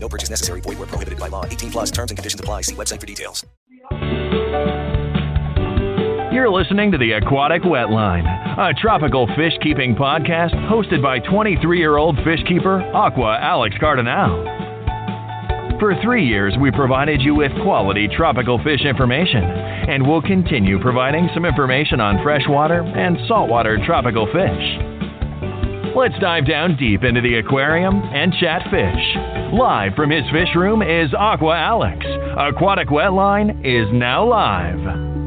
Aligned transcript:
No 0.00 0.08
purchase 0.08 0.30
necessary. 0.30 0.60
Void 0.60 0.78
where 0.78 0.86
prohibited 0.86 1.18
by 1.18 1.28
law. 1.28 1.44
18 1.44 1.70
plus 1.70 1.90
terms 1.90 2.10
and 2.10 2.18
conditions 2.18 2.40
apply. 2.40 2.62
See 2.62 2.74
website 2.74 3.00
for 3.00 3.06
details. 3.06 3.44
You're 6.32 6.50
listening 6.50 6.92
to 6.92 6.98
the 6.98 7.12
Aquatic 7.12 7.62
Wetline, 7.62 8.24
a 8.58 8.72
tropical 8.80 9.26
fish 9.34 9.54
keeping 9.62 9.96
podcast 9.96 10.54
hosted 10.70 11.02
by 11.02 11.18
23 11.20 11.78
year 11.78 11.96
old 11.96 12.16
fish 12.18 12.40
keeper 12.46 12.80
Aqua 12.94 13.38
Alex 13.40 13.74
Cardinale. 13.80 14.68
For 15.80 15.94
three 16.02 16.26
years, 16.26 16.54
we 16.60 16.70
provided 16.70 17.22
you 17.22 17.34
with 17.34 17.52
quality 17.62 18.08
tropical 18.08 18.62
fish 18.62 18.84
information, 18.84 19.42
and 19.42 20.06
we'll 20.06 20.22
continue 20.22 20.78
providing 20.80 21.28
some 21.34 21.44
information 21.44 22.00
on 22.00 22.22
freshwater 22.22 22.82
and 22.82 23.16
saltwater 23.26 23.78
tropical 23.86 24.26
fish. 24.26 24.87
Let's 25.96 26.18
dive 26.20 26.46
down 26.46 26.76
deep 26.76 27.02
into 27.02 27.20
the 27.20 27.36
aquarium 27.38 28.02
and 28.12 28.32
chat 28.34 28.62
fish. 28.70 29.16
Live 29.52 29.94
from 29.94 30.10
his 30.10 30.24
fish 30.30 30.54
room 30.54 30.82
is 30.82 31.12
Aqua 31.18 31.56
Alex. 31.56 32.04
Aquatic 32.36 32.88
Wetline 32.88 33.60
is 33.64 33.88
now 33.92 34.28
live. 34.28 35.17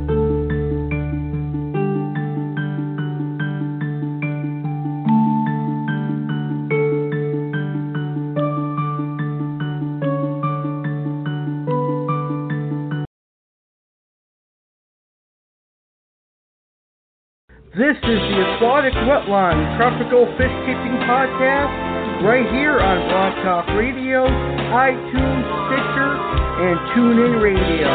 This 17.82 17.98
is 17.98 18.21
the 18.29 18.37
Aquatic 18.46 18.93
Wetline 19.10 19.57
Tropical 19.74 20.29
Fish 20.37 20.54
Keeping 20.70 21.01
Podcast 21.10 21.74
right 22.21 22.46
here 22.54 22.77
on 22.77 23.10
Blog 23.10 23.34
Talk 23.41 23.65
Radio, 23.73 24.21
iTunes, 24.70 25.46
Stitcher, 25.65 26.13
and 26.62 26.77
TuneIn 26.93 27.41
Radio. 27.41 27.90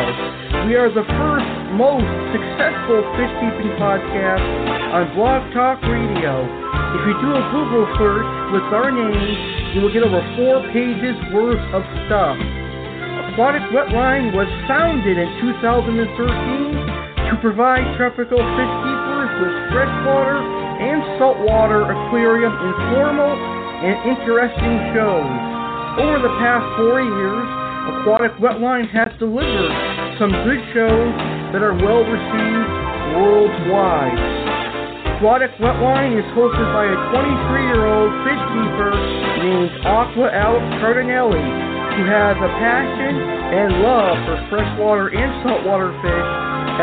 We 0.67 0.75
are 0.75 0.91
the 0.91 1.07
first 1.07 1.47
most 1.79 2.03
successful 2.35 2.99
fish 3.15 3.31
keeping 3.39 3.79
podcast 3.79 4.43
on 4.91 5.07
Blog 5.15 5.55
Talk 5.55 5.79
Radio. 5.87 6.35
If 6.99 7.07
you 7.07 7.15
do 7.23 7.31
a 7.39 7.45
Google 7.55 7.87
search 7.95 8.31
with 8.59 8.67
our 8.75 8.91
name, 8.91 9.39
you 9.71 9.87
will 9.87 9.95
get 9.95 10.03
over 10.03 10.19
four 10.35 10.67
pages 10.75 11.15
worth 11.31 11.63
of 11.71 11.87
stuff. 12.11 12.35
Aquatic 13.31 13.63
Wetline 13.71 14.35
was 14.35 14.51
founded 14.67 15.15
in 15.15 15.31
2013 15.47 17.31
to 17.31 17.39
provide 17.39 17.87
tropical 17.95 18.43
fish 18.43 18.96
keepers 19.27 19.43
with 19.43 19.55
freshwater 19.75 20.39
and 20.39 21.03
saltwater 21.19 21.83
aquarium 21.83 22.53
informal 22.53 23.33
and 23.83 23.97
interesting 24.07 24.77
shows. 24.95 25.31
Over 25.99 26.21
the 26.23 26.35
past 26.39 26.65
four 26.77 27.01
years, 27.01 27.47
Aquatic 27.87 28.35
Wetline 28.39 28.87
has 28.91 29.11
delivered 29.19 29.73
some 30.19 30.31
good 30.45 30.63
shows 30.75 31.13
that 31.55 31.63
are 31.63 31.75
well 31.75 32.05
received 32.05 32.71
worldwide. 33.17 34.19
Aquatic 35.17 35.51
Wetline 35.59 36.19
is 36.19 36.27
hosted 36.37 36.69
by 36.77 36.85
a 36.85 36.97
23 37.11 37.67
year 37.73 37.87
old 37.87 38.13
fish 38.27 38.43
keeper 38.53 38.93
named 39.43 39.73
Aqua 39.87 40.29
Alex 40.29 40.65
Cardinale, 40.83 41.41
who 41.97 42.03
has 42.05 42.37
a 42.37 42.51
passion 42.61 43.15
and 43.17 43.81
love 43.81 44.17
for 44.29 44.37
freshwater 44.51 45.09
and 45.09 45.31
saltwater 45.43 45.91
fish 46.05 46.29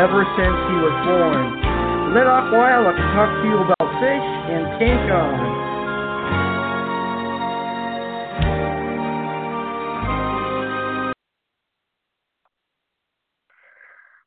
ever 0.02 0.26
since 0.34 0.58
he 0.74 0.76
was 0.82 0.96
born. 1.06 1.73
Let 2.14 2.28
Aqua 2.28 2.70
Alex 2.70 3.00
talk 3.16 3.42
to 3.42 3.48
you 3.50 3.58
about 3.58 3.90
fish 3.98 4.28
and 4.54 4.66
tank 4.78 5.12
on. 5.12 5.34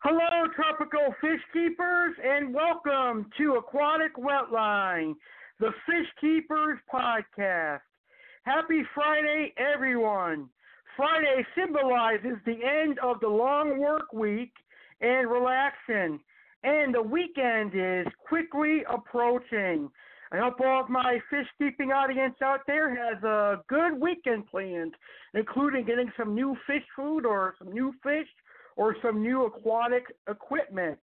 Hello, 0.03 0.49
tropical 0.57 1.15
fish 1.21 1.41
keepers, 1.53 2.17
and 2.25 2.53
welcome 2.53 3.31
to 3.39 3.55
Aquatic 3.55 4.17
Wetline, 4.17 5.15
the 5.61 5.71
Fish 5.87 6.09
Keepers 6.21 6.81
Podcast. 6.93 7.83
Happy 8.43 8.83
Friday, 8.97 9.55
everyone. 9.59 10.49
Friday 10.97 11.47
symbolizes 11.57 12.37
the 12.47 12.59
end 12.65 12.99
of 12.99 13.21
the 13.21 13.29
long 13.29 13.79
work 13.79 14.13
week 14.13 14.51
and 15.01 15.31
relaxing, 15.31 16.19
and 16.67 16.93
the 16.93 17.01
weekend 17.01 17.71
is 17.75 18.13
quickly 18.29 18.83
approaching. 18.93 19.89
I 20.33 20.39
hope 20.39 20.61
all 20.61 20.81
of 20.83 20.91
my 20.91 21.21
fish 21.31 21.47
keeping 21.59 21.93
audience 21.93 22.35
out 22.43 22.61
there 22.67 22.91
has 22.91 23.23
a 23.23 23.63
good 23.69 24.01
weekend 24.01 24.49
planned, 24.49 24.95
including 25.35 25.87
getting 25.87 26.11
some 26.17 26.35
new 26.35 26.57
fish 26.67 26.83
food 26.97 27.25
or 27.25 27.55
some 27.61 27.73
new 27.73 27.95
fish 28.03 28.27
or 28.75 28.97
some 29.01 29.23
new 29.23 29.45
aquatic 29.45 30.07
equipment. 30.29 30.99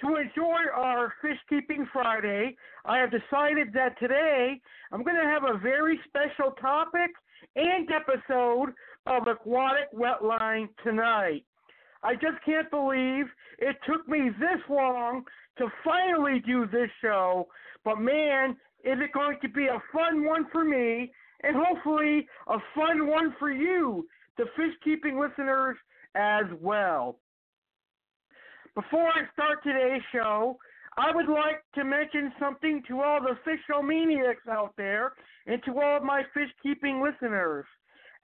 To 0.00 0.16
enjoy 0.16 0.58
our 0.74 1.12
Fish 1.22 1.38
Keeping 1.48 1.86
Friday, 1.92 2.56
I 2.84 2.98
have 2.98 3.10
decided 3.10 3.72
that 3.74 3.98
today 3.98 4.60
I'm 4.92 5.02
going 5.02 5.16
to 5.16 5.22
have 5.22 5.44
a 5.44 5.58
very 5.58 5.98
special 6.08 6.52
topic 6.60 7.10
and 7.56 7.88
episode 7.90 8.74
of 9.06 9.26
Aquatic 9.26 9.92
Wetline 9.92 10.68
tonight. 10.82 11.44
I 12.04 12.14
just 12.14 12.44
can't 12.44 12.70
believe 12.70 13.24
it 13.58 13.76
took 13.86 14.06
me 14.06 14.30
this 14.38 14.60
long 14.68 15.24
to 15.58 15.68
finally 15.82 16.42
do 16.46 16.66
this 16.66 16.90
show, 17.00 17.48
but 17.84 17.98
man, 17.98 18.50
is 18.84 18.98
it 19.00 19.12
going 19.12 19.38
to 19.40 19.48
be 19.48 19.66
a 19.66 19.82
fun 19.92 20.24
one 20.24 20.46
for 20.52 20.64
me 20.64 21.10
and 21.42 21.56
hopefully 21.56 22.26
a 22.48 22.58
fun 22.74 23.06
one 23.06 23.34
for 23.38 23.50
you, 23.50 24.06
the 24.36 24.44
fish 24.56 24.74
keeping 24.84 25.18
listeners, 25.18 25.76
as 26.14 26.44
well. 26.60 27.16
Before 28.74 29.08
I 29.08 29.22
start 29.32 29.62
today's 29.62 30.02
show, 30.12 30.58
I 30.96 31.14
would 31.14 31.28
like 31.28 31.62
to 31.74 31.84
mention 31.84 32.32
something 32.38 32.82
to 32.88 33.00
all 33.00 33.20
the 33.20 33.36
fishomaniacs 33.44 34.48
out 34.50 34.74
there 34.76 35.12
and 35.46 35.62
to 35.64 35.80
all 35.80 35.96
of 35.96 36.02
my 36.02 36.22
fish 36.32 36.50
keeping 36.62 37.02
listeners. 37.02 37.66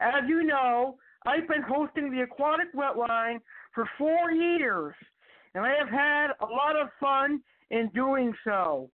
As 0.01 0.23
you 0.29 0.45
know, 0.45 0.97
I've 1.27 1.49
been 1.49 1.63
hosting 1.63 2.11
the 2.11 2.23
Aquatic 2.23 2.73
Wetline 2.75 3.41
for 3.75 3.89
four 3.99 4.31
years, 4.33 4.95
and 5.55 5.65
I 5.65 5.75
have 5.75 5.89
had 5.89 6.29
a 6.41 6.47
lot 6.47 6.77
of 6.77 6.89
fun 6.99 7.41
in 7.71 7.89
doing 7.95 8.33
so. 8.45 8.91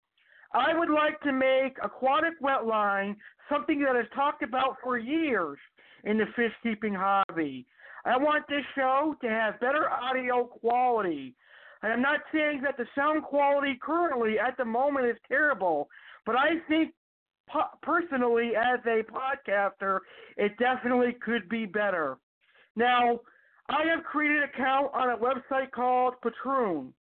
I 0.53 0.76
would 0.76 0.91
like 0.91 1.20
to 1.20 1.32
make 1.32 1.76
Aquatic 1.82 2.41
Wetline 2.41 3.16
something 3.50 3.81
that 3.81 3.97
is 3.97 4.06
talked 4.15 4.42
about 4.42 4.76
for 4.82 4.98
years 4.98 5.59
in 6.04 6.19
the 6.19 6.26
fish 6.34 6.53
keeping 6.62 6.94
hobby. 6.94 7.66
I 8.04 8.16
want 8.16 8.47
this 8.48 8.65
show 8.75 9.16
to 9.20 9.28
have 9.28 9.60
better 9.60 9.91
audio 9.91 10.44
quality. 10.44 11.34
I 11.82 11.88
am 11.88 12.00
not 12.00 12.20
saying 12.32 12.62
that 12.62 12.76
the 12.76 12.86
sound 12.94 13.25
quality 13.25 13.78
currently 13.82 14.38
at 14.38 14.56
the 14.56 14.65
moment 14.65 15.06
is 15.06 15.16
terrible, 15.28 15.88
but 16.25 16.36
I 16.36 16.60
think 16.69 16.92
po- 17.48 17.76
personally, 17.82 18.53
as 18.56 18.81
a 18.86 19.03
podcaster, 19.03 20.00
it 20.36 20.56
definitely 20.59 21.16
could 21.20 21.48
be 21.48 21.66
better. 21.66 22.19
Now, 22.76 23.20
I 23.69 23.84
have 23.94 24.04
created 24.04 24.43
an 24.43 24.49
account 24.54 24.91
on 24.94 25.10
a 25.10 25.16
website 25.16 25.71
called 25.72 26.15
Patreon. 26.24 26.92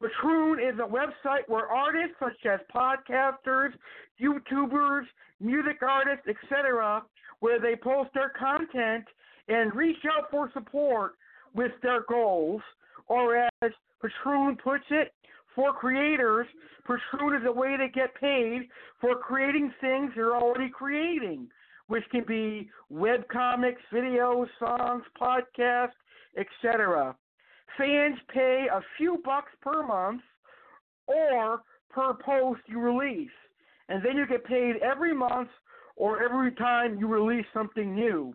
Patreon 0.00 0.72
is 0.72 0.78
a 0.78 0.88
website 0.88 1.48
where 1.48 1.66
artists 1.66 2.16
such 2.18 2.46
as 2.46 2.60
podcasters, 2.74 3.72
YouTubers, 4.20 5.04
music 5.40 5.82
artists, 5.82 6.26
etc., 6.28 7.02
where 7.40 7.60
they 7.60 7.76
post 7.76 8.10
their 8.14 8.30
content 8.38 9.04
and 9.48 9.74
reach 9.74 9.98
out 10.10 10.30
for 10.30 10.50
support 10.52 11.12
with 11.54 11.72
their 11.82 12.04
goals, 12.08 12.62
or 13.08 13.36
as 13.36 13.72
Patreon 14.02 14.58
puts 14.62 14.84
it, 14.90 15.12
for 15.54 15.72
creators, 15.72 16.46
Patreon 16.88 17.40
is 17.40 17.46
a 17.46 17.52
way 17.52 17.76
to 17.76 17.88
get 17.88 18.14
paid 18.14 18.68
for 19.00 19.16
creating 19.16 19.72
things 19.80 20.12
you're 20.14 20.36
already 20.36 20.70
creating, 20.70 21.48
which 21.88 22.04
can 22.10 22.24
be 22.26 22.70
web 22.88 23.26
comics, 23.28 23.80
videos, 23.92 24.46
songs, 24.58 25.02
podcasts, 25.20 25.90
etc. 26.38 27.16
Fans 27.76 28.18
pay 28.32 28.66
a 28.72 28.80
few 28.96 29.20
bucks 29.24 29.52
per 29.60 29.82
month 29.86 30.22
or 31.06 31.62
per 31.90 32.14
post 32.14 32.60
you 32.66 32.78
release, 32.78 33.30
and 33.88 34.04
then 34.04 34.16
you 34.16 34.26
get 34.26 34.44
paid 34.44 34.76
every 34.76 35.14
month 35.14 35.48
or 35.96 36.22
every 36.22 36.52
time 36.52 36.98
you 36.98 37.08
release 37.08 37.46
something 37.52 37.94
new. 37.94 38.32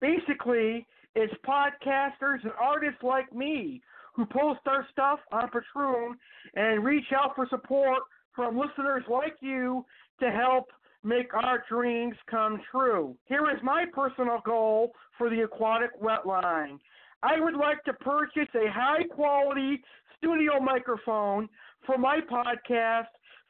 Basically, 0.00 0.86
It's 1.16 1.32
podcasters 1.46 2.42
and 2.42 2.52
artists 2.60 3.02
like 3.02 3.32
me 3.32 3.80
who 4.14 4.26
post 4.26 4.60
our 4.66 4.86
stuff 4.90 5.20
on 5.32 5.48
Patreon 5.48 6.14
and 6.54 6.84
reach 6.84 7.12
out 7.16 7.34
for 7.36 7.46
support 7.48 8.02
from 8.34 8.58
listeners 8.58 9.04
like 9.08 9.36
you 9.40 9.84
to 10.20 10.30
help 10.30 10.66
make 11.04 11.32
our 11.34 11.62
dreams 11.68 12.16
come 12.30 12.60
true. 12.70 13.14
Here 13.26 13.50
is 13.50 13.62
my 13.62 13.84
personal 13.92 14.40
goal 14.44 14.92
for 15.18 15.30
the 15.30 15.42
aquatic 15.42 16.00
wetline. 16.00 16.78
I 17.22 17.38
would 17.38 17.54
like 17.54 17.82
to 17.84 17.92
purchase 17.92 18.48
a 18.54 18.70
high 18.70 19.04
quality 19.04 19.82
studio 20.18 20.58
microphone 20.60 21.48
for 21.86 21.98
my 21.98 22.20
podcast 22.20 23.06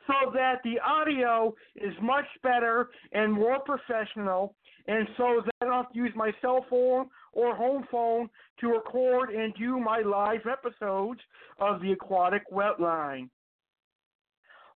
so 0.06 0.30
that 0.34 0.60
the 0.64 0.78
audio 0.80 1.54
is 1.76 1.94
much 2.02 2.26
better 2.42 2.90
and 3.12 3.32
more 3.32 3.60
professional, 3.60 4.54
and 4.86 5.08
so 5.16 5.40
that 5.44 5.52
I 5.60 5.64
don't 5.64 5.84
have 5.84 5.92
to 5.92 5.98
use 5.98 6.12
my 6.14 6.30
cell 6.42 6.66
phone 6.68 7.06
or 7.32 7.56
home 7.56 7.86
phone 7.90 8.28
to 8.60 8.68
record 8.68 9.30
and 9.30 9.54
do 9.54 9.78
my 9.78 10.00
live 10.00 10.42
episodes 10.50 11.20
of 11.58 11.80
the 11.80 11.92
Aquatic 11.92 12.42
Wetline. 12.52 13.30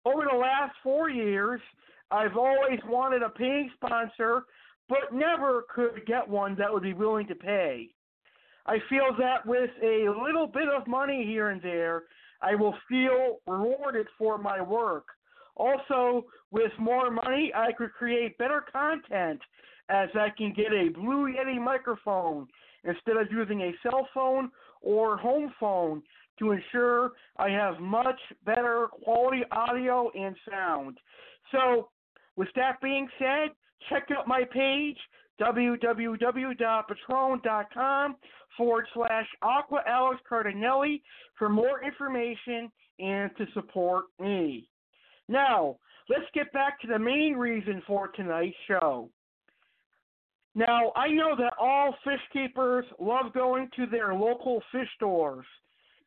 Over 0.04 0.26
the 0.30 0.36
last 0.38 0.74
four 0.82 1.10
years, 1.10 1.60
I've 2.10 2.36
always 2.36 2.80
wanted 2.86 3.22
a 3.22 3.28
paying 3.28 3.70
sponsor, 3.74 4.44
but 4.88 5.12
never 5.12 5.64
could 5.74 6.06
get 6.06 6.26
one 6.26 6.54
that 6.56 6.72
would 6.72 6.82
be 6.82 6.94
willing 6.94 7.26
to 7.28 7.34
pay. 7.34 7.90
I 8.66 8.78
feel 8.88 9.16
that 9.18 9.46
with 9.46 9.70
a 9.82 10.08
little 10.22 10.46
bit 10.46 10.68
of 10.68 10.86
money 10.86 11.24
here 11.24 11.50
and 11.50 11.60
there, 11.62 12.04
I 12.40 12.54
will 12.54 12.74
feel 12.88 13.38
rewarded 13.46 14.06
for 14.16 14.38
my 14.38 14.60
work. 14.60 15.06
Also, 15.56 16.26
with 16.50 16.70
more 16.78 17.10
money, 17.10 17.52
I 17.54 17.72
could 17.72 17.92
create 17.92 18.38
better 18.38 18.64
content 18.72 19.40
as 19.88 20.08
I 20.14 20.28
can 20.36 20.52
get 20.52 20.72
a 20.72 20.90
Blue 20.90 21.32
Yeti 21.32 21.60
microphone 21.60 22.46
instead 22.84 23.16
of 23.16 23.30
using 23.30 23.62
a 23.62 23.72
cell 23.82 24.06
phone 24.14 24.50
or 24.82 25.16
home 25.16 25.52
phone 25.58 26.02
to 26.38 26.52
ensure 26.52 27.12
I 27.36 27.48
have 27.50 27.80
much 27.80 28.20
better 28.44 28.88
quality 29.02 29.42
audio 29.50 30.10
and 30.14 30.36
sound. 30.48 30.98
So, 31.50 31.88
with 32.38 32.48
that 32.54 32.80
being 32.80 33.08
said, 33.18 33.48
check 33.90 34.08
out 34.16 34.28
my 34.28 34.44
page, 34.44 34.96
www.patreon.com 35.40 38.16
forward 38.56 38.86
slash 38.94 39.26
Aqua 39.42 39.82
Alex 39.86 40.22
Cardinale 40.26 41.02
for 41.36 41.48
more 41.48 41.82
information 41.84 42.70
and 43.00 43.32
to 43.36 43.44
support 43.54 44.04
me. 44.20 44.68
Now, 45.28 45.78
let's 46.08 46.30
get 46.32 46.52
back 46.52 46.80
to 46.80 46.86
the 46.86 46.98
main 46.98 47.34
reason 47.34 47.82
for 47.86 48.08
tonight's 48.08 48.56
show. 48.68 49.10
Now, 50.54 50.92
I 50.94 51.08
know 51.08 51.34
that 51.36 51.54
all 51.60 51.96
fish 52.04 52.20
keepers 52.32 52.84
love 53.00 53.32
going 53.34 53.68
to 53.76 53.86
their 53.86 54.14
local 54.14 54.62
fish 54.70 54.88
stores. 54.94 55.44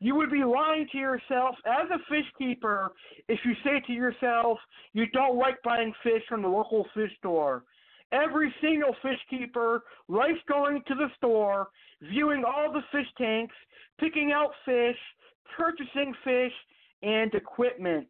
You 0.01 0.15
would 0.15 0.31
be 0.31 0.43
lying 0.43 0.87
to 0.91 0.97
yourself 0.97 1.55
as 1.67 1.87
a 1.91 1.99
fish 2.09 2.25
keeper 2.35 2.91
if 3.27 3.39
you 3.45 3.53
say 3.63 3.81
to 3.85 3.93
yourself 3.93 4.57
you 4.93 5.05
don't 5.11 5.37
like 5.37 5.61
buying 5.61 5.93
fish 6.01 6.23
from 6.27 6.41
the 6.41 6.47
local 6.47 6.87
fish 6.95 7.11
store. 7.19 7.63
Every 8.11 8.51
single 8.61 8.95
fish 9.03 9.19
keeper 9.29 9.83
likes 10.07 10.39
going 10.49 10.81
to 10.87 10.95
the 10.95 11.07
store, 11.17 11.67
viewing 12.01 12.43
all 12.43 12.73
the 12.73 12.81
fish 12.91 13.05
tanks, 13.15 13.53
picking 13.99 14.31
out 14.31 14.49
fish, 14.65 14.97
purchasing 15.55 16.15
fish, 16.23 16.53
and 17.03 17.31
equipment. 17.35 18.07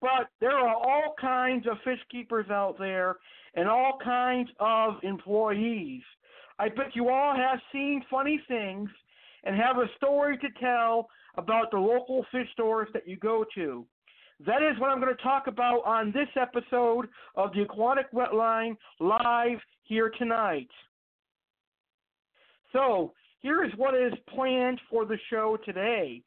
But 0.00 0.30
there 0.40 0.56
are 0.56 0.76
all 0.76 1.14
kinds 1.20 1.66
of 1.66 1.76
fish 1.84 2.00
keepers 2.10 2.48
out 2.48 2.76
there 2.78 3.16
and 3.54 3.68
all 3.68 3.98
kinds 4.02 4.48
of 4.60 4.94
employees. 5.02 6.02
I 6.58 6.70
bet 6.70 6.94
you 6.96 7.10
all 7.10 7.36
have 7.36 7.60
seen 7.70 8.02
funny 8.10 8.40
things 8.48 8.88
and 9.44 9.56
have 9.56 9.78
a 9.78 9.86
story 9.96 10.38
to 10.38 10.48
tell 10.60 11.08
about 11.36 11.70
the 11.70 11.78
local 11.78 12.24
fish 12.32 12.48
stores 12.52 12.88
that 12.92 13.06
you 13.06 13.16
go 13.16 13.44
to. 13.54 13.86
That 14.46 14.62
is 14.62 14.78
what 14.78 14.90
I'm 14.90 15.00
going 15.00 15.14
to 15.14 15.22
talk 15.22 15.46
about 15.48 15.84
on 15.84 16.12
this 16.12 16.28
episode 16.40 17.08
of 17.34 17.52
the 17.52 17.62
Aquatic 17.62 18.10
Wetline 18.12 18.76
live 19.00 19.58
here 19.82 20.10
tonight. 20.16 20.68
So, 22.72 23.12
here 23.40 23.64
is 23.64 23.72
what 23.76 23.94
is 23.94 24.12
planned 24.28 24.80
for 24.90 25.04
the 25.04 25.18
show 25.30 25.58
today. 25.64 26.22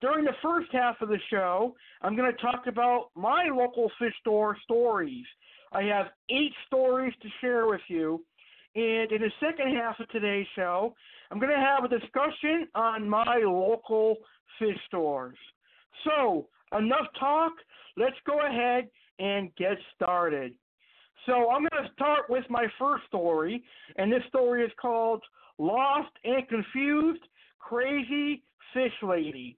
During 0.00 0.24
the 0.24 0.36
first 0.42 0.68
half 0.72 1.00
of 1.02 1.08
the 1.08 1.18
show, 1.28 1.74
I'm 2.00 2.16
going 2.16 2.30
to 2.30 2.42
talk 2.42 2.66
about 2.66 3.08
my 3.14 3.48
local 3.52 3.90
fish 3.98 4.14
store 4.20 4.56
stories. 4.64 5.24
I 5.72 5.82
have 5.82 6.06
eight 6.30 6.52
stories 6.66 7.12
to 7.22 7.28
share 7.40 7.66
with 7.66 7.82
you. 7.88 8.24
And 8.74 9.10
in 9.10 9.22
the 9.22 9.32
second 9.40 9.74
half 9.74 9.98
of 9.98 10.08
today's 10.10 10.46
show, 10.54 10.94
I'm 11.30 11.40
going 11.40 11.52
to 11.52 11.58
have 11.58 11.84
a 11.84 11.88
discussion 11.88 12.68
on 12.74 13.08
my 13.08 13.38
local 13.44 14.16
fish 14.58 14.76
stores. 14.86 15.38
So, 16.04 16.48
enough 16.76 17.06
talk. 17.18 17.52
Let's 17.96 18.16
go 18.26 18.46
ahead 18.46 18.88
and 19.18 19.54
get 19.56 19.76
started. 19.96 20.54
So, 21.26 21.50
I'm 21.50 21.66
going 21.68 21.84
to 21.84 21.92
start 21.94 22.30
with 22.30 22.44
my 22.48 22.66
first 22.78 23.06
story, 23.08 23.62
and 23.96 24.12
this 24.12 24.22
story 24.28 24.64
is 24.64 24.72
called 24.80 25.22
Lost 25.58 26.12
and 26.24 26.46
Confused 26.48 27.22
Crazy 27.58 28.42
Fish 28.72 28.94
Lady. 29.02 29.56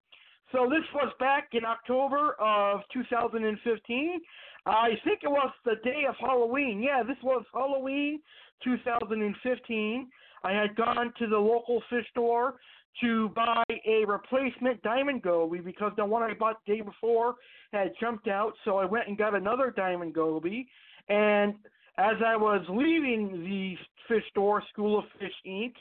So 0.52 0.68
this 0.68 0.84
was 0.94 1.10
back 1.18 1.48
in 1.52 1.64
October 1.64 2.34
of 2.38 2.80
2015. 2.92 4.20
I 4.66 4.90
think 5.02 5.20
it 5.22 5.30
was 5.30 5.50
the 5.64 5.76
day 5.82 6.04
of 6.06 6.14
Halloween. 6.20 6.82
Yeah, 6.82 7.02
this 7.02 7.16
was 7.22 7.42
Halloween 7.54 8.20
2015. 8.64 10.08
I 10.44 10.52
had 10.52 10.74
gone 10.76 11.12
to 11.18 11.26
the 11.26 11.38
local 11.38 11.82
fish 11.88 12.06
store 12.10 12.54
to 13.00 13.30
buy 13.30 13.62
a 13.86 14.04
replacement 14.06 14.82
diamond 14.82 15.22
goby 15.22 15.60
because 15.60 15.92
the 15.96 16.04
one 16.04 16.22
I 16.22 16.34
bought 16.34 16.58
the 16.66 16.74
day 16.74 16.80
before 16.82 17.36
had 17.72 17.92
jumped 18.00 18.28
out. 18.28 18.52
So 18.64 18.76
I 18.76 18.84
went 18.84 19.08
and 19.08 19.16
got 19.16 19.34
another 19.34 19.72
diamond 19.74 20.14
goby. 20.14 20.68
And 21.08 21.54
as 21.98 22.16
I 22.24 22.36
was 22.36 22.64
leaving 22.68 23.44
the 23.44 23.76
fish 24.08 24.24
store, 24.30 24.62
School 24.72 24.98
of 24.98 25.04
Fish 25.18 25.32
Inc., 25.46 25.72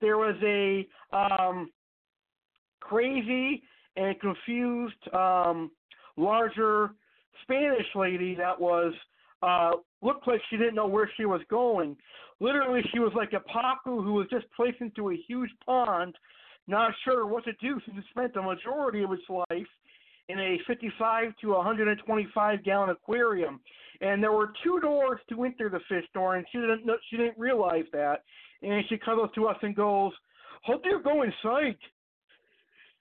there 0.00 0.16
was 0.16 0.36
a 0.42 0.86
um, 1.16 1.70
crazy 2.80 3.62
and 3.96 4.18
confused 4.20 5.14
um, 5.14 5.70
larger 6.16 6.90
Spanish 7.42 7.86
lady 7.94 8.34
that 8.36 8.58
was 8.58 8.92
uh, 9.42 9.72
looked 10.02 10.26
like 10.26 10.40
she 10.50 10.56
didn't 10.56 10.74
know 10.74 10.86
where 10.86 11.10
she 11.16 11.24
was 11.24 11.40
going. 11.48 11.96
Literally, 12.40 12.80
she 12.92 12.98
was 12.98 13.12
like 13.14 13.34
a 13.34 13.42
pacu 13.50 14.02
who 14.02 14.14
was 14.14 14.26
just 14.30 14.46
placed 14.56 14.80
into 14.80 15.10
a 15.10 15.16
huge 15.28 15.50
pond, 15.64 16.16
not 16.66 16.92
sure 17.04 17.26
what 17.26 17.44
to 17.44 17.52
do 17.60 17.78
since 17.84 17.98
it 17.98 18.04
spent 18.10 18.32
the 18.32 18.42
majority 18.42 19.02
of 19.02 19.12
its 19.12 19.22
life 19.28 19.68
in 20.28 20.38
a 20.38 20.58
55 20.66 21.32
to 21.42 21.48
125 21.48 22.64
gallon 22.64 22.90
aquarium. 22.90 23.60
And 24.00 24.22
there 24.22 24.32
were 24.32 24.52
two 24.64 24.80
doors 24.80 25.20
to 25.28 25.44
enter 25.44 25.68
the 25.68 25.80
fish 25.88 26.08
store, 26.08 26.36
and 26.36 26.46
she 26.50 26.58
didn't 26.58 26.86
know, 26.86 26.96
she 27.10 27.18
didn't 27.18 27.38
realize 27.38 27.84
that. 27.92 28.22
And 28.62 28.84
she 28.88 28.98
up 29.06 29.34
to 29.34 29.46
us 29.48 29.56
and 29.62 29.76
goes, 29.76 30.12
"Hope 30.62 30.82
you 30.84 31.00
go 31.02 31.22
inside." 31.22 31.76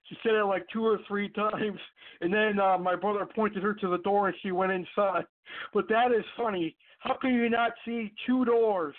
She 0.04 0.18
said 0.24 0.34
it 0.34 0.44
like 0.46 0.68
two 0.74 0.86
or 0.86 1.00
three 1.08 1.30
times, 1.34 1.80
and 2.20 2.34
then 2.34 2.60
uh, 2.60 2.78
my 2.78 2.96
brother 2.96 3.26
pointed 3.26 3.64
her 3.64 3.74
to 3.76 3.88
the 3.88 4.00
door, 4.00 4.28
and 4.28 4.38
she 4.42 4.52
went 4.52 4.72
inside. 4.72 5.26
But 5.74 5.88
that 5.90 6.12
is 6.12 6.26
funny. 6.36 6.76
How 7.00 7.14
can 7.14 7.34
you 7.34 7.50
not 7.50 7.72
see 7.86 8.12
two 8.26 8.44
doors 8.44 8.96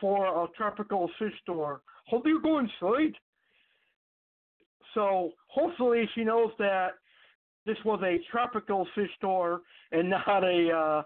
for 0.00 0.44
a 0.44 0.48
tropical 0.56 1.10
fish 1.18 1.32
store? 1.42 1.82
Do 2.10 2.28
you 2.28 2.42
go 2.42 2.58
inside? 2.58 3.14
So 4.94 5.30
hopefully 5.48 6.08
she 6.14 6.24
knows 6.24 6.50
that 6.58 6.90
this 7.66 7.76
was 7.84 8.00
a 8.02 8.18
tropical 8.30 8.86
fish 8.94 9.10
store 9.16 9.60
and 9.92 10.10
not 10.10 10.44
a 10.44 10.70
uh, 10.70 11.02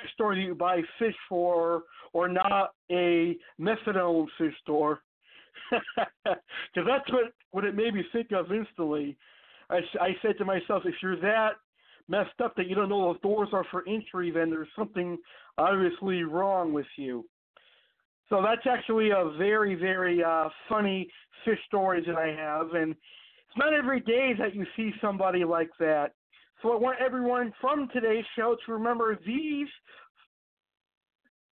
fish 0.00 0.12
store 0.14 0.34
that 0.34 0.40
you 0.40 0.54
buy 0.54 0.80
fish 0.98 1.14
for, 1.28 1.82
or 2.12 2.28
not 2.28 2.70
a 2.90 3.36
methadone 3.60 4.26
fish 4.38 4.54
store 4.62 5.00
because 5.70 6.86
that's 6.86 7.10
what 7.12 7.32
what 7.52 7.64
it 7.64 7.74
made 7.74 7.94
me 7.94 8.04
think 8.12 8.32
of 8.32 8.52
instantly. 8.52 9.16
I, 9.70 9.78
I 10.00 10.08
said 10.22 10.36
to 10.38 10.44
myself, 10.44 10.82
if 10.84 10.94
you're 11.02 11.20
that 11.20 11.52
messed 12.08 12.40
up 12.42 12.54
that 12.56 12.66
you 12.68 12.74
don't 12.74 12.88
know 12.88 13.12
those 13.12 13.20
doors 13.22 13.48
are 13.52 13.64
for 13.70 13.84
entry, 13.88 14.30
then 14.30 14.50
there's 14.50 14.68
something 14.76 15.16
obviously 15.56 16.22
wrong 16.22 16.72
with 16.72 16.86
you. 16.96 17.24
So 18.28 18.42
that's 18.42 18.66
actually 18.66 19.10
a 19.10 19.30
very 19.38 19.74
very 19.74 20.22
uh, 20.22 20.48
funny 20.68 21.08
fish 21.44 21.58
story 21.66 22.02
that 22.06 22.16
I 22.16 22.28
have, 22.28 22.72
and 22.74 22.92
it's 22.92 23.58
not 23.58 23.72
every 23.74 24.00
day 24.00 24.32
that 24.38 24.54
you 24.54 24.66
see 24.76 24.92
somebody 25.00 25.44
like 25.44 25.70
that. 25.78 26.12
So 26.62 26.72
I 26.72 26.76
want 26.76 26.98
everyone 27.04 27.52
from 27.60 27.88
today's 27.92 28.24
show 28.36 28.56
to 28.64 28.72
remember 28.72 29.18
these 29.26 29.68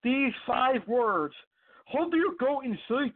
these 0.02 0.32
five 0.46 0.80
words. 0.88 1.34
Hold 1.86 2.14
your 2.14 2.32
you 2.40 2.60
in 2.64 2.70
inside? 2.72 3.12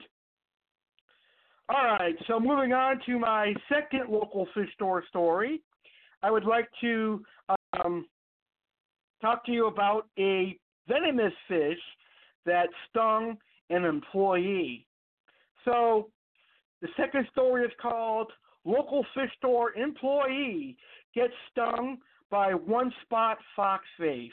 All 1.68 1.84
right, 1.98 2.14
so 2.28 2.38
moving 2.38 2.72
on 2.72 3.00
to 3.06 3.18
my 3.18 3.52
second 3.68 4.08
local 4.08 4.46
fish 4.54 4.72
store 4.74 5.02
story, 5.08 5.62
I 6.22 6.30
would 6.30 6.44
like 6.44 6.68
to 6.82 7.24
um, 7.82 8.06
talk 9.20 9.44
to 9.46 9.52
you 9.52 9.66
about 9.66 10.06
a 10.16 10.56
venomous 10.86 11.32
fish 11.48 11.78
that 12.46 12.68
stung 12.88 13.36
an 13.70 13.84
employee. 13.84 14.86
So, 15.64 16.10
The 16.82 16.88
second 16.96 17.26
story 17.32 17.64
is 17.64 17.72
called 17.80 18.30
Local 18.64 19.04
Fish 19.14 19.30
Store 19.38 19.72
Employee 19.74 20.76
Gets 21.14 21.32
Stung 21.50 21.98
by 22.30 22.52
One 22.52 22.92
Spot 23.02 23.38
Foxface. 23.56 24.30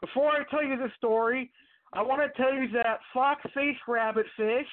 Before 0.00 0.28
I 0.30 0.44
tell 0.50 0.62
you 0.62 0.76
the 0.76 0.90
story, 0.96 1.50
I 1.92 2.02
want 2.02 2.22
to 2.22 2.42
tell 2.42 2.54
you 2.54 2.68
that 2.72 3.00
foxface 3.14 3.76
rabbitfish 3.88 4.68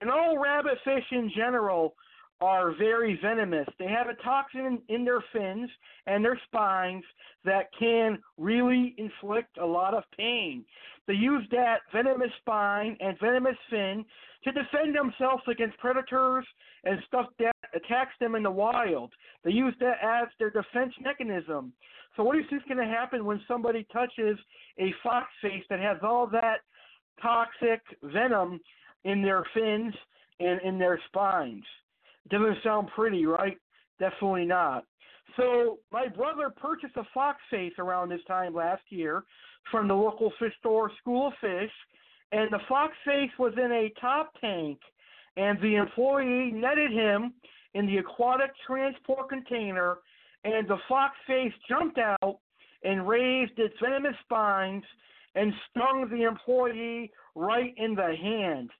and 0.00 0.10
all 0.10 0.36
rabbitfish 0.38 1.04
in 1.10 1.30
general 1.34 1.94
are 2.40 2.72
very 2.76 3.18
venomous. 3.20 3.66
They 3.78 3.88
have 3.88 4.08
a 4.08 4.22
toxin 4.22 4.80
in 4.88 5.04
their 5.04 5.22
fins 5.32 5.70
and 6.06 6.24
their 6.24 6.40
spines 6.46 7.04
that 7.44 7.66
can 7.78 8.18
really 8.36 8.94
inflict 8.96 9.58
a 9.58 9.66
lot 9.66 9.94
of 9.94 10.04
pain. 10.16 10.64
They 11.06 11.14
use 11.14 11.46
that 11.50 11.80
venomous 11.92 12.30
spine 12.40 12.96
and 13.00 13.18
venomous 13.20 13.56
fin 13.70 14.04
to 14.44 14.52
defend 14.52 14.94
themselves 14.94 15.42
against 15.48 15.78
predators 15.78 16.44
and 16.84 16.98
stuff 17.06 17.26
that 17.38 17.56
attacks 17.74 18.12
them 18.20 18.34
in 18.34 18.42
the 18.42 18.50
wild. 18.50 19.12
They 19.44 19.50
use 19.50 19.74
that 19.80 19.96
as 20.02 20.28
their 20.38 20.50
defense 20.50 20.92
mechanism. 21.02 21.72
So 22.16 22.22
what 22.22 22.34
do 22.34 22.38
you 22.38 22.46
think 22.48 22.62
is 22.62 22.68
going 22.68 22.86
to 22.86 22.92
happen 22.92 23.24
when 23.24 23.40
somebody 23.48 23.86
touches 23.92 24.38
a 24.78 24.92
fox 25.02 25.26
face 25.42 25.64
that 25.70 25.80
has 25.80 25.98
all 26.02 26.26
that 26.28 26.58
toxic 27.20 27.80
venom 28.02 28.60
in 29.04 29.22
their 29.22 29.44
fins 29.54 29.94
and 30.40 30.60
in 30.62 30.78
their 30.78 31.00
spines? 31.08 31.64
Doesn't 32.30 32.58
sound 32.62 32.88
pretty, 32.94 33.26
right? 33.26 33.56
Definitely 33.98 34.44
not. 34.44 34.84
So 35.36 35.78
my 35.92 36.08
brother 36.08 36.50
purchased 36.50 36.96
a 36.96 37.04
fox 37.14 37.38
face 37.50 37.74
around 37.78 38.08
this 38.08 38.24
time 38.26 38.54
last 38.54 38.82
year 38.90 39.24
from 39.70 39.88
the 39.88 39.94
local 39.94 40.32
fish 40.38 40.52
store, 40.58 40.90
School 41.00 41.28
of 41.28 41.34
Fish, 41.40 41.70
and 42.32 42.50
the 42.50 42.60
fox 42.68 42.92
face 43.04 43.30
was 43.38 43.52
in 43.56 43.70
a 43.72 43.92
top 44.00 44.32
tank, 44.40 44.78
and 45.36 45.60
the 45.60 45.76
employee 45.76 46.50
netted 46.52 46.90
him 46.90 47.34
in 47.74 47.86
the 47.86 47.98
aquatic 47.98 48.50
transport 48.66 49.28
container, 49.28 49.98
and 50.44 50.68
the 50.68 50.78
fox 50.88 51.14
face 51.26 51.52
jumped 51.68 51.98
out 51.98 52.38
and 52.82 53.08
raised 53.08 53.58
its 53.58 53.74
venomous 53.82 54.16
spines 54.24 54.84
and 55.34 55.52
stung 55.70 56.08
the 56.10 56.22
employee 56.22 57.10
right 57.34 57.74
in 57.76 57.94
the 57.94 58.14
hand. 58.20 58.70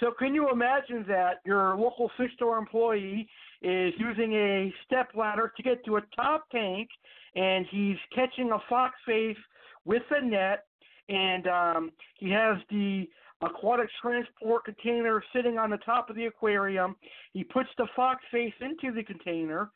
So 0.00 0.12
can 0.18 0.34
you 0.34 0.50
imagine 0.50 1.04
that 1.08 1.40
your 1.44 1.76
local 1.76 2.10
fish 2.16 2.30
store 2.34 2.56
employee 2.56 3.28
is 3.60 3.92
using 3.98 4.32
a 4.32 4.72
step 4.86 5.10
ladder 5.14 5.52
to 5.54 5.62
get 5.62 5.84
to 5.84 5.96
a 5.96 6.00
top 6.16 6.44
tank, 6.50 6.88
and 7.36 7.66
he's 7.70 7.98
catching 8.14 8.50
a 8.50 8.58
fox 8.68 8.94
face 9.06 9.36
with 9.84 10.02
a 10.10 10.24
net, 10.24 10.64
and 11.10 11.46
um, 11.46 11.90
he 12.18 12.30
has 12.30 12.56
the 12.70 13.06
aquatic 13.42 13.88
transport 14.00 14.64
container 14.64 15.22
sitting 15.34 15.58
on 15.58 15.68
the 15.68 15.76
top 15.78 16.08
of 16.08 16.16
the 16.16 16.26
aquarium. 16.26 16.96
He 17.34 17.44
puts 17.44 17.68
the 17.76 17.86
fox 17.94 18.22
face 18.30 18.54
into 18.60 18.94
the 18.94 19.02
container, 19.02 19.70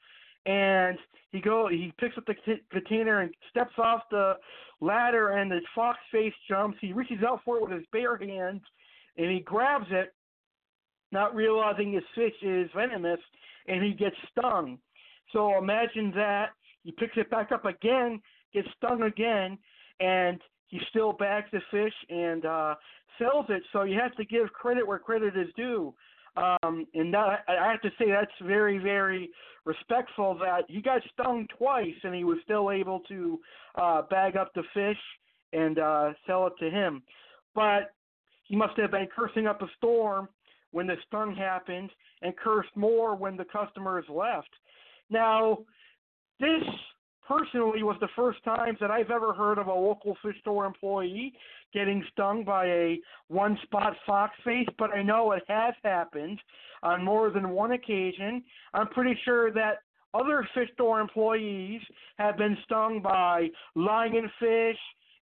and 0.47 0.97
he 1.33 1.40
go 1.40 1.69
he 1.69 1.93
picks 1.99 2.16
up 2.16 2.25
the 2.25 2.35
t- 2.47 2.62
container 2.71 3.21
and 3.21 3.35
steps 3.50 3.75
off 3.76 4.02
the 4.11 4.35
ladder, 4.81 5.33
and 5.33 5.50
the 5.50 5.61
fox 5.75 5.99
face 6.11 6.35
jumps. 6.49 6.78
He 6.81 6.95
reaches 6.95 7.23
out 7.26 7.40
for 7.45 7.59
it 7.59 7.62
with 7.62 7.73
his 7.73 7.87
bare 7.93 8.16
hands 8.16 8.62
and 9.16 9.31
he 9.31 9.40
grabs 9.40 9.87
it, 9.90 10.13
not 11.14 11.35
realizing 11.35 11.92
his 11.92 12.02
fish 12.14 12.35
is 12.42 12.68
venomous, 12.76 13.21
and 13.66 13.83
he 13.83 13.92
gets 13.92 14.16
stung. 14.30 14.78
So 15.33 15.56
imagine 15.56 16.12
that. 16.16 16.50
He 16.83 16.92
picks 16.92 17.16
it 17.16 17.30
back 17.30 17.50
up 17.50 17.64
again, 17.64 18.21
gets 18.52 18.68
stung 18.76 19.02
again, 19.02 19.56
and 20.00 20.38
he 20.68 20.78
still 20.90 21.12
bags 21.12 21.47
the 21.50 21.61
fish 21.71 21.94
and 22.11 22.44
uh, 22.44 22.75
sells 23.18 23.47
it. 23.49 23.62
So 23.73 23.85
you 23.85 23.99
have 23.99 24.14
to 24.16 24.25
give 24.25 24.52
credit 24.52 24.87
where 24.87 24.99
credit 24.99 25.37
is 25.37 25.49
due. 25.56 25.94
Um, 26.37 26.87
and 26.94 27.14
that, 27.14 27.44
I 27.49 27.71
have 27.71 27.80
to 27.83 27.90
say 27.99 28.11
that's 28.11 28.30
very, 28.42 28.78
very 28.78 29.30
respectful 29.64 30.37
that 30.40 30.64
he 30.68 30.83
got 30.83 31.00
stung 31.12 31.47
twice 31.56 31.94
and 32.02 32.14
he 32.14 32.25
was 32.25 32.38
still 32.44 32.71
able 32.71 33.00
to 33.09 33.38
uh, 33.76 34.02
bag 34.11 34.37
up 34.37 34.52
the 34.54 34.64
fish 34.75 34.99
and 35.52 35.78
uh, 35.78 36.12
sell 36.26 36.49
it 36.49 36.54
to 36.59 36.71
him. 36.71 37.02
But 37.54 37.92
he 38.42 38.56
must 38.56 38.76
have 38.78 38.90
been 38.90 39.06
cursing 39.14 39.47
up 39.47 39.62
a 39.62 39.66
storm 39.78 40.28
when 40.75 40.88
the 40.88 40.97
stung 41.07 41.37
happened 41.37 41.88
and 42.23 42.37
cursed 42.37 42.76
more 42.76 43.14
when 43.14 43.37
the 43.37 43.45
customers 43.45 44.04
left. 44.09 44.50
Now, 45.09 45.59
this 46.40 46.64
personally 47.26 47.85
was 47.85 47.97
the 48.00 48.09
first 48.16 48.43
time 48.43 48.76
that 48.81 48.90
I've 48.90 49.12
ever 49.12 49.33
heard 49.33 49.59
of 49.59 49.69
a 49.69 49.73
local 49.73 50.16
fish 50.21 50.35
store 50.40 50.66
employee 50.66 51.33
getting 51.73 52.04
stung 52.12 52.45
by 52.45 52.66
a 52.66 52.99
one 53.28 53.57
spot 53.62 53.95
fox 54.04 54.35
face, 54.45 54.66
but 54.76 54.90
I 54.93 55.02
know 55.02 55.31
it 55.33 55.45
has 55.47 55.75
happened 55.85 56.40
on 56.83 57.04
more 57.04 57.31
than 57.31 57.50
one 57.50 57.73
occasion. 57.73 58.43
I'm 58.75 58.88
pretty 58.88 59.16
sure 59.25 59.52
that 59.52 59.78
other 60.12 60.47
fish 60.54 60.69
store 60.75 61.00
employees 61.00 61.81
have 62.19 62.37
been 62.37 62.57
stung 62.64 63.00
by 63.00 63.49
lionfish 63.76 64.75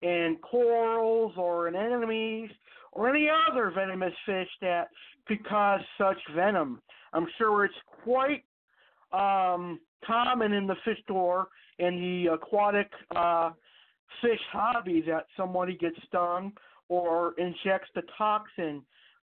and 0.01 0.41
corals 0.41 1.33
or 1.35 1.67
anemones 1.67 2.51
or 2.91 3.09
any 3.09 3.27
other 3.49 3.71
venomous 3.73 4.13
fish 4.25 4.49
that 4.61 4.87
could 5.27 5.45
cause 5.47 5.81
such 5.97 6.17
venom. 6.35 6.81
I'm 7.13 7.27
sure 7.37 7.65
it's 7.65 7.73
quite 8.03 8.43
um, 9.11 9.79
common 10.05 10.53
in 10.53 10.67
the 10.67 10.75
fish 10.83 10.99
store 11.03 11.47
and 11.79 12.01
the 12.01 12.33
aquatic 12.33 12.89
uh, 13.15 13.51
fish 14.21 14.39
hobby 14.51 15.03
that 15.07 15.25
somebody 15.37 15.75
gets 15.77 15.95
stung 16.07 16.53
or 16.89 17.33
injects 17.37 17.89
the 17.95 18.01
toxin 18.17 18.83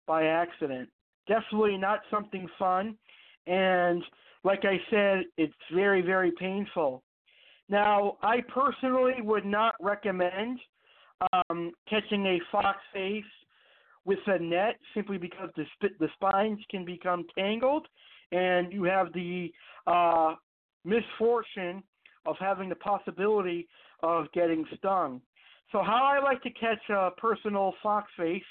by 0.07 0.25
accident. 0.25 0.89
Definitely 1.27 1.77
not 1.77 2.01
something 2.11 2.47
fun, 2.59 2.95
and 3.47 4.03
like 4.43 4.63
I 4.63 4.79
said, 4.91 5.23
it's 5.37 5.53
very, 5.73 6.01
very 6.01 6.31
painful. 6.39 7.01
Now, 7.67 8.17
I 8.21 8.41
personally 8.41 9.15
would 9.21 9.45
not 9.45 9.73
recommend 9.81 10.59
um, 11.33 11.71
catching 11.89 12.27
a 12.27 12.39
fox 12.51 12.77
face 12.93 13.23
with 14.05 14.19
a 14.27 14.39
net 14.39 14.79
simply 14.93 15.17
because 15.17 15.49
the 15.55 15.65
sp- 15.75 15.97
the 15.99 16.07
spines 16.13 16.59
can 16.69 16.85
become 16.85 17.25
tangled, 17.37 17.87
and 18.31 18.71
you 18.71 18.83
have 18.83 19.11
the 19.13 19.51
uh, 19.87 20.35
misfortune 20.83 21.83
of 22.25 22.35
having 22.39 22.69
the 22.69 22.75
possibility 22.75 23.67
of 24.03 24.31
getting 24.33 24.65
stung. 24.77 25.21
So, 25.71 25.81
how 25.83 26.03
I 26.03 26.23
like 26.23 26.41
to 26.43 26.49
catch 26.51 26.89
a 26.89 27.09
personal 27.17 27.73
fox 27.81 28.09
face, 28.17 28.43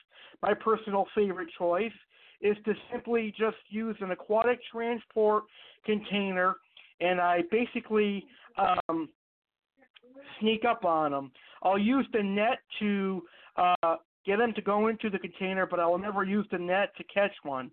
my 0.42 0.52
personal 0.54 1.06
favorite 1.14 1.48
choice, 1.56 1.92
is 2.40 2.56
to 2.64 2.74
simply 2.90 3.32
just 3.38 3.56
use 3.68 3.96
an 4.00 4.10
aquatic 4.10 4.58
transport 4.70 5.44
container, 5.86 6.56
and 7.00 7.20
I 7.20 7.42
basically 7.50 8.26
um, 8.58 9.08
sneak 10.40 10.64
up 10.64 10.84
on 10.84 11.12
them. 11.12 11.32
I'll 11.62 11.78
use 11.78 12.06
the 12.12 12.22
net 12.22 12.58
to 12.80 13.22
uh, 13.56 13.96
get 14.26 14.40
him 14.40 14.52
to 14.54 14.62
go 14.62 14.88
into 14.88 15.10
the 15.10 15.18
container, 15.18 15.66
but 15.66 15.80
I 15.80 15.86
will 15.86 15.98
never 15.98 16.24
use 16.24 16.46
the 16.50 16.58
net 16.58 16.96
to 16.96 17.04
catch 17.04 17.32
one. 17.42 17.70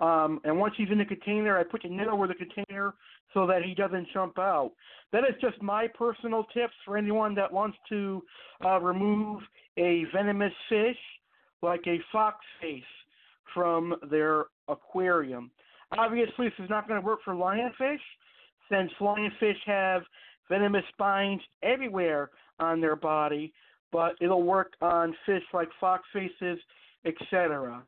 Um, 0.00 0.40
and 0.44 0.58
once 0.58 0.74
he's 0.76 0.88
in 0.90 0.98
the 0.98 1.04
container, 1.04 1.58
I 1.58 1.64
put 1.64 1.82
the 1.82 1.88
net 1.88 2.06
over 2.06 2.26
the 2.26 2.34
container 2.34 2.94
so 3.34 3.46
that 3.46 3.62
he 3.64 3.74
doesn't 3.74 4.06
jump 4.12 4.38
out. 4.38 4.72
That 5.12 5.24
is 5.24 5.34
just 5.40 5.60
my 5.60 5.88
personal 5.88 6.44
tips 6.54 6.74
for 6.84 6.96
anyone 6.96 7.34
that 7.34 7.52
wants 7.52 7.76
to 7.88 8.22
uh, 8.64 8.80
remove 8.80 9.42
a 9.76 10.04
venomous 10.14 10.52
fish 10.68 10.96
like 11.62 11.82
a 11.86 11.98
fox 12.12 12.36
face 12.60 12.82
from 13.52 13.96
their 14.10 14.46
aquarium. 14.68 15.50
Obviously, 15.96 16.46
this 16.46 16.64
is 16.64 16.70
not 16.70 16.86
going 16.86 17.00
to 17.00 17.06
work 17.06 17.20
for 17.24 17.34
lionfish 17.34 17.98
since 18.70 18.90
lionfish 19.00 19.56
have 19.66 20.02
venomous 20.48 20.84
spines 20.92 21.40
everywhere 21.62 22.30
on 22.60 22.80
their 22.80 22.96
body 22.96 23.52
but 23.92 24.14
it'll 24.20 24.42
work 24.42 24.72
on 24.80 25.14
fish 25.26 25.42
like 25.52 25.68
fox 25.80 26.04
faces, 26.12 26.58
etc. 27.04 27.82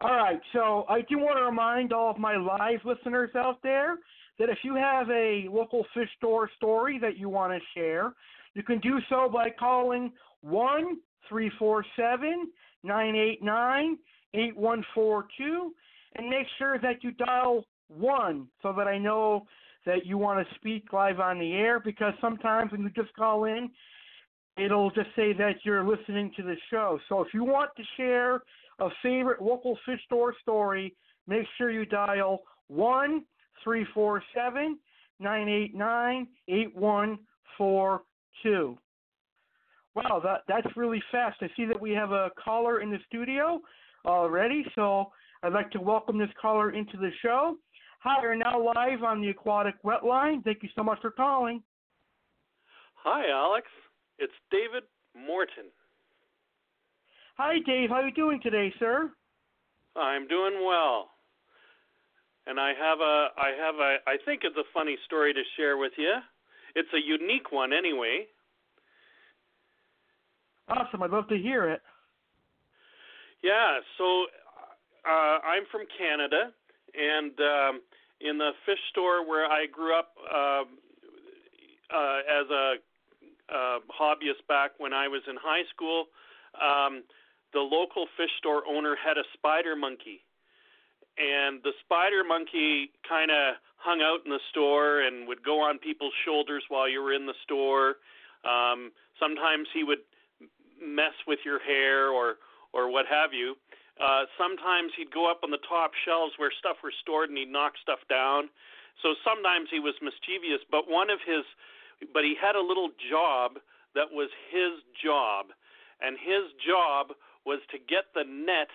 All 0.00 0.10
right, 0.10 0.40
so 0.52 0.84
I 0.88 1.00
do 1.02 1.18
want 1.18 1.38
to 1.38 1.44
remind 1.44 1.92
all 1.92 2.10
of 2.10 2.18
my 2.18 2.36
live 2.36 2.80
listeners 2.84 3.30
out 3.34 3.62
there 3.62 3.96
that 4.38 4.50
if 4.50 4.58
you 4.62 4.74
have 4.74 5.08
a 5.10 5.46
local 5.50 5.86
fish 5.94 6.08
store 6.18 6.50
story 6.56 6.98
that 6.98 7.16
you 7.16 7.28
want 7.28 7.52
to 7.52 7.60
share, 7.74 8.12
you 8.54 8.62
can 8.62 8.78
do 8.80 8.98
so 9.08 9.28
by 9.32 9.48
calling 9.58 10.12
1 10.42 10.98
347 11.28 12.50
989 12.82 13.98
8142 14.34 15.72
and 16.16 16.28
make 16.28 16.46
sure 16.58 16.78
that 16.78 17.02
you 17.02 17.12
dial 17.12 17.64
1 17.88 18.46
so 18.62 18.72
that 18.76 18.86
I 18.86 18.98
know 18.98 19.46
that 19.86 20.04
you 20.04 20.18
want 20.18 20.46
to 20.46 20.54
speak 20.56 20.92
live 20.92 21.20
on 21.20 21.38
the 21.38 21.52
air 21.52 21.80
because 21.80 22.12
sometimes 22.20 22.72
when 22.72 22.82
you 22.82 22.90
just 22.90 23.14
call 23.14 23.44
in, 23.44 23.70
it'll 24.56 24.90
just 24.90 25.08
say 25.16 25.32
that 25.34 25.56
you're 25.64 25.84
listening 25.84 26.32
to 26.36 26.42
the 26.42 26.56
show. 26.70 26.98
So 27.08 27.20
if 27.20 27.28
you 27.34 27.44
want 27.44 27.70
to 27.76 27.82
share 27.96 28.42
a 28.78 28.88
favorite 29.02 29.42
local 29.42 29.78
fish 29.86 30.00
store 30.04 30.34
story, 30.42 30.94
make 31.26 31.46
sure 31.56 31.70
you 31.70 31.84
dial 31.86 32.40
one 32.68 33.24
three 33.62 33.86
four 33.94 34.22
seven 34.34 34.78
nine 35.20 35.48
eight 35.48 35.74
nine 35.74 36.26
eight 36.48 36.74
one 36.74 37.18
four 37.56 38.02
two. 38.42 38.76
Wow, 39.94 40.20
that 40.22 40.42
that's 40.46 40.76
really 40.76 41.02
fast. 41.10 41.38
I 41.40 41.48
see 41.56 41.64
that 41.64 41.80
we 41.80 41.92
have 41.92 42.12
a 42.12 42.30
caller 42.42 42.80
in 42.80 42.90
the 42.90 42.98
studio 43.06 43.60
already, 44.04 44.64
so 44.74 45.10
I'd 45.42 45.52
like 45.52 45.70
to 45.70 45.80
welcome 45.80 46.18
this 46.18 46.28
caller 46.40 46.72
into 46.72 46.96
the 46.96 47.10
show. 47.22 47.56
Hi, 48.00 48.20
you're 48.22 48.36
now 48.36 48.62
live 48.62 49.02
on 49.02 49.20
the 49.20 49.30
Aquatic 49.30 49.82
Wetline. 49.82 50.44
Thank 50.44 50.62
you 50.62 50.68
so 50.76 50.82
much 50.82 51.00
for 51.00 51.10
calling. 51.10 51.62
Hi, 53.02 53.30
Alex. 53.30 53.66
It's 54.18 54.32
David 54.50 54.84
Morton. 55.14 55.68
Hi, 57.36 57.58
Dave. 57.66 57.90
How 57.90 57.96
are 57.96 58.06
you 58.08 58.14
doing 58.14 58.40
today, 58.42 58.72
sir? 58.78 59.10
I'm 59.94 60.26
doing 60.26 60.64
well. 60.64 61.10
And 62.46 62.60
I 62.60 62.72
have 62.78 63.00
a 63.00 63.28
I 63.36 63.50
have 63.58 63.74
a 63.74 63.96
I 64.06 64.16
think 64.24 64.42
it's 64.44 64.56
a 64.56 64.68
funny 64.72 64.96
story 65.04 65.34
to 65.34 65.42
share 65.56 65.76
with 65.76 65.92
you. 65.98 66.14
It's 66.74 66.88
a 66.94 67.00
unique 67.00 67.50
one 67.50 67.72
anyway. 67.72 68.26
Awesome. 70.68 71.02
I'd 71.02 71.10
love 71.10 71.28
to 71.28 71.36
hear 71.36 71.68
it. 71.68 71.80
Yeah, 73.42 73.80
so 73.98 74.26
uh 75.04 75.38
I'm 75.44 75.64
from 75.70 75.82
Canada 75.98 76.52
and 76.94 77.32
um 77.40 77.80
in 78.20 78.38
the 78.38 78.50
fish 78.64 78.80
store 78.92 79.26
where 79.28 79.46
I 79.46 79.66
grew 79.66 79.98
up 79.98 80.14
uh, 80.32 80.62
uh 81.92 82.18
as 82.40 82.48
a 82.50 82.74
uh 83.48 83.78
hobbyist 83.88 84.46
back 84.48 84.72
when 84.78 84.92
I 84.92 85.08
was 85.08 85.22
in 85.28 85.36
high 85.36 85.64
school, 85.74 86.06
um 86.60 87.02
the 87.52 87.60
local 87.60 88.06
fish 88.16 88.30
store 88.38 88.62
owner 88.68 88.96
had 88.96 89.16
a 89.16 89.24
spider 89.32 89.76
monkey. 89.76 90.20
And 91.16 91.62
the 91.62 91.72
spider 91.80 92.22
monkey 92.24 92.90
kind 93.08 93.30
of 93.30 93.56
hung 93.78 94.02
out 94.02 94.20
in 94.26 94.30
the 94.30 94.42
store 94.50 95.00
and 95.00 95.26
would 95.28 95.42
go 95.42 95.60
on 95.60 95.78
people's 95.78 96.12
shoulders 96.24 96.64
while 96.68 96.88
you 96.88 97.00
were 97.00 97.14
in 97.14 97.24
the 97.24 97.38
store. 97.42 97.96
Um, 98.44 98.92
sometimes 99.18 99.68
he 99.72 99.84
would 99.84 100.04
mess 100.76 101.16
with 101.26 101.38
your 101.44 101.58
hair 101.58 102.10
or 102.10 102.36
or 102.72 102.90
what 102.92 103.06
have 103.08 103.32
you. 103.32 103.56
Uh, 103.96 104.28
sometimes 104.36 104.92
he'd 104.96 105.10
go 105.10 105.30
up 105.30 105.40
on 105.42 105.50
the 105.50 105.62
top 105.64 105.92
shelves 106.04 106.34
where 106.36 106.52
stuff 106.52 106.76
was 106.84 106.92
stored 107.00 107.30
and 107.30 107.38
he'd 107.38 107.48
knock 107.48 107.72
stuff 107.80 108.00
down. 108.10 108.50
So 109.00 109.16
sometimes 109.24 109.68
he 109.72 109.80
was 109.80 109.94
mischievous, 110.04 110.60
but 110.68 110.84
one 110.88 111.08
of 111.08 111.20
his, 111.24 111.44
but 112.12 112.24
he 112.24 112.34
had 112.36 112.56
a 112.56 112.60
little 112.60 112.90
job 113.10 113.58
that 113.94 114.12
was 114.12 114.28
his 114.52 114.84
job, 115.02 115.52
and 116.00 116.16
his 116.20 116.52
job 116.60 117.16
was 117.46 117.60
to 117.72 117.78
get 117.78 118.12
the 118.14 118.24
net 118.24 118.68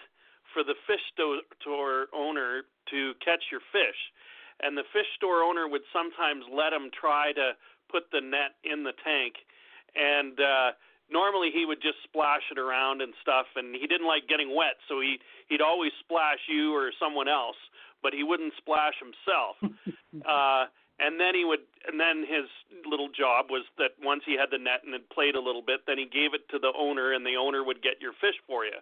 for 0.53 0.63
the 0.63 0.75
fish 0.87 1.03
store 1.13 2.07
owner 2.13 2.63
to 2.89 3.13
catch 3.23 3.43
your 3.51 3.61
fish. 3.71 3.99
And 4.61 4.77
the 4.77 4.87
fish 4.93 5.07
store 5.15 5.41
owner 5.43 5.67
would 5.67 5.85
sometimes 5.93 6.45
let 6.51 6.73
him 6.73 6.91
try 6.93 7.31
to 7.33 7.53
put 7.89 8.11
the 8.11 8.21
net 8.21 8.59
in 8.63 8.83
the 8.83 8.93
tank. 9.03 9.35
And 9.95 10.39
uh 10.39 10.71
normally 11.11 11.51
he 11.51 11.65
would 11.65 11.81
just 11.81 11.99
splash 12.03 12.43
it 12.51 12.57
around 12.57 13.01
and 13.01 13.13
stuff 13.21 13.45
and 13.55 13.75
he 13.75 13.85
didn't 13.87 14.07
like 14.07 14.27
getting 14.27 14.55
wet, 14.55 14.79
so 14.87 14.99
he 14.99 15.19
he'd 15.49 15.61
always 15.61 15.91
splash 15.99 16.39
you 16.47 16.73
or 16.73 16.91
someone 16.99 17.27
else, 17.27 17.59
but 18.01 18.13
he 18.13 18.23
wouldn't 18.23 18.53
splash 18.57 18.95
himself. 18.99 19.55
uh 20.27 20.65
and 20.99 21.19
then 21.19 21.33
he 21.33 21.45
would 21.45 21.63
and 21.87 21.99
then 21.99 22.25
his 22.25 22.45
little 22.85 23.09
job 23.09 23.49
was 23.49 23.65
that 23.77 23.97
once 24.01 24.23
he 24.25 24.37
had 24.37 24.51
the 24.51 24.57
net 24.57 24.83
and 24.83 24.93
had 24.93 25.07
played 25.09 25.35
a 25.35 25.41
little 25.41 25.61
bit 25.61 25.81
then 25.87 25.97
he 25.97 26.05
gave 26.05 26.33
it 26.33 26.47
to 26.49 26.59
the 26.59 26.73
owner 26.77 27.13
and 27.13 27.25
the 27.25 27.35
owner 27.35 27.63
would 27.63 27.81
get 27.81 28.01
your 28.01 28.13
fish 28.21 28.37
for 28.47 28.65
you. 28.65 28.77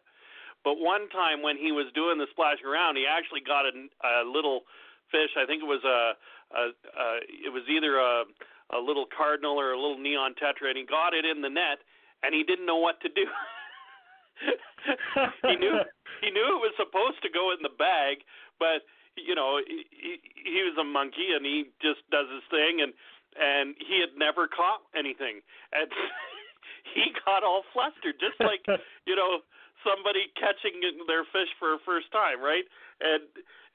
But 0.64 0.76
one 0.76 1.08
time 1.10 1.42
when 1.42 1.56
he 1.56 1.72
was 1.72 1.88
doing 1.96 2.18
the 2.18 2.28
splashing 2.32 2.68
around 2.68 2.98
he 2.98 3.06
actually 3.08 3.42
got 3.42 3.66
a, 3.66 3.74
a 4.04 4.28
little 4.28 4.68
fish. 5.12 5.34
I 5.38 5.46
think 5.46 5.64
it 5.64 5.70
was 5.70 5.84
a, 5.84 6.14
a, 6.56 6.64
a 6.74 7.06
it 7.48 7.52
was 7.54 7.64
either 7.70 7.98
a 7.98 8.26
a 8.70 8.80
little 8.80 9.08
cardinal 9.10 9.58
or 9.58 9.74
a 9.74 9.80
little 9.80 9.98
neon 9.98 10.36
tetra 10.38 10.70
and 10.70 10.78
he 10.78 10.86
got 10.86 11.14
it 11.14 11.26
in 11.26 11.42
the 11.42 11.50
net 11.50 11.82
and 12.22 12.36
he 12.36 12.44
didn't 12.44 12.66
know 12.66 12.78
what 12.78 13.00
to 13.02 13.10
do. 13.10 13.26
He 15.44 15.56
knew 15.60 15.76
he 16.24 16.32
knew 16.32 16.48
it 16.56 16.64
was 16.64 16.74
supposed 16.80 17.22
to 17.24 17.30
go 17.30 17.52
in 17.52 17.60
the 17.62 17.76
bag 17.76 18.24
but 18.58 18.88
you 19.26 19.36
know 19.36 19.60
he, 19.64 20.20
he 20.36 20.62
was 20.64 20.76
a 20.80 20.84
monkey 20.84 21.36
and 21.36 21.46
he 21.46 21.70
just 21.82 22.02
does 22.12 22.28
his 22.32 22.44
thing 22.50 22.82
and 22.82 22.94
and 23.38 23.78
he 23.78 24.02
had 24.02 24.18
never 24.18 24.50
caught 24.50 24.82
anything. 24.98 25.46
And 25.72 25.90
he 26.96 27.14
got 27.26 27.46
all 27.46 27.64
flustered 27.72 28.18
just 28.18 28.40
like 28.42 28.66
you 29.10 29.16
know 29.16 29.46
somebody 29.86 30.28
catching 30.36 30.84
their 31.08 31.24
fish 31.32 31.48
for 31.60 31.76
a 31.76 31.80
first 31.86 32.12
time 32.12 32.42
right? 32.42 32.66
And 33.00 33.24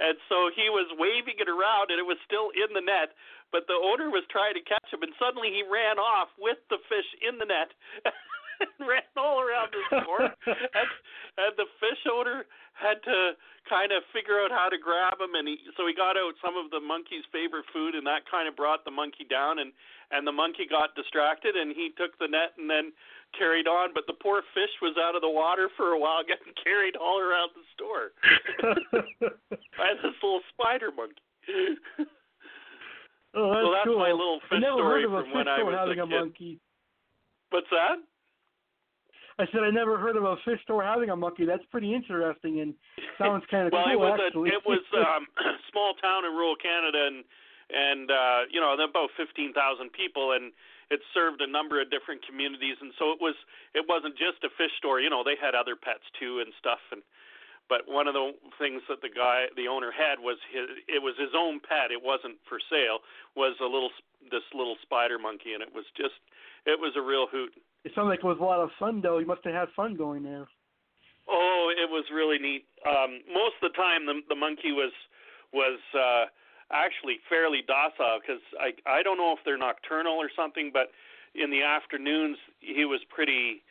and 0.00 0.18
so 0.28 0.50
he 0.50 0.68
was 0.68 0.90
waving 0.98 1.38
it 1.38 1.48
around 1.48 1.94
and 1.94 2.02
it 2.02 2.06
was 2.06 2.18
still 2.26 2.50
in 2.52 2.74
the 2.74 2.82
net 2.82 3.14
but 3.54 3.70
the 3.70 3.78
owner 3.78 4.10
was 4.10 4.26
trying 4.26 4.58
to 4.58 4.64
catch 4.66 4.90
him 4.90 5.06
and 5.06 5.14
suddenly 5.16 5.54
he 5.54 5.62
ran 5.62 6.02
off 6.02 6.28
with 6.34 6.58
the 6.68 6.82
fish 6.90 7.06
in 7.22 7.38
the 7.38 7.46
net 7.46 7.70
ran 8.80 9.04
all 9.16 9.40
around 9.40 9.70
the 9.72 9.82
store 10.02 10.28
and 10.46 10.90
and 11.38 11.52
the 11.56 11.68
fish 11.78 12.02
owner 12.10 12.46
had 12.74 12.98
to 13.04 13.38
kind 13.68 13.94
of 13.94 14.02
figure 14.10 14.42
out 14.42 14.50
how 14.50 14.68
to 14.68 14.78
grab 14.78 15.16
him 15.20 15.34
and 15.34 15.48
he 15.48 15.58
so 15.76 15.86
he 15.86 15.94
got 15.94 16.16
out 16.16 16.34
some 16.42 16.56
of 16.58 16.70
the 16.70 16.80
monkey's 16.80 17.24
favorite 17.32 17.64
food 17.72 17.94
and 17.94 18.06
that 18.06 18.26
kind 18.28 18.48
of 18.48 18.54
brought 18.54 18.84
the 18.84 18.90
monkey 18.90 19.24
down 19.24 19.58
and 19.58 19.72
and 20.10 20.26
the 20.26 20.34
monkey 20.34 20.66
got 20.68 20.94
distracted 20.94 21.56
and 21.56 21.72
he 21.72 21.90
took 21.96 22.12
the 22.18 22.28
net 22.28 22.52
and 22.58 22.68
then 22.68 22.92
carried 23.32 23.66
on 23.66 23.90
but 23.94 24.04
the 24.06 24.18
poor 24.18 24.42
fish 24.52 24.74
was 24.82 24.94
out 25.00 25.14
of 25.14 25.22
the 25.22 25.30
water 25.30 25.68
for 25.76 25.94
a 25.94 25.98
while 25.98 26.22
getting 26.30 26.54
carried 26.60 26.96
all 26.96 27.18
around 27.18 27.50
the 27.56 27.64
store 27.72 28.12
by 29.78 29.90
this 30.02 30.16
little 30.22 30.44
spider 30.52 30.90
monkey 30.92 31.24
oh, 33.34 33.50
that's 33.50 33.64
so 33.64 33.72
that's 33.72 33.86
cool. 33.86 33.98
my 33.98 34.12
little 34.12 34.40
fish 34.48 34.58
I 34.58 34.58
never 34.60 34.78
story 34.78 35.02
heard 35.02 35.04
of 35.04 35.14
a 35.14 35.22
from 35.22 35.26
fish 35.26 35.34
when 35.34 35.48
I 35.48 35.62
was 35.62 35.74
having 35.74 36.00
a 36.00 36.04
a 36.04 36.06
monkey. 36.06 36.60
What's 37.50 37.70
that? 37.70 37.98
I 39.38 39.46
said 39.50 39.66
I 39.66 39.70
never 39.70 39.98
heard 39.98 40.16
of 40.16 40.22
a 40.24 40.36
fish 40.44 40.62
store 40.62 40.82
having 40.82 41.10
a 41.10 41.16
monkey. 41.16 41.44
That's 41.44 41.64
pretty 41.70 41.94
interesting 41.94 42.60
and 42.60 42.74
sounds 43.18 43.42
kind 43.50 43.66
of 43.66 43.72
well, 43.72 43.84
cool 43.84 43.92
it 43.92 43.98
was 43.98 44.20
actually. 44.22 44.50
a 44.50 44.54
it 44.54 44.62
was 44.66 44.84
um 44.94 45.26
small 45.70 45.94
town 45.98 46.24
in 46.24 46.32
rural 46.32 46.56
Canada 46.56 47.10
and 47.10 47.24
and 47.70 48.10
uh 48.10 48.40
you 48.50 48.60
know 48.60 48.74
about 48.74 49.10
15,000 49.16 49.54
people 49.90 50.32
and 50.32 50.52
it 50.90 51.00
served 51.16 51.40
a 51.40 51.48
number 51.48 51.80
of 51.80 51.90
different 51.90 52.22
communities 52.22 52.76
and 52.80 52.92
so 52.98 53.10
it 53.10 53.18
was 53.18 53.34
it 53.74 53.84
wasn't 53.88 54.14
just 54.14 54.44
a 54.44 54.50
fish 54.54 54.72
store 54.78 55.00
you 55.00 55.10
know 55.10 55.24
they 55.24 55.36
had 55.40 55.54
other 55.54 55.74
pets 55.74 56.04
too 56.20 56.38
and 56.44 56.52
stuff 56.60 56.82
and 56.92 57.02
but 57.66 57.88
one 57.88 58.06
of 58.06 58.12
the 58.12 58.36
things 58.60 58.84
that 58.92 59.00
the 59.00 59.08
guy 59.08 59.48
the 59.56 59.66
owner 59.66 59.90
had 59.90 60.20
was 60.20 60.36
his 60.52 60.68
it 60.86 61.00
was 61.00 61.16
his 61.16 61.32
own 61.34 61.58
pet 61.58 61.90
it 61.90 62.02
wasn't 62.04 62.36
for 62.44 62.60
sale 62.68 63.00
was 63.34 63.56
a 63.58 63.66
little 63.66 63.90
this 64.30 64.44
little 64.52 64.76
spider 64.84 65.18
monkey 65.18 65.56
and 65.56 65.64
it 65.64 65.72
was 65.72 65.88
just 65.96 66.20
it 66.68 66.78
was 66.78 66.92
a 66.94 67.02
real 67.02 67.26
hoot 67.26 67.50
It 67.84 67.92
sounds 67.94 68.08
like 68.08 68.20
it 68.20 68.24
was 68.24 68.38
a 68.40 68.44
lot 68.44 68.60
of 68.60 68.70
fun 68.78 69.00
though. 69.00 69.18
You 69.18 69.26
must 69.26 69.44
have 69.44 69.54
had 69.54 69.68
fun 69.76 69.96
going 69.96 70.22
there. 70.22 70.46
Oh, 71.28 71.72
it 71.72 71.88
was 71.88 72.04
really 72.12 72.38
neat. 72.38 72.66
Um, 72.86 73.20
most 73.32 73.56
of 73.62 73.72
the 73.72 73.76
time, 73.76 74.06
the 74.06 74.20
the 74.28 74.34
monkey 74.36 74.72
was 74.72 74.92
was 75.52 75.78
uh, 75.94 76.24
actually 76.72 77.20
fairly 77.28 77.62
docile 77.66 78.20
because 78.20 78.42
I 78.60 78.72
I 78.88 79.02
don't 79.02 79.18
know 79.18 79.32
if 79.32 79.38
they're 79.44 79.58
nocturnal 79.58 80.14
or 80.14 80.30
something, 80.34 80.70
but 80.72 80.90
in 81.34 81.50
the 81.50 81.62
afternoons 81.62 82.38
he 82.60 82.84
was 82.84 83.00
pretty 83.08 83.62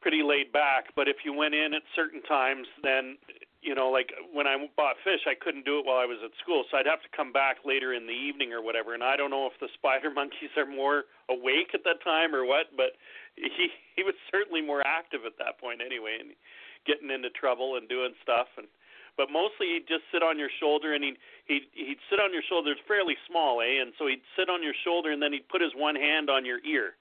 pretty 0.00 0.22
laid 0.22 0.52
back. 0.52 0.92
But 0.94 1.08
if 1.08 1.24
you 1.24 1.32
went 1.32 1.54
in 1.54 1.72
at 1.74 1.82
certain 1.96 2.22
times, 2.22 2.66
then 2.82 3.16
you 3.64 3.74
know, 3.74 3.88
like 3.88 4.12
when 4.28 4.46
I 4.46 4.60
bought 4.76 5.00
fish, 5.00 5.24
I 5.24 5.32
couldn't 5.32 5.64
do 5.64 5.80
it 5.80 5.88
while 5.88 5.96
I 5.96 6.04
was 6.04 6.20
at 6.20 6.36
school, 6.36 6.68
so 6.68 6.76
I'd 6.76 6.86
have 6.86 7.00
to 7.00 7.08
come 7.16 7.32
back 7.32 7.64
later 7.64 7.96
in 7.96 8.04
the 8.04 8.12
evening 8.12 8.52
or 8.52 8.60
whatever. 8.60 8.92
And 8.92 9.02
I 9.02 9.16
don't 9.16 9.32
know 9.32 9.48
if 9.48 9.56
the 9.58 9.72
spider 9.72 10.10
monkeys 10.14 10.52
are 10.60 10.68
more 10.68 11.08
awake 11.32 11.72
at 11.72 11.82
that 11.88 12.04
time 12.04 12.36
or 12.36 12.44
what, 12.44 12.76
but 12.76 13.00
he 13.34 13.72
he 13.96 14.04
was 14.04 14.14
certainly 14.30 14.60
more 14.60 14.84
active 14.84 15.24
at 15.24 15.40
that 15.40 15.56
point 15.58 15.80
anyway, 15.80 16.20
and 16.20 16.36
getting 16.84 17.08
into 17.08 17.32
trouble 17.32 17.80
and 17.80 17.88
doing 17.88 18.12
stuff. 18.22 18.52
And 18.60 18.68
but 19.16 19.32
mostly 19.32 19.80
he'd 19.80 19.88
just 19.88 20.04
sit 20.12 20.20
on 20.22 20.38
your 20.38 20.52
shoulder, 20.60 20.92
and 20.92 21.02
he'd 21.02 21.16
he'd 21.48 21.66
he'd 21.72 22.02
sit 22.12 22.20
on 22.20 22.36
your 22.36 22.44
shoulder. 22.44 22.76
It's 22.76 22.84
fairly 22.84 23.16
small, 23.24 23.64
eh? 23.64 23.80
And 23.80 23.96
so 23.96 24.06
he'd 24.06 24.22
sit 24.36 24.52
on 24.52 24.62
your 24.62 24.76
shoulder, 24.84 25.08
and 25.10 25.24
then 25.24 25.32
he'd 25.32 25.48
put 25.48 25.64
his 25.64 25.72
one 25.72 25.96
hand 25.96 26.28
on 26.28 26.44
your 26.44 26.60
ear 26.68 27.00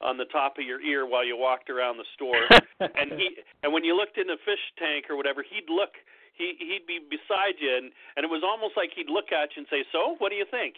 on 0.00 0.16
the 0.16 0.26
top 0.26 0.58
of 0.58 0.64
your 0.64 0.80
ear 0.80 1.06
while 1.06 1.24
you 1.24 1.36
walked 1.36 1.70
around 1.70 1.96
the 1.96 2.06
store. 2.14 2.46
and 2.80 3.12
he 3.18 3.36
and 3.62 3.72
when 3.72 3.84
you 3.84 3.96
looked 3.96 4.18
in 4.18 4.26
the 4.26 4.38
fish 4.44 4.62
tank 4.78 5.06
or 5.10 5.16
whatever, 5.16 5.42
he'd 5.42 5.68
look 5.72 5.98
he 6.34 6.54
he'd 6.58 6.86
be 6.86 6.98
beside 7.02 7.58
you 7.58 7.74
and 7.74 7.90
and 8.16 8.24
it 8.24 8.30
was 8.30 8.42
almost 8.46 8.76
like 8.76 8.90
he'd 8.94 9.10
look 9.10 9.32
at 9.32 9.50
you 9.56 9.62
and 9.62 9.68
say, 9.70 9.84
"So, 9.90 10.14
what 10.18 10.30
do 10.30 10.36
you 10.36 10.46
think?" 10.50 10.76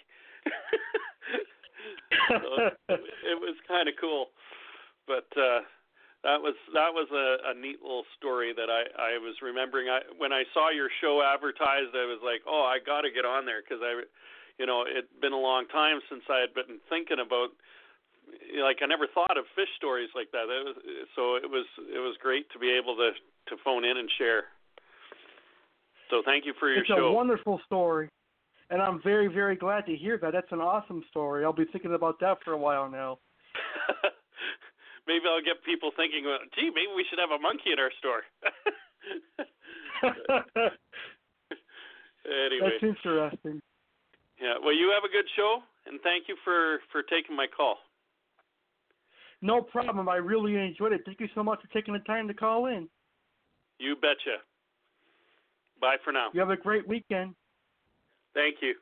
so 2.28 2.72
it 2.88 3.38
was 3.38 3.56
kind 3.68 3.88
of 3.88 3.94
cool. 4.00 4.33
But 5.06 5.28
uh 5.37 5.61
that 6.20 6.40
was 6.40 6.52
that 6.76 6.92
was 6.92 7.09
a, 7.12 7.52
a 7.52 7.54
neat 7.56 7.80
little 7.80 8.04
story 8.16 8.52
that 8.52 8.68
I 8.68 8.85
I 8.96 9.18
was 9.20 9.37
remembering. 9.40 9.88
I 9.88 10.00
when 10.16 10.33
I 10.33 10.44
saw 10.52 10.70
your 10.70 10.88
show 11.00 11.20
advertised, 11.24 11.96
I 11.96 12.04
was 12.09 12.20
like, 12.24 12.40
"Oh, 12.48 12.64
I 12.64 12.76
got 12.80 13.02
to 13.02 13.11
get 13.11 13.24
on 13.24 13.44
there 13.44 13.61
because 13.64 13.80
I 13.80 14.04
you 14.61 14.68
know, 14.68 14.85
it'd 14.85 15.09
been 15.24 15.33
a 15.33 15.40
long 15.40 15.64
time 15.72 16.04
since 16.12 16.20
I 16.28 16.44
had 16.44 16.52
been 16.52 16.85
thinking 16.92 17.16
about 17.16 17.56
like 18.64 18.78
I 18.82 18.86
never 18.86 19.06
thought 19.12 19.36
of 19.36 19.44
fish 19.54 19.68
stories 19.76 20.08
like 20.14 20.30
that. 20.32 20.44
It 20.48 20.64
was, 20.64 20.76
so 21.16 21.36
it 21.36 21.48
was 21.50 21.66
it 21.92 21.98
was 21.98 22.16
great 22.22 22.50
to 22.52 22.58
be 22.58 22.70
able 22.70 22.96
to 22.96 23.10
to 23.48 23.56
phone 23.64 23.84
in 23.84 23.96
and 23.96 24.08
share. 24.18 24.44
So 26.10 26.22
thank 26.24 26.44
you 26.46 26.54
for 26.58 26.68
your 26.68 26.80
it's 26.80 26.88
show. 26.88 27.06
a 27.06 27.12
wonderful 27.12 27.60
story, 27.66 28.08
and 28.70 28.82
I'm 28.82 29.00
very 29.02 29.28
very 29.28 29.56
glad 29.56 29.86
to 29.86 29.96
hear 29.96 30.18
that. 30.18 30.32
That's 30.32 30.52
an 30.52 30.60
awesome 30.60 31.04
story. 31.10 31.44
I'll 31.44 31.52
be 31.52 31.66
thinking 31.72 31.94
about 31.94 32.18
that 32.20 32.38
for 32.44 32.52
a 32.52 32.58
while 32.58 32.90
now. 32.90 33.18
maybe 35.06 35.24
I'll 35.28 35.44
get 35.44 35.64
people 35.64 35.90
thinking, 35.96 36.24
well, 36.24 36.38
gee, 36.54 36.70
maybe 36.74 36.92
we 36.94 37.04
should 37.08 37.18
have 37.18 37.30
a 37.30 37.38
monkey 37.40 37.72
in 37.72 37.78
our 37.78 37.92
store. 37.98 38.22
Anyway, 42.30 42.78
that's 42.78 42.84
interesting. 42.84 43.60
Yeah. 44.40 44.60
Well, 44.62 44.76
you 44.76 44.92
have 44.94 45.04
a 45.04 45.12
good 45.12 45.26
show, 45.36 45.60
and 45.86 46.00
thank 46.00 46.28
you 46.28 46.36
for 46.44 46.78
for 46.92 47.02
taking 47.02 47.34
my 47.34 47.46
call. 47.48 47.78
No 49.42 49.62
problem. 49.62 50.09
I 50.09 50.16
really 50.16 50.57
enjoyed 50.57 50.92
it. 50.92 51.03
Thank 51.05 51.20
you 51.20 51.29
so 51.35 51.42
much 51.42 51.61
for 51.62 51.68
taking 51.68 51.94
the 51.94 52.00
time 52.00 52.29
to 52.29 52.35
call 52.35 52.66
in. 52.66 52.88
You 53.79 53.96
betcha. 53.96 54.38
Bye 55.81 55.96
for 56.05 56.12
now. 56.12 56.29
You 56.35 56.40
have 56.40 56.50
a 56.50 56.57
great 56.57 56.87
weekend. 56.87 57.35
Thank 58.35 58.57
you. 58.61 58.74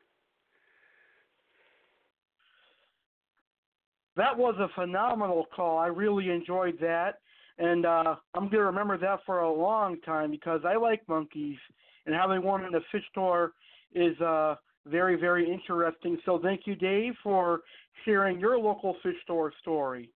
That 4.17 4.37
was 4.37 4.55
a 4.59 4.67
phenomenal 4.75 5.45
call. 5.55 5.77
I 5.77 5.87
really 5.87 6.29
enjoyed 6.29 6.77
that. 6.81 7.19
And 7.57 7.85
uh, 7.85 8.15
I'm 8.33 8.43
going 8.43 8.51
to 8.51 8.65
remember 8.65 8.97
that 8.97 9.19
for 9.25 9.39
a 9.39 9.51
long 9.51 9.99
time 10.01 10.31
because 10.31 10.61
I 10.65 10.75
like 10.75 11.01
monkeys 11.07 11.57
and 12.05 12.13
having 12.13 12.43
one 12.43 12.65
in 12.65 12.71
the 12.71 12.81
fish 12.91 13.03
store 13.11 13.53
is 13.93 14.19
uh, 14.19 14.55
very, 14.85 15.15
very 15.15 15.49
interesting. 15.49 16.17
So 16.25 16.39
thank 16.41 16.61
you, 16.65 16.75
Dave, 16.75 17.13
for 17.23 17.61
sharing 18.03 18.39
your 18.39 18.57
local 18.57 18.95
fish 19.03 19.15
store 19.23 19.53
story. 19.61 20.09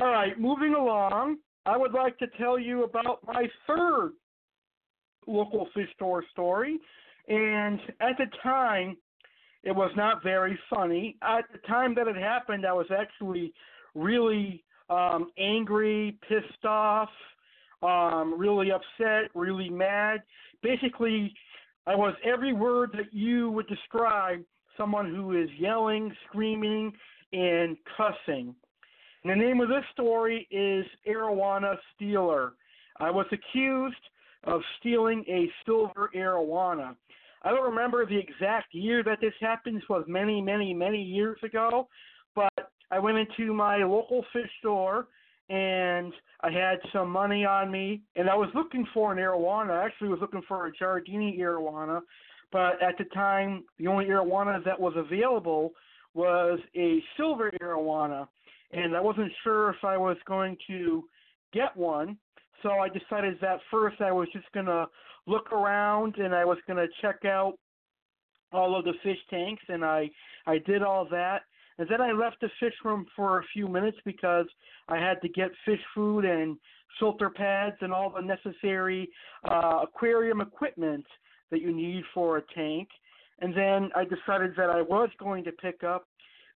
All 0.00 0.06
right, 0.06 0.38
moving 0.38 0.74
along, 0.74 1.38
I 1.66 1.76
would 1.76 1.92
like 1.92 2.16
to 2.18 2.28
tell 2.38 2.56
you 2.56 2.84
about 2.84 3.18
my 3.26 3.48
third 3.66 4.12
local 5.26 5.66
fish 5.74 5.88
store 5.96 6.22
story. 6.30 6.78
And 7.26 7.80
at 8.00 8.16
the 8.16 8.26
time, 8.40 8.96
it 9.64 9.74
was 9.74 9.90
not 9.96 10.22
very 10.22 10.56
funny. 10.70 11.16
At 11.20 11.46
the 11.50 11.58
time 11.66 11.96
that 11.96 12.06
it 12.06 12.14
happened, 12.14 12.64
I 12.64 12.72
was 12.72 12.86
actually 12.96 13.52
really 13.96 14.62
um, 14.88 15.32
angry, 15.36 16.16
pissed 16.28 16.64
off, 16.64 17.10
um, 17.82 18.38
really 18.38 18.70
upset, 18.70 19.32
really 19.34 19.68
mad. 19.68 20.22
Basically, 20.62 21.34
I 21.88 21.96
was 21.96 22.14
every 22.24 22.52
word 22.52 22.90
that 22.92 23.12
you 23.12 23.50
would 23.50 23.66
describe 23.66 24.44
someone 24.76 25.12
who 25.12 25.36
is 25.42 25.48
yelling, 25.58 26.14
screaming, 26.28 26.92
and 27.32 27.76
cussing. 27.96 28.54
And 29.24 29.32
the 29.32 29.44
name 29.44 29.60
of 29.60 29.68
this 29.68 29.84
story 29.92 30.46
is 30.50 30.86
Arowana 31.06 31.74
Stealer. 31.94 32.52
I 32.98 33.10
was 33.10 33.26
accused 33.32 33.96
of 34.44 34.60
stealing 34.78 35.24
a 35.28 35.50
silver 35.66 36.10
arowana. 36.14 36.94
I 37.42 37.50
don't 37.50 37.68
remember 37.68 38.06
the 38.06 38.18
exact 38.18 38.72
year 38.72 39.02
that 39.04 39.20
this 39.20 39.32
happened. 39.40 39.76
This 39.76 39.88
was 39.88 40.04
many, 40.06 40.40
many, 40.40 40.72
many 40.72 41.02
years 41.02 41.38
ago. 41.42 41.88
But 42.34 42.52
I 42.90 42.98
went 42.98 43.18
into 43.18 43.52
my 43.52 43.78
local 43.78 44.24
fish 44.32 44.50
store 44.60 45.08
and 45.48 46.12
I 46.42 46.50
had 46.50 46.78
some 46.92 47.10
money 47.10 47.44
on 47.44 47.70
me 47.70 48.02
and 48.16 48.28
I 48.28 48.34
was 48.36 48.50
looking 48.54 48.86
for 48.94 49.12
an 49.12 49.18
arowana. 49.18 49.70
I 49.70 49.86
actually 49.86 50.08
was 50.08 50.20
looking 50.20 50.42
for 50.46 50.66
a 50.66 50.72
jardini 50.72 51.38
arowana, 51.38 52.02
but 52.52 52.80
at 52.82 52.98
the 52.98 53.04
time 53.14 53.64
the 53.78 53.86
only 53.86 54.06
arowana 54.06 54.62
that 54.64 54.78
was 54.78 54.92
available 54.96 55.72
was 56.14 56.60
a 56.76 57.02
silver 57.16 57.50
arowana 57.62 58.28
and 58.72 58.96
I 58.96 59.00
wasn't 59.00 59.32
sure 59.42 59.70
if 59.70 59.84
I 59.84 59.96
was 59.96 60.16
going 60.26 60.56
to 60.66 61.04
get 61.52 61.76
one. 61.76 62.16
So 62.62 62.70
I 62.70 62.88
decided 62.88 63.38
that 63.40 63.60
first 63.70 64.00
I 64.00 64.12
was 64.12 64.28
just 64.32 64.50
going 64.52 64.66
to 64.66 64.86
look 65.26 65.52
around 65.52 66.16
and 66.16 66.34
I 66.34 66.44
was 66.44 66.58
going 66.66 66.78
to 66.78 66.88
check 67.00 67.24
out 67.24 67.54
all 68.52 68.78
of 68.78 68.84
the 68.84 68.94
fish 69.02 69.18
tanks 69.28 69.62
and 69.68 69.84
I 69.84 70.10
I 70.46 70.58
did 70.58 70.82
all 70.82 71.06
that 71.10 71.42
and 71.78 71.88
then 71.88 72.00
I 72.00 72.12
left 72.12 72.40
the 72.40 72.50
fish 72.58 72.74
room 72.84 73.06
for 73.14 73.38
a 73.38 73.44
few 73.52 73.68
minutes 73.68 73.98
because 74.04 74.46
I 74.88 74.96
had 74.96 75.22
to 75.22 75.28
get 75.28 75.50
fish 75.64 75.80
food 75.94 76.24
and 76.24 76.56
filter 76.98 77.30
pads 77.30 77.76
and 77.80 77.92
all 77.92 78.10
the 78.10 78.20
necessary 78.20 79.08
uh, 79.44 79.80
aquarium 79.84 80.40
equipment 80.40 81.06
that 81.50 81.60
you 81.60 81.72
need 81.74 82.02
for 82.12 82.38
a 82.38 82.42
tank. 82.54 82.88
And 83.40 83.56
then 83.56 83.90
I 83.94 84.04
decided 84.04 84.54
that 84.56 84.70
I 84.70 84.82
was 84.82 85.10
going 85.18 85.44
to 85.44 85.52
pick 85.52 85.84
up 85.84 86.06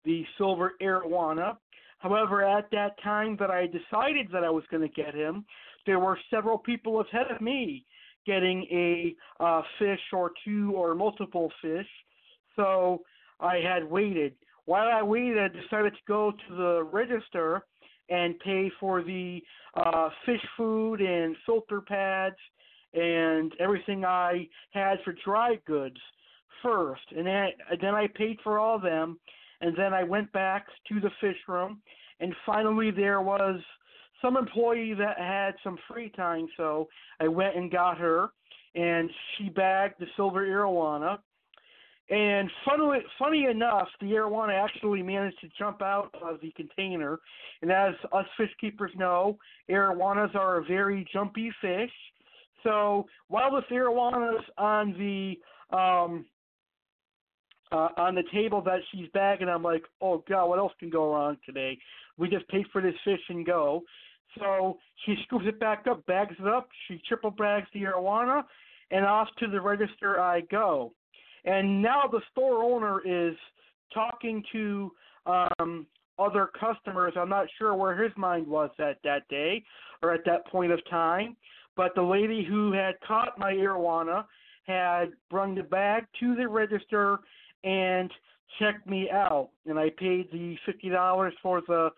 the 0.04 0.24
silver 0.36 0.72
arowana. 0.82 1.56
However, 2.02 2.44
at 2.44 2.68
that 2.72 3.00
time 3.02 3.36
that 3.38 3.50
I 3.50 3.66
decided 3.66 4.28
that 4.32 4.42
I 4.42 4.50
was 4.50 4.64
going 4.72 4.82
to 4.82 4.94
get 4.94 5.14
him, 5.14 5.44
there 5.86 6.00
were 6.00 6.18
several 6.30 6.58
people 6.58 7.00
ahead 7.00 7.30
of 7.30 7.40
me 7.40 7.86
getting 8.26 8.66
a 8.72 9.14
uh, 9.42 9.62
fish 9.78 10.00
or 10.12 10.32
two 10.44 10.72
or 10.74 10.96
multiple 10.96 11.50
fish. 11.62 11.86
So 12.56 13.02
I 13.38 13.56
had 13.56 13.88
waited. 13.88 14.34
While 14.64 14.88
I 14.88 15.02
waited, 15.02 15.38
I 15.38 15.48
decided 15.48 15.92
to 15.92 16.00
go 16.08 16.32
to 16.32 16.56
the 16.56 16.82
register 16.92 17.64
and 18.08 18.38
pay 18.40 18.70
for 18.80 19.02
the 19.02 19.40
uh, 19.74 20.08
fish 20.26 20.44
food 20.56 21.00
and 21.00 21.36
filter 21.46 21.80
pads 21.80 22.36
and 22.94 23.52
everything 23.60 24.04
I 24.04 24.48
had 24.72 24.98
for 25.04 25.14
dry 25.24 25.56
goods 25.66 25.96
first. 26.62 27.02
And 27.16 27.26
then, 27.26 27.48
then 27.80 27.94
I 27.94 28.08
paid 28.14 28.38
for 28.42 28.58
all 28.58 28.76
of 28.76 28.82
them. 28.82 29.18
And 29.62 29.76
then 29.76 29.94
I 29.94 30.02
went 30.02 30.30
back 30.32 30.66
to 30.88 31.00
the 31.00 31.10
fish 31.20 31.38
room. 31.48 31.80
And 32.20 32.34
finally, 32.44 32.90
there 32.90 33.22
was 33.22 33.60
some 34.20 34.36
employee 34.36 34.94
that 34.94 35.18
had 35.18 35.54
some 35.64 35.78
free 35.88 36.10
time, 36.10 36.46
so 36.56 36.88
I 37.20 37.28
went 37.28 37.56
and 37.56 37.70
got 37.70 37.98
her, 37.98 38.30
and 38.74 39.10
she 39.36 39.48
bagged 39.48 39.94
the 39.98 40.06
silver 40.16 40.46
arowana. 40.46 41.18
And 42.10 42.50
funnily, 42.64 42.98
funny 43.18 43.46
enough, 43.46 43.88
the 44.00 44.06
arowana 44.08 44.52
actually 44.52 45.02
managed 45.02 45.40
to 45.40 45.48
jump 45.58 45.80
out 45.80 46.14
of 46.20 46.40
the 46.40 46.52
container. 46.52 47.18
And 47.62 47.72
as 47.72 47.94
us 48.12 48.26
fish 48.36 48.50
keepers 48.60 48.92
know, 48.96 49.38
arowanas 49.70 50.34
are 50.34 50.58
a 50.58 50.64
very 50.64 51.06
jumpy 51.12 51.50
fish. 51.60 51.90
So 52.62 53.06
while 53.28 53.54
this 53.54 53.64
arowana's 53.70 54.44
on 54.58 54.92
the 54.98 55.76
um, 55.76 56.26
uh, 57.72 57.88
on 57.96 58.14
the 58.14 58.22
table 58.32 58.60
that 58.62 58.80
she's 58.90 59.08
bagging, 59.14 59.48
I'm 59.48 59.62
like, 59.62 59.82
oh 60.00 60.22
god, 60.28 60.46
what 60.46 60.58
else 60.58 60.72
can 60.78 60.90
go 60.90 61.12
wrong 61.12 61.36
today? 61.44 61.78
We 62.18 62.28
just 62.28 62.46
pay 62.48 62.64
for 62.72 62.82
this 62.82 62.94
fish 63.04 63.20
and 63.28 63.44
go. 63.44 63.82
So 64.38 64.78
she 65.04 65.16
scoops 65.24 65.44
it 65.46 65.58
back 65.58 65.86
up, 65.90 66.04
bags 66.06 66.34
it 66.38 66.46
up, 66.46 66.68
she 66.86 67.00
triple 67.08 67.30
bags 67.30 67.66
the 67.74 67.82
arowana, 67.82 68.44
and 68.90 69.04
off 69.04 69.28
to 69.38 69.46
the 69.46 69.60
register 69.60 70.20
I 70.20 70.42
go. 70.42 70.92
And 71.44 71.82
now 71.82 72.04
the 72.10 72.20
store 72.30 72.62
owner 72.62 73.00
is 73.04 73.36
talking 73.92 74.42
to 74.52 74.92
um, 75.26 75.86
other 76.18 76.50
customers. 76.58 77.14
I'm 77.16 77.28
not 77.28 77.46
sure 77.58 77.74
where 77.74 78.00
his 78.00 78.12
mind 78.16 78.46
was 78.46 78.70
at 78.78 78.98
that 79.04 79.28
day 79.28 79.64
or 80.02 80.12
at 80.12 80.24
that 80.26 80.46
point 80.46 80.72
of 80.72 80.80
time, 80.88 81.36
but 81.76 81.94
the 81.94 82.02
lady 82.02 82.44
who 82.48 82.72
had 82.72 82.94
caught 83.06 83.38
my 83.38 83.52
arowana 83.52 84.24
had 84.66 85.06
brung 85.30 85.54
the 85.54 85.62
bag 85.62 86.04
to 86.20 86.36
the 86.36 86.48
register 86.48 87.18
and 87.64 88.10
checked 88.58 88.86
me 88.86 89.08
out. 89.10 89.50
And 89.66 89.78
I 89.78 89.90
paid 89.90 90.30
the 90.32 90.56
$50 90.68 91.32
for 91.42 91.62
the 91.66 91.90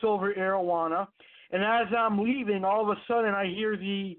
silver 0.00 0.34
arowana 0.34 1.06
and 1.52 1.62
as 1.62 1.86
I'm 1.96 2.18
leaving, 2.18 2.64
all 2.64 2.82
of 2.82 2.96
a 2.96 3.00
sudden 3.06 3.34
I 3.34 3.46
hear 3.46 3.76
the 3.76 4.16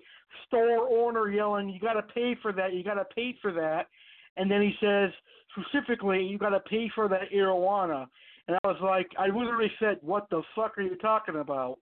store 0.48 0.88
owner 0.88 1.30
yelling, 1.30 1.70
"You 1.70 1.80
got 1.80 1.94
to 1.94 2.04
pay 2.04 2.36
for 2.36 2.54
that! 2.54 2.74
You 2.74 2.84
got 2.84 2.94
to 2.94 3.06
pay 3.06 3.34
for 3.42 3.52
that!" 3.54 3.90
And 4.38 4.50
then 4.50 4.62
he 4.62 4.76
says 4.80 5.12
specifically, 5.52 6.24
"You 6.24 6.38
got 6.38 6.50
to 6.50 6.60
pay 6.60 6.90
for 6.90 7.08
that 7.08 7.32
arowana." 7.32 8.08
And 8.48 8.58
I 8.64 8.68
was 8.68 8.80
like, 8.82 9.12
I 9.18 9.28
literally 9.28 9.72
said, 9.80 9.98
"What 10.02 10.30
the 10.30 10.44
fuck 10.56 10.78
are 10.78 10.84
you 10.84 10.96
talking 10.98 11.38
about?" 11.38 11.80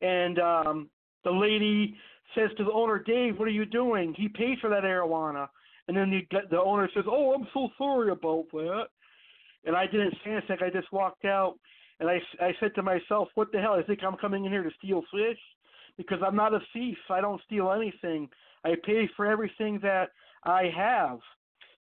And 0.00 0.38
um, 0.38 0.90
the 1.24 1.32
lady 1.32 1.96
says 2.36 2.50
to 2.56 2.64
the 2.64 2.72
owner, 2.72 3.00
"Dave, 3.00 3.38
what 3.40 3.48
are 3.48 3.52
you 3.52 3.66
doing? 3.66 4.14
He 4.14 4.28
paid 4.28 4.60
for 4.60 4.70
that 4.70 4.84
arowana." 4.84 5.48
And 5.88 5.96
then 5.96 6.10
the 6.10 6.40
the 6.50 6.60
owner 6.60 6.88
says, 6.94 7.04
"Oh, 7.06 7.34
I'm 7.34 7.46
so 7.52 7.68
sorry 7.76 8.10
about 8.10 8.46
that." 8.52 8.86
And 9.64 9.76
I 9.76 9.86
didn't 9.86 10.14
say 10.24 10.32
anything. 10.32 10.58
I 10.60 10.70
just 10.70 10.92
walked 10.92 11.24
out. 11.24 11.58
And 12.00 12.10
I, 12.10 12.20
I 12.40 12.52
said 12.58 12.74
to 12.74 12.82
myself, 12.82 13.28
what 13.36 13.52
the 13.52 13.60
hell? 13.60 13.74
I 13.74 13.82
think 13.82 14.00
I'm 14.02 14.16
coming 14.16 14.44
in 14.44 14.50
here 14.50 14.64
to 14.64 14.70
steal 14.78 15.02
fish? 15.12 15.38
Because 15.96 16.18
I'm 16.26 16.34
not 16.34 16.54
a 16.54 16.58
thief. 16.72 16.96
I 17.10 17.20
don't 17.20 17.40
steal 17.46 17.70
anything. 17.70 18.28
I 18.64 18.74
pay 18.84 19.08
for 19.16 19.26
everything 19.26 19.78
that 19.82 20.10
I 20.42 20.64
have. 20.76 21.20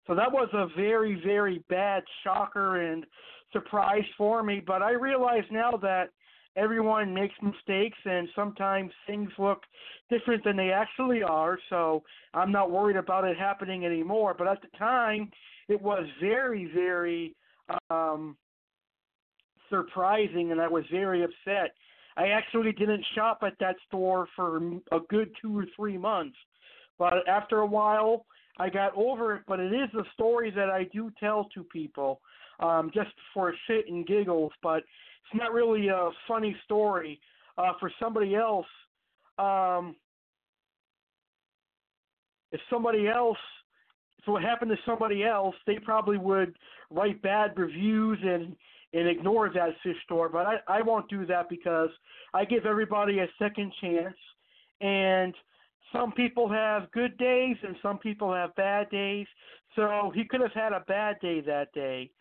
So 0.06 0.14
that 0.16 0.32
was 0.32 0.50
a 0.54 0.68
very, 0.76 1.20
very 1.26 1.64
bad 1.70 2.04
shocker 2.24 2.82
and 2.82 3.06
surprise 3.52 4.04
for 4.18 4.44
me. 4.44 4.62
But 4.66 4.82
I 4.82 4.92
realize 4.92 5.44
now 5.50 5.72
that 5.82 6.10
everyone 6.56 7.14
makes 7.14 7.36
mistakes 7.42 7.98
and 8.06 8.28
sometimes 8.36 8.92
things 9.08 9.30
look 9.38 9.62
different 10.10 10.44
than 10.44 10.58
they 10.58 10.72
actually 10.72 11.24
are. 11.24 11.58
So 11.70 12.04
I'm 12.34 12.52
not 12.52 12.72
worried 12.72 12.98
about 12.98 13.26
it 13.26 13.38
happening 13.38 13.86
anymore. 13.86 14.36
But 14.38 14.48
at 14.48 14.62
the 14.62 14.78
time, 14.78 15.32
it 15.70 15.82
was 15.82 16.06
very, 16.20 16.70
very 16.74 17.36
um, 17.90 18.36
surprising, 19.70 20.52
and 20.52 20.60
I 20.60 20.68
was 20.68 20.84
very 20.92 21.24
upset. 21.24 21.74
I 22.18 22.28
actually 22.28 22.74
didn't 22.74 23.06
shop 23.16 23.40
at 23.44 23.54
that 23.60 23.78
store 23.88 24.28
for 24.36 24.58
a 24.92 25.00
good 25.10 25.32
two 25.42 25.58
or 25.58 25.66
three 25.76 25.98
months, 25.98 26.36
but 27.00 27.28
after 27.28 27.60
a 27.60 27.66
while, 27.66 28.26
I 28.60 28.70
got 28.70 28.94
over 28.96 29.36
it. 29.36 29.44
But 29.48 29.62
it 29.62 29.74
is 29.74 29.90
a 29.94 30.04
story 30.14 30.52
that 30.52 30.70
I 30.70 30.84
do 30.92 31.10
tell 31.20 31.46
to 31.54 31.64
people, 31.64 32.20
um, 32.60 32.92
just 32.94 33.12
for 33.34 33.50
a 33.50 33.54
shit 33.66 33.88
and 33.88 34.06
giggles. 34.06 34.52
But 34.62 34.84
it's 35.26 35.40
not 35.40 35.54
really 35.54 35.88
a 35.88 36.10
funny 36.28 36.56
story 36.66 37.20
uh, 37.58 37.74
for 37.80 37.92
somebody 38.00 38.36
else. 38.36 38.66
Um, 39.38 39.96
if 42.52 42.60
somebody 42.70 43.08
else 43.08 43.38
if 44.22 44.28
what 44.28 44.44
happened 44.44 44.72
to 44.72 44.78
somebody 44.86 45.24
else, 45.24 45.56
they 45.66 45.80
probably 45.80 46.18
would 46.18 46.56
write 46.90 47.22
bad 47.22 47.58
reviews 47.58 48.20
and 48.24 48.56
and 48.94 49.08
ignore 49.08 49.50
that 49.50 49.70
fish 49.84 49.96
store. 50.06 50.30
But 50.30 50.46
I 50.46 50.58
I 50.68 50.82
won't 50.82 51.10
do 51.10 51.26
that 51.26 51.50
because 51.50 51.90
I 52.34 52.46
give 52.46 52.66
everybody 52.66 53.20
a 53.20 53.28
second 53.40 53.74
chance, 53.82 54.18
and 54.80 55.34
some 55.92 56.12
people 56.12 56.48
have 56.50 56.92
good 56.92 57.18
days 57.18 57.58
and 57.64 57.76
some 57.82 57.98
people 57.98 58.34
have 58.34 58.56
bad 58.56 58.90
days. 58.90 59.28
So 59.76 60.12
he 60.14 60.26
could 60.26 60.42
have 60.42 60.54
had 60.54 60.74
a 60.74 60.82
bad 60.82 61.18
day 61.22 61.42
that 61.42 61.74
day. 61.74 62.12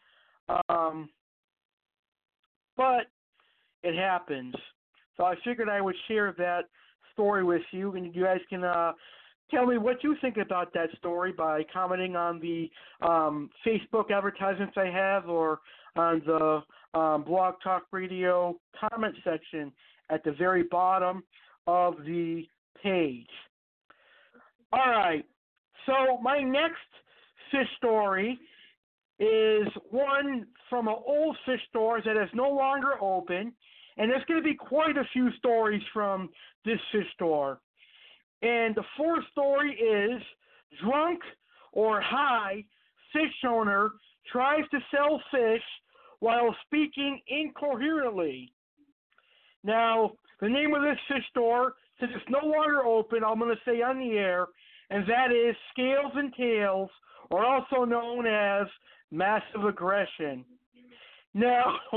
Um, 0.68 1.08
but 2.80 3.08
it 3.82 3.94
happens. 3.94 4.54
So 5.18 5.24
I 5.24 5.34
figured 5.44 5.68
I 5.68 5.82
would 5.82 5.96
share 6.08 6.34
that 6.38 6.62
story 7.12 7.44
with 7.44 7.60
you, 7.72 7.92
and 7.94 8.14
you 8.14 8.24
guys 8.24 8.40
can 8.48 8.64
uh, 8.64 8.92
tell 9.50 9.66
me 9.66 9.76
what 9.76 10.02
you 10.02 10.16
think 10.22 10.38
about 10.38 10.72
that 10.72 10.88
story 10.96 11.30
by 11.30 11.62
commenting 11.70 12.16
on 12.16 12.40
the 12.40 12.70
um, 13.06 13.50
Facebook 13.66 14.10
advertisements 14.10 14.74
I 14.78 14.86
have 14.86 15.28
or 15.28 15.60
on 15.94 16.22
the 16.24 16.98
um, 16.98 17.22
Blog 17.24 17.56
Talk 17.62 17.82
Radio 17.92 18.56
comment 18.88 19.14
section 19.24 19.70
at 20.08 20.24
the 20.24 20.32
very 20.32 20.62
bottom 20.62 21.22
of 21.66 21.98
the 22.06 22.44
page. 22.82 23.26
All 24.72 24.90
right. 24.90 25.26
So 25.84 26.16
my 26.22 26.40
next 26.40 26.78
fish 27.50 27.68
story 27.76 28.38
is 29.20 29.68
one 29.90 30.46
from 30.70 30.88
an 30.88 30.96
old 31.06 31.36
fish 31.44 31.60
store 31.68 32.00
that 32.04 32.16
is 32.16 32.30
no 32.32 32.48
longer 32.48 32.94
open, 33.00 33.52
and 33.98 34.10
there's 34.10 34.24
going 34.24 34.42
to 34.42 34.48
be 34.48 34.54
quite 34.54 34.96
a 34.96 35.04
few 35.12 35.30
stories 35.38 35.82
from 35.92 36.30
this 36.64 36.80
fish 36.90 37.06
store. 37.14 37.60
And 38.42 38.74
the 38.74 38.84
fourth 38.96 39.24
story 39.30 39.72
is 39.72 40.22
drunk 40.82 41.20
or 41.72 42.00
high 42.00 42.64
fish 43.12 43.34
owner 43.46 43.90
tries 44.32 44.64
to 44.70 44.78
sell 44.90 45.20
fish 45.30 45.62
while 46.20 46.54
speaking 46.66 47.20
incoherently. 47.28 48.52
Now, 49.62 50.12
the 50.40 50.48
name 50.48 50.74
of 50.74 50.82
this 50.82 50.98
fish 51.08 51.24
store, 51.30 51.74
since 51.98 52.12
it's 52.14 52.24
no 52.30 52.46
longer 52.46 52.84
open, 52.84 53.22
I'm 53.22 53.38
going 53.38 53.54
to 53.54 53.70
say 53.70 53.82
on 53.82 53.98
the 53.98 54.16
air, 54.16 54.46
and 54.88 55.04
that 55.06 55.30
is 55.30 55.54
Scales 55.72 56.12
and 56.14 56.32
Tails, 56.34 56.88
or 57.30 57.44
also 57.44 57.84
known 57.84 58.26
as 58.26 58.66
Massive 59.10 59.64
Aggression. 59.64 60.44
Now, 61.32 61.76
a 61.92 61.96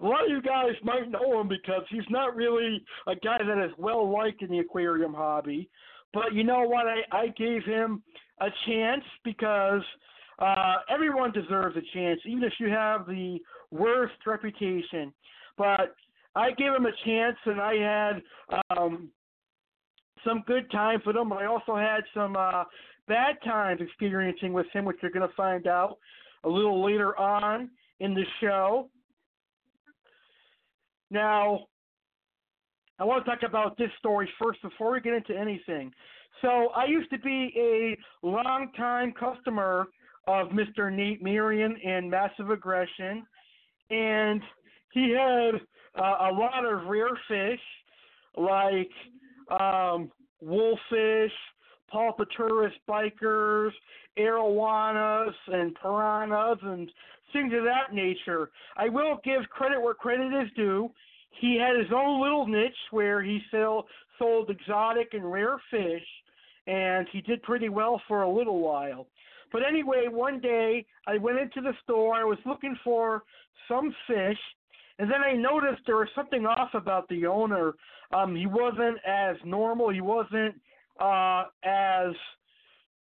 lot 0.00 0.24
of 0.24 0.30
you 0.30 0.40
guys 0.40 0.72
might 0.82 1.10
know 1.10 1.40
him 1.40 1.48
because 1.48 1.82
he's 1.90 2.08
not 2.08 2.34
really 2.34 2.82
a 3.06 3.14
guy 3.14 3.38
that 3.46 3.64
is 3.64 3.72
well 3.76 4.10
liked 4.10 4.42
in 4.42 4.50
the 4.50 4.60
aquarium 4.60 5.12
hobby. 5.12 5.68
But 6.14 6.32
you 6.32 6.44
know 6.44 6.62
what? 6.62 6.86
I, 6.86 7.00
I 7.12 7.28
gave 7.28 7.64
him 7.64 8.02
a 8.40 8.48
chance 8.66 9.04
because 9.24 9.82
uh, 10.38 10.76
everyone 10.88 11.32
deserves 11.32 11.76
a 11.76 11.82
chance, 11.92 12.20
even 12.24 12.44
if 12.44 12.54
you 12.58 12.70
have 12.70 13.06
the 13.06 13.38
worst 13.70 14.14
reputation. 14.26 15.12
But 15.58 15.94
I 16.34 16.52
gave 16.52 16.72
him 16.72 16.86
a 16.86 16.92
chance, 17.04 17.36
and 17.44 17.60
I 17.60 17.74
had 17.74 18.22
um, 18.70 19.10
some 20.24 20.42
good 20.46 20.70
times 20.70 21.02
with 21.04 21.16
him. 21.16 21.32
I 21.32 21.46
also 21.46 21.76
had 21.76 22.00
some 22.14 22.36
uh, 22.36 22.64
bad 23.08 23.36
times 23.44 23.80
experiencing 23.80 24.52
with 24.52 24.66
him, 24.72 24.84
which 24.84 24.98
you're 25.02 25.10
going 25.10 25.28
to 25.28 25.34
find 25.34 25.66
out 25.66 25.98
a 26.44 26.48
little 26.48 26.84
later 26.84 27.18
on 27.18 27.70
in 28.00 28.14
the 28.14 28.24
show. 28.40 28.88
Now, 31.10 31.66
I 32.98 33.04
want 33.04 33.24
to 33.24 33.30
talk 33.30 33.42
about 33.48 33.78
this 33.78 33.90
story 33.98 34.28
first 34.40 34.60
before 34.62 34.92
we 34.92 35.00
get 35.00 35.14
into 35.14 35.36
anything. 35.36 35.92
So, 36.42 36.68
I 36.76 36.84
used 36.84 37.10
to 37.10 37.18
be 37.18 37.52
a 37.56 38.26
long-time 38.26 39.12
customer 39.18 39.86
of 40.26 40.48
Mr. 40.48 40.92
Nate 40.92 41.22
Marion 41.22 41.76
and 41.84 42.10
Massive 42.10 42.50
Aggression, 42.50 43.24
and 43.90 44.42
he 44.92 45.10
had 45.10 45.54
uh, 45.98 46.30
a 46.30 46.32
lot 46.32 46.64
of 46.64 46.86
rare 46.86 47.08
fish 47.26 47.60
like 48.36 48.90
um, 49.60 50.10
wolffish, 50.40 51.32
polypterus 51.92 52.72
bichirs, 52.88 53.70
arowanas, 54.18 55.34
and 55.48 55.74
piranhas, 55.80 56.58
and 56.62 56.90
things 57.32 57.52
of 57.54 57.64
that 57.64 57.94
nature. 57.94 58.50
I 58.76 58.88
will 58.88 59.20
give 59.24 59.48
credit 59.50 59.80
where 59.80 59.94
credit 59.94 60.32
is 60.42 60.48
due. 60.56 60.90
He 61.40 61.56
had 61.56 61.76
his 61.76 61.92
own 61.94 62.20
little 62.20 62.46
niche 62.46 62.72
where 62.90 63.22
he 63.22 63.40
sell, 63.50 63.86
sold 64.18 64.50
exotic 64.50 65.14
and 65.14 65.30
rare 65.30 65.60
fish, 65.70 66.06
and 66.66 67.06
he 67.12 67.20
did 67.20 67.42
pretty 67.42 67.68
well 67.68 68.00
for 68.08 68.22
a 68.22 68.30
little 68.30 68.60
while. 68.60 69.06
But 69.52 69.62
anyway, 69.66 70.06
one 70.10 70.40
day 70.40 70.84
I 71.06 71.16
went 71.18 71.38
into 71.38 71.60
the 71.60 71.72
store. 71.84 72.14
I 72.14 72.24
was 72.24 72.38
looking 72.44 72.76
for 72.84 73.22
some 73.68 73.94
fish, 74.06 74.38
and 74.98 75.10
then 75.10 75.22
I 75.22 75.32
noticed 75.34 75.82
there 75.86 75.96
was 75.96 76.08
something 76.14 76.44
off 76.44 76.70
about 76.74 77.08
the 77.08 77.26
owner. 77.26 77.74
Um, 78.12 78.34
he 78.34 78.46
wasn't 78.46 78.98
as 79.06 79.36
normal. 79.44 79.90
He 79.90 80.00
wasn't 80.00 80.60
uh, 80.98 81.44
as 81.64 82.14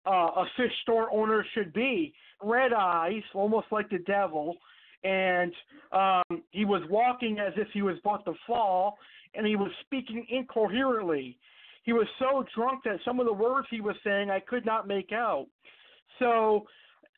uh, 0.05 0.09
a 0.09 0.45
fish 0.57 0.71
store 0.81 1.11
owner 1.11 1.45
should 1.53 1.73
be. 1.73 2.13
Red 2.41 2.73
eyes, 2.73 3.21
almost 3.33 3.67
like 3.71 3.89
the 3.89 3.99
devil, 3.99 4.57
and 5.03 5.53
um, 5.91 6.43
he 6.51 6.65
was 6.65 6.81
walking 6.89 7.39
as 7.39 7.53
if 7.55 7.67
he 7.73 7.81
was 7.81 7.97
about 7.99 8.25
to 8.25 8.33
fall, 8.45 8.97
and 9.33 9.47
he 9.47 9.55
was 9.55 9.71
speaking 9.85 10.25
incoherently. 10.29 11.37
He 11.83 11.93
was 11.93 12.07
so 12.19 12.45
drunk 12.55 12.83
that 12.85 12.99
some 13.05 13.19
of 13.19 13.25
the 13.25 13.33
words 13.33 13.67
he 13.69 13.81
was 13.81 13.95
saying 14.03 14.29
I 14.29 14.39
could 14.39 14.65
not 14.65 14.87
make 14.87 15.11
out. 15.11 15.47
So, 16.19 16.65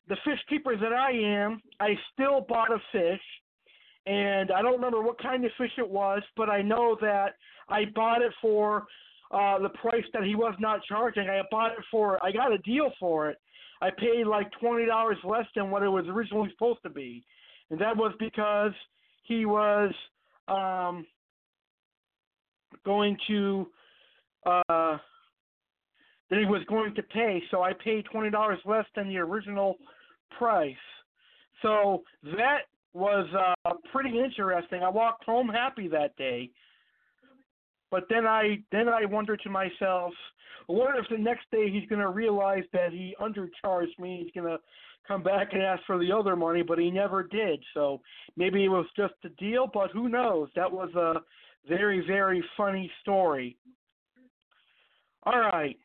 the 0.08 0.16
fish 0.24 0.38
keeper 0.48 0.76
that 0.76 0.92
I 0.92 1.10
am, 1.10 1.60
I 1.80 1.94
still 2.12 2.40
bought 2.40 2.70
a 2.70 2.78
fish, 2.92 3.20
and 4.06 4.52
I 4.52 4.62
don't 4.62 4.74
remember 4.74 5.02
what 5.02 5.20
kind 5.20 5.44
of 5.44 5.50
fish 5.58 5.72
it 5.78 5.88
was, 5.88 6.22
but 6.36 6.48
I 6.48 6.62
know 6.62 6.96
that 7.00 7.34
I 7.68 7.86
bought 7.92 8.22
it 8.22 8.32
for 8.40 8.86
uh, 9.30 9.58
the 9.58 9.70
price 9.70 10.04
that 10.12 10.24
he 10.24 10.34
was 10.34 10.54
not 10.58 10.80
charging. 10.88 11.28
I 11.28 11.42
bought 11.50 11.72
it 11.72 11.84
for, 11.90 12.24
I 12.24 12.32
got 12.32 12.52
a 12.52 12.58
deal 12.58 12.90
for 13.00 13.30
it. 13.30 13.38
I 13.82 13.90
paid 13.90 14.26
like 14.26 14.50
twenty 14.58 14.86
dollars 14.86 15.18
less 15.22 15.44
than 15.54 15.70
what 15.70 15.82
it 15.82 15.88
was 15.88 16.06
originally 16.08 16.48
supposed 16.52 16.82
to 16.84 16.88
be, 16.88 17.22
and 17.70 17.78
that 17.78 17.94
was 17.94 18.14
because 18.18 18.72
he 19.24 19.44
was 19.44 19.92
um, 20.48 21.04
going 22.84 23.18
to 23.28 23.66
uh, 24.46 24.62
that 26.30 26.38
he 26.38 26.46
was 26.46 26.62
going 26.68 26.94
to 26.94 27.02
pay. 27.02 27.42
So 27.50 27.62
I 27.62 27.72
paid 27.74 28.06
twenty 28.10 28.30
dollars 28.30 28.58
less 28.64 28.86
than 28.94 29.08
the 29.08 29.18
original 29.18 29.76
price. 30.38 30.74
So 31.60 32.02
that 32.36 32.60
was 32.94 33.26
uh, 33.66 33.72
pretty 33.92 34.18
interesting. 34.18 34.82
I 34.82 34.88
walked 34.88 35.24
home 35.24 35.48
happy 35.48 35.86
that 35.88 36.16
day. 36.16 36.50
But 37.90 38.04
then 38.08 38.26
I 38.26 38.58
then 38.72 38.88
I 38.88 39.04
wonder 39.04 39.36
to 39.36 39.50
myself, 39.50 40.12
wonder 40.68 40.98
if 40.98 41.08
the 41.08 41.18
next 41.18 41.50
day 41.50 41.70
he's 41.70 41.88
going 41.88 42.00
to 42.00 42.10
realize 42.10 42.64
that 42.72 42.92
he 42.92 43.14
undercharged 43.20 43.98
me. 43.98 44.22
He's 44.22 44.32
going 44.40 44.50
to 44.50 44.60
come 45.06 45.22
back 45.22 45.52
and 45.52 45.62
ask 45.62 45.82
for 45.86 45.98
the 45.98 46.10
other 46.10 46.34
money, 46.34 46.62
but 46.62 46.78
he 46.78 46.90
never 46.90 47.22
did. 47.22 47.62
So 47.74 48.00
maybe 48.36 48.64
it 48.64 48.68
was 48.68 48.86
just 48.96 49.14
a 49.24 49.28
deal, 49.40 49.70
but 49.72 49.92
who 49.92 50.08
knows? 50.08 50.48
That 50.56 50.70
was 50.70 50.92
a 50.94 51.20
very 51.68 52.04
very 52.06 52.42
funny 52.56 52.90
story. 53.02 53.56
All 55.24 55.40
right. 55.40 55.76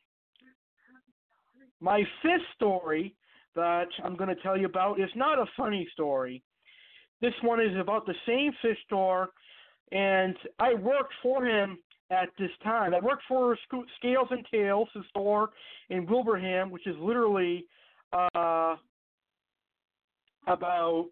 My 1.80 2.04
fifth 2.22 2.46
story 2.56 3.16
that 3.56 3.88
I'm 4.04 4.16
going 4.16 4.30
to 4.30 4.42
tell 4.42 4.58
you 4.58 4.68
about 4.68 5.00
is 5.00 5.10
not 5.16 5.40
a 5.40 5.46
funny 5.58 5.88
story. 5.94 6.44
This 7.22 7.34
one 7.44 7.60
is 7.60 7.76
about 7.80 8.06
the 8.06 8.16
same 8.28 8.52
fish 8.62 8.78
store, 8.86 9.30
and 9.92 10.36
I 10.60 10.74
worked 10.76 11.14
for 11.22 11.46
him 11.46 11.78
at 12.12 12.30
this 12.38 12.52
time. 12.62 12.94
I 12.94 13.00
worked 13.00 13.24
for 13.28 13.58
Scales 13.98 14.28
and 14.30 14.46
Tails, 14.52 14.90
a 14.96 15.00
store 15.10 15.50
in 15.90 16.06
Wilbraham, 16.06 16.70
which 16.70 16.86
is 16.86 16.96
literally 17.00 17.66
uh, 18.14 18.76
about 20.46 21.08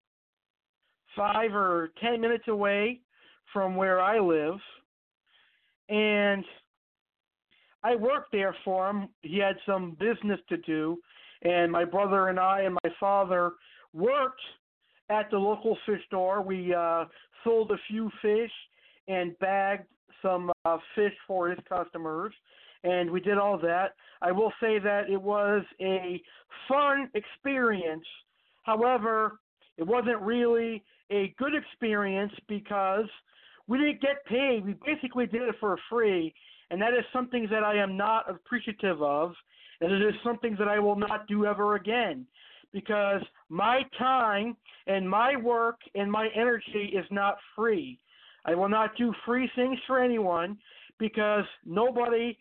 five 1.15 1.53
or 1.53 1.91
ten 2.03 2.19
minutes 2.19 2.47
away 2.47 2.99
from 3.53 3.75
where 3.75 4.01
I 4.01 4.19
live. 4.19 4.59
And 5.87 6.43
I 7.81 7.95
worked 7.95 8.31
there 8.31 8.55
for 8.65 8.89
him. 8.89 9.07
He 9.21 9.39
had 9.39 9.55
some 9.65 9.95
business 9.99 10.39
to 10.49 10.57
do, 10.57 10.97
and 11.43 11.71
my 11.71 11.85
brother 11.85 12.27
and 12.27 12.39
I 12.39 12.61
and 12.61 12.77
my 12.83 12.91
father 12.99 13.53
worked 13.93 14.41
at 15.09 15.31
the 15.31 15.37
local 15.37 15.77
fish 15.85 16.01
store. 16.07 16.41
We 16.41 16.73
uh, 16.75 17.05
sold 17.43 17.71
a 17.71 17.77
few 17.87 18.11
fish 18.21 18.51
and 19.07 19.37
bagged 19.39 19.87
some 20.21 20.51
uh, 20.65 20.77
fish 20.95 21.13
for 21.27 21.49
his 21.49 21.59
customers, 21.67 22.33
and 22.83 23.09
we 23.09 23.19
did 23.19 23.37
all 23.37 23.57
that. 23.59 23.95
I 24.21 24.31
will 24.31 24.51
say 24.61 24.79
that 24.79 25.09
it 25.09 25.21
was 25.21 25.63
a 25.81 26.21
fun 26.67 27.09
experience. 27.13 28.05
However, 28.63 29.39
it 29.77 29.85
wasn't 29.85 30.19
really 30.21 30.83
a 31.11 31.33
good 31.37 31.53
experience 31.55 32.33
because 32.47 33.05
we 33.67 33.77
didn't 33.77 34.01
get 34.01 34.25
paid. 34.25 34.65
We 34.65 34.75
basically 34.85 35.25
did 35.25 35.43
it 35.43 35.55
for 35.59 35.77
free, 35.89 36.33
and 36.69 36.81
that 36.81 36.93
is 36.93 37.05
something 37.13 37.47
that 37.51 37.63
I 37.63 37.75
am 37.77 37.95
not 37.97 38.29
appreciative 38.29 39.01
of. 39.01 39.33
and 39.81 39.91
it 39.91 40.01
is 40.01 40.13
something 40.23 40.55
that 40.59 40.67
I 40.67 40.79
will 40.79 40.97
not 40.97 41.27
do 41.27 41.45
ever 41.45 41.75
again 41.75 42.25
because 42.73 43.21
my 43.49 43.81
time 43.97 44.55
and 44.87 45.09
my 45.09 45.35
work 45.35 45.79
and 45.95 46.11
my 46.11 46.27
energy 46.35 46.91
is 46.93 47.05
not 47.11 47.37
free. 47.55 47.99
I 48.45 48.55
will 48.55 48.69
not 48.69 48.95
do 48.97 49.13
free 49.25 49.49
things 49.55 49.77
for 49.85 50.01
anyone 50.01 50.57
because 50.97 51.45
nobody 51.65 52.37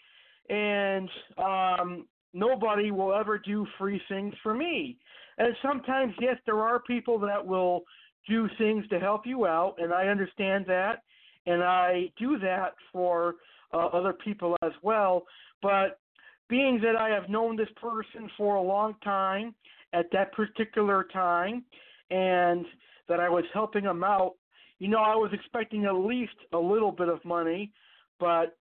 and 0.48 1.08
um, 1.36 2.06
nobody 2.32 2.90
will 2.90 3.12
ever 3.12 3.38
do 3.38 3.66
free 3.78 4.00
things 4.08 4.34
for 4.42 4.54
me. 4.54 4.96
And 5.38 5.54
sometimes, 5.62 6.14
yes, 6.20 6.36
there 6.46 6.60
are 6.60 6.80
people 6.80 7.18
that 7.20 7.44
will 7.44 7.84
do 8.28 8.48
things 8.58 8.86
to 8.88 8.98
help 8.98 9.26
you 9.26 9.46
out, 9.46 9.76
and 9.78 9.92
I 9.92 10.08
understand 10.08 10.64
that, 10.66 11.02
and 11.46 11.62
I 11.62 12.10
do 12.18 12.38
that 12.40 12.74
for 12.92 13.36
uh, 13.72 13.86
other 13.86 14.12
people 14.12 14.56
as 14.62 14.72
well. 14.82 15.24
But 15.62 16.00
being 16.48 16.80
that 16.82 16.96
I 16.96 17.08
have 17.10 17.28
known 17.28 17.56
this 17.56 17.68
person 17.80 18.30
for 18.36 18.56
a 18.56 18.62
long 18.62 18.96
time 19.04 19.54
at 19.92 20.06
that 20.12 20.32
particular 20.32 21.06
time, 21.12 21.64
and 22.10 22.66
that 23.08 23.20
I 23.20 23.28
was 23.28 23.44
helping 23.54 23.84
him 23.84 24.02
out, 24.04 24.34
you 24.78 24.88
know, 24.88 24.98
I 24.98 25.14
was 25.14 25.30
expecting 25.32 25.84
at 25.84 25.94
least 25.94 26.36
a 26.52 26.58
little 26.58 26.92
bit 26.92 27.08
of 27.08 27.24
money, 27.24 27.72
but 28.20 28.56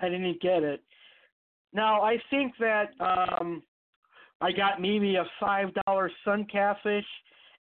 I 0.00 0.08
didn't 0.08 0.40
get 0.40 0.62
it. 0.62 0.82
Now 1.72 2.02
I 2.02 2.18
think 2.30 2.52
that 2.58 2.90
um, 3.00 3.62
I 4.40 4.52
got 4.52 4.80
maybe 4.80 5.16
a 5.16 5.24
five 5.40 5.68
dollar 5.86 6.10
sun 6.24 6.46
catfish 6.50 7.04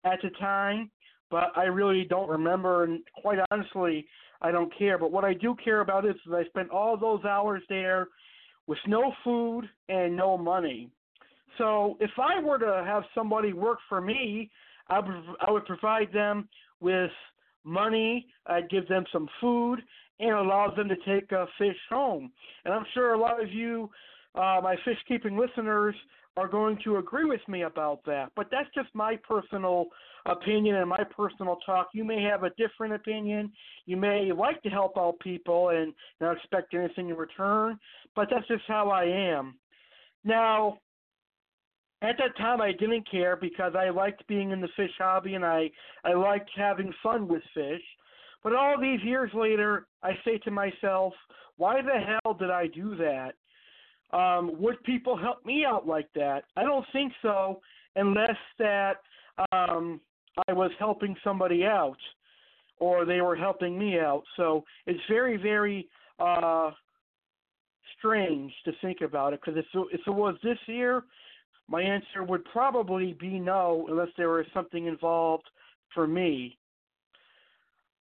at 0.03 0.19
the 0.21 0.29
time, 0.39 0.89
but 1.29 1.51
I 1.55 1.63
really 1.63 2.05
don't 2.05 2.29
remember. 2.29 2.83
And 2.83 3.01
quite 3.21 3.39
honestly, 3.51 4.07
I 4.41 4.51
don't 4.51 4.75
care. 4.77 4.97
But 4.97 5.11
what 5.11 5.23
I 5.23 5.33
do 5.33 5.55
care 5.63 5.81
about 5.81 6.05
is 6.05 6.15
that 6.27 6.35
I 6.35 6.45
spent 6.45 6.69
all 6.69 6.97
those 6.97 7.23
hours 7.25 7.61
there 7.69 8.07
with 8.67 8.79
no 8.87 9.13
food 9.23 9.69
and 9.89 10.15
no 10.15 10.37
money. 10.37 10.89
So 11.57 11.97
if 11.99 12.11
I 12.17 12.41
were 12.41 12.57
to 12.59 12.83
have 12.85 13.03
somebody 13.13 13.53
work 13.53 13.79
for 13.87 14.01
me, 14.01 14.49
I 14.89 14.99
would, 14.99 15.23
I 15.47 15.51
would 15.51 15.65
provide 15.65 16.11
them 16.11 16.49
with 16.79 17.11
money. 17.65 18.27
I'd 18.47 18.69
give 18.69 18.87
them 18.87 19.05
some 19.11 19.27
food 19.41 19.81
and 20.19 20.31
allow 20.31 20.73
them 20.75 20.87
to 20.87 20.95
take 21.05 21.31
a 21.31 21.45
fish 21.57 21.77
home. 21.89 22.31
And 22.63 22.73
I'm 22.73 22.85
sure 22.93 23.13
a 23.13 23.19
lot 23.19 23.41
of 23.41 23.51
you, 23.51 23.89
uh, 24.35 24.59
my 24.63 24.75
fish 24.85 24.97
keeping 25.07 25.37
listeners, 25.37 25.95
are 26.37 26.47
going 26.47 26.77
to 26.83 26.97
agree 26.97 27.25
with 27.25 27.41
me 27.47 27.63
about 27.63 28.03
that. 28.05 28.31
But 28.35 28.47
that's 28.51 28.69
just 28.75 28.89
my 28.93 29.17
personal 29.27 29.87
opinion 30.25 30.75
and 30.75 30.89
my 30.89 31.03
personal 31.15 31.57
talk. 31.65 31.89
You 31.93 32.03
may 32.03 32.21
have 32.23 32.43
a 32.43 32.49
different 32.51 32.93
opinion. 32.93 33.51
You 33.85 33.95
may 33.97 34.31
like 34.35 34.61
to 34.63 34.69
help 34.69 34.97
out 34.97 35.19
people 35.19 35.69
and 35.69 35.93
not 36.19 36.37
expect 36.37 36.73
anything 36.73 37.09
in 37.09 37.15
return, 37.15 37.79
but 38.15 38.27
that's 38.29 38.47
just 38.47 38.63
how 38.67 38.89
I 38.89 39.05
am. 39.05 39.55
Now, 40.23 40.79
at 42.05 42.17
that 42.17 42.37
time 42.37 42.61
I 42.61 42.71
didn't 42.71 43.09
care 43.09 43.35
because 43.35 43.73
I 43.75 43.89
liked 43.89 44.27
being 44.27 44.51
in 44.51 44.61
the 44.61 44.67
fish 44.75 44.91
hobby 44.97 45.35
and 45.35 45.45
I 45.45 45.69
I 46.03 46.13
liked 46.13 46.49
having 46.55 46.93
fun 47.01 47.27
with 47.27 47.43
fish. 47.53 47.81
But 48.43 48.55
all 48.55 48.79
these 48.79 49.01
years 49.03 49.31
later, 49.33 49.87
I 50.03 50.11
say 50.23 50.37
to 50.39 50.51
myself, 50.51 51.13
why 51.57 51.81
the 51.81 51.99
hell 51.99 52.33
did 52.33 52.51
I 52.51 52.67
do 52.67 52.95
that? 52.97 53.33
Um, 54.15 54.51
would 54.61 54.81
people 54.83 55.17
help 55.17 55.45
me 55.45 55.65
out 55.65 55.87
like 55.87 56.07
that? 56.13 56.43
I 56.55 56.63
don't 56.63 56.85
think 56.93 57.11
so, 57.21 57.59
unless 57.95 58.37
that 58.59 58.97
um, 59.51 59.99
I 60.47 60.53
was 60.53 60.71
helping 60.77 61.15
somebody 61.23 61.65
out 61.65 61.97
or 62.79 63.05
they 63.05 63.21
were 63.21 63.35
helping 63.35 63.79
me 63.79 63.99
out. 63.99 64.23
So 64.37 64.63
it's 64.85 64.99
very, 65.09 65.37
very 65.37 65.87
uh, 66.19 66.71
strange 67.97 68.53
to 68.65 68.71
think 68.81 69.01
about 69.01 69.33
it 69.33 69.39
because 69.43 69.57
if, 69.57 69.65
if 69.91 70.01
it 70.05 70.13
was 70.13 70.35
this 70.43 70.57
year, 70.67 71.03
my 71.67 71.81
answer 71.81 72.23
would 72.23 72.45
probably 72.45 73.13
be 73.19 73.39
no, 73.39 73.87
unless 73.89 74.09
there 74.17 74.29
was 74.29 74.45
something 74.53 74.85
involved 74.85 75.45
for 75.93 76.07
me. 76.07 76.57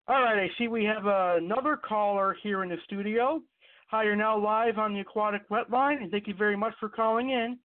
All 0.06 0.22
right, 0.22 0.38
I 0.38 0.50
see 0.58 0.68
we 0.68 0.84
have 0.84 1.06
another 1.06 1.76
caller 1.76 2.36
here 2.42 2.62
in 2.62 2.68
the 2.68 2.76
studio. 2.84 3.40
Hi, 3.88 4.04
you're 4.04 4.16
now 4.16 4.38
live 4.38 4.78
on 4.78 4.92
the 4.92 5.00
Aquatic 5.00 5.48
Wetline, 5.48 6.02
and 6.02 6.10
thank 6.10 6.26
you 6.26 6.34
very 6.34 6.56
much 6.56 6.74
for 6.78 6.88
calling 6.88 7.30
in. 7.30 7.58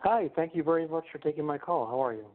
Hi, 0.00 0.30
thank 0.36 0.54
you 0.54 0.62
very 0.62 0.86
much 0.86 1.04
for 1.10 1.18
taking 1.18 1.44
my 1.44 1.58
call. 1.58 1.86
How 1.86 2.00
are 2.04 2.14
you? 2.14 2.26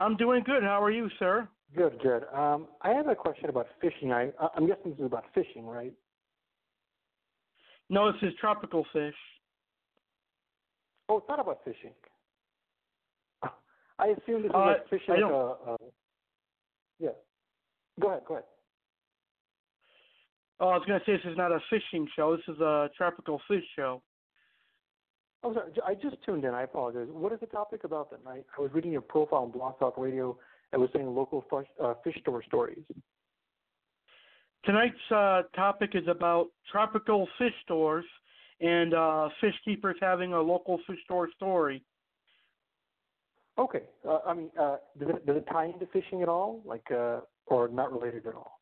I'm 0.00 0.16
doing 0.16 0.42
good. 0.44 0.62
How 0.62 0.82
are 0.82 0.90
you, 0.90 1.08
sir? 1.18 1.48
Good, 1.76 2.00
good. 2.02 2.24
Um, 2.34 2.66
I 2.82 2.90
have 2.90 3.08
a 3.08 3.14
question 3.14 3.50
about 3.50 3.66
fishing. 3.80 4.12
I, 4.12 4.30
I'm 4.56 4.66
guessing 4.66 4.92
this 4.92 5.00
is 5.00 5.06
about 5.06 5.24
fishing, 5.34 5.66
right? 5.66 5.92
No, 7.90 8.10
this 8.10 8.20
is 8.22 8.32
tropical 8.40 8.84
fish. 8.92 9.14
Oh, 11.08 11.18
it's 11.18 11.28
not 11.28 11.40
about 11.40 11.60
fishing. 11.64 11.92
I 13.98 14.08
assume 14.08 14.42
this 14.42 14.50
is 14.50 14.54
uh, 14.54 14.58
like 14.58 14.88
fishing. 14.88 15.08
Like 15.08 15.22
a, 15.22 15.70
a, 15.70 15.76
yeah. 17.00 17.10
Go 18.00 18.08
ahead. 18.08 18.22
Go 18.26 18.34
ahead. 18.34 18.44
Oh, 20.60 20.68
I 20.68 20.76
was 20.76 20.84
going 20.86 20.98
to 21.00 21.06
say 21.06 21.12
this 21.12 21.32
is 21.32 21.36
not 21.36 21.52
a 21.52 21.60
fishing 21.70 22.06
show. 22.14 22.36
This 22.36 22.54
is 22.54 22.60
a 22.60 22.90
tropical 22.96 23.40
fish 23.48 23.64
show. 23.76 24.02
Oh, 25.42 25.54
sorry. 25.54 25.70
I 25.86 25.94
just 25.94 26.16
tuned 26.24 26.44
in. 26.44 26.54
I 26.54 26.62
apologize. 26.62 27.06
What 27.10 27.32
is 27.32 27.40
the 27.40 27.46
topic 27.46 27.84
about 27.84 28.10
then? 28.10 28.20
I, 28.26 28.40
I 28.56 28.60
was 28.60 28.70
reading 28.72 28.92
your 28.92 29.00
profile 29.00 29.40
on 29.40 29.50
Blog 29.50 29.78
Talk 29.78 29.96
Radio. 29.96 30.36
It 30.72 30.76
was 30.76 30.90
saying 30.94 31.06
local 31.06 31.44
fish, 31.50 31.68
uh, 31.82 31.94
fish 32.04 32.16
store 32.20 32.42
stories. 32.42 32.82
Tonight's 34.64 34.96
uh, 35.14 35.42
topic 35.54 35.90
is 35.94 36.06
about 36.08 36.48
tropical 36.70 37.26
fish 37.38 37.54
stores 37.64 38.04
and 38.60 38.94
uh, 38.94 39.28
fish 39.40 39.54
keepers 39.64 39.96
having 40.00 40.32
a 40.32 40.40
local 40.40 40.78
fish 40.86 40.98
store 41.04 41.28
story. 41.36 41.84
Okay. 43.58 43.82
Uh, 44.08 44.18
I 44.26 44.34
mean, 44.34 44.50
uh, 44.58 44.76
does 44.98 45.08
it 45.10 45.26
does 45.26 45.36
it 45.36 45.46
tie 45.50 45.66
into 45.66 45.86
fishing 45.86 46.22
at 46.22 46.28
all, 46.28 46.62
like, 46.64 46.86
uh, 46.90 47.20
or 47.46 47.68
not 47.68 47.92
related 47.92 48.26
at 48.26 48.34
all? 48.34 48.60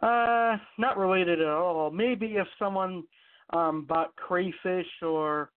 Uh, 0.00 0.56
not 0.78 0.96
related 0.96 1.40
at 1.40 1.48
all. 1.48 1.90
Maybe 1.90 2.36
if 2.36 2.46
someone 2.58 3.04
um, 3.52 3.84
bought 3.84 4.14
crayfish 4.16 4.86
or 5.02 5.50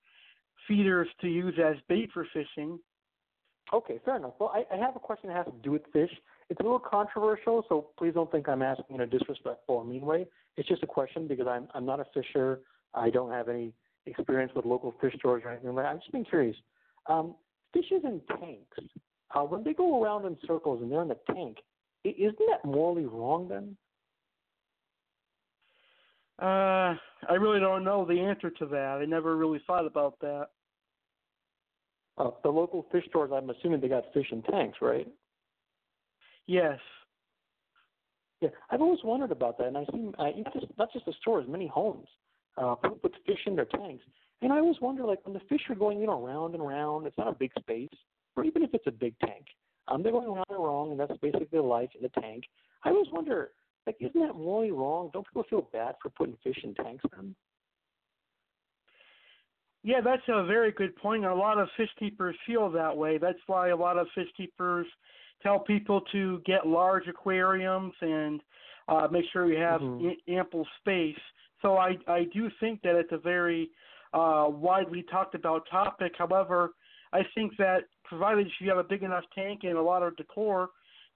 feeders 0.68 1.08
to 1.22 1.28
use 1.28 1.54
as 1.64 1.76
bait 1.88 2.10
for 2.14 2.28
fishing. 2.34 2.80
Okay, 3.72 4.00
fair 4.04 4.18
enough. 4.18 4.34
Well, 4.40 4.52
I, 4.54 4.66
I 4.74 4.78
have 4.78 4.96
a 4.96 5.00
question 5.00 5.30
that 5.30 5.38
has 5.38 5.46
to 5.46 5.62
do 5.64 5.72
with 5.72 5.84
fish. 5.94 6.12
It's 6.54 6.60
a 6.60 6.64
little 6.64 6.78
controversial, 6.78 7.66
so 7.68 7.88
please 7.98 8.14
don't 8.14 8.32
think 8.32 8.48
I'm 8.48 8.62
asking 8.62 8.98
in 8.98 9.02
a 9.02 9.08
disrespectful 9.08 9.74
or 9.74 9.84
mean 9.84 10.06
way. 10.06 10.28
It's 10.56 10.70
just 10.70 10.84
a 10.84 10.86
question 10.86 11.28
because 11.28 11.48
I'm 11.48 11.68
I'm 11.74 11.84
not 11.84 12.00
a 12.00 12.06
fisher. 12.14 12.60
I 12.94 13.10
don't 13.10 13.32
have 13.32 13.50
any 13.50 13.74
experience 14.06 14.52
with 14.56 14.64
local 14.64 14.94
fish 15.02 15.16
stores 15.18 15.42
or 15.44 15.50
anything 15.50 15.74
like 15.74 15.84
that. 15.84 15.90
I'm 15.90 15.98
just 15.98 16.12
being 16.12 16.26
curious. 16.26 16.56
Um, 17.08 17.34
fishes 17.74 18.04
in 18.04 18.22
tanks, 18.40 18.78
uh, 19.34 19.42
when 19.42 19.64
they 19.64 19.74
go 19.74 20.04
around 20.04 20.28
in 20.28 20.38
circles 20.46 20.84
and 20.84 20.92
they're 20.92 21.02
in 21.02 21.08
the 21.08 21.18
tank, 21.34 21.58
isn't 22.04 22.38
that 22.38 22.64
morally 22.64 23.08
wrong 23.08 23.48
then? 23.48 23.76
Uh, 26.40 26.94
I 27.28 27.34
really 27.40 27.62
don't 27.62 27.84
know 27.84 28.06
the 28.06 28.20
answer 28.20 28.52
to 28.52 28.68
that. 28.68 29.00
I 29.02 29.06
never 29.06 29.38
really 29.38 29.64
thought 29.66 29.88
about 29.88 30.20
that. 30.20 30.50
Uh, 32.20 32.30
the 32.44 32.50
local 32.50 32.86
fish 32.92 33.06
stores, 33.10 33.32
I'm 33.34 33.50
assuming 33.50 33.82
they 33.82 33.88
got 33.88 34.04
fish 34.14 34.28
in 34.32 34.44
tanks, 34.44 34.78
right? 34.84 35.08
Yes. 36.48 36.80
Yeah, 38.42 38.50
I've 38.70 38.82
always 38.82 39.00
wondered 39.04 39.32
about 39.32 39.58
that, 39.58 39.68
and 39.68 39.78
I 39.78 39.86
see 39.86 40.12
uh, 40.20 40.26
not 40.44 40.54
just 40.54 40.66
not 40.78 40.92
just 40.92 41.06
the 41.06 41.14
stores, 41.22 41.46
many 41.48 41.68
homes 41.68 42.08
uh, 42.58 42.76
people 42.76 42.98
put 42.98 43.16
fish 43.26 43.40
in 43.46 43.56
their 43.56 43.66
tanks, 43.66 44.04
and 44.42 44.52
I 44.52 44.58
always 44.58 44.80
wonder, 44.82 45.06
like 45.06 45.26
when 45.26 45.34
the 45.34 45.40
fish 45.48 45.62
are 45.70 45.76
going, 45.76 46.00
you 46.00 46.08
know, 46.08 46.22
round 46.22 46.54
and 46.54 46.66
round, 46.66 47.08
it's 47.08 47.18
not 47.18 47.30
a 47.30 47.34
big 47.34 47.52
space, 47.58 47.88
or 48.36 48.44
even 48.44 48.62
if 48.62 48.74
it's 48.74 48.88
a 48.88 48.92
big 48.92 49.16
tank, 49.20 49.46
um, 49.88 50.04
they're 50.04 50.12
going 50.12 50.28
round 50.28 50.46
and 50.50 50.64
round, 50.64 50.92
and 50.92 51.00
that's 51.00 51.18
basically 51.22 51.48
their 51.52 51.62
life 51.62 51.90
in 51.96 52.02
the 52.02 52.22
tank. 52.22 52.44
I 52.84 52.90
always 52.90 53.08
wonder, 53.14 53.52
like, 53.88 53.96
isn't 54.02 54.20
that 54.20 54.36
morally 54.36 54.72
wrong? 54.72 55.10
Don't 55.14 55.26
people 55.26 55.46
feel 55.50 55.70
bad 55.72 55.96
for 56.02 56.10
putting 56.10 56.38
fish 56.44 56.60
in 56.64 56.74
tanks 56.76 57.06
then? 57.16 57.34
Yeah, 59.84 60.00
that's 60.04 60.22
a 60.28 60.46
very 60.46 60.72
good 60.72 60.96
point. 60.98 61.26
A 61.26 61.34
lot 61.34 61.60
of 61.60 61.68
fish 61.76 61.90
keepers 62.00 62.36
feel 62.46 62.70
that 62.72 62.96
way. 62.96 63.18
That's 63.18 63.40
why 63.48 63.70
a 63.70 63.76
lot 63.76 63.98
of 63.98 64.08
fish 64.16 64.30
keepers 64.36 64.88
tell 65.44 65.60
people 65.60 66.02
to 66.12 66.42
get 66.46 66.66
large 66.66 67.08
aquariums 67.08 67.94
and 68.02 68.42
uh, 68.88 69.08
make 69.12 69.26
sure 69.32 69.52
you 69.52 69.60
have 69.60 69.82
mm-hmm. 69.82 70.34
ample 70.34 70.66
space. 70.80 71.20
So 71.62 71.78
I 71.78 71.98
I 72.08 72.26
do 72.34 72.50
think 72.60 72.82
that 72.82 72.96
it's 72.96 73.12
a 73.12 73.18
very 73.18 73.70
uh, 74.14 74.48
widely 74.50 75.04
talked 75.04 75.36
about 75.36 75.68
topic. 75.70 76.14
However, 76.18 76.72
I 77.12 77.22
think 77.36 77.54
that 77.58 77.84
provided 78.04 78.48
you 78.60 78.70
have 78.70 78.78
a 78.78 78.84
big 78.84 79.04
enough 79.04 79.24
tank 79.34 79.62
and 79.64 79.78
a 79.78 79.82
lot 79.82 80.04
of 80.04 80.16
decor, 80.18 80.70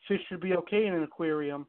fish 0.07 0.21
should 0.29 0.41
be 0.41 0.53
okay 0.53 0.85
in 0.85 0.93
an 0.93 1.03
aquarium. 1.03 1.65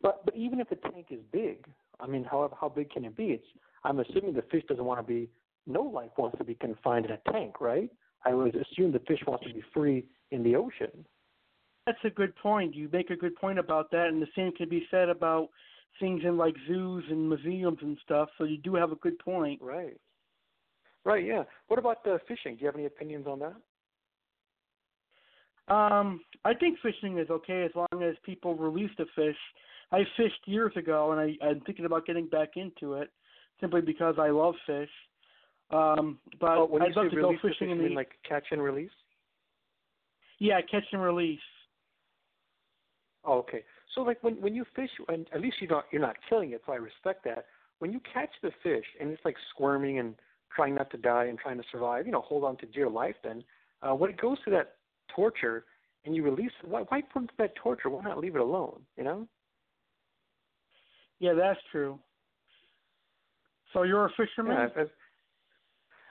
But 0.00 0.24
but 0.24 0.36
even 0.36 0.60
if 0.60 0.68
the 0.68 0.76
tank 0.76 1.06
is 1.10 1.20
big, 1.32 1.66
I 2.00 2.06
mean, 2.06 2.24
however, 2.24 2.54
how 2.60 2.68
big 2.68 2.90
can 2.90 3.04
it 3.04 3.16
be? 3.16 3.26
It's 3.26 3.46
I'm 3.84 3.98
assuming 4.00 4.34
the 4.34 4.42
fish 4.50 4.62
doesn't 4.68 4.84
want 4.84 5.00
to 5.00 5.06
be 5.06 5.28
no 5.66 5.82
life 5.82 6.10
wants 6.16 6.38
to 6.38 6.44
be 6.44 6.54
confined 6.54 7.06
in 7.06 7.12
a 7.12 7.32
tank, 7.32 7.60
right? 7.60 7.90
I 8.24 8.34
would 8.34 8.54
assume 8.54 8.92
the 8.92 9.00
fish 9.00 9.20
wants 9.26 9.46
to 9.46 9.52
be 9.52 9.62
free 9.72 10.04
in 10.30 10.42
the 10.42 10.56
ocean. 10.56 11.04
That's 11.86 11.98
a 12.04 12.10
good 12.10 12.34
point. 12.36 12.74
You 12.74 12.88
make 12.92 13.10
a 13.10 13.16
good 13.16 13.34
point 13.36 13.58
about 13.58 13.90
that, 13.92 14.08
and 14.08 14.20
the 14.20 14.26
same 14.36 14.52
can 14.52 14.68
be 14.68 14.86
said 14.90 15.08
about 15.08 15.48
things 15.98 16.22
in 16.24 16.36
like 16.36 16.54
zoos 16.66 17.04
and 17.08 17.28
museums 17.28 17.78
and 17.80 17.96
stuff. 18.04 18.28
So 18.36 18.44
you 18.44 18.58
do 18.58 18.74
have 18.74 18.92
a 18.92 18.96
good 18.96 19.18
point. 19.18 19.60
Right. 19.62 19.96
Right. 21.04 21.24
Yeah. 21.24 21.44
What 21.68 21.78
about 21.78 22.04
the 22.04 22.20
fishing? 22.28 22.56
Do 22.56 22.60
you 22.60 22.66
have 22.66 22.74
any 22.74 22.86
opinions 22.86 23.26
on 23.26 23.38
that? 23.40 23.54
Um, 25.74 26.20
I 26.44 26.54
think 26.54 26.78
fishing 26.82 27.18
is 27.18 27.30
okay 27.30 27.64
as 27.64 27.70
long 27.74 28.02
as 28.02 28.14
people 28.24 28.54
release 28.54 28.90
the 28.98 29.06
fish. 29.14 29.36
I 29.92 30.02
fished 30.16 30.40
years 30.46 30.72
ago, 30.76 31.12
and 31.12 31.20
I, 31.20 31.46
I'm 31.46 31.60
thinking 31.60 31.84
about 31.84 32.06
getting 32.06 32.26
back 32.26 32.50
into 32.56 32.94
it 32.94 33.10
simply 33.60 33.80
because 33.80 34.16
I 34.18 34.28
love 34.28 34.54
fish. 34.66 34.90
Um, 35.70 36.18
but 36.40 36.58
oh, 36.58 36.66
when 36.66 36.82
I'd 36.82 36.90
you 36.90 36.94
love 36.96 37.06
say 37.10 37.16
to 37.16 37.22
go 37.22 37.32
fishing 37.32 37.50
fish, 37.50 37.56
in 37.62 37.68
you 37.70 37.76
the 37.76 37.82
mean 37.82 37.94
like 37.94 38.10
catch 38.26 38.46
and 38.50 38.62
release. 38.62 38.90
Yeah, 40.38 40.60
catch 40.70 40.84
and 40.92 41.02
release. 41.02 41.38
Oh, 43.24 43.38
okay. 43.38 43.64
So 43.94 44.02
like 44.02 44.22
when 44.22 44.34
when 44.40 44.54
you 44.54 44.64
fish, 44.76 44.90
and 45.08 45.26
at 45.34 45.40
least 45.40 45.56
you're 45.60 45.70
not 45.70 45.84
you're 45.90 46.02
not 46.02 46.16
killing 46.28 46.52
it, 46.52 46.62
so 46.66 46.72
I 46.72 46.76
respect 46.76 47.24
that. 47.24 47.46
When 47.78 47.92
you 47.92 48.00
catch 48.12 48.30
the 48.42 48.50
fish 48.62 48.84
and 49.00 49.10
it's 49.10 49.24
like 49.24 49.36
squirming 49.50 49.98
and 49.98 50.14
trying 50.54 50.74
not 50.74 50.90
to 50.90 50.96
die 50.96 51.26
and 51.26 51.38
trying 51.38 51.58
to 51.58 51.64
survive, 51.70 52.06
you 52.06 52.12
know, 52.12 52.20
hold 52.20 52.44
on 52.44 52.56
to 52.58 52.66
dear 52.66 52.88
life. 52.88 53.14
Then 53.22 53.44
uh, 53.82 53.94
when 53.94 54.10
it 54.10 54.20
goes 54.20 54.38
to 54.44 54.50
that 54.50 54.76
torture 55.14 55.64
and 56.04 56.14
you 56.14 56.22
release 56.22 56.50
it, 56.62 56.68
why 56.68 56.82
why 56.88 57.02
put 57.02 57.30
that 57.38 57.54
torture? 57.56 57.90
Why 57.90 58.02
not 58.02 58.18
leave 58.18 58.34
it 58.34 58.40
alone? 58.40 58.80
You 58.96 59.04
know? 59.04 59.28
Yeah, 61.20 61.34
that's 61.34 61.60
true. 61.70 61.98
So 63.72 63.82
you're 63.82 64.06
a 64.06 64.10
fisherman? 64.16 64.56
Yeah, 64.56 64.64
I've, 64.64 64.78
I've, 64.78 64.90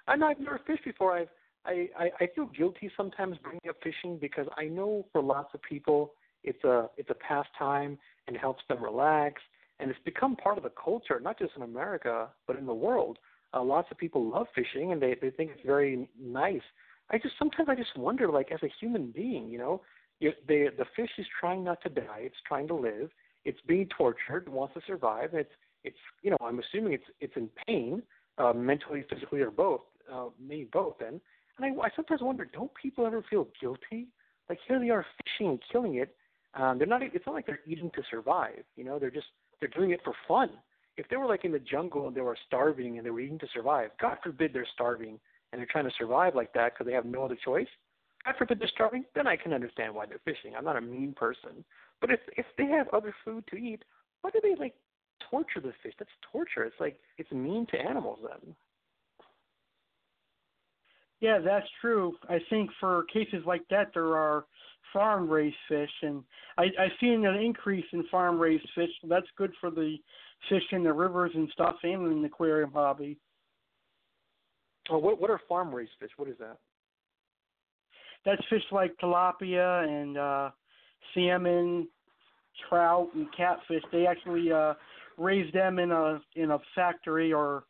I 0.08 0.16
know 0.16 0.28
I've 0.28 0.40
never 0.40 0.62
fished 0.68 0.84
before. 0.86 1.18
I've 1.18 1.30
I, 1.66 1.90
I 1.98 2.10
I 2.22 2.28
feel 2.34 2.46
guilty 2.46 2.90
sometimes 2.96 3.38
bringing 3.44 3.70
up 3.70 3.78
fishing 3.84 4.18
because 4.20 4.48
I 4.58 4.66
know 4.66 5.06
for 5.12 5.22
lots 5.22 5.54
of 5.54 5.62
people 5.62 6.14
it's 6.44 6.64
a 6.64 6.90
it's 6.98 7.10
a 7.10 7.16
pastime 7.16 7.98
and 8.28 8.36
it 8.36 8.40
helps 8.40 8.64
them 8.70 8.84
relax 8.84 9.42
and 9.80 9.92
it's 9.92 10.00
become 10.06 10.36
part 10.36 10.58
of 10.58 10.64
the 10.64 10.72
culture, 10.84 11.20
not 11.20 11.38
just 11.38 11.54
in 11.56 11.62
America 11.62 12.30
but 12.48 12.56
in 12.58 12.66
the 12.66 12.74
world. 12.74 13.20
Uh, 13.54 13.64
lots 13.64 13.88
of 13.92 13.98
people 13.98 14.30
love 14.30 14.48
fishing 14.56 14.92
and 14.92 15.02
they 15.02 15.16
they 15.22 15.30
think 15.30 15.52
it's 15.54 15.66
very 15.66 16.10
nice. 16.20 16.62
I 17.10 17.18
just 17.18 17.36
sometimes 17.40 17.70
I 17.70 17.76
just 17.76 17.98
wonder, 17.98 18.30
like 18.30 18.52
as 18.52 18.62
a 18.64 18.72
human 18.80 19.12
being, 19.12 19.50
you 19.50 19.58
know, 19.58 19.82
they, 20.20 20.30
the 20.78 20.86
fish 20.96 21.12
is 21.18 21.26
trying 21.40 21.64
not 21.64 21.82
to 21.84 21.90
die, 21.90 22.22
it's 22.22 22.36
trying 22.48 22.68
to 22.68 22.76
live, 22.76 23.10
it's 23.46 23.60
being 23.68 23.88
tortured, 23.98 24.44
it 24.48 24.50
wants 24.50 24.74
to 24.74 24.82
survive, 24.86 25.32
and 25.32 25.42
it's 25.42 25.52
it's 25.84 25.98
you 26.22 26.32
know 26.32 26.38
I'm 26.44 26.60
assuming 26.60 26.94
it's 26.94 27.06
it's 27.22 27.36
in 27.36 27.50
pain, 27.66 28.02
uh, 28.38 28.54
mentally, 28.54 29.06
physically, 29.10 29.42
or 29.42 29.52
both, 29.52 29.82
uh, 30.12 30.26
maybe 30.40 30.68
both. 30.72 30.96
Then, 31.00 31.22
and 31.58 31.66
I, 31.66 31.86
I 31.86 31.90
sometimes 31.96 32.22
wonder, 32.22 32.46
don't 32.46 32.72
people 32.82 33.06
ever 33.06 33.24
feel 33.30 33.48
guilty? 33.60 34.08
Like 34.50 34.60
here 34.68 34.80
they 34.80 34.90
are 34.90 35.06
fishing 35.24 35.52
and 35.52 35.60
killing 35.72 35.96
it. 35.96 36.16
Um, 36.54 36.78
they're 36.78 36.88
not. 36.88 37.02
It's 37.04 37.26
not 37.26 37.36
like 37.36 37.46
they're 37.46 37.60
eating 37.68 37.92
to 37.96 38.02
survive. 38.10 38.64
You 38.76 38.84
know, 38.84 38.98
they're 39.00 39.12
just 39.12 39.28
they're 39.60 39.70
doing 39.70 39.92
it 39.92 40.00
for 40.04 40.14
fun. 40.28 40.50
If 40.96 41.08
they 41.10 41.18
were 41.18 41.28
like 41.28 41.46
in 41.46 41.52
the 41.52 41.60
jungle 41.60 42.08
and 42.08 42.16
they 42.16 42.22
were 42.22 42.38
starving 42.48 42.98
and 42.98 43.06
they 43.06 43.12
were 43.12 43.20
eating 43.20 43.40
to 43.40 43.48
survive, 43.54 43.92
God 44.02 44.18
forbid 44.24 44.54
they're 44.54 44.68
starving 44.74 45.20
and 45.52 45.60
they're 45.60 45.68
trying 45.70 45.86
to 45.86 45.92
survive 45.98 46.34
like 46.34 46.54
that 46.54 46.74
because 46.74 46.88
they 46.88 46.94
have 46.94 47.06
no 47.06 47.24
other 47.24 47.38
choice. 47.44 47.68
God 48.26 48.36
forbid 48.38 48.60
they're 48.60 48.68
starving, 48.68 49.06
then 49.16 49.28
I 49.28 49.38
can 49.38 49.54
understand 49.54 49.94
why 49.94 50.06
they're 50.06 50.20
fishing. 50.26 50.54
I'm 50.58 50.66
not 50.66 50.76
a 50.76 50.82
mean 50.82 51.14
person. 51.16 51.64
But 52.02 52.12
if 52.12 52.20
if 52.36 52.46
they 52.58 52.66
have 52.66 52.88
other 52.90 53.14
food 53.24 53.46
to 53.52 53.58
eat, 53.58 53.84
why 54.22 54.32
do 54.32 54.40
they 54.42 54.56
like 54.56 54.76
torture 55.30 55.60
the 55.62 55.74
fish? 55.84 55.94
That's 56.00 56.10
torture. 56.32 56.64
It's 56.64 56.80
like 56.80 57.00
it's 57.18 57.32
mean 57.32 57.68
to 57.72 57.78
animals 57.78 58.20
then. 58.24 58.56
Yeah, 61.20 61.40
that's 61.44 61.68
true. 61.82 62.14
I 62.30 62.40
think 62.50 62.70
for 62.80 63.04
cases 63.06 63.44
like 63.46 63.64
that, 63.70 63.88
there 63.94 64.16
are 64.16 64.46
farm 64.94 65.30
raised 65.30 65.56
fish, 65.68 65.90
and 66.04 66.24
I, 66.58 66.66
I've 66.80 66.92
seen 67.00 67.26
an 67.26 67.36
increase 67.36 67.86
in 67.92 68.04
farm 68.10 68.40
raised 68.40 68.68
fish. 68.76 68.90
That's 69.10 69.26
good 69.38 69.52
for 69.60 69.72
the 69.72 69.98
fish 70.50 70.64
in 70.72 70.84
the 70.84 70.94
rivers 70.94 71.32
and 71.34 71.50
stuff, 71.52 71.76
and 71.84 72.12
in 72.12 72.22
the 72.22 72.28
aquarium 72.28 72.72
hobby. 72.72 73.18
Oh, 74.90 75.00
what 75.00 75.20
what 75.20 75.30
are 75.30 75.42
farm 75.50 75.74
raised 75.74 75.92
fish? 76.00 76.12
What 76.18 76.30
is 76.30 76.38
that? 76.40 76.58
That's 78.26 78.42
fish 78.50 78.64
like 78.72 78.96
tilapia 79.02 79.88
and 79.88 80.18
uh, 80.18 80.50
salmon, 81.14 81.88
trout, 82.70 83.10
and 83.16 83.28
catfish. 83.36 83.84
They 83.92 84.06
actually 84.06 84.52
uh, 84.52 84.74
raise 85.18 85.52
them 85.54 85.80
in 85.80 85.92
a 85.92 86.22
in 86.36 86.52
a 86.52 86.60
factory 86.76 87.34
or 87.34 87.64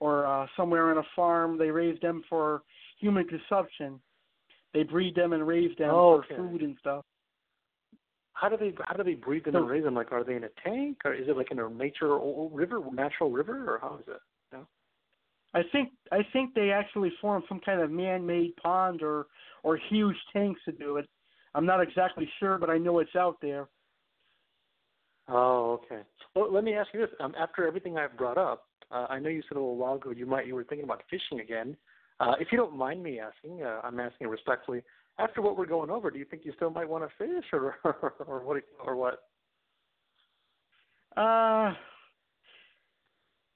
or 0.00 0.26
uh, 0.26 0.46
somewhere 0.56 0.90
on 0.90 0.98
a 0.98 1.06
farm. 1.14 1.58
They 1.58 1.70
raise 1.70 2.00
them 2.00 2.22
for 2.28 2.62
human 3.04 3.26
consumption. 3.26 4.00
They 4.72 4.82
breed 4.82 5.14
them 5.14 5.34
and 5.34 5.46
raise 5.46 5.76
them 5.76 5.90
Oh, 5.90 6.16
for 6.16 6.24
okay. 6.24 6.36
food 6.36 6.62
and 6.62 6.76
stuff. 6.80 7.04
How 8.32 8.48
do 8.48 8.56
they 8.56 8.74
how 8.86 8.96
do 8.96 9.04
they 9.04 9.14
breed 9.14 9.44
them 9.44 9.54
and 9.54 9.68
raise 9.68 9.84
them? 9.84 9.94
Like, 9.94 10.10
are 10.10 10.24
they 10.24 10.34
in 10.34 10.44
a 10.44 10.48
tank 10.64 10.98
or 11.04 11.14
is 11.14 11.28
it 11.28 11.36
like 11.36 11.52
in 11.52 11.60
a 11.60 11.68
nature 11.68 12.12
or 12.12 12.50
river, 12.50 12.80
natural 12.92 13.30
river, 13.30 13.72
or 13.72 13.78
how 13.78 13.98
is 14.00 14.08
it? 14.08 14.20
No. 14.52 14.66
I 15.54 15.62
think 15.70 15.90
I 16.10 16.20
think 16.32 16.54
they 16.54 16.70
actually 16.70 17.12
form 17.20 17.44
some 17.48 17.60
kind 17.60 17.80
of 17.80 17.90
man-made 17.90 18.56
pond 18.56 19.02
or 19.02 19.26
or 19.62 19.78
huge 19.88 20.16
tanks 20.32 20.60
to 20.64 20.72
do 20.72 20.96
it. 20.96 21.06
I'm 21.54 21.66
not 21.66 21.80
exactly 21.80 22.28
sure, 22.40 22.58
but 22.58 22.70
I 22.70 22.78
know 22.78 22.98
it's 22.98 23.14
out 23.14 23.36
there. 23.40 23.68
Oh, 25.28 25.80
okay. 25.84 26.02
Well, 26.34 26.52
let 26.52 26.64
me 26.64 26.74
ask 26.74 26.88
you 26.92 27.00
this: 27.00 27.10
um, 27.20 27.34
after 27.38 27.66
everything 27.66 27.96
I've 27.96 28.16
brought 28.18 28.38
up, 28.38 28.66
uh, 28.90 29.06
I 29.08 29.20
know 29.20 29.28
you 29.28 29.42
said 29.48 29.56
a 29.56 29.60
little 29.60 29.76
while 29.76 29.94
ago 29.94 30.10
you 30.10 30.26
might 30.26 30.48
you 30.48 30.56
were 30.56 30.64
thinking 30.64 30.84
about 30.84 31.02
fishing 31.08 31.40
again. 31.40 31.76
Uh, 32.20 32.34
if 32.40 32.48
you 32.52 32.58
don't 32.58 32.76
mind 32.76 33.02
me 33.02 33.18
asking, 33.18 33.62
uh, 33.62 33.80
I'm 33.82 33.98
asking 33.98 34.28
respectfully. 34.28 34.82
After 35.18 35.42
what 35.42 35.56
we're 35.56 35.66
going 35.66 35.90
over, 35.90 36.10
do 36.10 36.18
you 36.18 36.24
think 36.24 36.44
you 36.44 36.52
still 36.56 36.70
might 36.70 36.88
want 36.88 37.04
to 37.04 37.10
fish, 37.18 37.44
or 37.52 37.76
or 38.26 38.42
what? 38.44 38.62
Or 38.84 38.96
what? 38.96 39.28
Uh, 41.16 41.74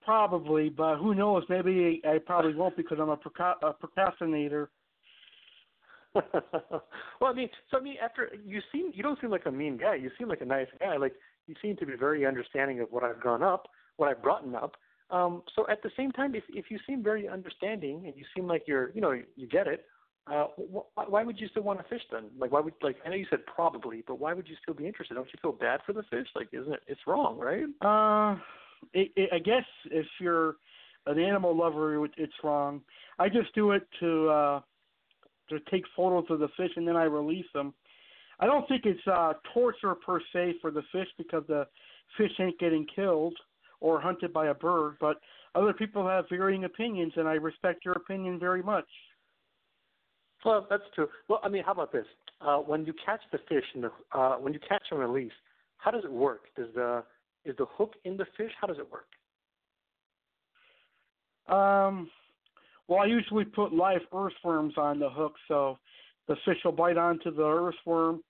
probably, 0.02 0.68
but 0.68 0.98
who 0.98 1.14
knows? 1.14 1.44
Maybe 1.48 2.00
I 2.04 2.18
probably 2.18 2.54
won't 2.54 2.76
because 2.76 2.98
I'm 3.00 3.08
a, 3.08 3.16
proca- 3.16 3.60
a 3.62 3.72
procrastinator. 3.72 4.70
well, 6.14 6.82
I 7.22 7.32
mean, 7.32 7.48
so 7.70 7.78
I 7.78 7.80
mean, 7.80 7.96
after 8.02 8.30
you 8.44 8.60
seem 8.72 8.92
you 8.94 9.02
don't 9.02 9.20
seem 9.20 9.30
like 9.30 9.46
a 9.46 9.52
mean 9.52 9.76
guy. 9.76 9.96
You 9.96 10.10
seem 10.18 10.28
like 10.28 10.40
a 10.40 10.46
nice 10.46 10.68
guy. 10.80 10.96
Like 10.96 11.14
you 11.46 11.54
seem 11.60 11.76
to 11.76 11.86
be 11.86 11.96
very 11.96 12.24
understanding 12.26 12.80
of 12.80 12.88
what 12.90 13.04
I've 13.04 13.22
gone 13.22 13.42
up, 13.42 13.68
what 13.96 14.08
I've 14.08 14.22
brought 14.22 14.44
up. 14.54 14.76
Um, 15.10 15.42
so 15.56 15.66
at 15.70 15.82
the 15.82 15.90
same 15.96 16.12
time, 16.12 16.34
if 16.34 16.44
if 16.48 16.66
you 16.70 16.78
seem 16.86 17.02
very 17.02 17.28
understanding 17.28 18.02
and 18.06 18.14
you 18.16 18.24
seem 18.36 18.46
like 18.46 18.64
you're, 18.66 18.90
you 18.94 19.00
know, 19.00 19.12
you 19.12 19.46
get 19.46 19.66
it, 19.66 19.86
uh, 20.30 20.46
wh- 20.56 21.10
why 21.10 21.24
would 21.24 21.40
you 21.40 21.48
still 21.48 21.62
want 21.62 21.78
to 21.78 21.88
fish 21.88 22.02
then? 22.12 22.24
Like, 22.38 22.52
why 22.52 22.60
would 22.60 22.74
like 22.82 22.96
I 23.04 23.08
know 23.08 23.16
you 23.16 23.26
said 23.30 23.46
probably, 23.46 24.04
but 24.06 24.18
why 24.18 24.34
would 24.34 24.48
you 24.48 24.56
still 24.62 24.74
be 24.74 24.86
interested? 24.86 25.14
Don't 25.14 25.28
you 25.32 25.38
feel 25.40 25.52
bad 25.52 25.80
for 25.86 25.92
the 25.92 26.02
fish? 26.04 26.26
Like, 26.34 26.48
isn't 26.52 26.72
it? 26.72 26.80
It's 26.86 27.00
wrong, 27.06 27.38
right? 27.38 27.64
Uh, 27.80 28.38
it, 28.92 29.10
it, 29.16 29.30
I 29.32 29.38
guess 29.38 29.64
if 29.86 30.06
you're 30.20 30.56
an 31.06 31.18
animal 31.18 31.56
lover, 31.56 32.04
it, 32.04 32.10
it's 32.18 32.32
wrong. 32.44 32.82
I 33.18 33.28
just 33.28 33.54
do 33.54 33.72
it 33.72 33.86
to 34.00 34.28
uh, 34.28 34.60
to 35.48 35.58
take 35.70 35.84
photos 35.96 36.26
of 36.30 36.40
the 36.40 36.48
fish 36.56 36.70
and 36.76 36.86
then 36.86 36.96
I 36.96 37.04
release 37.04 37.46
them. 37.54 37.72
I 38.40 38.46
don't 38.46 38.68
think 38.68 38.82
it's 38.84 39.00
uh, 39.06 39.32
torture 39.54 39.94
per 39.94 40.20
se 40.32 40.56
for 40.60 40.70
the 40.70 40.82
fish 40.92 41.08
because 41.16 41.42
the 41.48 41.66
fish 42.16 42.30
ain't 42.38 42.58
getting 42.58 42.86
killed 42.94 43.34
or 43.80 44.00
hunted 44.00 44.32
by 44.32 44.48
a 44.48 44.54
bird, 44.54 44.96
but 45.00 45.20
other 45.54 45.72
people 45.72 46.06
have 46.06 46.26
varying 46.28 46.64
opinions, 46.64 47.12
and 47.16 47.28
I 47.28 47.34
respect 47.34 47.84
your 47.84 47.94
opinion 47.94 48.38
very 48.38 48.62
much. 48.62 48.86
Well, 50.44 50.66
that's 50.70 50.82
true. 50.94 51.08
Well, 51.28 51.40
I 51.42 51.48
mean, 51.48 51.64
how 51.64 51.72
about 51.72 51.92
this? 51.92 52.06
Uh, 52.40 52.58
when 52.58 52.84
you 52.86 52.94
catch 53.04 53.20
the 53.32 53.38
fish 53.48 53.64
in 53.74 53.80
the 53.80 53.90
uh, 54.12 54.36
when 54.36 54.52
you 54.52 54.60
catch 54.60 54.82
and 54.90 55.00
release, 55.00 55.32
how 55.78 55.90
does 55.90 56.04
it 56.04 56.12
work? 56.12 56.42
Does 56.56 56.68
the 56.74 57.02
is 57.44 57.56
the 57.56 57.66
hook 57.76 57.94
in 58.04 58.16
the 58.16 58.26
fish? 58.36 58.52
How 58.60 58.66
does 58.66 58.78
it 58.78 58.86
work? 58.90 59.06
Um, 61.48 62.10
well, 62.86 63.00
I 63.00 63.06
usually 63.06 63.44
put 63.44 63.72
live 63.72 64.02
earthworms 64.14 64.74
on 64.76 64.98
the 64.98 65.10
hook, 65.10 65.34
so 65.48 65.78
the 66.28 66.36
fish 66.44 66.58
will 66.64 66.72
bite 66.72 66.98
onto 66.98 67.34
the 67.34 67.44
earthworm, 67.44 68.22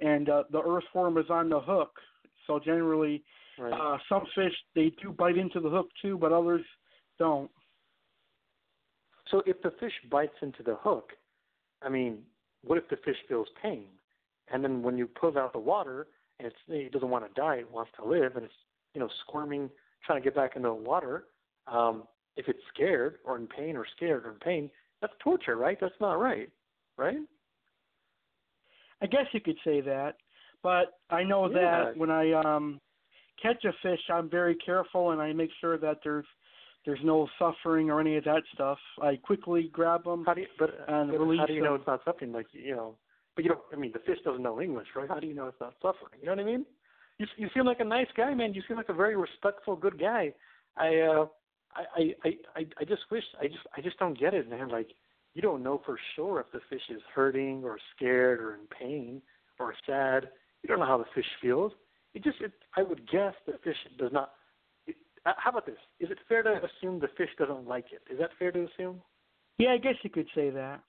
and 0.00 0.28
uh, 0.28 0.44
the 0.52 0.62
earthworm 0.62 1.18
is 1.18 1.26
on 1.30 1.48
the 1.48 1.60
hook. 1.60 1.90
So 2.46 2.60
generally, 2.62 3.22
Right. 3.60 3.74
uh, 3.74 3.98
some 4.08 4.22
fish 4.34 4.54
they 4.74 4.90
do 5.02 5.12
bite 5.12 5.36
into 5.36 5.60
the 5.60 5.68
hook 5.68 5.88
too, 6.00 6.16
but 6.16 6.32
others 6.32 6.64
don't. 7.18 7.50
So 9.30 9.42
if 9.44 9.60
the 9.62 9.72
fish 9.78 9.92
bites 10.10 10.34
into 10.40 10.62
the 10.62 10.76
hook, 10.76 11.10
I 11.82 11.90
mean, 11.90 12.22
what 12.64 12.78
if 12.78 12.88
the 12.88 12.96
fish 13.04 13.16
feels 13.28 13.48
pain? 13.62 13.88
And 14.48 14.64
then 14.64 14.82
when 14.82 14.96
you 14.96 15.06
pull 15.06 15.36
out 15.38 15.52
the 15.52 15.58
water 15.58 16.08
and 16.38 16.46
it's, 16.46 16.56
it 16.68 16.90
doesn't 16.92 17.10
want 17.10 17.26
to 17.26 17.40
die, 17.40 17.56
it 17.56 17.70
wants 17.70 17.90
to 18.00 18.04
live, 18.04 18.36
and 18.36 18.44
it's 18.46 18.54
you 18.94 19.00
know 19.00 19.08
squirming, 19.26 19.68
trying 20.06 20.20
to 20.20 20.24
get 20.24 20.34
back 20.34 20.56
into 20.56 20.68
the 20.68 20.74
water. 20.74 21.24
Um, 21.66 22.04
if 22.36 22.48
it's 22.48 22.58
scared 22.72 23.16
or 23.24 23.36
in 23.36 23.46
pain 23.46 23.76
or 23.76 23.84
scared 23.96 24.24
or 24.24 24.30
in 24.30 24.38
pain, 24.38 24.70
that's 25.02 25.12
torture, 25.22 25.56
right? 25.56 25.76
That's 25.78 25.94
not 26.00 26.14
right, 26.14 26.48
right? 26.96 27.18
I 29.02 29.06
guess 29.06 29.26
you 29.32 29.40
could 29.40 29.56
say 29.64 29.80
that, 29.82 30.16
but 30.62 30.98
I 31.10 31.22
know 31.22 31.48
Yeah. 31.50 31.84
that 31.84 31.96
when 31.96 32.10
I 32.10 32.32
um 32.32 32.80
catch 33.42 33.64
a 33.64 33.72
fish, 33.82 34.00
I'm 34.12 34.28
very 34.28 34.54
careful 34.56 35.10
and 35.10 35.20
I 35.20 35.32
make 35.32 35.50
sure 35.60 35.78
that 35.78 35.98
there's 36.04 36.26
there's 36.86 37.00
no 37.04 37.28
suffering 37.38 37.90
or 37.90 38.00
any 38.00 38.16
of 38.16 38.24
that 38.24 38.42
stuff. 38.54 38.78
I 39.02 39.16
quickly 39.16 39.68
grab 39.72 40.04
them. 40.04 40.24
How 40.26 40.32
do 40.34 40.40
you, 40.40 40.46
but, 40.58 40.70
And 40.88 41.10
but 41.10 41.20
release 41.20 41.40
how 41.40 41.46
do 41.46 41.52
you 41.52 41.62
know 41.62 41.72
them. 41.72 41.80
it's 41.80 41.86
not 41.86 42.00
suffering? 42.04 42.32
Like 42.32 42.46
you 42.52 42.74
know, 42.74 42.96
but 43.36 43.44
you 43.44 43.50
don't. 43.50 43.60
I 43.72 43.76
mean, 43.76 43.92
the 43.92 43.98
fish 44.00 44.18
doesn't 44.24 44.42
know 44.42 44.60
English, 44.60 44.88
right? 44.96 45.08
How 45.08 45.20
do 45.20 45.26
you 45.26 45.34
know 45.34 45.46
it's 45.46 45.60
not 45.60 45.74
suffering? 45.82 46.18
You 46.20 46.26
know 46.26 46.32
what 46.32 46.40
I 46.40 46.44
mean? 46.44 46.64
you 47.20 47.26
you 47.36 47.48
seem 47.54 47.66
like 47.66 47.80
a 47.80 47.84
nice 47.84 48.06
guy, 48.16 48.32
man. 48.34 48.54
You 48.54 48.62
seem 48.66 48.78
like 48.78 48.88
a 48.88 48.94
very 48.94 49.14
respectful, 49.16 49.76
good 49.76 50.00
guy. 50.00 50.32
I 50.76 51.00
uh, 51.00 51.26
I 51.76 52.14
I 52.24 52.30
I 52.56 52.66
I 52.80 52.84
just 52.84 53.02
wish 53.10 53.24
I 53.38 53.46
just 53.46 53.66
I 53.76 53.82
just 53.82 53.98
don't 53.98 54.18
get 54.18 54.32
it, 54.32 54.48
man. 54.48 54.68
Like 54.68 54.88
you 55.34 55.42
don't 55.42 55.62
know 55.62 55.82
for 55.84 55.98
sure 56.16 56.40
if 56.40 56.46
the 56.52 56.60
fish 56.70 56.82
is 56.88 57.02
hurting 57.14 57.62
or 57.62 57.78
scared 57.94 58.40
or 58.40 58.54
in 58.54 58.60
pain 58.66 59.20
or 59.58 59.74
sad. 59.86 60.30
You 60.62 60.68
don't 60.68 60.80
know 60.80 60.86
how 60.86 60.98
the 60.98 61.04
fish 61.14 61.26
feels. 61.42 61.72
It 62.14 62.24
just 62.24 62.40
it, 62.40 62.52
I 62.76 62.82
would 62.82 63.08
guess 63.10 63.34
the 63.46 63.54
fish 63.62 63.76
does 63.98 64.12
not. 64.12 64.32
It, 64.86 64.96
uh, 65.26 65.32
how 65.36 65.50
about 65.50 65.66
this? 65.66 65.76
Is 66.00 66.10
it 66.10 66.18
fair 66.28 66.42
to 66.42 66.60
assume 66.64 66.98
the 67.00 67.08
fish 67.16 67.30
doesn't 67.38 67.66
like 67.66 67.86
it? 67.92 68.02
Is 68.12 68.18
that 68.18 68.30
fair 68.38 68.50
to 68.52 68.66
assume? 68.66 69.00
Yeah, 69.58 69.70
I 69.70 69.78
guess 69.78 69.94
you 70.02 70.10
could 70.10 70.26
say 70.34 70.50
that. 70.50 70.80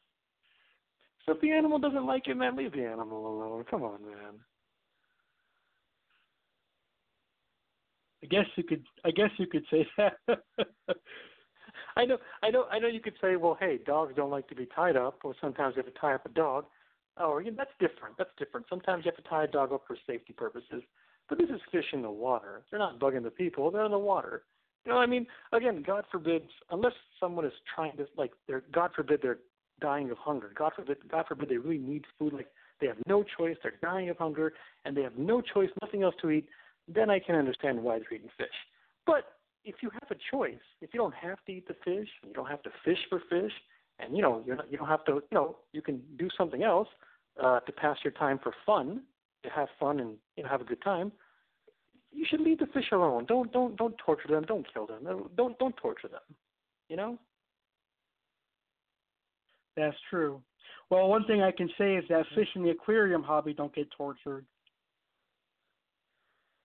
So 1.26 1.34
if 1.34 1.42
the 1.42 1.52
animal 1.52 1.78
doesn't 1.78 2.06
like 2.06 2.28
it, 2.28 2.36
man, 2.36 2.56
leave 2.56 2.72
the 2.72 2.86
animal 2.86 3.28
alone. 3.28 3.66
Come 3.70 3.84
on, 3.84 4.02
man. 4.04 4.40
I 8.24 8.28
guess 8.28 8.46
you 8.56 8.64
could. 8.64 8.84
I 9.06 9.12
guess 9.12 9.30
you 9.38 9.48
could 9.48 9.66
say 9.70 9.88
that. 9.98 10.14
I 11.98 12.06
know, 12.06 12.18
I 12.42 12.50
know, 12.50 12.66
I 12.72 12.80
know. 12.80 12.88
You 12.88 13.02
could 13.02 13.16
say, 13.22 13.36
well, 13.36 13.58
hey, 13.60 13.80
dogs 13.86 14.14
don't 14.16 14.30
like 14.30 14.48
to 14.48 14.56
be 14.56 14.68
tied 14.76 14.96
up, 14.96 15.20
or 15.24 15.36
sometimes 15.42 15.76
you 15.76 15.84
have 15.84 15.94
to 15.94 16.00
tie 16.00 16.14
up 16.14 16.26
a 16.26 16.30
dog. 16.30 16.66
Oh, 17.18 17.40
yeah, 17.40 17.52
that's 17.56 17.72
different. 17.80 18.18
That's 18.18 18.30
different. 18.38 18.66
Sometimes 18.70 19.04
you 19.06 19.12
have 19.12 19.22
to 19.22 19.30
tie 19.30 19.44
a 19.44 19.48
dog 19.48 19.74
up 19.74 19.84
for 19.86 19.98
safety 20.08 20.34
purposes. 20.34 20.82
But 21.32 21.40
this 21.40 21.50
is 21.50 21.62
fish 21.72 21.86
in 21.94 22.04
the 22.04 22.12
water. 22.12 22.62
They're 22.70 22.80
not 22.80 23.00
bugging 23.00 23.24
the 23.24 23.32
people. 23.32 23.72
They're 23.72 23.86
in 23.86 23.92
the 23.92 23.98
water. 23.98 24.44
You 24.86 24.92
know, 24.92 25.00
I 25.00 25.08
mean, 25.08 25.26
again, 25.52 25.84
God 25.86 26.04
forbid, 26.12 26.44
unless 26.70 26.94
someone 27.20 27.46
is 27.46 27.54
trying 27.74 27.98
to, 27.98 28.06
like, 28.18 28.32
they're, 28.48 28.64
God 28.72 28.92
forbid, 28.96 29.22
they're 29.24 29.40
dying 29.80 30.12
of 30.12 30.18
hunger. 30.20 30.52
God 30.56 30.74
forbid, 30.76 30.98
God 31.10 31.26
forbid, 31.28 31.50
they 31.50 31.58
really 31.58 31.80
need 31.80 32.06
food. 32.20 32.34
Like, 32.34 32.50
they 32.80 32.88
have 32.88 32.98
no 33.08 33.24
choice. 33.24 33.58
They're 33.64 33.80
dying 33.82 34.10
of 34.10 34.18
hunger, 34.18 34.54
and 34.86 34.96
they 34.96 35.02
have 35.02 35.18
no 35.18 35.42
choice, 35.42 35.70
nothing 35.82 36.04
else 36.04 36.16
to 36.22 36.30
eat 36.30 36.48
then 36.88 37.10
I 37.10 37.20
can 37.20 37.36
understand 37.36 37.82
why 37.82 38.00
they're 38.00 38.14
eating 38.14 38.30
fish. 38.38 38.48
But 39.06 39.26
if 39.64 39.76
you 39.82 39.90
have 39.92 40.10
a 40.12 40.36
choice, 40.36 40.62
if 40.82 40.94
you 40.94 41.00
don't 41.00 41.14
have 41.14 41.38
to 41.46 41.52
eat 41.52 41.68
the 41.68 41.76
fish, 41.84 42.08
you 42.26 42.34
don't 42.34 42.50
have 42.50 42.64
to 42.64 42.70
fish 42.84 42.98
for 43.10 43.22
fish, 43.30 43.52
and 44.00 44.16
you 44.16 44.22
know 44.22 44.44
you're 44.46 44.56
not, 44.56 44.72
you 44.72 44.78
don't 44.78 44.88
have 44.88 45.06
to, 45.06 45.14
you 45.14 45.36
know, 45.38 45.58
you 45.74 45.82
can 45.82 46.02
do 46.18 46.30
something 46.38 46.64
else 46.64 46.88
uh, 47.42 47.60
to 47.62 47.72
pass 47.72 47.98
your 48.04 48.12
time 48.14 48.40
for 48.42 48.54
fun, 48.66 49.02
to 49.44 49.50
have 49.50 49.68
fun 49.80 50.00
and 50.00 50.16
you 50.36 50.44
know 50.44 50.50
have 50.50 50.62
a 50.62 50.66
good 50.66 50.82
time. 50.84 51.12
You 52.12 52.26
should 52.30 52.42
leave 52.42 52.60
the 52.60 52.68
fish 52.68 52.92
alone. 52.92 53.26
Don't 53.26 53.52
don't 53.52 53.76
don't 53.78 53.96
torture 53.98 54.28
them. 54.28 54.44
Don't 54.48 54.66
kill 54.74 54.88
them. 54.88 55.08
Don't 55.38 55.58
don't 55.58 55.78
torture 55.78 56.08
them. 56.08 56.22
You 56.90 56.98
know. 56.98 57.18
That's 59.78 59.96
true. 60.10 60.42
Well, 60.90 61.08
one 61.08 61.26
thing 61.26 61.42
I 61.42 61.52
can 61.52 61.70
say 61.78 61.96
is 61.96 62.04
that 62.10 62.26
fish 62.36 62.50
in 62.56 62.64
the 62.64 62.72
aquarium 62.72 63.24
hobby 63.24 63.54
don't 63.54 63.74
get 63.74 63.90
tortured. 63.98 64.46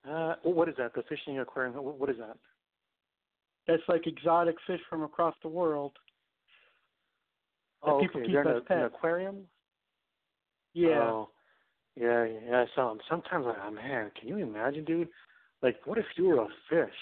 Uh, 0.09 0.35
what 0.43 0.69
is 0.69 0.75
that? 0.79 0.95
The 0.95 1.03
fishing 1.09 1.39
aquarium. 1.39 1.75
What 1.77 2.11
is 2.11 2.17
that? 2.19 2.37
That's 3.67 3.83
like 3.89 4.07
exotic 4.07 4.57
fish 4.67 4.81
from 4.89 5.03
across 5.03 5.35
the 5.43 5.49
world. 5.49 5.93
Oh, 7.83 8.01
people 8.01 8.21
okay. 8.21 8.27
keep 8.27 8.35
They're 8.35 8.43
in 8.43 8.63
a, 8.69 8.75
an 8.75 8.85
aquarium. 8.85 9.43
Yeah. 10.75 11.03
Oh, 11.03 11.31
yeah, 11.97 12.25
yeah. 12.25 12.65
I 12.65 12.67
saw 12.75 12.91
them. 12.91 12.99
Sometimes, 13.09 13.47
like, 13.47 13.57
oh, 13.65 13.71
man, 13.71 14.11
can 14.19 14.29
you 14.29 14.39
imagine, 14.39 14.85
dude? 14.85 15.09
Like, 15.63 15.77
what 15.85 15.99
if 15.99 16.05
you 16.17 16.27
were 16.27 16.43
a 16.43 16.49
fish 16.69 16.95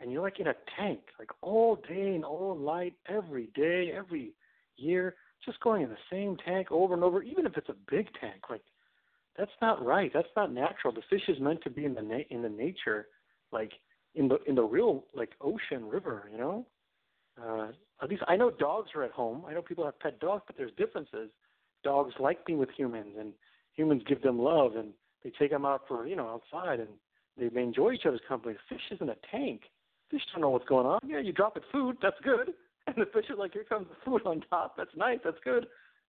and 0.00 0.12
you're 0.12 0.22
like 0.22 0.38
in 0.38 0.46
a 0.46 0.54
tank, 0.78 1.00
like 1.18 1.30
all 1.42 1.76
day 1.88 2.14
and 2.14 2.24
all 2.24 2.54
night, 2.56 2.94
every 3.08 3.48
day, 3.54 3.92
every 3.96 4.32
year, 4.76 5.16
just 5.44 5.60
going 5.60 5.82
in 5.82 5.88
the 5.88 5.96
same 6.10 6.36
tank 6.44 6.70
over 6.70 6.94
and 6.94 7.02
over, 7.02 7.22
even 7.22 7.46
if 7.46 7.56
it's 7.56 7.68
a 7.68 7.74
big 7.90 8.06
tank, 8.20 8.42
like 8.48 8.62
that's 9.36 9.50
not 9.62 9.84
right. 9.84 10.10
That's 10.12 10.28
not 10.36 10.52
natural. 10.52 10.92
The 10.92 11.02
fish 11.08 11.22
is 11.28 11.40
meant 11.40 11.62
to 11.62 11.70
be 11.70 11.84
in 11.84 11.94
the 11.94 12.02
na- 12.02 12.28
in 12.30 12.42
the 12.42 12.48
nature, 12.48 13.06
like 13.52 13.72
in 14.14 14.28
the 14.28 14.38
in 14.46 14.56
the 14.56 14.64
real 14.64 15.04
like 15.14 15.30
ocean 15.40 15.88
river. 15.88 16.28
You 16.30 16.38
know. 16.38 16.66
Uh, 17.40 17.68
at 18.02 18.10
least 18.10 18.22
I 18.26 18.36
know 18.36 18.50
dogs 18.50 18.90
are 18.96 19.04
at 19.04 19.12
home. 19.12 19.44
I 19.46 19.54
know 19.54 19.62
people 19.62 19.84
have 19.84 19.98
pet 20.00 20.18
dogs, 20.18 20.42
but 20.46 20.56
there's 20.56 20.72
differences. 20.76 21.30
Dogs 21.84 22.12
like 22.18 22.44
being 22.44 22.58
with 22.58 22.70
humans, 22.76 23.14
and 23.18 23.32
humans 23.78 24.02
give 24.06 24.22
them 24.22 24.38
love, 24.38 24.76
and 24.76 24.92
they 25.22 25.32
take 25.38 25.50
them 25.50 25.64
out 25.64 25.82
for 25.88 26.06
you 26.06 26.16
know 26.16 26.28
outside, 26.28 26.80
and 26.80 26.88
they, 27.38 27.60
enjoy 27.60 27.92
each 27.92 28.06
other's 28.06 28.20
company. 28.28 28.56
Fish 28.68 28.80
is 28.90 28.98
in 29.00 29.08
a 29.08 29.16
tank. 29.30 29.62
Fish 30.10 30.22
don't 30.32 30.42
know 30.42 30.50
what's 30.50 30.68
going 30.68 30.86
on. 30.86 31.00
Yeah, 31.06 31.20
you 31.20 31.32
drop 31.32 31.56
it 31.56 31.62
food, 31.70 31.96
that's 32.02 32.16
good, 32.22 32.52
and 32.86 32.96
the 32.96 33.06
fish 33.12 33.30
are 33.30 33.36
like, 33.36 33.52
here 33.52 33.64
comes 33.64 33.86
the 33.88 33.96
food 34.04 34.22
on 34.26 34.42
top. 34.50 34.76
That's 34.76 34.94
nice, 34.96 35.18
that's 35.24 35.38
good. 35.44 35.66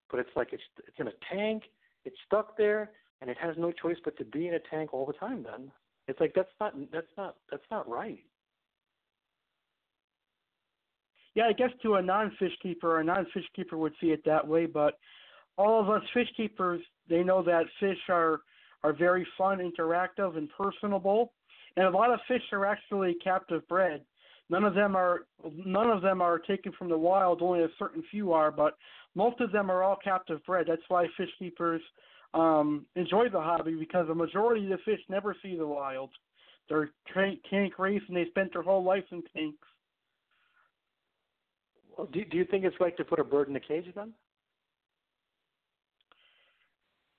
But 0.09 0.19
it's 0.19 0.29
like 0.35 0.49
it's 0.51 0.63
it's 0.87 0.97
in 0.99 1.07
a 1.07 1.13
tank. 1.31 1.63
It's 2.05 2.17
stuck 2.25 2.57
there 2.57 2.91
and 3.21 3.29
it 3.29 3.37
has 3.37 3.55
no 3.57 3.71
choice 3.71 3.97
but 4.03 4.17
to 4.17 4.25
be 4.25 4.47
in 4.47 4.53
a 4.53 4.59
tank 4.71 4.93
all 4.93 5.05
the 5.05 5.13
time 5.13 5.43
then 5.43 5.71
it's 6.07 6.19
like 6.19 6.33
that's 6.33 6.49
not 6.59 6.73
that's 6.91 7.11
not 7.17 7.35
that's 7.51 7.63
not 7.69 7.87
right 7.89 8.23
Yeah, 11.35 11.45
I 11.45 11.53
guess 11.53 11.69
to 11.83 11.95
a 11.95 12.01
non-fish 12.01 12.53
keeper, 12.61 12.99
a 12.99 13.03
non-fish 13.03 13.45
keeper 13.55 13.77
would 13.77 13.93
see 14.01 14.07
it 14.07 14.25
that 14.25 14.45
way, 14.45 14.65
but 14.65 14.95
all 15.57 15.79
of 15.79 15.89
us 15.89 16.01
fish 16.13 16.27
keepers, 16.35 16.81
they 17.09 17.23
know 17.23 17.43
that 17.43 17.65
fish 17.79 17.97
are 18.09 18.41
are 18.83 18.93
very 18.93 19.27
fun, 19.37 19.59
interactive, 19.59 20.37
and 20.37 20.49
personable, 20.57 21.33
and 21.75 21.85
a 21.85 21.89
lot 21.89 22.13
of 22.13 22.19
fish 22.27 22.41
are 22.53 22.65
actually 22.65 23.15
captive 23.21 23.67
bred. 23.67 24.01
None 24.49 24.63
of 24.63 24.73
them 24.73 24.95
are 24.95 25.25
none 25.65 25.89
of 25.89 26.01
them 26.01 26.21
are 26.21 26.39
taken 26.39 26.71
from 26.77 26.89
the 26.89 26.97
wild. 26.97 27.41
Only 27.41 27.63
a 27.63 27.69
certain 27.77 28.03
few 28.09 28.33
are, 28.33 28.51
but 28.51 28.77
most 29.15 29.39
of 29.41 29.51
them 29.51 29.69
are 29.69 29.83
all 29.83 29.97
captive 30.03 30.43
bred. 30.45 30.65
That's 30.67 30.81
why 30.87 31.07
fish 31.17 31.29
keepers 31.37 31.81
um, 32.33 32.85
enjoy 32.95 33.29
the 33.29 33.41
hobby 33.41 33.75
because 33.75 34.07
the 34.07 34.15
majority 34.15 34.63
of 34.63 34.71
the 34.71 34.77
fish 34.85 34.99
never 35.09 35.35
see 35.41 35.55
the 35.55 35.67
wild. 35.67 36.09
They're 36.67 36.91
tank 37.13 37.79
raised 37.79 38.05
and 38.07 38.17
they 38.17 38.25
spent 38.27 38.53
their 38.53 38.61
whole 38.61 38.83
life 38.83 39.05
in 39.11 39.23
tanks. 39.35 39.67
Well, 41.97 42.07
do 42.11 42.23
do 42.25 42.37
you 42.37 42.45
think 42.45 42.63
it's 42.63 42.79
right 42.79 42.95
to 42.97 43.03
put 43.03 43.19
a 43.19 43.23
bird 43.23 43.49
in 43.49 43.55
a 43.55 43.59
cage 43.59 43.85
then? 43.95 44.13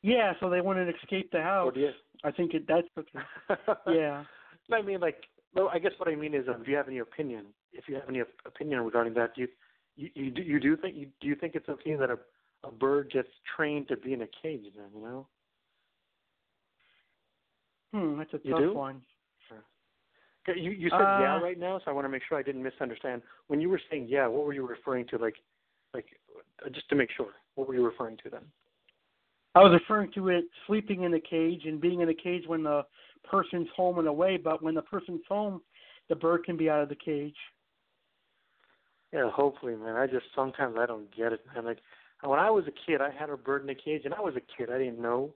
Yeah, 0.02 0.32
so 0.40 0.48
they 0.48 0.60
wouldn't 0.60 0.94
escape 0.96 1.30
the 1.30 1.42
house. 1.42 1.74
I 2.24 2.30
think 2.30 2.54
it, 2.54 2.66
that's 2.66 2.86
okay. 2.98 3.18
yeah. 3.88 4.24
I 4.72 4.82
mean, 4.82 5.00
like, 5.00 5.24
well, 5.54 5.68
I 5.72 5.78
guess 5.78 5.92
what 5.98 6.08
I 6.08 6.14
mean 6.14 6.34
is, 6.34 6.46
um, 6.48 6.62
do 6.62 6.70
you 6.70 6.76
have 6.76 6.88
any 6.88 6.98
opinion? 6.98 7.46
If 7.72 7.88
you 7.88 7.96
have 7.96 8.08
any 8.08 8.20
op- 8.20 8.28
opinion 8.46 8.80
regarding 8.80 9.14
that, 9.14 9.34
do 9.34 9.42
you 9.42 9.48
you 9.96 10.08
you 10.14 10.30
do, 10.30 10.42
you 10.42 10.60
do 10.60 10.76
think 10.76 10.96
you, 10.96 11.08
do 11.20 11.28
you 11.28 11.34
think 11.34 11.54
it's 11.54 11.68
okay 11.68 11.94
that 11.96 12.10
a 12.10 12.18
a 12.64 12.70
bird 12.70 13.10
gets 13.10 13.28
trained 13.56 13.88
to 13.88 13.96
be 13.96 14.12
in 14.12 14.22
a 14.22 14.28
cage? 14.42 14.64
Then 14.76 14.86
you 14.94 15.02
know. 15.02 15.26
Hmm, 17.92 18.18
that's 18.18 18.32
a 18.34 18.40
You 18.42 18.52
tough 18.52 18.60
do? 18.60 18.74
one. 18.74 19.02
Okay, 20.48 20.58
You 20.60 20.70
you 20.70 20.88
said 20.90 21.00
Uh, 21.00 21.18
yeah 21.20 21.40
right 21.40 21.58
now, 21.58 21.78
so 21.78 21.90
I 21.90 21.92
want 21.92 22.04
to 22.06 22.08
make 22.08 22.22
sure 22.28 22.38
I 22.38 22.42
didn't 22.42 22.62
misunderstand. 22.62 23.22
When 23.48 23.60
you 23.60 23.68
were 23.68 23.80
saying 23.90 24.06
yeah, 24.08 24.26
what 24.26 24.46
were 24.46 24.54
you 24.54 24.66
referring 24.66 25.06
to? 25.08 25.18
Like, 25.18 25.36
like, 25.92 26.06
uh, 26.64 26.68
just 26.70 26.88
to 26.90 26.96
make 26.96 27.10
sure, 27.10 27.32
what 27.56 27.68
were 27.68 27.74
you 27.74 27.84
referring 27.84 28.16
to 28.18 28.30
then? 28.30 28.42
I 29.54 29.60
was 29.60 29.72
referring 29.72 30.12
to 30.12 30.28
it 30.28 30.44
sleeping 30.66 31.02
in 31.02 31.14
a 31.14 31.20
cage 31.20 31.62
and 31.64 31.80
being 31.80 32.00
in 32.00 32.08
a 32.08 32.14
cage 32.14 32.44
when 32.46 32.62
the 32.62 32.84
person's 33.24 33.68
home 33.74 33.98
and 33.98 34.06
away, 34.08 34.36
but 34.36 34.62
when 34.62 34.74
the 34.74 34.82
person's 34.82 35.22
home, 35.28 35.60
the 36.08 36.14
bird 36.14 36.44
can 36.44 36.56
be 36.56 36.70
out 36.70 36.82
of 36.82 36.88
the 36.88 36.94
cage. 36.94 37.36
Yeah, 39.12 39.28
hopefully, 39.30 39.74
man. 39.74 39.96
I 39.96 40.06
just 40.06 40.26
sometimes 40.36 40.76
I 40.78 40.86
don't 40.86 41.14
get 41.16 41.32
it, 41.32 41.40
man. 41.54 41.64
Like 41.64 41.78
when 42.22 42.38
I 42.38 42.50
was 42.50 42.64
a 42.68 42.90
kid, 42.90 43.00
I 43.00 43.10
had 43.10 43.30
a 43.30 43.36
bird 43.36 43.64
in 43.64 43.70
a 43.70 43.74
cage, 43.74 44.02
and 44.04 44.14
I 44.14 44.20
was 44.20 44.34
a 44.36 44.56
kid. 44.56 44.72
I 44.72 44.78
didn't 44.78 45.02
know, 45.02 45.34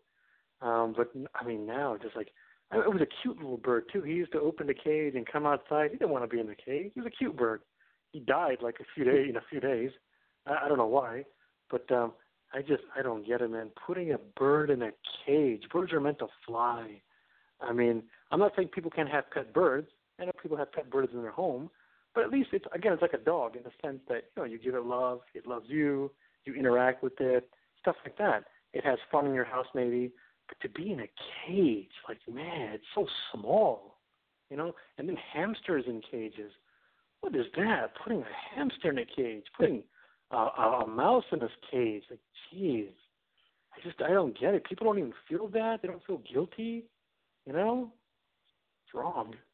um, 0.62 0.94
but 0.96 1.10
I 1.34 1.44
mean 1.44 1.66
now, 1.66 1.96
just 2.00 2.14
like 2.14 2.28
I- 2.70 2.78
it 2.78 2.92
was 2.92 3.02
a 3.02 3.22
cute 3.22 3.36
little 3.36 3.56
bird 3.56 3.84
too. 3.92 4.02
He 4.02 4.12
used 4.12 4.32
to 4.32 4.40
open 4.40 4.68
the 4.68 4.74
cage 4.74 5.14
and 5.16 5.26
come 5.26 5.44
outside. 5.44 5.90
He 5.90 5.96
didn't 5.96 6.10
want 6.10 6.22
to 6.24 6.28
be 6.28 6.40
in 6.40 6.46
the 6.46 6.54
cage. 6.54 6.92
He 6.94 7.00
was 7.00 7.06
a 7.06 7.16
cute 7.16 7.36
bird. 7.36 7.62
He 8.12 8.20
died 8.20 8.58
like 8.62 8.78
a 8.80 8.84
few 8.94 9.04
days 9.04 9.28
in 9.28 9.36
a 9.36 9.44
few 9.50 9.58
days. 9.58 9.90
I, 10.46 10.64
I 10.64 10.68
don't 10.68 10.78
know 10.78 10.86
why, 10.86 11.24
but 11.68 11.90
um, 11.90 12.12
I 12.53 12.61
just 12.61 12.82
I 12.97 13.03
don't 13.03 13.26
get 13.26 13.40
it, 13.40 13.51
man. 13.51 13.70
Putting 13.86 14.12
a 14.12 14.18
bird 14.38 14.70
in 14.70 14.82
a 14.82 14.90
cage. 15.26 15.62
Birds 15.72 15.92
are 15.92 16.01
meant 16.01 16.18
to 16.20 16.28
fly. 16.47 17.01
I 17.61 17.72
mean, 17.72 18.03
I'm 18.30 18.38
not 18.38 18.53
saying 18.57 18.68
people 18.68 18.90
can't 18.90 19.09
have 19.09 19.30
pet 19.30 19.53
birds. 19.53 19.88
I 20.20 20.24
know 20.24 20.32
people 20.40 20.57
have 20.57 20.72
pet 20.72 20.90
birds 20.90 21.12
in 21.12 21.22
their 21.22 21.30
home, 21.30 21.70
but 22.14 22.24
at 22.24 22.30
least 22.30 22.51
it's 22.53 22.64
again 22.72 22.92
it's 22.92 23.03
like 23.03 23.14
a 23.14 23.18
dog 23.18 23.57
in 23.57 23.62
the 23.62 23.70
sense 23.82 24.01
that 24.09 24.24
you 24.36 24.42
know 24.42 24.45
you 24.45 24.59
give 24.59 24.74
it 24.74 24.84
love, 24.84 25.20
it 25.34 25.47
loves 25.47 25.66
you, 25.68 26.11
you 26.45 26.55
interact 26.55 27.03
with 27.03 27.20
it, 27.20 27.49
stuff 27.80 27.97
like 28.05 28.16
that. 28.18 28.45
It 28.72 28.84
has 28.84 28.99
fun 29.11 29.26
in 29.26 29.34
your 29.34 29.45
house 29.45 29.66
maybe, 29.74 30.12
but 30.49 30.61
to 30.61 30.68
be 30.68 30.92
in 30.92 31.01
a 31.01 31.11
cage, 31.47 31.90
like 32.09 32.18
man, 32.32 32.74
it's 32.74 32.84
so 32.95 33.07
small, 33.32 33.97
you 34.51 34.57
know. 34.57 34.74
And 34.99 35.09
then 35.09 35.16
hamsters 35.32 35.84
in 35.86 36.01
cages. 36.09 36.53
What 37.20 37.34
is 37.34 37.47
that? 37.57 37.92
Putting 38.03 38.20
a 38.20 38.55
hamster 38.55 38.90
in 38.90 38.99
a 38.99 39.07
cage, 39.07 39.45
putting 39.57 39.82
a, 40.35 40.82
a, 40.82 40.87
mouse 40.87 41.24
in 41.32 41.43
a 41.43 41.49
cage. 41.70 42.03
Like, 42.11 42.20
jeez, 42.53 42.89
I 43.72 43.80
just 43.82 44.01
I 44.03 44.11
don't 44.11 44.39
get 44.39 44.55
it. 44.55 44.64
People 44.64 44.87
don't 44.87 44.99
even 44.99 45.12
feel 45.28 45.49
that. 45.49 45.80
They 45.82 45.89
don't 45.89 46.05
feel 46.07 46.20
guilty. 46.32 46.85
You 47.47 47.53
know, 47.53 47.93
it's 48.85 48.95
wrong. 48.95 49.35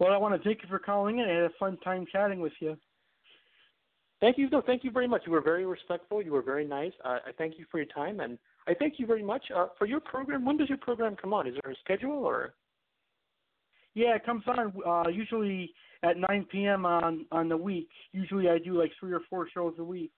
Well, 0.00 0.14
I 0.14 0.16
want 0.16 0.34
to 0.34 0.48
thank 0.48 0.62
you 0.62 0.68
for 0.68 0.78
calling 0.78 1.18
in. 1.18 1.26
I 1.26 1.34
had 1.34 1.42
a 1.42 1.50
fun 1.58 1.76
time 1.84 2.06
chatting 2.10 2.40
with 2.40 2.54
you. 2.60 2.76
Thank 4.20 4.38
you. 4.38 4.48
No, 4.48 4.62
thank 4.64 4.82
you 4.82 4.90
very 4.90 5.06
much. 5.06 5.22
You 5.26 5.32
were 5.32 5.42
very 5.42 5.66
respectful. 5.66 6.22
You 6.22 6.32
were 6.32 6.42
very 6.42 6.66
nice. 6.66 6.92
Uh, 7.04 7.18
I 7.26 7.32
thank 7.36 7.58
you 7.58 7.66
for 7.70 7.76
your 7.76 7.86
time, 7.86 8.20
and 8.20 8.38
I 8.66 8.72
thank 8.74 8.94
you 8.98 9.06
very 9.06 9.22
much 9.22 9.42
uh, 9.54 9.66
for 9.78 9.86
your 9.86 10.00
program. 10.00 10.44
When 10.46 10.56
does 10.56 10.70
your 10.70 10.78
program 10.78 11.16
come 11.20 11.34
on? 11.34 11.46
Is 11.46 11.54
there 11.62 11.72
a 11.72 11.76
schedule 11.84 12.24
or? 12.24 12.54
Yeah, 14.00 14.14
it 14.14 14.24
comes 14.24 14.42
on 14.46 14.72
uh, 14.86 15.10
usually 15.10 15.74
at 16.02 16.16
9 16.16 16.46
p.m. 16.50 16.86
on 16.86 17.26
on 17.30 17.50
the 17.50 17.56
week. 17.56 17.90
Usually, 18.12 18.48
I 18.48 18.56
do 18.56 18.78
like 18.78 18.90
three 18.98 19.12
or 19.12 19.20
four 19.28 19.46
shows 19.52 19.74
a 19.78 19.84
week. 19.84 20.12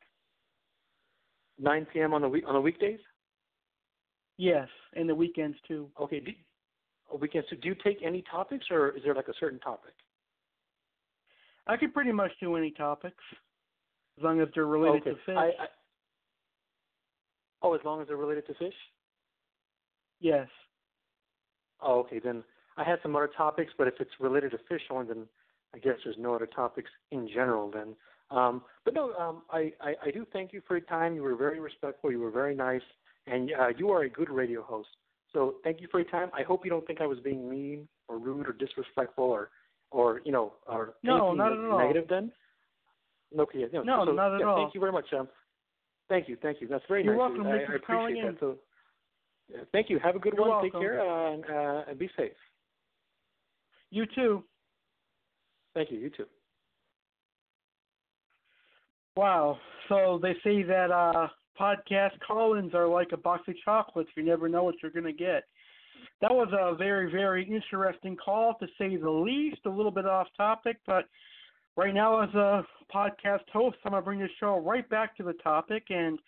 9 1.58 1.88
p.m. 1.92 2.14
on 2.14 2.22
the 2.22 2.28
week 2.28 2.44
on 2.46 2.54
the 2.54 2.60
weekdays. 2.60 3.00
Yes, 4.38 4.68
and 4.94 5.08
the 5.08 5.14
weekends 5.16 5.56
too. 5.66 5.88
Okay. 6.00 6.20
Do, 6.20 6.30
weekends. 7.20 7.48
So 7.50 7.56
do 7.60 7.66
you 7.66 7.74
take 7.82 7.98
any 8.04 8.22
topics, 8.30 8.66
or 8.70 8.90
is 8.90 9.02
there 9.02 9.16
like 9.16 9.26
a 9.26 9.34
certain 9.40 9.58
topic? 9.58 9.94
I 11.66 11.76
can 11.76 11.90
pretty 11.90 12.12
much 12.12 12.30
do 12.38 12.54
any 12.54 12.70
topics, 12.70 13.24
as 14.16 14.22
long 14.22 14.40
as 14.40 14.46
they're 14.54 14.66
related 14.66 15.02
okay. 15.02 15.10
to 15.10 15.16
fish. 15.26 15.36
I, 15.36 15.46
I, 15.46 15.66
oh, 17.62 17.74
as 17.74 17.80
long 17.84 18.00
as 18.00 18.06
they're 18.06 18.16
related 18.16 18.46
to 18.46 18.54
fish. 18.54 18.74
Yes. 20.20 20.46
Oh, 21.80 21.98
okay. 22.02 22.20
Then 22.20 22.44
I 22.76 22.84
had 22.84 22.98
some 23.02 23.14
other 23.16 23.30
topics, 23.36 23.72
but 23.76 23.86
if 23.86 23.94
it's 24.00 24.10
related 24.20 24.52
to 24.52 24.58
fish 24.68 24.82
only, 24.90 25.08
then 25.08 25.26
I 25.74 25.78
guess 25.78 25.94
there's 26.04 26.16
no 26.18 26.34
other 26.34 26.46
topics 26.46 26.90
in 27.10 27.28
general. 27.28 27.70
Then, 27.70 27.94
um, 28.30 28.62
but 28.84 28.94
no, 28.94 29.12
um, 29.14 29.42
I, 29.50 29.72
I 29.80 29.94
I 30.06 30.10
do 30.10 30.26
thank 30.32 30.52
you 30.52 30.62
for 30.66 30.76
your 30.76 30.86
time. 30.86 31.14
You 31.14 31.22
were 31.22 31.36
very 31.36 31.60
respectful. 31.60 32.10
You 32.10 32.20
were 32.20 32.30
very 32.30 32.54
nice, 32.54 32.82
and 33.26 33.50
uh, 33.58 33.68
you 33.76 33.90
are 33.90 34.02
a 34.02 34.08
good 34.10 34.30
radio 34.30 34.62
host. 34.62 34.88
So 35.32 35.54
thank 35.64 35.80
you 35.80 35.88
for 35.90 36.00
your 36.00 36.10
time. 36.10 36.30
I 36.34 36.42
hope 36.42 36.64
you 36.64 36.70
don't 36.70 36.86
think 36.86 37.00
I 37.00 37.06
was 37.06 37.18
being 37.20 37.48
mean 37.48 37.88
or 38.08 38.18
rude 38.18 38.46
or 38.48 38.52
disrespectful 38.52 39.24
or 39.24 39.50
or 39.90 40.20
you 40.24 40.32
know 40.32 40.54
or 40.66 40.94
no, 41.02 41.32
not 41.32 41.52
at 41.52 41.58
all. 41.58 41.78
negative. 41.78 42.06
Then. 42.08 42.32
Okay. 43.38 43.64
No, 43.72 43.82
no 43.82 44.04
so, 44.06 44.12
not 44.12 44.34
at 44.34 44.40
yeah, 44.40 44.46
all. 44.46 44.56
Thank 44.62 44.74
you 44.74 44.80
very 44.80 44.92
much. 44.92 45.06
Um, 45.18 45.28
thank 46.08 46.28
you, 46.28 46.36
thank 46.42 46.60
you. 46.60 46.68
That's 46.68 46.84
very 46.88 47.04
You're 47.04 47.16
nice. 47.16 47.30
welcome. 47.30 47.46
I, 47.46 47.72
I 47.72 47.76
appreciate 47.76 48.22
that. 48.24 48.36
So, 48.40 48.56
yeah, 49.48 49.60
thank 49.72 49.88
you. 49.88 49.98
Have 49.98 50.16
a 50.16 50.18
good 50.18 50.34
You're 50.36 50.48
one. 50.48 50.62
Take 50.62 50.72
care 50.72 51.00
uh, 51.00 51.32
and, 51.32 51.44
uh, 51.44 51.82
and 51.88 51.98
be 51.98 52.10
safe. 52.16 52.32
You 53.92 54.06
too. 54.06 54.42
Thank 55.74 55.90
you. 55.90 55.98
You 55.98 56.10
too. 56.10 56.26
Wow. 59.16 59.58
So 59.88 60.18
they 60.20 60.34
say 60.42 60.62
that 60.62 60.90
uh 60.90 61.28
podcast 61.60 62.18
call-ins 62.26 62.74
are 62.74 62.88
like 62.88 63.08
a 63.12 63.16
box 63.18 63.42
of 63.46 63.54
chocolates. 63.62 64.08
You 64.16 64.24
never 64.24 64.48
know 64.48 64.64
what 64.64 64.76
you're 64.82 64.90
going 64.90 65.04
to 65.04 65.12
get. 65.12 65.44
That 66.22 66.30
was 66.30 66.48
a 66.58 66.74
very, 66.74 67.12
very 67.12 67.44
interesting 67.44 68.16
call, 68.16 68.56
to 68.58 68.66
say 68.78 68.96
the 68.96 69.10
least. 69.10 69.60
A 69.66 69.68
little 69.68 69.90
bit 69.90 70.06
off 70.06 70.28
topic, 70.36 70.78
but 70.86 71.04
right 71.76 71.92
now, 71.92 72.22
as 72.22 72.34
a 72.34 72.64
podcast 72.92 73.46
host, 73.52 73.76
I'm 73.84 73.92
going 73.92 74.02
to 74.02 74.04
bring 74.04 74.18
the 74.20 74.28
show 74.40 74.58
right 74.58 74.88
back 74.88 75.14
to 75.18 75.22
the 75.22 75.34
topic. 75.34 75.84
And 75.90 76.18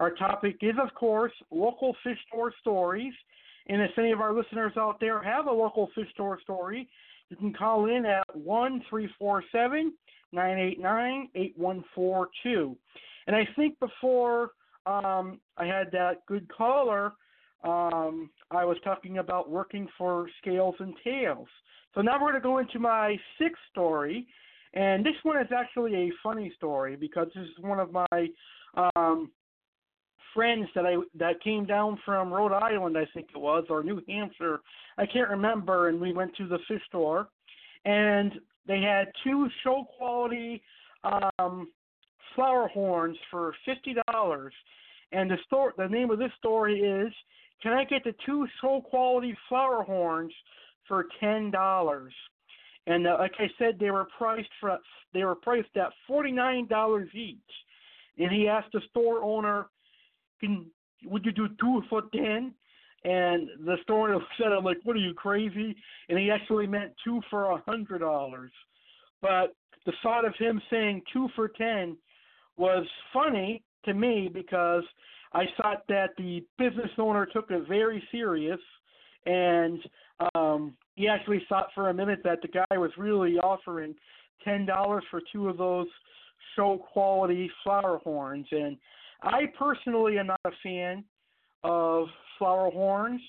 our 0.00 0.10
topic 0.10 0.56
is, 0.62 0.74
of 0.82 0.92
course, 0.94 1.32
local 1.52 1.94
fish 2.02 2.18
store 2.26 2.52
stories. 2.60 3.14
And 3.68 3.80
if 3.80 3.92
any 3.96 4.10
of 4.10 4.20
our 4.20 4.34
listeners 4.34 4.72
out 4.76 4.98
there 4.98 5.22
have 5.22 5.46
a 5.46 5.52
local 5.52 5.88
fish 5.94 6.10
store 6.12 6.40
story, 6.42 6.88
you 7.32 7.36
can 7.38 7.54
call 7.54 7.86
in 7.86 8.04
at 8.04 8.24
one 8.36 8.82
three 8.90 9.08
four 9.18 9.42
seven 9.50 9.94
nine 10.32 10.58
eight 10.58 10.78
nine 10.78 11.28
eight 11.34 11.54
one 11.56 11.82
four 11.94 12.28
two. 12.42 12.76
And 13.26 13.34
I 13.34 13.48
think 13.56 13.80
before 13.80 14.50
um, 14.84 15.40
I 15.56 15.64
had 15.64 15.90
that 15.92 16.26
good 16.26 16.46
caller, 16.54 17.14
um, 17.64 18.28
I 18.50 18.66
was 18.66 18.76
talking 18.84 19.16
about 19.16 19.48
working 19.48 19.88
for 19.96 20.28
Scales 20.42 20.74
and 20.78 20.92
Tails. 21.02 21.48
So 21.94 22.02
now 22.02 22.20
we're 22.20 22.32
going 22.32 22.34
to 22.34 22.40
go 22.40 22.58
into 22.58 22.78
my 22.78 23.16
sixth 23.38 23.62
story, 23.70 24.26
and 24.74 25.04
this 25.04 25.14
one 25.22 25.40
is 25.40 25.48
actually 25.56 25.94
a 25.94 26.10
funny 26.22 26.52
story 26.54 26.96
because 26.96 27.28
this 27.34 27.44
is 27.44 27.64
one 27.64 27.80
of 27.80 27.92
my 27.92 28.28
um, 28.94 29.30
friends 30.34 30.68
that 30.74 30.86
I 30.86 30.96
that 31.18 31.42
came 31.42 31.64
down 31.64 31.98
from 32.04 32.32
Rhode 32.32 32.52
Island, 32.52 32.96
I 32.96 33.06
think 33.14 33.28
it 33.34 33.38
was, 33.38 33.64
or 33.68 33.82
New 33.82 34.00
Hampshire, 34.08 34.60
I 34.98 35.06
can't 35.06 35.30
remember, 35.30 35.88
and 35.88 36.00
we 36.00 36.12
went 36.12 36.36
to 36.36 36.46
the 36.46 36.58
fish 36.68 36.82
store, 36.88 37.28
and 37.84 38.32
they 38.66 38.80
had 38.80 39.06
two 39.24 39.48
show 39.62 39.84
quality 39.96 40.62
um, 41.04 41.68
flower 42.34 42.68
horns 42.68 43.16
for 43.30 43.54
fifty 43.64 43.94
dollars, 44.08 44.52
and 45.12 45.30
the 45.30 45.38
store 45.46 45.74
the 45.76 45.88
name 45.88 46.10
of 46.10 46.18
this 46.18 46.32
story 46.38 46.80
is 46.80 47.12
can 47.62 47.72
I 47.72 47.84
get 47.84 48.02
the 48.04 48.14
two 48.26 48.46
show 48.60 48.80
quality 48.80 49.36
flower 49.48 49.82
horns 49.84 50.32
for 50.88 51.06
ten 51.20 51.50
dollars? 51.50 52.12
And 52.86 53.06
uh, 53.06 53.16
like 53.18 53.34
I 53.38 53.48
said, 53.58 53.76
they 53.78 53.90
were 53.90 54.08
priced 54.18 54.50
for 54.60 54.78
they 55.14 55.24
were 55.24 55.36
priced 55.36 55.76
at 55.76 55.92
forty 56.06 56.32
nine 56.32 56.66
dollars 56.66 57.08
each. 57.14 57.38
And 58.18 58.30
he 58.30 58.48
asked 58.48 58.72
the 58.72 58.82
store 58.90 59.22
owner, 59.22 59.66
"Can 60.42 60.66
would 61.04 61.24
you 61.24 61.32
do 61.32 61.48
two 61.60 61.82
for 61.88 62.02
ten? 62.14 62.54
And 63.04 63.48
the 63.64 63.76
store 63.82 64.20
said, 64.38 64.52
"I'm 64.52 64.64
like, 64.64 64.78
what 64.84 64.96
are 64.96 65.00
you 65.00 65.14
crazy?" 65.14 65.76
And 66.08 66.18
he 66.18 66.30
actually 66.30 66.66
meant 66.66 66.92
two 67.04 67.20
for 67.30 67.50
a 67.50 67.62
hundred 67.66 67.98
dollars. 67.98 68.52
But 69.20 69.54
the 69.86 69.92
thought 70.02 70.24
of 70.24 70.34
him 70.38 70.60
saying 70.70 71.02
two 71.12 71.28
for 71.34 71.48
ten 71.48 71.96
was 72.56 72.86
funny 73.12 73.62
to 73.84 73.94
me 73.94 74.30
because 74.32 74.84
I 75.32 75.44
thought 75.60 75.82
that 75.88 76.10
the 76.18 76.44
business 76.58 76.90
owner 76.98 77.26
took 77.26 77.50
it 77.50 77.66
very 77.66 78.02
serious, 78.12 78.60
and 79.26 79.80
um, 80.34 80.76
he 80.94 81.08
actually 81.08 81.42
thought 81.48 81.68
for 81.74 81.88
a 81.88 81.94
minute 81.94 82.20
that 82.24 82.40
the 82.42 82.48
guy 82.48 82.78
was 82.78 82.90
really 82.96 83.38
offering 83.38 83.94
ten 84.44 84.66
dollars 84.66 85.04
for 85.10 85.20
two 85.32 85.48
of 85.48 85.56
those 85.56 85.88
show 86.54 86.78
quality 86.92 87.50
flower 87.62 87.98
horns. 87.98 88.46
And 88.50 88.76
I 89.22 89.46
personally 89.58 90.18
am 90.18 90.28
not 90.28 90.40
a 90.44 90.50
fan 90.62 91.04
of 91.62 92.08
flower 92.38 92.70
horns 92.70 93.20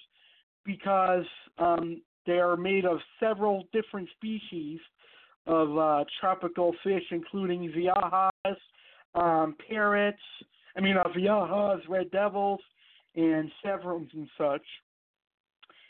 because 0.65 1.25
um, 1.59 2.01
they 2.25 2.39
are 2.39 2.57
made 2.57 2.85
of 2.85 2.97
several 3.19 3.65
different 3.73 4.09
species 4.15 4.79
of 5.45 5.77
uh, 5.77 6.03
tropical 6.19 6.73
fish, 6.83 7.03
including 7.11 7.71
viejas, 7.71 8.55
um, 9.15 9.55
parrots, 9.67 10.21
I 10.75 10.81
mean, 10.81 10.97
uh, 10.97 11.03
viejas, 11.15 11.81
red 11.87 12.09
devils, 12.11 12.61
and 13.15 13.51
severums 13.63 14.11
and 14.13 14.27
such. 14.37 14.63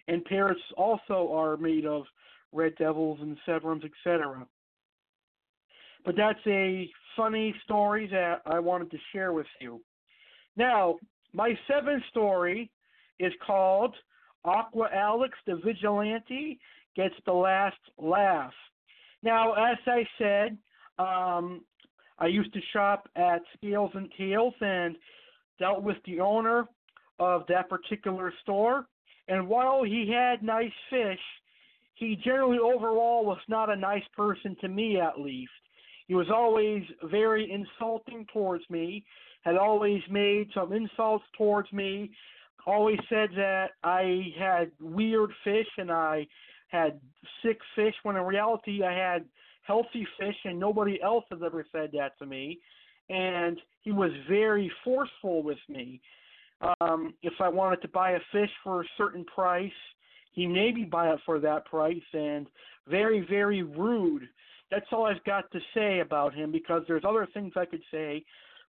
And 0.07 0.25
parrots 0.25 0.59
also 0.75 1.31
are 1.33 1.55
made 1.55 1.85
of 1.85 2.03
red 2.51 2.75
devils 2.77 3.19
and 3.21 3.37
severums, 3.47 3.83
etc. 3.85 4.45
But 6.03 6.15
that's 6.17 6.39
a 6.45 6.89
funny 7.15 7.55
story 7.63 8.07
that 8.07 8.41
I 8.45 8.59
wanted 8.59 8.91
to 8.91 8.97
share 9.13 9.31
with 9.31 9.47
you. 9.61 9.79
Now, 10.55 10.97
my 11.33 11.57
seventh 11.67 12.03
story 12.09 12.69
is 13.19 13.33
called 13.45 13.95
Aqua 14.45 14.89
Alex 14.93 15.37
the 15.45 15.59
Vigilante 15.63 16.59
Gets 16.95 17.15
the 17.25 17.33
Last 17.33 17.77
Laugh. 17.97 18.53
Now, 19.23 19.53
as 19.53 19.77
I 19.87 20.05
said, 20.17 20.57
um, 20.99 21.61
I 22.19 22.27
used 22.27 22.53
to 22.53 22.59
shop 22.71 23.09
at 23.15 23.41
Scales 23.57 23.91
and 23.95 24.11
Tails 24.17 24.53
and 24.61 24.95
dealt 25.59 25.81
with 25.81 25.97
the 26.05 26.19
owner 26.19 26.67
of 27.19 27.43
that 27.47 27.69
particular 27.69 28.33
store. 28.41 28.85
And 29.27 29.47
while 29.47 29.83
he 29.83 30.11
had 30.11 30.43
nice 30.43 30.71
fish, 30.89 31.19
he 31.95 32.15
generally 32.23 32.59
overall 32.59 33.25
was 33.25 33.39
not 33.47 33.69
a 33.69 33.75
nice 33.75 34.03
person 34.15 34.55
to 34.61 34.67
me, 34.67 34.99
at 34.99 35.19
least. 35.19 35.51
He 36.07 36.15
was 36.15 36.27
always 36.29 36.83
very 37.03 37.49
insulting 37.49 38.27
towards 38.33 38.69
me, 38.69 39.05
had 39.43 39.55
always 39.55 40.01
made 40.09 40.49
some 40.53 40.73
insults 40.73 41.25
towards 41.37 41.71
me, 41.71 42.11
always 42.65 42.99
said 43.09 43.29
that 43.35 43.71
I 43.83 44.33
had 44.39 44.71
weird 44.81 45.31
fish 45.43 45.67
and 45.77 45.91
I 45.91 46.27
had 46.69 46.99
sick 47.43 47.59
fish, 47.75 47.93
when 48.03 48.15
in 48.15 48.23
reality 48.23 48.83
I 48.83 48.93
had 48.93 49.25
healthy 49.63 50.07
fish, 50.19 50.35
and 50.45 50.59
nobody 50.59 51.01
else 51.01 51.25
has 51.29 51.41
ever 51.45 51.65
said 51.71 51.91
that 51.93 52.17
to 52.19 52.25
me. 52.25 52.59
And 53.09 53.59
he 53.81 53.91
was 53.91 54.11
very 54.29 54.71
forceful 54.83 55.43
with 55.43 55.57
me. 55.69 56.01
Um, 56.79 57.13
if 57.21 57.33
I 57.41 57.49
wanted 57.49 57.81
to 57.81 57.89
buy 57.89 58.11
a 58.11 58.19
fish 58.31 58.49
for 58.63 58.81
a 58.81 58.85
certain 58.97 59.25
price, 59.25 59.71
he 60.31 60.47
made 60.47 60.75
me 60.75 60.85
buy 60.85 61.09
it 61.09 61.19
for 61.25 61.39
that 61.39 61.65
price, 61.65 62.01
and 62.13 62.47
very, 62.87 63.25
very 63.29 63.61
rude. 63.61 64.23
That's 64.71 64.85
all 64.91 65.05
I've 65.05 65.23
got 65.25 65.51
to 65.51 65.59
say 65.73 65.99
about 65.99 66.33
him 66.33 66.51
because 66.51 66.83
there's 66.87 67.03
other 67.07 67.27
things 67.33 67.53
I 67.55 67.65
could 67.65 67.83
say, 67.91 68.23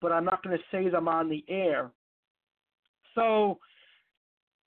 but 0.01 0.13
I'm 0.13 0.25
not 0.25 0.43
going 0.43 0.57
to 0.57 0.65
say 0.71 0.89
them 0.89 1.09
on 1.09 1.29
the 1.29 1.45
air. 1.49 1.91
So 3.15 3.59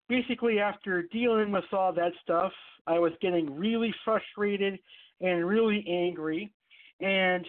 basically, 0.10 0.60
after 0.60 1.04
dealing 1.04 1.52
with 1.52 1.64
all 1.72 1.94
that 1.94 2.12
stuff, 2.24 2.52
I 2.88 3.00
was 3.00 3.14
getting 3.22 3.58
really 3.58 3.94
frustrated 4.04 4.80
and 5.22 5.48
really 5.48 5.86
angry. 5.88 6.52
And 7.00 7.46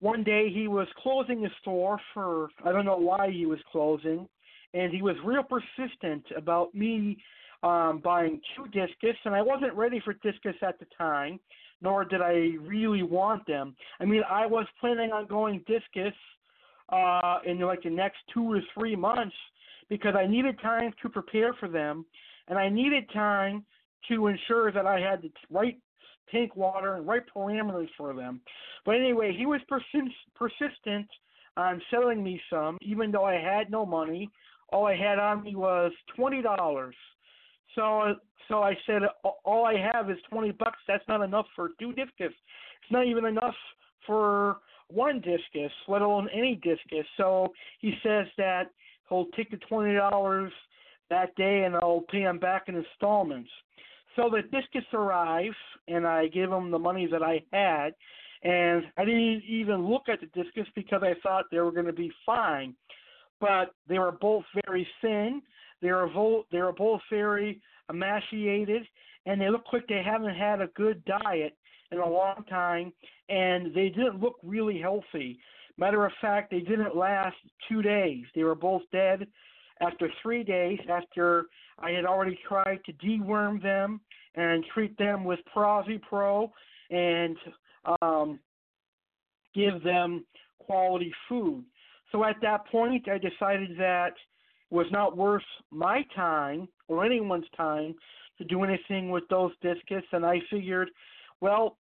one 0.00 0.24
day 0.24 0.50
he 0.52 0.68
was 0.68 0.88
closing 1.02 1.42
the 1.42 1.50
store 1.60 1.98
for 2.12 2.48
I 2.64 2.72
don't 2.72 2.84
know 2.84 2.96
why 2.96 3.30
he 3.30 3.46
was 3.46 3.60
closing, 3.70 4.28
and 4.74 4.92
he 4.92 5.00
was 5.00 5.16
real 5.24 5.44
persistent 5.44 6.24
about 6.36 6.74
me 6.74 7.22
um, 7.62 8.00
buying 8.02 8.40
two 8.56 8.64
discus, 8.66 9.16
and 9.24 9.34
I 9.34 9.42
wasn't 9.42 9.74
ready 9.74 10.00
for 10.04 10.14
discus 10.14 10.56
at 10.62 10.78
the 10.80 10.86
time. 10.98 11.38
nor 11.82 12.04
did 12.04 12.22
I 12.22 12.54
really 12.60 13.02
want 13.02 13.46
them. 13.46 13.74
I 14.00 14.04
mean, 14.04 14.22
I 14.28 14.46
was 14.46 14.66
planning 14.80 15.10
on 15.10 15.26
going 15.26 15.64
discus 15.66 16.14
uh, 16.92 17.38
in 17.46 17.58
like 17.60 17.82
the 17.82 17.90
next 17.90 18.18
two 18.32 18.52
or 18.52 18.60
three 18.74 18.94
months 18.94 19.34
because 19.88 20.14
I 20.16 20.26
needed 20.26 20.60
time 20.60 20.92
to 21.02 21.08
prepare 21.08 21.54
for 21.54 21.68
them, 21.68 22.04
and 22.48 22.58
I 22.58 22.68
needed 22.68 23.04
time 23.12 23.64
to 24.08 24.26
ensure 24.26 24.72
that 24.72 24.86
I 24.86 25.00
had 25.00 25.22
the 25.22 25.30
right 25.50 25.78
tank 26.30 26.56
water 26.56 26.96
and 26.96 27.06
right 27.06 27.22
parameters 27.34 27.88
for 27.96 28.14
them. 28.14 28.40
But 28.84 28.96
anyway, 28.96 29.34
he 29.36 29.46
was 29.46 29.60
persist- 29.68 30.14
persistent 30.34 31.06
on 31.56 31.80
selling 31.90 32.22
me 32.22 32.40
some, 32.50 32.78
even 32.80 33.10
though 33.10 33.24
I 33.24 33.34
had 33.34 33.70
no 33.70 33.84
money. 33.84 34.30
All 34.70 34.86
I 34.86 34.96
had 34.96 35.18
on 35.18 35.42
me 35.42 35.54
was 35.54 35.92
twenty 36.16 36.42
dollars. 36.42 36.94
So 37.74 38.14
so 38.48 38.62
I 38.62 38.76
said, 38.86 39.02
all 39.44 39.64
I 39.66 39.76
have 39.92 40.10
is 40.10 40.18
twenty 40.30 40.50
bucks. 40.50 40.78
That's 40.88 41.06
not 41.08 41.22
enough 41.22 41.46
for 41.54 41.70
two 41.78 41.92
discus. 41.92 42.32
It's 42.82 42.90
not 42.90 43.06
even 43.06 43.26
enough 43.26 43.54
for 44.06 44.58
one 44.92 45.20
discus, 45.20 45.72
let 45.88 46.02
alone 46.02 46.28
any 46.34 46.56
discus. 46.56 47.06
So 47.16 47.52
he 47.78 47.94
says 48.02 48.26
that 48.38 48.70
he'll 49.08 49.26
take 49.36 49.50
the 49.50 49.58
twenty 49.68 49.94
dollars 49.94 50.52
that 51.10 51.34
day 51.36 51.64
and 51.64 51.74
I'll 51.76 52.04
pay 52.10 52.22
him 52.22 52.38
back 52.38 52.64
in 52.68 52.76
installments. 52.76 53.50
So 54.16 54.30
the 54.30 54.42
discus 54.42 54.84
arrives 54.92 55.56
and 55.88 56.06
I 56.06 56.28
give 56.28 56.50
him 56.50 56.70
the 56.70 56.78
money 56.78 57.06
that 57.10 57.22
I 57.22 57.42
had, 57.52 57.94
and 58.42 58.84
I 58.96 59.04
didn't 59.04 59.42
even 59.48 59.88
look 59.88 60.08
at 60.08 60.20
the 60.20 60.26
discus 60.26 60.66
because 60.74 61.02
I 61.02 61.14
thought 61.22 61.46
they 61.50 61.60
were 61.60 61.72
going 61.72 61.86
to 61.86 61.92
be 61.92 62.12
fine. 62.24 62.74
But 63.40 63.74
they 63.88 63.98
were 63.98 64.12
both 64.12 64.44
very 64.66 64.86
thin. 65.00 65.42
They 65.80 65.90
were 65.90 66.08
vo- 66.08 66.46
they 66.52 66.60
were 66.60 66.72
both 66.72 67.00
very 67.10 67.60
emaciated, 67.90 68.82
and 69.26 69.40
they 69.40 69.50
look 69.50 69.64
like 69.72 69.86
they 69.88 70.02
haven't 70.04 70.34
had 70.34 70.60
a 70.60 70.68
good 70.68 71.04
diet 71.04 71.56
in 71.92 71.98
a 71.98 72.08
long 72.08 72.44
time, 72.48 72.92
and 73.28 73.74
they 73.74 73.88
didn't 73.88 74.20
look 74.20 74.36
really 74.42 74.80
healthy. 74.80 75.38
Matter 75.78 76.04
of 76.04 76.12
fact, 76.20 76.50
they 76.50 76.60
didn't 76.60 76.96
last 76.96 77.36
two 77.68 77.82
days. 77.82 78.24
They 78.34 78.44
were 78.44 78.54
both 78.54 78.82
dead 78.92 79.26
after 79.80 80.08
three 80.22 80.44
days 80.44 80.78
after 80.90 81.46
I 81.78 81.90
had 81.90 82.04
already 82.04 82.38
tried 82.46 82.80
to 82.86 82.92
deworm 82.94 83.62
them 83.62 84.00
and 84.34 84.64
treat 84.72 84.96
them 84.98 85.24
with 85.24 85.40
PraziPro 85.54 86.50
and 86.90 87.36
um, 88.00 88.38
give 89.54 89.82
them 89.82 90.24
quality 90.58 91.12
food. 91.28 91.64
So 92.10 92.24
at 92.24 92.36
that 92.42 92.66
point, 92.66 93.08
I 93.08 93.18
decided 93.18 93.76
that 93.78 94.08
it 94.08 94.74
was 94.74 94.86
not 94.90 95.16
worth 95.16 95.42
my 95.70 96.04
time 96.14 96.68
or 96.88 97.04
anyone's 97.04 97.48
time 97.56 97.94
to 98.38 98.44
do 98.44 98.62
anything 98.62 99.10
with 99.10 99.24
those 99.28 99.52
discus, 99.62 100.04
and 100.12 100.24
I 100.24 100.38
figured, 100.50 100.90
well, 101.40 101.76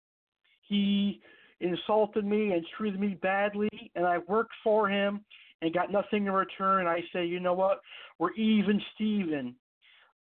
he 0.72 1.20
insulted 1.60 2.26
me 2.26 2.54
and 2.54 2.66
treated 2.78 3.00
me 3.00 3.18
badly, 3.22 3.70
and 3.96 4.06
I 4.06 4.20
worked 4.30 4.54
for 4.64 4.90
him 4.90 5.20
and 5.62 5.74
got 5.74 5.92
nothing 5.92 6.26
in 6.28 6.32
return. 6.32 6.88
I 6.88 7.02
say, 7.14 7.26
you 7.26 7.42
know 7.42 7.54
what? 7.54 7.82
We're 8.20 8.32
even 8.34 8.82
Steven. 8.96 9.54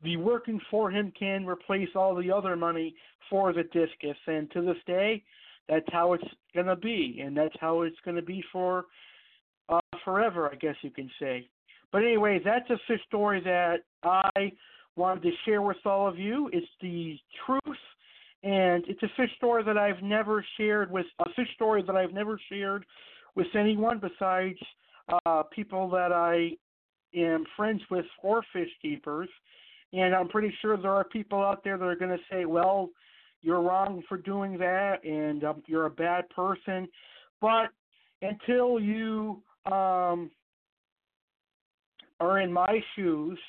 The 0.04 0.16
working 0.16 0.60
for 0.70 0.88
him 0.88 1.12
can 1.18 1.44
replace 1.44 1.88
all 1.96 2.14
the 2.14 2.30
other 2.30 2.54
money 2.54 2.94
for 3.28 3.52
the 3.52 3.64
discus, 3.64 4.16
and 4.28 4.48
to 4.52 4.62
this 4.62 4.76
day, 4.86 5.24
that's 5.68 5.86
how 5.90 6.12
it's 6.12 6.24
gonna 6.54 6.76
be, 6.76 7.20
and 7.24 7.36
that's 7.36 7.56
how 7.58 7.82
it's 7.82 7.96
gonna 8.04 8.22
be 8.22 8.42
for 8.52 8.84
uh, 9.68 9.80
forever, 10.04 10.48
I 10.48 10.54
guess 10.54 10.76
you 10.82 10.90
can 10.90 11.10
say. 11.18 11.48
But 11.90 12.02
anyway, 12.02 12.40
that's 12.44 12.70
a 12.70 12.98
story 13.08 13.40
that 13.40 13.78
I 14.04 14.52
wanted 14.94 15.24
to 15.24 15.32
share 15.44 15.62
with 15.62 15.78
all 15.84 16.06
of 16.06 16.18
you. 16.20 16.48
It's 16.52 16.66
the 16.80 17.18
truth, 17.44 17.78
and 18.46 18.84
it's 18.86 19.02
a 19.02 19.08
fish 19.16 19.30
story 19.38 19.64
that 19.64 19.76
I've 19.76 20.02
never 20.04 20.44
shared 20.56 20.88
with 20.92 21.06
a 21.18 21.28
fish 21.34 21.48
story 21.56 21.82
that 21.84 21.96
I've 21.96 22.12
never 22.12 22.40
shared 22.48 22.86
with 23.34 23.48
anyone 23.58 23.98
besides 23.98 24.58
uh, 25.26 25.42
people 25.52 25.90
that 25.90 26.12
I 26.12 26.52
am 27.18 27.44
friends 27.56 27.82
with 27.90 28.06
or 28.22 28.44
fish 28.52 28.68
keepers. 28.80 29.28
And 29.92 30.14
I'm 30.14 30.28
pretty 30.28 30.54
sure 30.62 30.76
there 30.76 30.92
are 30.92 31.02
people 31.02 31.42
out 31.42 31.64
there 31.64 31.76
that 31.76 31.84
are 31.84 31.96
going 31.96 32.16
to 32.16 32.22
say, 32.30 32.44
well, 32.44 32.90
you're 33.42 33.60
wrong 33.60 34.04
for 34.08 34.16
doing 34.16 34.56
that 34.58 35.04
and 35.04 35.42
um, 35.42 35.62
you're 35.66 35.86
a 35.86 35.90
bad 35.90 36.28
person. 36.30 36.86
But 37.40 37.70
until 38.22 38.78
you 38.78 39.42
um, 39.66 40.30
are 42.20 42.38
in 42.38 42.52
my 42.52 42.78
shoes, 42.94 43.40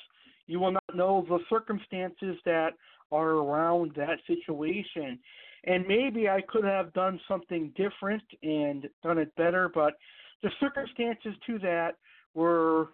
you 0.48 0.58
will 0.58 0.72
not 0.72 0.96
know 0.96 1.24
the 1.28 1.38
circumstances 1.48 2.36
that 2.44 2.70
are 3.12 3.30
around 3.30 3.92
that 3.96 4.18
situation. 4.26 5.18
And 5.64 5.86
maybe 5.86 6.28
I 6.28 6.40
could 6.42 6.64
have 6.64 6.92
done 6.92 7.20
something 7.26 7.72
different 7.76 8.22
and 8.42 8.88
done 9.02 9.18
it 9.18 9.34
better, 9.36 9.70
but 9.74 9.94
the 10.42 10.50
circumstances 10.60 11.34
to 11.46 11.58
that 11.60 11.96
were 12.34 12.88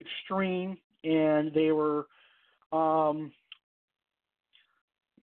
extreme 0.00 0.76
and 1.04 1.52
they 1.54 1.72
were 1.72 2.06
um 2.72 3.32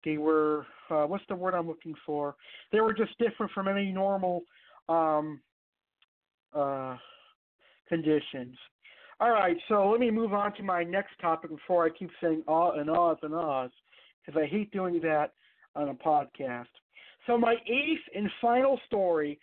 they 0.05 0.17
were 0.17 0.65
uh, 0.89 1.05
what's 1.05 1.23
the 1.30 1.36
word 1.36 1.53
I'm 1.53 1.67
looking 1.67 1.93
for? 2.05 2.36
They 2.71 2.80
were 2.80 2.93
just 2.93 3.17
different 3.19 3.51
from 3.51 3.67
any 3.67 3.91
normal 3.91 4.43
um 4.88 5.41
uh 6.53 6.97
conditions. 7.88 8.55
All 9.19 9.32
right, 9.32 9.57
so 9.67 9.89
let 9.89 9.99
me 9.99 10.11
move 10.11 10.34
on 10.34 10.55
to 10.55 10.63
my 10.63 10.84
next 10.84 11.19
topic 11.19 11.49
before 11.49 11.86
I 11.86 11.89
keep 11.89 12.09
saying 12.21 12.43
ah 12.47 12.71
and 12.71 12.89
ahs 12.89 13.17
and 13.21 13.34
ahs, 13.34 13.71
because 14.26 14.41
I 14.41 14.47
hate 14.47 14.72
doing 14.72 14.99
that 15.01 15.34
on 15.76 15.89
a 15.89 15.93
podcast. 15.93 16.67
So 17.28 17.38
my 17.38 17.55
eighth 17.67 18.01
and 18.15 18.30
final 18.41 18.80
story 18.88 19.39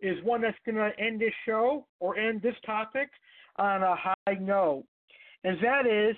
is 0.00 0.16
one 0.24 0.42
that's 0.42 0.56
going 0.64 0.76
to 0.76 0.90
end 1.02 1.20
this 1.20 1.32
show 1.46 1.86
or 2.00 2.16
end 2.18 2.42
this 2.42 2.54
topic 2.64 3.08
on 3.56 3.82
a 3.82 3.96
high 3.96 4.34
note, 4.40 4.84
and 5.44 5.58
that 5.62 5.86
is 5.86 6.16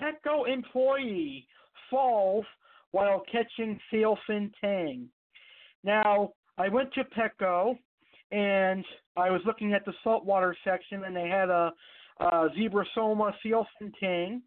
Petco 0.00 0.48
employee 0.48 1.46
falls 1.90 2.44
while 2.90 3.22
catching 3.30 3.78
sailfin 3.92 4.50
tang. 4.60 5.08
Now, 5.82 6.32
I 6.58 6.68
went 6.68 6.92
to 6.94 7.04
Petco 7.04 7.76
and 8.30 8.84
I 9.16 9.30
was 9.30 9.40
looking 9.46 9.74
at 9.74 9.84
the 9.84 9.92
saltwater 10.02 10.56
section, 10.64 11.04
and 11.04 11.14
they 11.14 11.28
had 11.28 11.50
a, 11.50 11.72
a 12.20 12.48
Zebrasoma 12.58 13.32
sailfin 13.44 13.92
tang, 14.00 14.42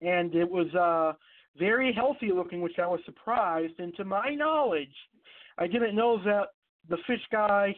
and 0.00 0.34
it 0.34 0.48
was 0.48 0.66
uh, 0.74 1.12
very 1.58 1.92
healthy 1.92 2.30
looking, 2.34 2.60
which 2.60 2.78
I 2.78 2.86
was 2.86 3.00
surprised. 3.04 3.74
And 3.78 3.94
to 3.96 4.04
my 4.04 4.34
knowledge, 4.34 4.94
I 5.58 5.66
didn't 5.66 5.94
know 5.94 6.22
that 6.24 6.48
the 6.88 6.96
fish 7.06 7.20
guy 7.30 7.74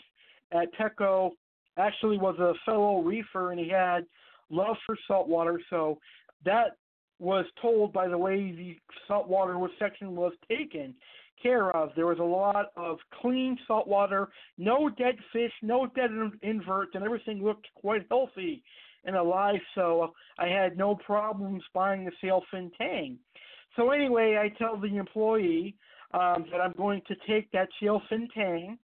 at 0.52 0.68
Petco 0.74 1.30
actually 1.76 2.18
was 2.18 2.38
a 2.38 2.54
fellow 2.64 3.02
reefer 3.02 3.50
and 3.50 3.60
he 3.60 3.68
had 3.68 4.06
love 4.50 4.76
for 4.86 4.96
saltwater. 5.08 5.60
So 5.70 5.98
that 6.44 6.76
was 7.18 7.44
told 7.60 7.92
by 7.92 8.08
the 8.08 8.18
way 8.18 8.52
the 8.52 8.76
saltwater 9.08 9.56
section 9.78 10.14
was 10.14 10.32
taken 10.48 10.94
care 11.42 11.74
of. 11.76 11.90
There 11.96 12.06
was 12.06 12.18
a 12.18 12.22
lot 12.22 12.66
of 12.76 12.98
clean 13.20 13.58
saltwater, 13.66 14.28
no 14.56 14.88
dead 14.88 15.16
fish, 15.32 15.52
no 15.62 15.86
dead 15.86 16.10
inverts, 16.42 16.92
and 16.94 17.04
everything 17.04 17.42
looked 17.42 17.66
quite 17.74 18.06
healthy 18.10 18.62
and 19.04 19.16
alive. 19.16 19.60
So 19.74 20.12
I 20.38 20.46
had 20.46 20.76
no 20.76 20.94
problems 20.94 21.62
buying 21.74 22.04
the 22.04 22.12
sailfin 22.22 22.70
tang. 22.76 23.18
So 23.76 23.90
anyway, 23.90 24.38
I 24.40 24.56
tell 24.58 24.76
the 24.76 24.96
employee 24.96 25.76
um, 26.12 26.46
that 26.50 26.60
I'm 26.60 26.74
going 26.76 27.02
to 27.08 27.14
take 27.26 27.50
that 27.52 27.68
tang 27.80 28.78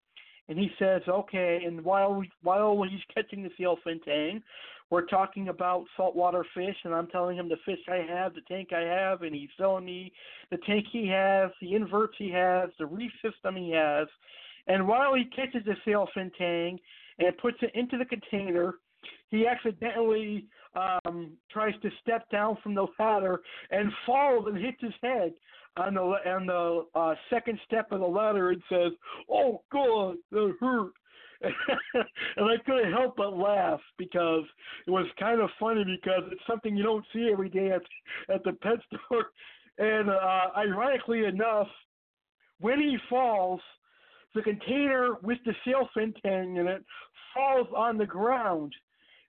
and 0.50 0.58
he 0.58 0.70
says, 0.80 1.02
okay. 1.08 1.62
And 1.66 1.84
while 1.86 2.22
while 2.42 2.84
he's 2.84 3.00
catching 3.14 3.44
the 3.44 4.00
tang, 4.04 4.42
we're 4.90 5.06
talking 5.06 5.50
about 5.50 5.86
saltwater 5.96 6.44
fish, 6.56 6.76
and 6.84 6.94
I'm 6.94 7.08
telling 7.08 7.38
him 7.38 7.48
the 7.48 7.58
fish 7.64 7.80
I 7.88 8.04
have, 8.10 8.34
the 8.34 8.42
tank 8.48 8.70
I 8.74 8.82
have, 8.82 9.22
and 9.22 9.36
he's 9.36 9.50
telling 9.58 9.86
me 9.86 10.12
the 10.50 10.58
tank 10.66 10.86
he 10.92 11.08
has, 11.10 11.52
the 11.62 11.76
inverts 11.76 12.16
he 12.18 12.32
has, 12.32 12.70
the 12.80 12.88
reef 12.88 13.12
system 13.24 13.56
he 13.56 13.72
has. 13.72 14.08
And 14.68 14.88
while 14.88 15.14
he 15.14 15.26
catches 15.26 15.64
the 15.66 15.76
sailfin 15.86 16.32
tang 16.36 16.80
and 17.20 17.38
puts 17.38 17.58
it 17.62 17.72
into 17.76 18.00
the 18.00 18.06
container, 18.06 18.76
he 19.30 19.46
accidentally 19.46 20.48
um, 20.76 21.32
tries 21.52 21.74
to 21.82 21.90
step 22.02 22.30
down 22.30 22.58
from 22.62 22.76
the 22.76 22.86
ladder 23.00 23.42
and 23.72 23.92
falls 24.06 24.46
and 24.48 24.58
hits 24.58 24.82
his 24.82 24.94
head 25.02 25.34
on 25.78 25.94
the 25.94 26.02
on 26.02 26.46
the 26.46 26.86
uh, 26.96 27.16
second 27.30 27.60
step 27.66 27.92
of 27.92 28.00
the 28.00 28.06
ladder 28.06 28.52
and 28.52 28.62
says, 28.70 28.92
"Oh 29.30 29.62
God, 29.72 30.18
that 30.32 30.56
hurt." 30.60 30.92
and 31.42 32.46
I 32.46 32.56
couldn't 32.66 32.92
help 32.92 33.16
but 33.16 33.38
laugh 33.38 33.80
because 33.98 34.44
it 34.86 34.92
was 34.92 35.06
kind 35.18 35.40
of 35.40 35.50
funny 35.58 35.86
because 35.86 36.24
it's 36.32 36.42
something 36.46 36.76
you 36.76 36.84
don't 36.84 37.06
see 37.14 37.30
every 37.32 37.50
day 37.50 37.72
at 37.72 37.82
at 38.34 38.44
the 38.44 38.54
pet 38.54 38.80
store. 39.06 39.28
And 39.78 40.10
uh, 40.10 40.48
ironically 40.58 41.24
enough, 41.24 41.68
when 42.60 42.80
he 42.80 42.98
falls, 43.10 43.62
the 44.36 44.42
container 44.42 45.16
with 45.24 45.38
the 45.46 45.54
sailfin 45.66 46.14
tang 46.22 46.58
in 46.58 46.68
it 46.68 46.84
falls 47.34 47.68
on 47.76 47.98
the 47.98 48.06
ground 48.06 48.74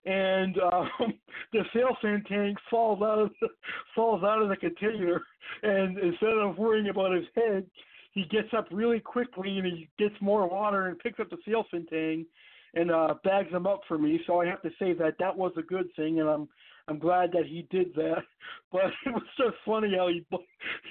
and 0.05 0.57
um, 0.73 0.89
the 1.53 1.63
sailfin 1.75 2.25
tang 2.27 2.55
falls 2.69 3.01
out 3.01 3.19
of 3.19 3.31
the, 3.41 3.47
falls 3.95 4.23
out 4.23 4.41
of 4.41 4.49
the 4.49 4.55
container, 4.55 5.21
and 5.63 5.97
instead 5.99 6.37
of 6.37 6.57
worrying 6.57 6.89
about 6.89 7.13
his 7.13 7.25
head, 7.35 7.65
he 8.13 8.25
gets 8.25 8.49
up 8.57 8.67
really 8.71 8.99
quickly 8.99 9.57
and 9.57 9.65
he 9.65 9.89
gets 9.97 10.15
more 10.21 10.47
water 10.47 10.87
and 10.87 10.99
picks 10.99 11.19
up 11.19 11.29
the 11.29 11.37
sailfin 11.47 11.87
tang 11.87 12.25
and 12.73 12.91
uh 12.91 13.15
bags 13.23 13.51
them 13.51 13.67
up 13.67 13.81
for 13.87 13.97
me. 13.97 14.19
So 14.27 14.41
I 14.41 14.45
have 14.47 14.61
to 14.63 14.69
say 14.79 14.93
that 14.93 15.15
that 15.19 15.35
was 15.35 15.51
a 15.57 15.61
good 15.61 15.87
thing, 15.95 16.19
and 16.19 16.29
I'm 16.29 16.47
I'm 16.87 16.99
glad 16.99 17.31
that 17.33 17.45
he 17.45 17.67
did 17.69 17.93
that. 17.95 18.23
But 18.71 18.85
it 19.05 19.09
was 19.09 19.23
just 19.37 19.57
funny 19.65 19.95
how 19.97 20.07
he 20.07 20.25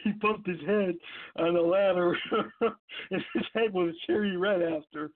he 0.05 0.13
bumped 0.13 0.47
his 0.47 0.61
head 0.67 0.97
on 1.37 1.55
the 1.55 1.61
ladder, 1.63 2.15
and 2.61 3.23
his 3.33 3.45
head 3.55 3.73
was 3.73 3.95
cherry 4.07 4.37
red 4.37 4.61
after. 4.61 5.11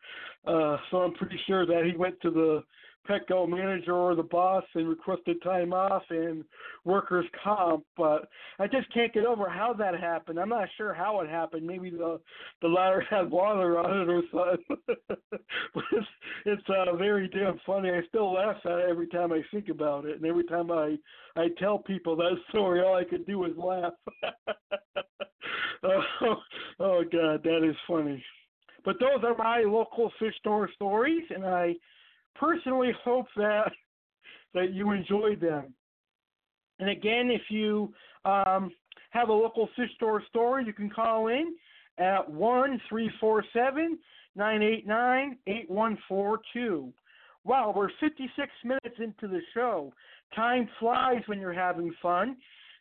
Uh, 0.47 0.79
so 0.91 0.99
I'm 0.99 1.13
pretty 1.13 1.39
sure 1.47 1.67
that 1.67 1.85
he 1.85 1.95
went 1.95 2.19
to 2.23 2.31
the 2.31 2.63
Petco 3.09 3.49
manager 3.49 3.95
or 3.95 4.15
the 4.15 4.23
boss 4.23 4.65
and 4.75 4.89
requested 4.89 5.43
time 5.43 5.73
off 5.73 6.03
and 6.11 6.45
workers 6.85 7.27
comp, 7.43 7.85
but 7.97 8.29
I 8.59 8.67
just 8.67 8.93
can't 8.93 9.13
get 9.13 9.27
over 9.27 9.49
how 9.49 9.75
that 9.75 9.99
happened. 9.99 10.39
I'm 10.39 10.49
not 10.49 10.69
sure 10.77 10.95
how 10.95 11.21
it 11.21 11.29
happened. 11.29 11.67
Maybe 11.67 11.91
the 11.91 12.21
the 12.63 12.69
ladder 12.69 13.05
had 13.11 13.31
water 13.31 13.79
on 13.79 14.01
it 14.01 14.09
or 14.09 14.23
something. 14.33 14.97
it's 15.93 16.07
it's 16.47 16.63
uh, 16.69 16.97
very 16.97 17.29
damn 17.29 17.61
funny. 17.67 17.91
I 17.91 18.01
still 18.09 18.33
laugh 18.33 18.57
at 18.65 18.79
it 18.79 18.87
every 18.89 19.09
time 19.09 19.33
I 19.33 19.43
think 19.53 19.69
about 19.69 20.05
it, 20.07 20.17
and 20.17 20.25
every 20.27 20.45
time 20.45 20.71
I 20.71 20.97
I 21.37 21.49
tell 21.59 21.79
people 21.79 22.17
that 22.17 22.37
story, 22.51 22.81
all 22.83 22.97
I 22.97 23.05
could 23.05 23.27
do 23.27 23.45
is 23.45 23.57
laugh. 23.57 23.93
oh, 25.85 26.37
oh 26.81 27.03
God, 27.11 27.43
that 27.43 27.69
is 27.69 27.77
funny. 27.87 28.25
But 28.85 28.97
those 29.01 29.25
are 29.25 29.37
my 29.37 29.61
local 29.61 30.13
fish 30.19 30.35
store 30.41 30.69
stories, 30.75 31.25
and 31.35 31.45
I 31.45 31.75
personally 32.35 32.93
hope 33.05 33.27
that 33.37 33.73
that 34.55 34.73
you 34.73 34.93
enjoyed 34.93 35.41
them. 35.41 35.75
And 36.79 36.89
again, 36.89 37.31
if 37.31 37.43
you 37.51 37.93
um, 38.25 38.71
have 39.11 39.29
a 39.29 39.33
local 39.33 39.69
fish 39.77 39.91
store 39.97 40.23
story, 40.29 40.65
you 40.65 40.73
can 40.73 40.91
call 40.91 41.29
in 41.29 41.55
at 41.99 42.29
one 42.29 42.81
three 42.89 43.11
four 43.21 43.45
seven 43.53 43.99
nine 44.37 44.63
eight 44.63 44.87
nine 44.87 45.39
eight 45.47 45.71
one 45.71 45.99
four 46.09 46.41
two. 46.53 46.93
Wow, 47.45 47.75
we're 47.77 47.91
56 48.01 48.49
minutes 48.65 48.97
into 48.99 49.29
the 49.29 49.41
show. 49.53 49.93
Time 50.35 50.67
flies 50.81 51.21
when 51.27 51.41
you're 51.41 51.53
having 51.53 51.93
fun. 52.01 52.37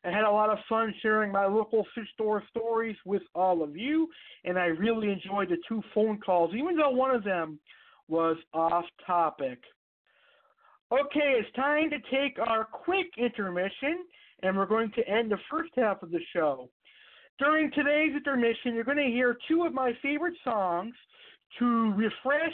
I 0.05 0.09
had 0.09 0.23
a 0.23 0.31
lot 0.31 0.49
of 0.49 0.57
fun 0.69 0.93
sharing 1.01 1.31
my 1.31 1.45
local 1.45 1.85
fish 1.93 2.07
store 2.13 2.43
stories 2.49 2.95
with 3.05 3.21
all 3.35 3.61
of 3.61 3.75
you, 3.75 4.09
and 4.45 4.57
I 4.57 4.65
really 4.65 5.11
enjoyed 5.11 5.49
the 5.49 5.57
two 5.67 5.81
phone 5.93 6.19
calls, 6.19 6.53
even 6.55 6.77
though 6.77 6.91
one 6.91 7.13
of 7.13 7.23
them 7.23 7.59
was 8.07 8.37
off 8.53 8.85
topic. 9.05 9.59
Okay, 10.91 11.39
it's 11.39 11.55
time 11.55 11.89
to 11.89 11.97
take 12.11 12.37
our 12.39 12.65
quick 12.65 13.07
intermission, 13.17 14.05
and 14.43 14.55
we're 14.55 14.65
going 14.65 14.91
to 14.95 15.07
end 15.07 15.31
the 15.31 15.37
first 15.49 15.71
half 15.75 16.03
of 16.03 16.11
the 16.11 16.19
show. 16.33 16.69
During 17.39 17.71
today's 17.71 18.15
intermission, 18.15 18.75
you're 18.75 18.83
going 18.83 18.97
to 18.97 19.03
hear 19.03 19.37
two 19.47 19.63
of 19.63 19.73
my 19.73 19.93
favorite 20.01 20.35
songs 20.43 20.93
to 21.57 21.93
refresh 21.93 22.53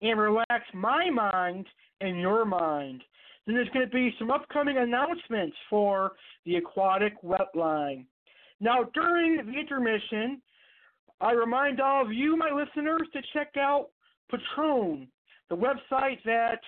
and 0.00 0.18
relax 0.18 0.64
my 0.72 1.10
mind 1.10 1.66
and 2.00 2.18
your 2.18 2.44
mind. 2.44 3.02
Then 3.46 3.54
there's 3.54 3.68
going 3.70 3.86
to 3.86 3.94
be 3.94 4.14
some 4.18 4.30
upcoming 4.30 4.78
announcements 4.78 5.56
for 5.68 6.12
the 6.44 6.56
aquatic 6.56 7.14
wetline. 7.22 8.06
Now, 8.60 8.84
during 8.94 9.36
the 9.36 9.58
intermission, 9.58 10.40
I 11.20 11.32
remind 11.32 11.80
all 11.80 12.04
of 12.04 12.12
you, 12.12 12.36
my 12.36 12.50
listeners, 12.50 13.06
to 13.12 13.20
check 13.32 13.52
out 13.58 13.88
Patreon, 14.32 15.08
the 15.48 15.56
website 15.56 16.22
that 16.24 16.60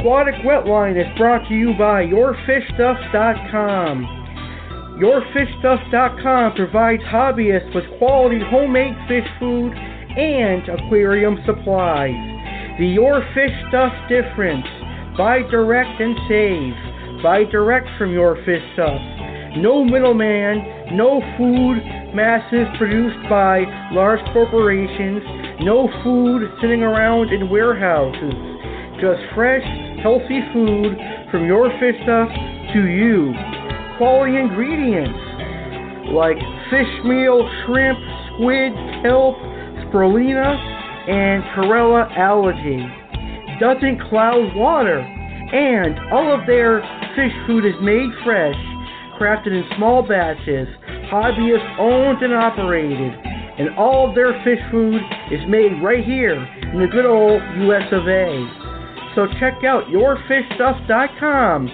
Aquatic 0.00 0.36
Wetline 0.46 0.98
is 0.98 1.06
brought 1.18 1.46
to 1.48 1.54
you 1.54 1.74
by 1.76 2.06
YourFishStuff.com. 2.06 4.96
YourFishStuff.com 4.96 6.54
provides 6.54 7.02
hobbyists 7.02 7.74
with 7.74 7.84
quality 7.98 8.40
homemade 8.48 8.96
fish 9.06 9.26
food 9.38 9.74
and 9.74 10.66
aquarium 10.70 11.36
supplies. 11.44 12.14
The 12.78 12.86
Your 12.86 13.22
Fish 13.34 13.52
Stuff 13.68 13.92
difference. 14.08 14.64
Buy 15.18 15.42
direct 15.50 16.00
and 16.00 16.16
save. 16.26 16.72
Buy 17.22 17.44
direct 17.52 17.88
from 17.98 18.14
Your 18.14 18.42
Fish 18.46 18.62
Stuff. 18.72 19.02
No 19.58 19.84
middleman, 19.84 20.96
no 20.96 21.20
food 21.36 21.76
masses 22.16 22.66
produced 22.78 23.20
by 23.28 23.66
large 23.92 24.24
corporations, 24.32 25.20
no 25.60 25.90
food 26.02 26.50
sitting 26.62 26.82
around 26.82 27.34
in 27.34 27.50
warehouses. 27.50 28.32
Just 29.00 29.20
fresh, 29.34 29.64
healthy 30.02 30.40
food 30.52 30.96
from 31.30 31.46
your 31.46 31.68
fish 31.78 31.96
stuff 32.02 32.28
to 32.72 32.86
you. 32.86 33.32
Quality 33.98 34.36
ingredients 34.36 35.18
like 36.12 36.36
fish 36.70 36.92
meal, 37.04 37.48
shrimp, 37.64 37.98
squid, 38.32 38.72
kelp, 39.02 39.36
spirulina, 39.86 40.56
and 41.08 41.42
chlorella 41.54 42.10
algae. 42.16 42.86
Doesn't 43.60 44.00
cloud 44.08 44.54
water. 44.56 45.00
And 45.00 45.98
all 46.12 46.32
of 46.32 46.46
their 46.46 46.80
fish 47.16 47.32
food 47.46 47.66
is 47.66 47.74
made 47.82 48.08
fresh, 48.24 48.54
crafted 49.18 49.48
in 49.48 49.64
small 49.76 50.06
batches, 50.06 50.68
hobbyist 51.10 51.78
owned 51.78 52.22
and 52.22 52.32
operated. 52.32 53.12
And 53.58 53.76
all 53.76 54.08
of 54.08 54.14
their 54.14 54.32
fish 54.44 54.60
food 54.70 55.00
is 55.30 55.40
made 55.48 55.82
right 55.82 56.04
here 56.04 56.38
in 56.72 56.80
the 56.80 56.86
good 56.86 57.04
old 57.04 57.42
US 57.42 57.92
of 57.92 58.06
A. 58.06 58.59
So 59.14 59.26
check 59.40 59.64
out 59.64 59.86
yourfishstuff.com 59.86 61.68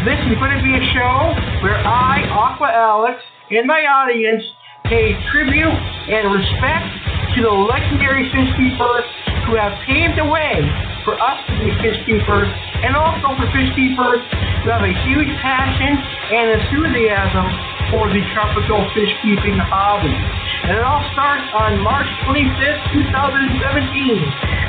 This 0.07 0.14
is 0.30 0.38
going 0.38 0.55
to 0.55 0.62
be 0.62 0.70
a 0.78 0.84
show 0.94 1.34
where 1.59 1.74
I, 1.74 2.22
Aqua 2.30 2.70
Alex, 2.70 3.18
and 3.51 3.66
my 3.66 3.82
audience 3.82 4.46
pay 4.86 5.11
tribute 5.34 5.74
and 5.74 6.30
respect 6.30 6.86
to 7.34 7.42
the 7.42 7.51
legendary 7.51 8.30
fish 8.30 8.46
keepers 8.55 9.07
who 9.51 9.59
have 9.59 9.74
paved 9.90 10.14
the 10.14 10.22
way 10.22 10.62
for 11.03 11.18
us 11.18 11.42
to 11.51 11.53
be 11.59 11.74
fish 11.82 11.99
keepers 12.07 12.46
and 12.86 12.94
also 12.94 13.34
for 13.42 13.51
fish 13.51 13.74
keepers 13.74 14.22
who 14.62 14.70
have 14.70 14.86
a 14.86 14.94
huge 15.03 15.34
passion 15.42 15.99
and 15.99 16.46
enthusiasm 16.62 17.46
for 17.90 18.07
the 18.07 18.22
tropical 18.38 18.78
fish 18.94 19.11
keeping 19.26 19.59
hobby. 19.59 20.14
And 20.14 20.78
it 20.78 20.84
all 20.86 21.03
starts 21.11 21.51
on 21.59 21.82
March 21.82 22.07
25th, 22.22 23.03
2017, 23.03 24.14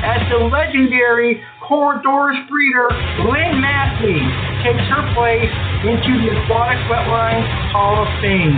at 0.01 0.25
the 0.33 0.41
legendary 0.49 1.45
Corydoras 1.69 2.49
breeder 2.49 2.89
Lynn 3.29 3.61
Matthew 3.61 4.17
takes 4.65 4.81
her 4.89 5.05
place 5.13 5.53
into 5.85 6.17
the 6.17 6.33
Aquatic 6.33 6.81
Wetline 6.89 7.45
Hall 7.69 8.01
of 8.01 8.09
Fame. 8.25 8.57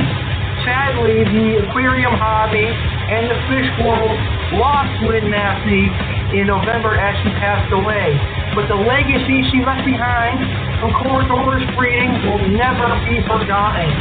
Sadly, 0.64 1.20
the 1.28 1.60
aquarium 1.68 2.16
hobby 2.16 2.64
and 2.64 3.28
the 3.28 3.36
fish 3.52 3.68
world 3.84 4.16
lost 4.56 4.96
Lynn 5.04 5.28
Matthew 5.28 5.92
in 6.40 6.48
November 6.48 6.96
as 6.96 7.12
she 7.20 7.36
passed 7.36 7.68
away. 7.76 8.16
But 8.56 8.72
the 8.72 8.80
legacy 8.80 9.44
she 9.52 9.60
left 9.60 9.84
behind 9.84 10.40
from 10.80 10.96
Corydoras 11.04 11.68
breeding 11.76 12.16
will 12.24 12.48
never 12.48 12.96
be 13.12 13.20
forgotten. 13.28 13.92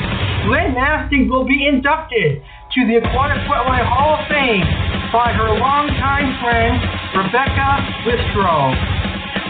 Lynn 0.47 0.78
Nasty 0.78 1.27
will 1.27 1.45
be 1.45 1.66
inducted 1.66 2.47
to 2.70 2.86
the 2.86 3.02
Aquatic 3.02 3.42
Wetline 3.51 3.82
Hall 3.82 4.14
of 4.14 4.22
Fame 4.30 4.62
by 5.10 5.34
her 5.34 5.59
longtime 5.59 6.38
friend, 6.38 6.78
Rebecca 7.18 7.82
Bistro. 8.06 8.70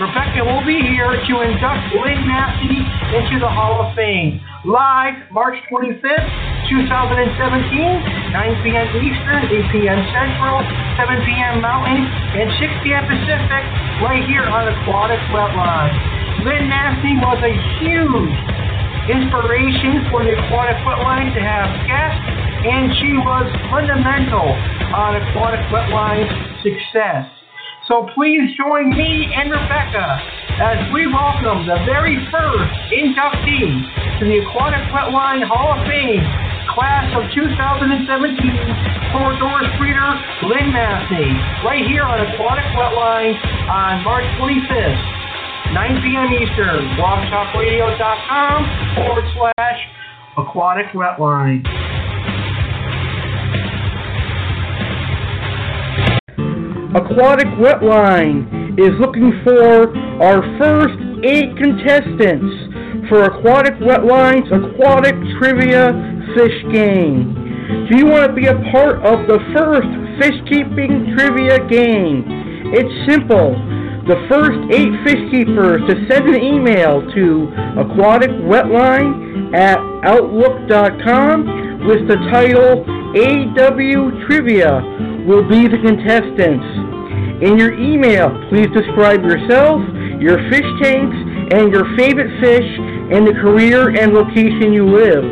Rebecca 0.00 0.40
will 0.40 0.64
be 0.64 0.80
here 0.80 1.20
to 1.20 1.34
induct 1.44 1.84
Lynn 2.00 2.24
Nasty 2.24 2.80
into 3.12 3.36
the 3.36 3.52
Hall 3.52 3.84
of 3.84 3.92
Fame. 3.92 4.40
Live 4.64 5.20
March 5.28 5.60
25th, 5.68 6.32
2017, 6.72 8.32
9 8.32 8.64
p.m. 8.64 8.88
Eastern, 9.04 9.52
8 9.52 9.68
p.m. 9.68 10.00
Central, 10.16 10.64
7 10.96 11.20
p.m. 11.20 11.60
Mountain, 11.60 12.08
and 12.40 12.48
6 12.56 12.72
p.m. 12.80 13.04
Pacific, 13.04 13.64
right 14.00 14.24
here 14.24 14.48
on 14.48 14.64
Aquatic 14.64 15.20
Wetline. 15.28 15.92
Lynn 16.48 16.72
Nasty 16.72 17.20
was 17.20 17.36
a 17.44 17.52
huge 17.84 18.32
inspiration 19.12 20.08
for 20.08 20.24
the 20.24 20.40
Aquatic 20.40 20.80
Wetline 20.88 21.36
to 21.36 21.40
have 21.44 21.68
guests, 21.84 22.39
and 22.60 22.92
she 23.00 23.16
was 23.16 23.48
fundamental 23.72 24.44
on 24.92 25.16
Aquatic 25.16 25.64
Wetline's 25.72 26.28
success. 26.60 27.24
So 27.88 28.04
please 28.12 28.52
join 28.60 28.92
me 28.92 29.32
and 29.32 29.48
Rebecca 29.48 30.06
as 30.60 30.78
we 30.92 31.08
welcome 31.08 31.64
the 31.64 31.80
very 31.88 32.20
first 32.28 32.70
inductee 32.92 33.80
to 34.20 34.22
the 34.28 34.44
Aquatic 34.44 34.84
Wetline 34.92 35.40
Hall 35.48 35.72
of 35.72 35.80
Fame, 35.88 36.20
class 36.76 37.08
of 37.16 37.24
2017, 37.32 38.04
Corydoras 39.16 39.72
breeder 39.80 40.12
Lynn 40.44 40.68
Massey, 40.76 41.32
right 41.64 41.82
here 41.88 42.04
on 42.04 42.20
Aquatic 42.28 42.68
Wetline 42.76 43.34
on 43.72 44.04
March 44.04 44.28
25th. 44.36 45.00
9 45.72 46.02
p.m. 46.02 46.30
Eastern, 46.34 46.82
blogtalkradio.com 46.98 48.58
forward 49.00 49.24
slash 49.32 49.80
aquatic 50.36 50.86
wetline. 50.92 51.62
Aquatic 56.94 57.46
Wetline 57.62 58.74
is 58.74 58.90
looking 58.98 59.30
for 59.44 59.94
our 60.20 60.42
first 60.58 60.98
eight 61.22 61.56
contestants 61.56 62.50
for 63.08 63.30
Aquatic 63.30 63.74
Wetline's 63.78 64.50
Aquatic 64.50 65.14
Trivia 65.38 65.94
Fish 66.34 66.58
Game. 66.72 67.86
Do 67.88 67.96
you 67.96 68.06
want 68.06 68.26
to 68.26 68.34
be 68.34 68.46
a 68.46 68.58
part 68.72 68.96
of 69.06 69.28
the 69.28 69.38
first 69.54 69.86
fish 70.18 70.34
keeping 70.50 71.14
trivia 71.16 71.62
game? 71.68 72.24
It's 72.74 73.10
simple 73.10 73.54
the 74.10 74.26
first 74.28 74.58
eight 74.74 74.90
fish 75.06 75.30
keepers 75.30 75.82
to 75.86 75.94
send 76.10 76.26
an 76.34 76.42
email 76.42 77.02
to 77.14 77.46
aquaticwetline 77.78 79.54
at 79.54 79.78
outlook.com 80.02 81.86
with 81.86 82.08
the 82.08 82.16
title 82.32 82.82
AW 83.10 84.26
Trivia 84.26 84.78
will 85.26 85.42
be 85.42 85.66
the 85.66 85.82
contestants. 85.82 86.62
In 87.42 87.58
your 87.58 87.74
email, 87.74 88.30
please 88.48 88.68
describe 88.70 89.24
yourself, 89.24 89.82
your 90.22 90.38
fish 90.46 90.68
tanks, 90.78 91.16
and 91.50 91.72
your 91.72 91.90
favorite 91.98 92.30
fish 92.38 92.70
and 93.10 93.26
the 93.26 93.34
career 93.42 93.90
and 93.98 94.14
location 94.14 94.72
you 94.72 94.86
live. 94.86 95.24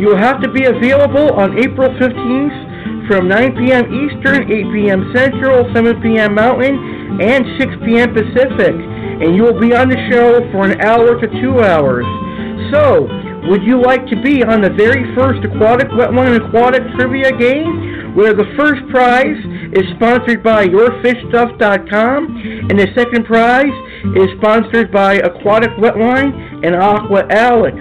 You 0.00 0.08
will 0.08 0.16
have 0.16 0.40
to 0.40 0.48
be 0.48 0.64
available 0.64 1.36
on 1.36 1.58
April 1.58 1.90
15th 2.00 3.06
from 3.06 3.28
9 3.28 3.56
p.m. 3.56 3.84
Eastern, 3.92 4.50
8 4.50 4.72
p.m. 4.72 5.12
Central, 5.14 5.68
7 5.74 6.00
p.m. 6.00 6.34
Mountain, 6.34 7.20
and 7.20 7.44
6 7.60 7.72
p.m. 7.84 8.14
Pacific, 8.14 8.72
and 8.72 9.36
you 9.36 9.42
will 9.42 9.60
be 9.60 9.74
on 9.74 9.90
the 9.90 10.00
show 10.08 10.40
for 10.52 10.64
an 10.64 10.80
hour 10.80 11.20
to 11.20 11.26
two 11.42 11.60
hours. 11.60 12.06
So, 12.72 13.04
would 13.48 13.62
you 13.62 13.80
like 13.80 14.06
to 14.08 14.20
be 14.22 14.42
on 14.42 14.60
the 14.60 14.70
very 14.70 15.14
first 15.14 15.44
Aquatic 15.44 15.88
Wetline 15.88 16.36
Aquatic 16.36 16.82
Trivia 16.96 17.32
game, 17.36 18.14
where 18.14 18.34
the 18.34 18.44
first 18.56 18.82
prize 18.90 19.36
is 19.72 19.84
sponsored 19.96 20.42
by 20.42 20.66
YourFishStuff.com, 20.66 22.66
and 22.70 22.78
the 22.78 22.88
second 22.94 23.24
prize 23.24 23.72
is 24.16 24.28
sponsored 24.38 24.92
by 24.92 25.14
Aquatic 25.14 25.70
Wetline 25.78 26.64
and 26.64 26.74
Aqua 26.74 27.26
Alex? 27.30 27.76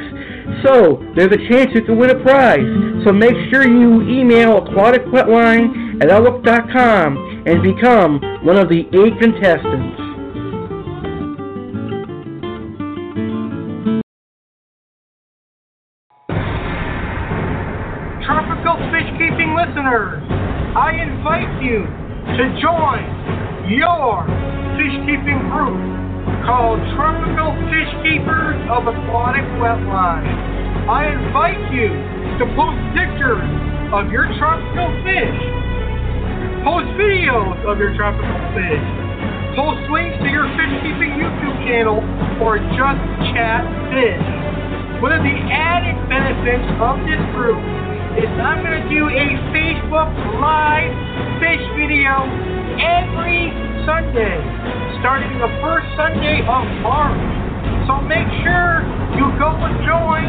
So, 0.63 1.03
there's 1.15 1.31
a 1.31 1.49
chance 1.49 1.71
you 1.73 1.83
can 1.83 1.97
win 1.97 2.09
a 2.09 2.19
prize. 2.21 2.65
So 3.05 3.13
make 3.13 3.35
sure 3.49 3.67
you 3.67 4.01
email 4.01 4.61
aquaticwetline 4.61 6.03
at 6.03 6.09
outlook.com 6.09 7.43
and 7.45 7.63
become 7.63 8.19
one 8.43 8.57
of 8.57 8.67
the 8.67 8.81
eight 8.91 9.19
contestants. 9.21 10.08
Listeners, 19.89 20.21
I 20.77 20.93
invite 21.01 21.49
you 21.65 21.81
to 22.37 22.43
join 22.61 23.01
your 23.65 24.21
fish 24.77 24.95
keeping 25.09 25.41
group 25.49 25.81
called 26.45 26.77
Tropical 26.93 27.57
Fish 27.73 27.89
Keepers 28.05 28.57
of 28.69 28.85
Aquatic 28.85 29.45
Wetline. 29.57 30.29
I 30.85 31.09
invite 31.09 31.73
you 31.73 31.89
to 32.37 32.43
post 32.53 32.77
pictures 32.93 33.49
of 33.89 34.13
your 34.13 34.29
tropical 34.37 34.93
fish, 35.01 35.39
post 36.61 36.89
videos 36.93 37.57
of 37.65 37.81
your 37.81 37.97
tropical 37.97 38.39
fish, 38.53 38.85
post 39.57 39.81
links 39.89 40.21
to 40.21 40.29
your 40.29 40.45
fish 40.53 40.73
keeping 40.85 41.17
YouTube 41.17 41.57
channel, 41.65 41.97
or 42.45 42.61
just 42.77 43.01
chat 43.33 43.65
fish. 43.89 44.27
One 45.01 45.17
of 45.17 45.25
the 45.25 45.37
added 45.49 45.97
benefits 46.13 46.67
of 46.77 47.01
this 47.09 47.21
group 47.33 47.57
is 48.23 48.35
I'm 48.43 48.59
going 48.59 48.75
to 48.75 48.87
do 48.91 49.07
a 49.07 49.27
Facebook 49.55 50.11
Live 50.43 50.91
fish 51.39 51.63
video 51.79 52.27
every 52.75 53.47
Sunday, 53.87 54.35
starting 54.99 55.39
the 55.39 55.47
first 55.63 55.87
Sunday 55.95 56.43
of 56.43 56.67
March. 56.83 57.15
So 57.87 58.03
make 58.03 58.27
sure 58.43 58.83
you 59.15 59.23
go 59.39 59.55
and 59.63 59.71
join 59.87 60.27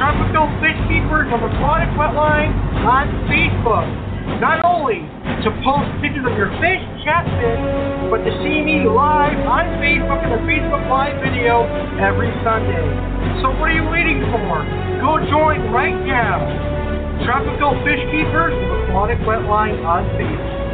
Tropical 0.00 0.48
Fish 0.64 0.80
Keepers 0.88 1.28
of 1.28 1.44
Aquatic 1.44 1.92
Wetline 2.00 2.56
on 2.88 3.04
Facebook. 3.28 3.84
Not 4.40 4.64
only 4.64 5.04
to 5.44 5.48
post 5.60 5.92
pictures 6.00 6.24
of 6.24 6.40
your 6.40 6.48
fish, 6.56 6.80
chat 7.04 7.28
fish, 7.36 7.62
but 8.08 8.24
to 8.24 8.32
see 8.40 8.64
me 8.64 8.88
live 8.88 9.36
on 9.44 9.76
Facebook 9.84 10.24
in 10.24 10.32
a 10.32 10.40
Facebook 10.48 10.88
Live 10.88 11.20
video 11.20 11.68
every 12.00 12.32
Sunday. 12.40 12.88
So 13.44 13.52
what 13.60 13.68
are 13.68 13.76
you 13.76 13.84
waiting 13.92 14.24
for? 14.32 14.64
Go 15.04 15.20
join 15.28 15.68
right 15.68 16.00
now. 16.08 16.75
Tropical 17.24 17.72
Fish 17.84 18.04
Keepers 18.10 18.52
Aquatic 18.52 19.18
Wetline 19.24 19.80
on 19.86 20.04
Facebook. 20.18 20.65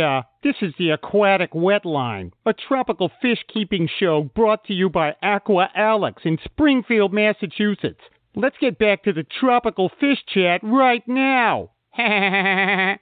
Uh, 0.00 0.22
this 0.42 0.56
is 0.60 0.74
the 0.78 0.90
Aquatic 0.90 1.52
Wetline, 1.52 2.32
a 2.44 2.52
tropical 2.52 3.10
fish 3.22 3.38
keeping 3.52 3.88
show 3.98 4.28
brought 4.34 4.64
to 4.64 4.74
you 4.74 4.90
by 4.90 5.14
Aqua 5.22 5.70
Alex 5.74 6.22
in 6.24 6.38
Springfield, 6.44 7.14
Massachusetts. 7.14 8.00
Let's 8.34 8.56
get 8.60 8.78
back 8.78 9.04
to 9.04 9.12
the 9.12 9.24
tropical 9.40 9.90
fish 10.00 10.18
chat 10.32 10.60
right 10.62 11.06
now. 11.06 11.70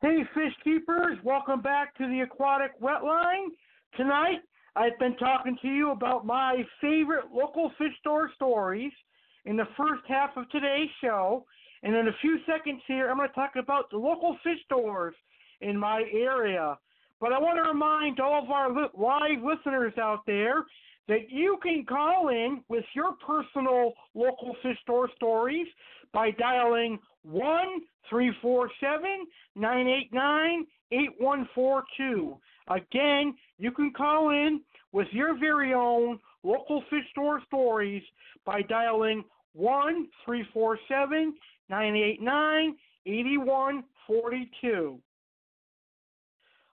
Hey, 0.00 0.22
fish 0.34 0.52
keepers, 0.62 1.16
welcome 1.24 1.62
back 1.62 1.96
to 1.96 2.06
the 2.06 2.20
Aquatic 2.20 2.78
Wetline. 2.78 3.46
Tonight, 3.96 4.40
I've 4.76 4.98
been 4.98 5.16
talking 5.16 5.56
to 5.62 5.68
you 5.68 5.92
about 5.92 6.26
my 6.26 6.62
favorite 6.78 7.32
local 7.32 7.72
fish 7.78 7.94
store 8.00 8.30
stories 8.34 8.92
in 9.44 9.56
the 9.56 9.68
first 9.76 10.02
half 10.08 10.36
of 10.36 10.48
today's 10.50 10.90
show. 11.00 11.44
And 11.82 11.94
in 11.94 12.08
a 12.08 12.16
few 12.20 12.38
seconds 12.46 12.80
here, 12.86 13.10
I'm 13.10 13.16
going 13.16 13.28
to 13.28 13.34
talk 13.34 13.56
about 13.56 13.90
the 13.90 13.98
local 13.98 14.36
fish 14.42 14.58
stores 14.64 15.14
in 15.60 15.78
my 15.78 16.04
area. 16.12 16.78
But 17.20 17.32
I 17.32 17.38
want 17.38 17.62
to 17.62 17.70
remind 17.70 18.20
all 18.20 18.42
of 18.42 18.50
our 18.50 18.72
li- 18.72 18.88
live 18.96 19.42
listeners 19.42 19.92
out 19.98 20.20
there 20.26 20.64
that 21.08 21.30
you 21.30 21.58
can 21.62 21.84
call 21.86 22.28
in 22.28 22.62
with 22.68 22.84
your 22.94 23.12
personal 23.26 23.92
local 24.14 24.56
fish 24.62 24.78
store 24.82 25.10
stories 25.14 25.66
by 26.12 26.30
dialing 26.32 26.98
1 27.22 27.66
347 28.08 29.26
989 29.54 30.66
8142. 30.90 32.36
Again, 32.68 33.34
you 33.58 33.70
can 33.70 33.92
call 33.92 34.30
in 34.30 34.60
with 34.92 35.08
your 35.12 35.38
very 35.38 35.74
own 35.74 36.18
local 36.42 36.82
fish 36.88 37.04
store 37.10 37.42
stories 37.46 38.02
by 38.46 38.62
dialing 38.62 39.24
1 39.54 40.08
347 40.24 41.34
989 41.68 42.76
8142. 43.06 44.98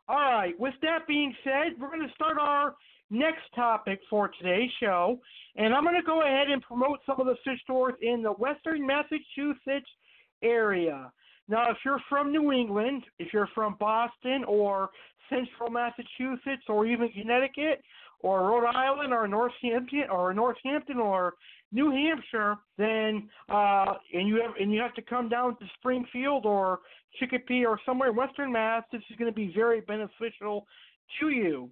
All 0.07 0.15
right, 0.17 0.59
with 0.59 0.73
that 0.81 1.07
being 1.07 1.33
said, 1.43 1.79
we're 1.79 1.87
going 1.87 2.07
to 2.07 2.13
start 2.13 2.37
our 2.39 2.75
next 3.09 3.43
topic 3.55 3.99
for 4.09 4.29
today's 4.39 4.69
show. 4.79 5.19
And 5.55 5.73
I'm 5.73 5.83
going 5.83 5.95
to 5.95 6.05
go 6.05 6.21
ahead 6.21 6.49
and 6.49 6.61
promote 6.61 6.99
some 7.05 7.19
of 7.19 7.27
the 7.27 7.35
fish 7.43 7.61
stores 7.63 7.93
in 8.01 8.23
the 8.23 8.31
western 8.31 8.85
Massachusetts 8.85 9.89
area. 10.43 11.11
Now, 11.47 11.69
if 11.69 11.77
you're 11.83 12.01
from 12.09 12.31
New 12.31 12.51
England, 12.51 13.03
if 13.19 13.33
you're 13.33 13.49
from 13.53 13.75
Boston 13.79 14.43
or 14.47 14.89
central 15.29 15.69
Massachusetts 15.69 16.63
or 16.67 16.85
even 16.85 17.09
Connecticut 17.09 17.81
or 18.19 18.49
Rhode 18.49 18.67
Island 18.67 19.13
or 19.13 19.27
Northampton 19.27 20.05
or 20.09 20.33
Northampton 20.33 20.97
or 20.97 21.33
New 21.71 21.91
Hampshire, 21.91 22.57
then 22.77 23.29
uh, 23.49 23.93
and 24.13 24.27
you 24.27 24.41
have 24.41 24.55
and 24.59 24.73
you 24.73 24.81
have 24.81 24.93
to 24.95 25.01
come 25.01 25.29
down 25.29 25.57
to 25.57 25.65
Springfield 25.79 26.45
or 26.45 26.79
Chicopee 27.19 27.65
or 27.65 27.79
somewhere 27.85 28.09
in 28.09 28.15
Western 28.15 28.51
Mass, 28.51 28.83
this 28.91 29.01
is 29.09 29.15
going 29.17 29.31
to 29.31 29.35
be 29.35 29.51
very 29.53 29.81
beneficial 29.81 30.65
to 31.19 31.29
you. 31.29 31.69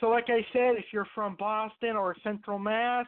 So, 0.00 0.08
like 0.08 0.26
I 0.28 0.44
said, 0.52 0.76
if 0.76 0.86
you're 0.92 1.06
from 1.14 1.36
Boston 1.38 1.96
or 1.96 2.16
Central 2.22 2.58
Mass 2.58 3.06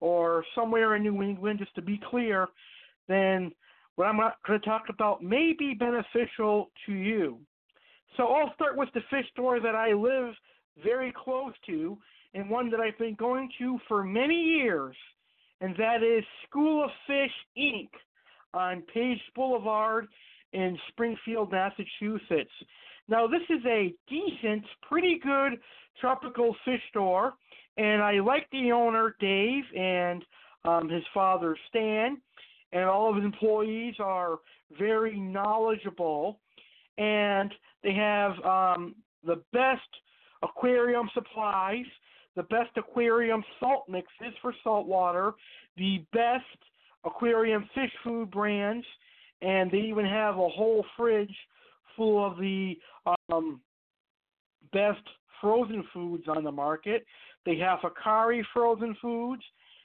or 0.00 0.44
somewhere 0.54 0.96
in 0.96 1.02
New 1.02 1.22
England, 1.22 1.58
just 1.58 1.74
to 1.74 1.82
be 1.82 2.00
clear, 2.10 2.48
then 3.08 3.52
what 3.96 4.06
I'm 4.06 4.18
going 4.18 4.60
to 4.60 4.66
talk 4.66 4.84
about 4.90 5.22
may 5.22 5.54
be 5.58 5.74
beneficial 5.74 6.70
to 6.86 6.92
you. 6.92 7.38
So, 8.16 8.26
I'll 8.26 8.54
start 8.54 8.76
with 8.76 8.90
the 8.94 9.00
fish 9.10 9.26
store 9.32 9.60
that 9.60 9.74
I 9.74 9.92
live 9.92 10.34
very 10.84 11.12
close 11.24 11.52
to 11.66 11.98
and 12.34 12.50
one 12.50 12.70
that 12.70 12.80
I've 12.80 12.98
been 12.98 13.14
going 13.14 13.48
to 13.58 13.78
for 13.88 14.04
many 14.04 14.34
years, 14.34 14.96
and 15.60 15.74
that 15.76 16.02
is 16.02 16.24
School 16.48 16.84
of 16.84 16.90
Fish 17.06 17.32
Inc. 17.58 17.88
on 18.54 18.82
Page 18.94 19.20
Boulevard 19.34 20.08
in 20.52 20.78
Springfield, 20.88 21.52
Massachusetts. 21.52 22.50
Now, 23.08 23.26
this 23.26 23.42
is 23.48 23.64
a 23.66 23.92
decent, 24.08 24.64
pretty 24.88 25.18
good 25.22 25.58
tropical 26.00 26.54
fish 26.64 26.80
store, 26.90 27.34
and 27.76 28.02
I 28.02 28.20
like 28.20 28.46
the 28.52 28.72
owner, 28.72 29.16
Dave, 29.18 29.64
and 29.76 30.24
um, 30.64 30.88
his 30.88 31.02
father, 31.14 31.56
Stan, 31.68 32.18
and 32.72 32.84
all 32.84 33.08
of 33.08 33.16
his 33.16 33.24
employees 33.24 33.94
are 33.98 34.38
very 34.78 35.18
knowledgeable, 35.18 36.38
and 36.98 37.52
they 37.82 37.94
have 37.94 38.32
um, 38.44 38.94
the 39.24 39.42
best 39.52 39.80
aquarium 40.42 41.08
supplies, 41.14 41.86
the 42.38 42.44
best 42.44 42.70
aquarium 42.76 43.42
salt 43.58 43.88
mixes 43.88 44.32
for 44.40 44.54
saltwater, 44.62 45.32
the 45.76 46.04
best 46.12 46.44
aquarium 47.04 47.68
fish 47.74 47.90
food 48.04 48.30
brands, 48.30 48.86
and 49.42 49.68
they 49.72 49.78
even 49.78 50.06
have 50.06 50.36
a 50.36 50.48
whole 50.48 50.86
fridge 50.96 51.34
full 51.96 52.24
of 52.24 52.38
the 52.38 52.74
um, 53.32 53.60
best 54.72 55.02
frozen 55.40 55.84
foods 55.92 56.24
on 56.28 56.44
the 56.44 56.52
market. 56.52 57.04
They 57.44 57.56
have 57.56 57.80
Hikari 57.80 58.42
frozen 58.54 58.96
foods, 59.02 59.42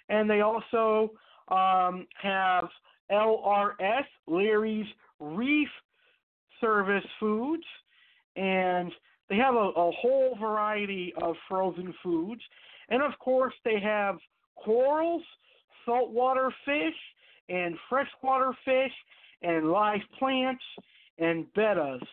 and 0.10 0.30
they 0.30 0.42
also 0.42 1.12
um, 1.48 2.06
have 2.22 2.66
LRS, 3.12 4.06
Larry's 4.28 4.86
Reef 5.20 5.70
Service 6.62 7.06
Foods, 7.20 7.64
and 8.36 8.92
they 9.34 9.40
have 9.40 9.56
a, 9.56 9.70
a 9.76 9.92
whole 9.92 10.38
variety 10.40 11.12
of 11.20 11.36
frozen 11.50 11.92
foods. 12.04 12.42
And 12.90 13.02
of 13.02 13.18
course, 13.18 13.54
they 13.66 13.80
have 13.80 14.18
corals, 14.64 15.24
saltwater 15.86 16.54
fish, 16.66 16.94
and 17.50 17.76
freshwater 17.90 18.52
fish, 18.64 18.92
and 19.42 19.72
live 19.72 20.02
plants, 20.20 20.64
and 21.18 21.48
bettas. 21.58 22.06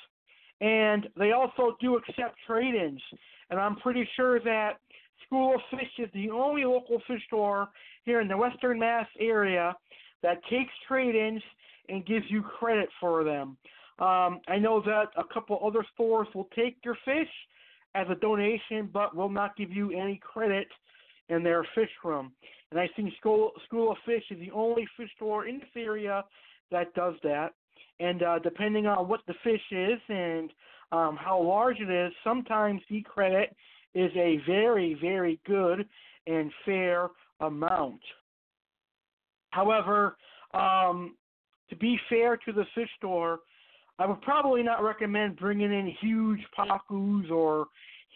And 0.62 1.08
they 1.18 1.32
also 1.32 1.76
do 1.80 1.96
accept 1.96 2.36
trade 2.46 2.74
ins. 2.74 3.02
And 3.50 3.60
I'm 3.60 3.76
pretty 3.76 4.08
sure 4.16 4.40
that 4.40 4.78
School 5.26 5.56
of 5.56 5.60
Fish 5.70 5.90
is 5.98 6.08
the 6.14 6.30
only 6.30 6.64
local 6.64 7.02
fish 7.06 7.22
store 7.26 7.68
here 8.06 8.22
in 8.22 8.28
the 8.28 8.36
Western 8.36 8.78
Mass 8.78 9.06
area 9.20 9.76
that 10.22 10.38
takes 10.48 10.72
trade 10.88 11.14
ins 11.14 11.42
and 11.90 12.06
gives 12.06 12.24
you 12.30 12.42
credit 12.42 12.88
for 12.98 13.24
them. 13.24 13.58
Um, 14.00 14.40
I 14.48 14.58
know 14.58 14.80
that 14.80 15.08
a 15.16 15.24
couple 15.32 15.60
other 15.62 15.84
stores 15.94 16.28
will 16.34 16.48
take 16.56 16.78
your 16.84 16.96
fish 17.04 17.28
as 17.94 18.06
a 18.10 18.14
donation, 18.14 18.88
but 18.92 19.14
will 19.14 19.28
not 19.28 19.56
give 19.56 19.70
you 19.70 19.90
any 19.90 20.18
credit 20.22 20.68
in 21.28 21.42
their 21.42 21.66
fish 21.74 21.90
room. 22.02 22.32
And 22.70 22.80
I 22.80 22.88
think 22.96 23.12
School 23.18 23.52
School 23.66 23.92
of 23.92 23.98
Fish 24.06 24.24
is 24.30 24.38
the 24.38 24.50
only 24.52 24.86
fish 24.96 25.10
store 25.16 25.46
in 25.46 25.58
this 25.58 25.68
area 25.76 26.24
that 26.70 26.94
does 26.94 27.14
that. 27.24 27.50
And 27.98 28.22
uh, 28.22 28.38
depending 28.38 28.86
on 28.86 29.08
what 29.08 29.20
the 29.26 29.34
fish 29.44 29.60
is 29.70 30.00
and 30.08 30.50
um, 30.92 31.18
how 31.20 31.40
large 31.42 31.78
it 31.80 31.90
is, 31.90 32.12
sometimes 32.24 32.80
the 32.88 33.02
credit 33.02 33.54
is 33.94 34.10
a 34.16 34.40
very, 34.46 34.96
very 35.00 35.38
good 35.46 35.86
and 36.26 36.50
fair 36.64 37.08
amount. 37.40 38.00
However, 39.50 40.16
um, 40.54 41.16
to 41.68 41.76
be 41.76 41.98
fair 42.08 42.36
to 42.36 42.52
the 42.52 42.64
fish 42.74 42.88
store, 42.96 43.40
I 44.00 44.06
would 44.06 44.22
probably 44.22 44.62
not 44.62 44.82
recommend 44.82 45.36
bringing 45.36 45.70
in 45.70 45.94
huge 46.00 46.40
pacus 46.56 47.30
or 47.30 47.66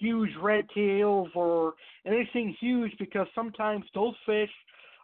huge 0.00 0.30
red 0.40 0.64
tails 0.74 1.28
or 1.34 1.74
anything 2.06 2.56
huge 2.58 2.90
because 2.98 3.26
sometimes 3.34 3.84
those 3.94 4.14
fish 4.24 4.48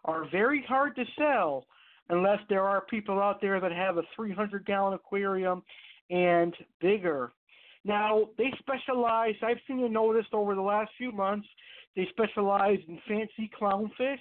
are 0.07 0.25
very 0.31 0.65
hard 0.67 0.97
to 0.97 1.05
sell. 1.19 1.67
unless 2.09 2.41
there 2.49 2.65
are 2.65 2.81
people 2.87 3.21
out 3.21 3.41
there 3.41 3.61
that 3.61 3.71
have 3.71 3.97
a 3.97 4.03
300 4.17 4.67
gallon 4.67 4.95
aquarium 4.95 5.63
and 6.11 6.57
bigger. 6.81 7.31
Now, 7.85 8.31
they 8.37 8.53
specialize, 8.59 9.37
I've 9.45 9.61
seen 9.69 9.79
it 9.79 9.93
noticed 9.93 10.31
over 10.33 10.57
the 10.57 10.61
last 10.61 10.91
few 10.99 11.13
months, 11.13 11.47
they 11.95 12.09
specialize 12.11 12.79
in 12.89 12.99
fancy 13.07 13.49
clownfish. 13.61 14.19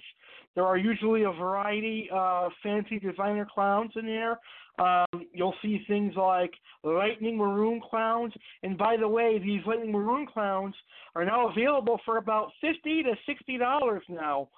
There 0.54 0.64
are 0.64 0.76
usually 0.76 1.24
a 1.24 1.32
variety 1.32 2.08
of 2.12 2.52
fancy 2.62 3.00
designer 3.00 3.48
clowns 3.52 3.90
in 3.96 4.06
there. 4.06 4.38
Um, 4.78 5.09
you'll 5.40 5.54
see 5.62 5.82
things 5.88 6.12
like 6.16 6.52
lightning 6.84 7.38
maroon 7.38 7.80
clowns. 7.88 8.34
And 8.62 8.76
by 8.76 8.98
the 8.98 9.08
way, 9.08 9.38
these 9.38 9.62
lightning 9.66 9.90
maroon 9.90 10.26
clowns 10.26 10.74
are 11.14 11.24
now 11.24 11.48
available 11.48 11.98
for 12.04 12.18
about 12.18 12.48
fifty 12.60 13.02
to 13.02 13.14
sixty 13.24 13.56
dollars 13.56 14.02
now. 14.08 14.48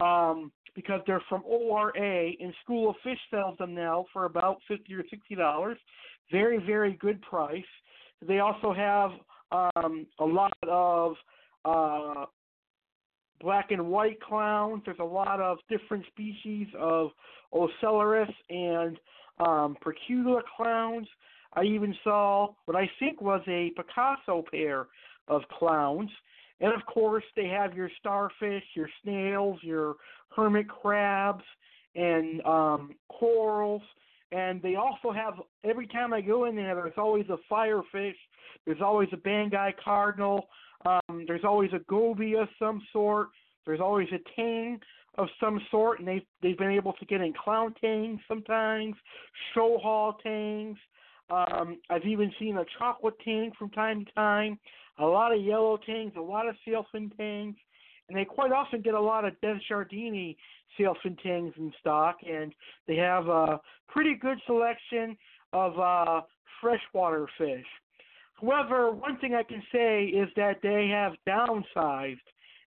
Um, 0.00 0.50
because 0.74 1.02
they're 1.06 1.22
from 1.28 1.42
ORA 1.44 1.92
and 2.40 2.54
School 2.64 2.88
of 2.88 2.96
Fish 3.04 3.18
sells 3.30 3.58
them 3.58 3.74
now 3.74 4.06
for 4.10 4.24
about 4.24 4.56
fifty 4.66 4.94
or 4.94 5.04
sixty 5.10 5.34
dollars. 5.34 5.76
Very, 6.30 6.58
very 6.64 6.94
good 6.94 7.20
price. 7.20 7.72
They 8.26 8.38
also 8.38 8.72
have 8.72 9.10
um, 9.52 10.06
a 10.18 10.24
lot 10.24 10.56
of 10.66 11.12
uh, 11.66 12.24
black 13.38 13.70
and 13.70 13.86
white 13.88 14.18
clowns. 14.22 14.82
There's 14.86 14.96
a 14.98 15.04
lot 15.04 15.40
of 15.40 15.58
different 15.68 16.06
species 16.06 16.68
of 16.78 17.10
Ocellaris 17.52 18.32
and 18.48 18.98
um, 19.38 19.76
Percula 19.80 20.42
clowns. 20.56 21.06
I 21.54 21.64
even 21.64 21.94
saw 22.02 22.54
what 22.64 22.76
I 22.76 22.90
think 22.98 23.20
was 23.20 23.42
a 23.46 23.72
Picasso 23.76 24.44
pair 24.50 24.86
of 25.28 25.42
clowns. 25.58 26.10
And 26.60 26.72
of 26.72 26.84
course, 26.86 27.24
they 27.36 27.46
have 27.48 27.74
your 27.74 27.90
starfish, 27.98 28.62
your 28.74 28.88
snails, 29.02 29.58
your 29.62 29.96
hermit 30.34 30.68
crabs, 30.68 31.44
and 31.94 32.40
um, 32.46 32.94
corals. 33.08 33.82
And 34.30 34.62
they 34.62 34.76
also 34.76 35.12
have, 35.12 35.34
every 35.64 35.86
time 35.86 36.14
I 36.14 36.22
go 36.22 36.46
in 36.46 36.56
there, 36.56 36.74
there's 36.74 36.94
always 36.96 37.26
a 37.28 37.38
firefish, 37.52 38.14
there's 38.64 38.80
always 38.80 39.08
a 39.12 39.16
Banggai 39.16 39.72
cardinal, 39.82 40.46
um, 40.86 41.24
there's 41.26 41.44
always 41.44 41.70
a 41.74 41.80
goby 41.80 42.34
of 42.34 42.48
some 42.58 42.80
sort, 42.92 43.28
there's 43.66 43.80
always 43.80 44.08
a 44.08 44.18
tang 44.34 44.80
of 45.18 45.28
some 45.40 45.60
sort, 45.70 45.98
and 45.98 46.08
they've 46.08 46.26
they've 46.42 46.58
been 46.58 46.70
able 46.70 46.94
to 46.94 47.04
get 47.06 47.20
in 47.20 47.32
clown 47.32 47.74
tangs 47.80 48.20
sometimes, 48.28 48.94
Sohal 49.54 50.14
tangs. 50.22 50.78
Um, 51.30 51.78
I've 51.88 52.04
even 52.04 52.32
seen 52.38 52.58
a 52.58 52.64
chocolate 52.78 53.14
tang 53.24 53.52
from 53.58 53.70
time 53.70 54.04
to 54.04 54.12
time, 54.12 54.58
a 54.98 55.06
lot 55.06 55.34
of 55.34 55.42
yellow 55.42 55.78
tangs, 55.78 56.12
a 56.16 56.20
lot 56.20 56.46
of 56.48 56.54
sailfin 56.66 57.16
tangs, 57.16 57.56
and 58.08 58.16
they 58.16 58.24
quite 58.24 58.52
often 58.52 58.82
get 58.82 58.94
a 58.94 59.00
lot 59.00 59.24
of 59.24 59.40
Desjardins 59.40 60.36
sailfin 60.78 61.20
tangs 61.22 61.54
in 61.56 61.72
stock, 61.80 62.16
and 62.28 62.54
they 62.86 62.96
have 62.96 63.28
a 63.28 63.60
pretty 63.88 64.14
good 64.14 64.38
selection 64.46 65.16
of 65.52 65.78
uh, 65.78 66.22
freshwater 66.60 67.26
fish. 67.38 67.64
However, 68.40 68.90
one 68.90 69.18
thing 69.18 69.34
I 69.34 69.42
can 69.42 69.62
say 69.72 70.04
is 70.04 70.28
that 70.36 70.60
they 70.62 70.88
have 70.88 71.12
downsized 71.28 72.16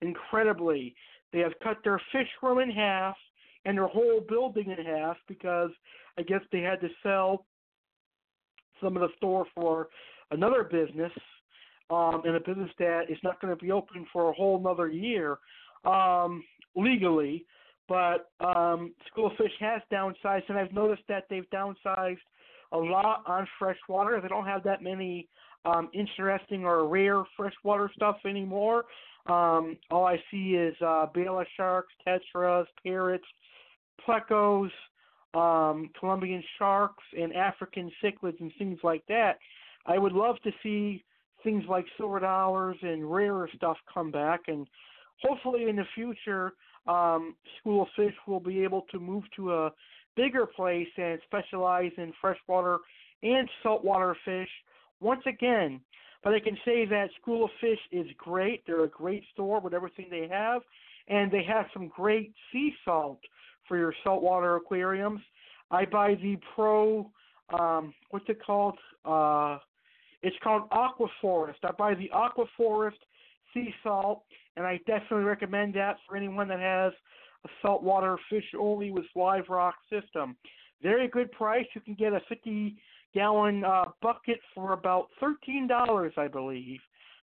incredibly. 0.01 0.94
They 1.33 1.41
have 1.41 1.53
cut 1.63 1.79
their 1.85 2.01
fish 2.13 2.29
room 2.43 2.59
in 2.59 2.71
half 2.71 3.17
and 3.65 3.79
their 3.79 3.87
whole 3.87 4.21
building 4.21 4.75
in 4.77 4.85
half 4.85 5.17
because 5.29 5.71
I 6.19 6.23
guess 6.23 6.41
they 6.51 6.61
had 6.61 6.81
to 6.81 6.89
sell 7.03 7.47
some 8.83 8.97
of 8.97 9.03
the 9.03 9.15
store 9.17 9.47
for 9.55 9.89
another 10.31 10.65
business, 10.65 11.13
um, 11.91 12.23
and 12.25 12.37
a 12.37 12.41
business 12.41 12.71
that 12.79 13.05
is 13.09 13.19
not 13.23 13.41
going 13.41 13.57
to 13.57 13.63
be 13.63 13.71
open 13.71 14.07
for 14.13 14.31
a 14.31 14.33
whole 14.33 14.59
another 14.59 14.89
year 14.89 15.39
um, 15.85 16.43
legally. 16.75 17.45
But 17.89 18.31
um, 18.41 18.95
School 19.09 19.27
of 19.27 19.37
Fish 19.37 19.53
has 19.61 19.83
downsized, 19.93 20.49
and 20.49 20.59
I've 20.59 20.73
noticed 20.73 21.03
that 21.09 21.25
they've 21.29 21.49
downsized 21.53 22.19
a 22.73 22.79
lot 22.79 23.23
on 23.27 23.47
freshwater. 23.59 24.21
They 24.21 24.29
don't 24.29 24.47
have 24.47 24.63
that 24.65 24.83
many 24.83 25.29
um, 25.64 25.89
interesting 25.93 26.64
or 26.64 26.86
rare 26.86 27.22
freshwater 27.36 27.90
stuff 27.94 28.16
anymore. 28.26 28.84
Um, 29.26 29.76
all 29.90 30.05
I 30.05 30.16
see 30.30 30.55
is 30.55 30.74
uh, 30.84 31.06
Bala 31.14 31.44
sharks, 31.56 31.93
tetras, 32.06 32.66
parrots, 32.84 33.24
plecos, 34.06 34.70
um, 35.34 35.90
Colombian 35.98 36.43
sharks, 36.59 37.05
and 37.18 37.34
African 37.34 37.90
cichlids 38.02 38.40
and 38.40 38.52
things 38.59 38.78
like 38.82 39.05
that. 39.09 39.39
I 39.86 39.98
would 39.98 40.12
love 40.12 40.36
to 40.44 40.51
see 40.62 41.05
things 41.44 41.64
like 41.68 41.84
silver 41.97 42.20
dollars 42.20 42.76
and 42.82 43.10
rarer 43.10 43.48
stuff 43.56 43.76
come 43.93 44.10
back, 44.10 44.43
and 44.48 44.66
hopefully 45.22 45.68
in 45.68 45.76
the 45.76 45.84
future, 45.94 46.52
um, 46.86 47.36
School 47.60 47.86
Fish 47.97 48.14
will 48.26 48.40
be 48.40 48.62
able 48.64 48.82
to 48.90 48.98
move 48.98 49.24
to 49.36 49.52
a 49.52 49.72
bigger 50.16 50.47
place 50.47 50.89
and 50.97 51.18
specialize 51.26 51.93
in 51.97 52.12
freshwater 52.20 52.78
and 53.22 53.48
saltwater 53.62 54.16
fish 54.24 54.48
once 55.03 55.23
again. 55.27 55.81
But 56.23 56.35
I 56.35 56.41
can 56.41 56.57
say 56.65 56.85
that 56.87 57.09
School 57.20 57.45
of 57.45 57.51
Fish 57.61 57.79
is 57.91 58.07
great. 58.16 58.62
They're 58.66 58.85
a 58.85 58.89
great 58.89 59.24
store 59.33 59.61
with 59.61 59.74
everything 59.74 60.07
they 60.11 60.29
have, 60.29 60.62
and 61.09 61.31
they 61.31 61.43
have 61.43 61.66
some 61.73 61.89
great 61.89 62.33
sea 62.53 62.73
salt 62.85 63.19
for 63.66 63.77
your 63.77 63.93
saltwater 64.05 64.57
aquariums. 64.57 65.20
I 65.70 65.85
buy 65.85 66.15
the 66.15 66.37
Pro, 66.55 67.11
um, 67.59 67.93
what's 68.11 68.29
it 68.29 68.39
called? 68.45 68.79
Uh, 69.05 69.59
it's 70.23 70.37
called 70.45 70.62
Aqua 70.70 71.09
Forest. 71.20 71.59
I 71.65 71.73
buy 71.73 71.95
the 71.95 72.11
Aqua 72.11 72.45
Forest 72.57 72.99
sea 73.53 73.74
salt, 73.83 74.23
and 74.57 74.65
I 74.65 74.79
definitely 74.87 75.24
recommend 75.24 75.74
that 75.74 75.97
for 76.07 76.16
anyone 76.16 76.47
that 76.49 76.61
has 76.61 76.93
a 77.45 77.49
saltwater 77.61 78.16
fish 78.31 78.45
only 78.59 78.91
with 78.91 79.05
live 79.16 79.45
rock 79.49 79.74
system. 79.91 80.37
Very 80.83 81.09
good 81.09 81.33
price. 81.33 81.66
You 81.74 81.81
can 81.81 81.95
get 81.95 82.12
a 82.12 82.20
50 82.29 82.77
gallon 83.14 83.64
uh, 83.64 83.84
bucket 84.01 84.40
for 84.55 84.72
about 84.72 85.09
thirteen 85.20 85.66
dollars, 85.66 86.12
I 86.16 86.28
believe. 86.28 86.80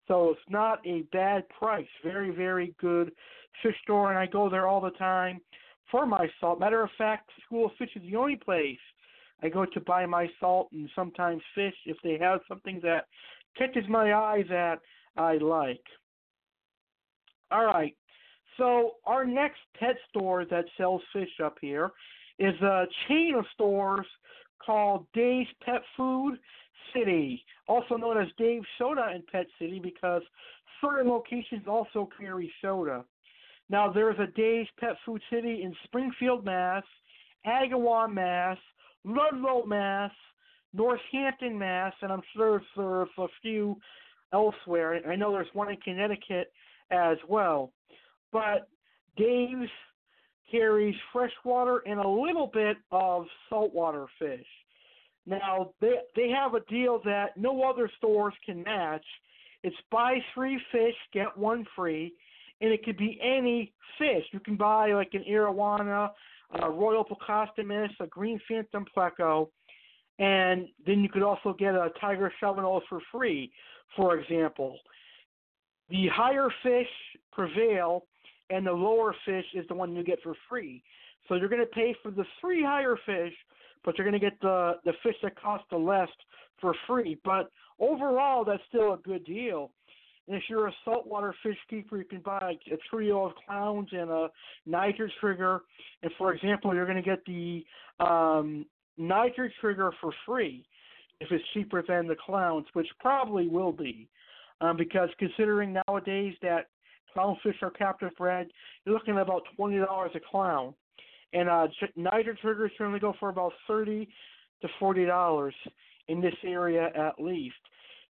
So 0.08 0.30
it's 0.30 0.50
not 0.50 0.84
a 0.86 1.02
bad 1.12 1.48
price. 1.48 1.86
Very, 2.02 2.30
very 2.30 2.74
good 2.80 3.12
fish 3.62 3.76
store, 3.82 4.10
and 4.10 4.18
I 4.18 4.26
go 4.26 4.50
there 4.50 4.66
all 4.66 4.80
the 4.80 4.90
time 4.90 5.40
for 5.90 6.06
my 6.06 6.26
salt. 6.40 6.58
Matter 6.58 6.82
of 6.82 6.90
fact, 6.98 7.30
School 7.46 7.66
of 7.66 7.72
Fish 7.78 7.90
is 7.94 8.02
the 8.02 8.16
only 8.16 8.36
place 8.36 8.78
I 9.42 9.48
go 9.48 9.64
to 9.64 9.80
buy 9.80 10.06
my 10.06 10.28
salt 10.40 10.68
and 10.72 10.88
sometimes 10.94 11.42
fish 11.54 11.74
if 11.86 11.96
they 12.02 12.16
have 12.18 12.40
something 12.48 12.80
that 12.82 13.06
catches 13.56 13.84
my 13.88 14.12
eye 14.12 14.44
that 14.48 14.80
I 15.16 15.36
like. 15.38 15.82
All 17.50 17.64
right. 17.64 17.94
So 18.56 18.92
our 19.06 19.24
next 19.24 19.60
pet 19.78 19.96
store 20.08 20.44
that 20.46 20.64
sells 20.76 21.02
fish 21.12 21.40
up 21.42 21.56
here 21.60 21.90
is 22.38 22.54
a 22.62 22.84
chain 23.08 23.34
of 23.36 23.44
stores 23.54 24.06
called 24.64 25.06
Dave's 25.14 25.50
Pet 25.64 25.82
Food 25.96 26.38
City, 26.94 27.44
also 27.68 27.96
known 27.96 28.20
as 28.20 28.28
Dave's 28.38 28.66
Soda 28.78 29.12
in 29.14 29.22
Pet 29.30 29.46
City 29.58 29.78
because 29.78 30.22
certain 30.80 31.08
locations 31.08 31.66
also 31.66 32.08
carry 32.18 32.52
soda. 32.60 33.04
Now, 33.70 33.90
there's 33.90 34.18
a 34.18 34.26
Dave's 34.36 34.68
Pet 34.78 34.96
Food 35.06 35.22
City 35.30 35.62
in 35.62 35.74
Springfield, 35.84 36.44
Mass., 36.44 36.84
Agawam, 37.46 38.14
Mass., 38.14 38.58
Ludlow, 39.04 39.64
Mass., 39.64 40.10
Northampton, 40.74 41.58
Mass., 41.58 41.92
and 42.02 42.12
I'm 42.12 42.22
sure 42.34 42.62
there's 42.76 43.08
a 43.18 43.26
few 43.40 43.76
elsewhere. 44.32 45.00
I 45.08 45.16
know 45.16 45.32
there's 45.32 45.46
one 45.52 45.70
in 45.70 45.76
Connecticut 45.78 46.52
as 46.90 47.16
well. 47.28 47.72
But 48.32 48.68
Dave's 49.16 49.70
carries 50.50 50.94
freshwater 51.12 51.78
and 51.86 52.00
a 52.00 52.08
little 52.08 52.50
bit 52.52 52.76
of 52.90 53.26
saltwater 53.48 54.06
fish. 54.18 54.46
Now 55.26 55.72
they 55.80 55.94
they 56.16 56.28
have 56.30 56.54
a 56.54 56.60
deal 56.68 57.00
that 57.04 57.36
no 57.36 57.62
other 57.62 57.90
stores 57.98 58.34
can 58.44 58.62
match. 58.62 59.04
It's 59.62 59.76
buy 59.90 60.18
three 60.34 60.60
fish, 60.72 60.94
get 61.12 61.36
one 61.36 61.64
free, 61.76 62.12
and 62.60 62.72
it 62.72 62.84
could 62.84 62.96
be 62.96 63.20
any 63.22 63.72
fish. 63.98 64.24
You 64.32 64.40
can 64.40 64.56
buy 64.56 64.92
like 64.92 65.14
an 65.14 65.24
arowana, 65.30 66.10
a 66.60 66.70
royal 66.70 67.04
plecostomus, 67.04 67.90
a 68.00 68.06
green 68.08 68.40
phantom 68.48 68.84
pleco, 68.96 69.48
and 70.18 70.68
then 70.84 71.00
you 71.00 71.08
could 71.08 71.22
also 71.22 71.54
get 71.56 71.74
a 71.74 71.90
tiger 72.00 72.32
shovelnose 72.42 72.82
for 72.88 73.00
free, 73.12 73.52
for 73.96 74.18
example. 74.18 74.78
The 75.88 76.08
higher 76.08 76.48
fish 76.62 76.88
prevail 77.32 78.04
and 78.50 78.66
the 78.66 78.72
lower 78.72 79.14
fish 79.24 79.44
is 79.54 79.66
the 79.68 79.74
one 79.74 79.94
you 79.94 80.04
get 80.04 80.22
for 80.22 80.34
free. 80.48 80.82
So 81.28 81.34
you're 81.34 81.48
going 81.48 81.60
to 81.60 81.66
pay 81.66 81.94
for 82.02 82.10
the 82.10 82.24
three 82.40 82.62
higher 82.62 82.96
fish, 83.06 83.32
but 83.84 83.96
you're 83.96 84.08
going 84.08 84.20
to 84.20 84.24
get 84.24 84.40
the 84.40 84.74
the 84.84 84.92
fish 85.02 85.16
that 85.22 85.40
cost 85.40 85.64
the 85.70 85.76
less 85.76 86.08
for 86.60 86.74
free. 86.86 87.18
But 87.24 87.50
overall, 87.78 88.44
that's 88.44 88.62
still 88.68 88.94
a 88.94 88.98
good 88.98 89.24
deal. 89.24 89.70
And 90.28 90.36
if 90.36 90.44
you're 90.48 90.68
a 90.68 90.72
saltwater 90.84 91.34
fish 91.42 91.56
keeper, 91.68 91.98
you 91.98 92.04
can 92.04 92.20
buy 92.20 92.54
a 92.70 92.76
trio 92.90 93.26
of 93.26 93.32
clowns 93.44 93.88
and 93.92 94.08
a 94.08 94.28
niger 94.66 95.10
trigger. 95.20 95.62
And 96.02 96.12
for 96.16 96.32
example, 96.32 96.74
you're 96.74 96.86
going 96.86 97.02
to 97.02 97.08
get 97.08 97.24
the 97.26 97.64
um, 97.98 98.64
niger 98.96 99.52
trigger 99.60 99.90
for 100.00 100.12
free 100.24 100.64
if 101.20 101.28
it's 101.30 101.44
cheaper 101.54 101.82
than 101.86 102.06
the 102.06 102.16
clowns, 102.24 102.66
which 102.72 102.86
probably 103.00 103.48
will 103.48 103.72
be. 103.72 104.08
Um, 104.60 104.76
because 104.76 105.08
considering 105.18 105.76
nowadays 105.88 106.34
that 106.42 106.66
clownfish 107.16 107.60
are 107.62 107.70
captive 107.70 108.10
bred, 108.18 108.48
you're 108.84 108.94
looking 108.94 109.16
at 109.16 109.22
about 109.22 109.42
twenty 109.56 109.78
dollars 109.78 110.10
a 110.14 110.20
clown. 110.30 110.74
and 111.32 111.48
uh, 111.48 111.66
niger 111.96 112.34
triggers 112.40 112.70
generally 112.76 113.00
go 113.00 113.14
for 113.18 113.28
about 113.28 113.52
thirty 113.66 114.08
to 114.60 114.68
forty 114.78 115.04
dollars 115.04 115.54
in 116.08 116.20
this 116.20 116.34
area 116.44 116.88
at 116.94 117.22
least. 117.22 117.54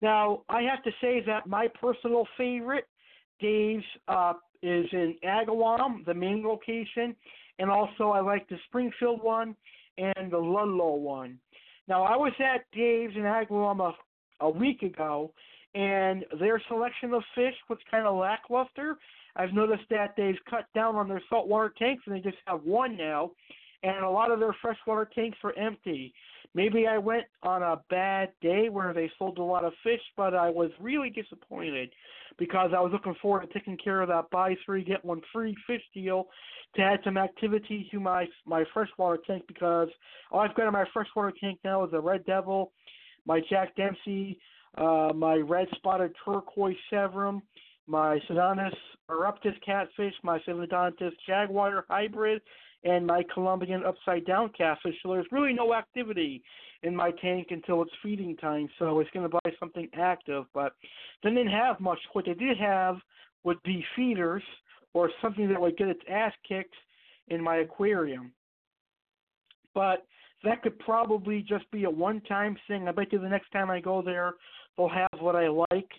Now, 0.00 0.42
I 0.48 0.62
have 0.62 0.82
to 0.84 0.90
say 1.00 1.22
that 1.26 1.46
my 1.46 1.66
personal 1.80 2.24
favorite, 2.36 2.86
Dave's, 3.40 3.84
uh, 4.06 4.34
is 4.62 4.86
in 4.92 5.16
Agawam, 5.24 6.04
the 6.04 6.14
main 6.14 6.44
location, 6.46 7.16
and 7.58 7.70
also 7.70 8.10
I 8.10 8.20
like 8.20 8.48
the 8.48 8.56
Springfield 8.68 9.22
one 9.22 9.56
and 9.96 10.30
the 10.30 10.38
Ludlow 10.38 10.94
one. 10.94 11.38
Now, 11.88 12.04
I 12.04 12.16
was 12.16 12.32
at 12.38 12.64
Dave's 12.72 13.16
in 13.16 13.22
Agawam 13.22 13.80
a, 13.80 14.44
a 14.44 14.50
week 14.50 14.82
ago, 14.82 15.32
and 15.74 16.24
their 16.38 16.60
selection 16.68 17.12
of 17.12 17.22
fish 17.34 17.54
was 17.68 17.78
kind 17.90 18.06
of 18.06 18.16
lackluster. 18.16 18.96
I've 19.36 19.52
noticed 19.52 19.84
that 19.90 20.14
they've 20.16 20.38
cut 20.48 20.66
down 20.74 20.96
on 20.96 21.08
their 21.08 21.22
saltwater 21.28 21.72
tanks, 21.78 22.02
and 22.06 22.14
they 22.14 22.20
just 22.20 22.38
have 22.46 22.62
one 22.64 22.96
now, 22.96 23.32
and 23.82 24.04
a 24.04 24.10
lot 24.10 24.30
of 24.30 24.40
their 24.40 24.56
freshwater 24.60 25.08
tanks 25.14 25.38
are 25.44 25.56
empty. 25.56 26.12
Maybe 26.54 26.86
I 26.86 26.98
went 26.98 27.24
on 27.42 27.62
a 27.62 27.80
bad 27.90 28.30
day 28.40 28.68
where 28.68 28.92
they 28.92 29.10
sold 29.18 29.38
a 29.38 29.42
lot 29.42 29.64
of 29.64 29.72
fish, 29.84 30.00
but 30.16 30.34
I 30.34 30.48
was 30.50 30.70
really 30.80 31.10
disappointed 31.10 31.90
because 32.38 32.70
I 32.74 32.80
was 32.80 32.92
looking 32.92 33.14
forward 33.20 33.46
to 33.46 33.52
taking 33.52 33.76
care 33.76 34.00
of 34.00 34.08
that 34.08 34.30
buy 34.30 34.56
three 34.64 34.82
get 34.82 35.04
one 35.04 35.20
free 35.32 35.56
fish 35.66 35.82
deal 35.92 36.28
to 36.76 36.82
add 36.82 37.00
some 37.04 37.16
activity 37.16 37.88
to 37.90 38.00
my 38.00 38.26
my 38.46 38.64
freshwater 38.72 39.18
tank 39.26 39.44
because 39.46 39.88
all 40.30 40.40
I've 40.40 40.54
got 40.54 40.66
in 40.66 40.72
my 40.72 40.84
freshwater 40.92 41.32
tank 41.38 41.58
now 41.64 41.84
is 41.84 41.92
a 41.92 42.00
red 42.00 42.24
devil, 42.24 42.72
my 43.26 43.40
Jack 43.48 43.76
Dempsey, 43.76 44.38
uh, 44.78 45.12
my 45.14 45.36
red 45.36 45.68
spotted 45.76 46.12
turquoise 46.24 46.76
severum, 46.90 47.42
my 47.86 48.18
Synodontis 48.28 48.74
eupterus 49.10 49.54
catfish, 49.64 50.14
my 50.22 50.38
Pseudodontous 50.40 51.12
jaguar 51.26 51.84
hybrid, 51.88 52.42
and 52.84 53.06
my 53.06 53.22
Colombian 53.32 53.84
upside 53.84 54.24
down 54.26 54.50
catfish. 54.56 54.94
So 55.02 55.12
there's 55.12 55.26
really 55.32 55.52
no 55.52 55.74
activity 55.74 56.42
in 56.82 56.94
my 56.94 57.10
tank 57.22 57.48
until 57.50 57.82
it's 57.82 57.90
feeding 58.02 58.36
time. 58.36 58.68
So 58.78 59.00
it's 59.00 59.10
going 59.10 59.28
to 59.28 59.38
buy 59.42 59.50
something 59.58 59.88
active. 59.98 60.44
But 60.54 60.74
they 61.22 61.30
didn't 61.30 61.48
have 61.48 61.80
much. 61.80 61.98
What 62.12 62.26
they 62.26 62.34
did 62.34 62.56
have 62.58 62.96
would 63.44 63.60
be 63.64 63.84
feeders 63.96 64.42
or 64.94 65.10
something 65.20 65.48
that 65.48 65.60
would 65.60 65.76
get 65.76 65.88
its 65.88 66.00
ass 66.08 66.32
kicked 66.48 66.74
in 67.28 67.42
my 67.42 67.56
aquarium. 67.56 68.32
But 69.74 70.06
that 70.44 70.62
could 70.62 70.78
probably 70.78 71.44
just 71.48 71.68
be 71.70 71.84
a 71.84 71.90
one-time 71.90 72.56
thing. 72.68 72.86
I 72.88 72.92
bet 72.92 73.12
you 73.12 73.18
the 73.18 73.28
next 73.28 73.50
time 73.50 73.70
I 73.70 73.80
go 73.80 74.02
there, 74.02 74.34
they'll 74.78 74.88
have 74.88 75.20
what 75.20 75.36
I 75.36 75.48
like. 75.48 75.90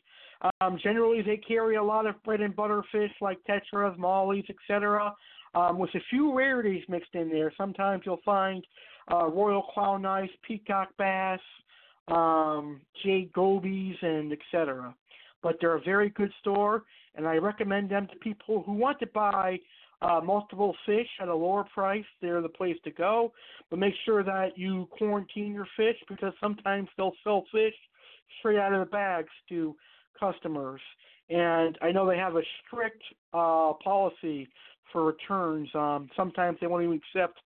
Um, 0.62 0.80
generally, 0.82 1.22
they 1.22 1.38
carry 1.38 1.76
a 1.76 1.84
lot 1.84 2.08
of 2.08 2.22
bread 2.24 2.42
and 2.42 2.56
butter 2.56 2.82
fish 2.92 3.12
like 3.22 3.38
tetras, 3.48 3.96
mollies, 3.98 4.46
etc 4.50 5.14
um, 5.56 5.78
with 5.78 5.90
a 5.96 6.00
few 6.10 6.36
rarities 6.36 6.84
mixed 6.88 7.14
in 7.16 7.30
there. 7.30 7.52
Sometimes 7.58 8.04
you'll 8.06 8.22
find 8.24 8.66
uh, 9.12 9.28
royal 9.28 9.64
clown 9.64 10.02
knives, 10.02 10.32
peacock 10.48 10.90
bass, 10.98 11.40
um, 12.08 12.82
jade 13.04 13.32
gobies, 13.34 13.96
and 14.02 14.32
etc. 14.32 14.94
But 15.42 15.58
they're 15.60 15.76
a 15.76 15.82
very 15.82 16.10
good 16.10 16.32
store, 16.40 16.84
and 17.16 17.28
I 17.28 17.36
recommend 17.36 17.90
them 17.90 18.08
to 18.08 18.16
people 18.18 18.64
who 18.66 18.74
want 18.74 19.00
to 19.00 19.08
buy 19.08 19.60
uh, 20.02 20.22
multiple 20.24 20.76
fish 20.86 21.08
at 21.22 21.28
a 21.28 21.36
lower 21.36 21.66
price. 21.74 22.06
They're 22.22 22.42
the 22.42 22.50
place 22.50 22.78
to 22.84 22.92
go. 22.92 23.34
But 23.70 23.80
make 23.80 23.94
sure 24.06 24.24
that 24.24 24.58
you 24.58 24.88
quarantine 24.98 25.54
your 25.54 25.68
fish 25.76 25.98
because 26.08 26.34
sometimes 26.40 26.90
they'll 26.98 27.16
sell 27.24 27.46
fish 27.52 27.74
straight 28.40 28.58
out 28.58 28.74
of 28.74 28.80
the 28.80 28.92
bags 28.92 29.30
to 29.50 29.76
customers. 30.20 30.82
And 31.30 31.78
I 31.82 31.92
know 31.92 32.08
they 32.08 32.18
have 32.18 32.36
a 32.36 32.42
strict 32.66 33.02
uh, 33.34 33.74
policy 33.84 34.48
for 34.92 35.06
returns. 35.06 35.70
Um, 35.76 36.10
sometimes 36.16 36.58
they 36.60 36.68
won't 36.68 36.84
even 36.84 37.00
accept 37.16 37.40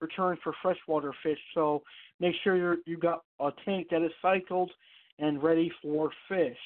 returns 0.00 0.38
for 0.42 0.54
freshwater 0.62 1.12
fish. 1.22 1.38
So 1.54 1.82
make 2.20 2.34
sure 2.42 2.56
you're, 2.56 2.76
you 2.86 2.96
got 2.96 3.22
a 3.38 3.50
tank 3.64 3.88
that 3.90 4.02
is 4.02 4.12
cycled 4.20 4.70
and 5.18 5.42
ready 5.42 5.70
for 5.82 6.10
fish. 6.28 6.56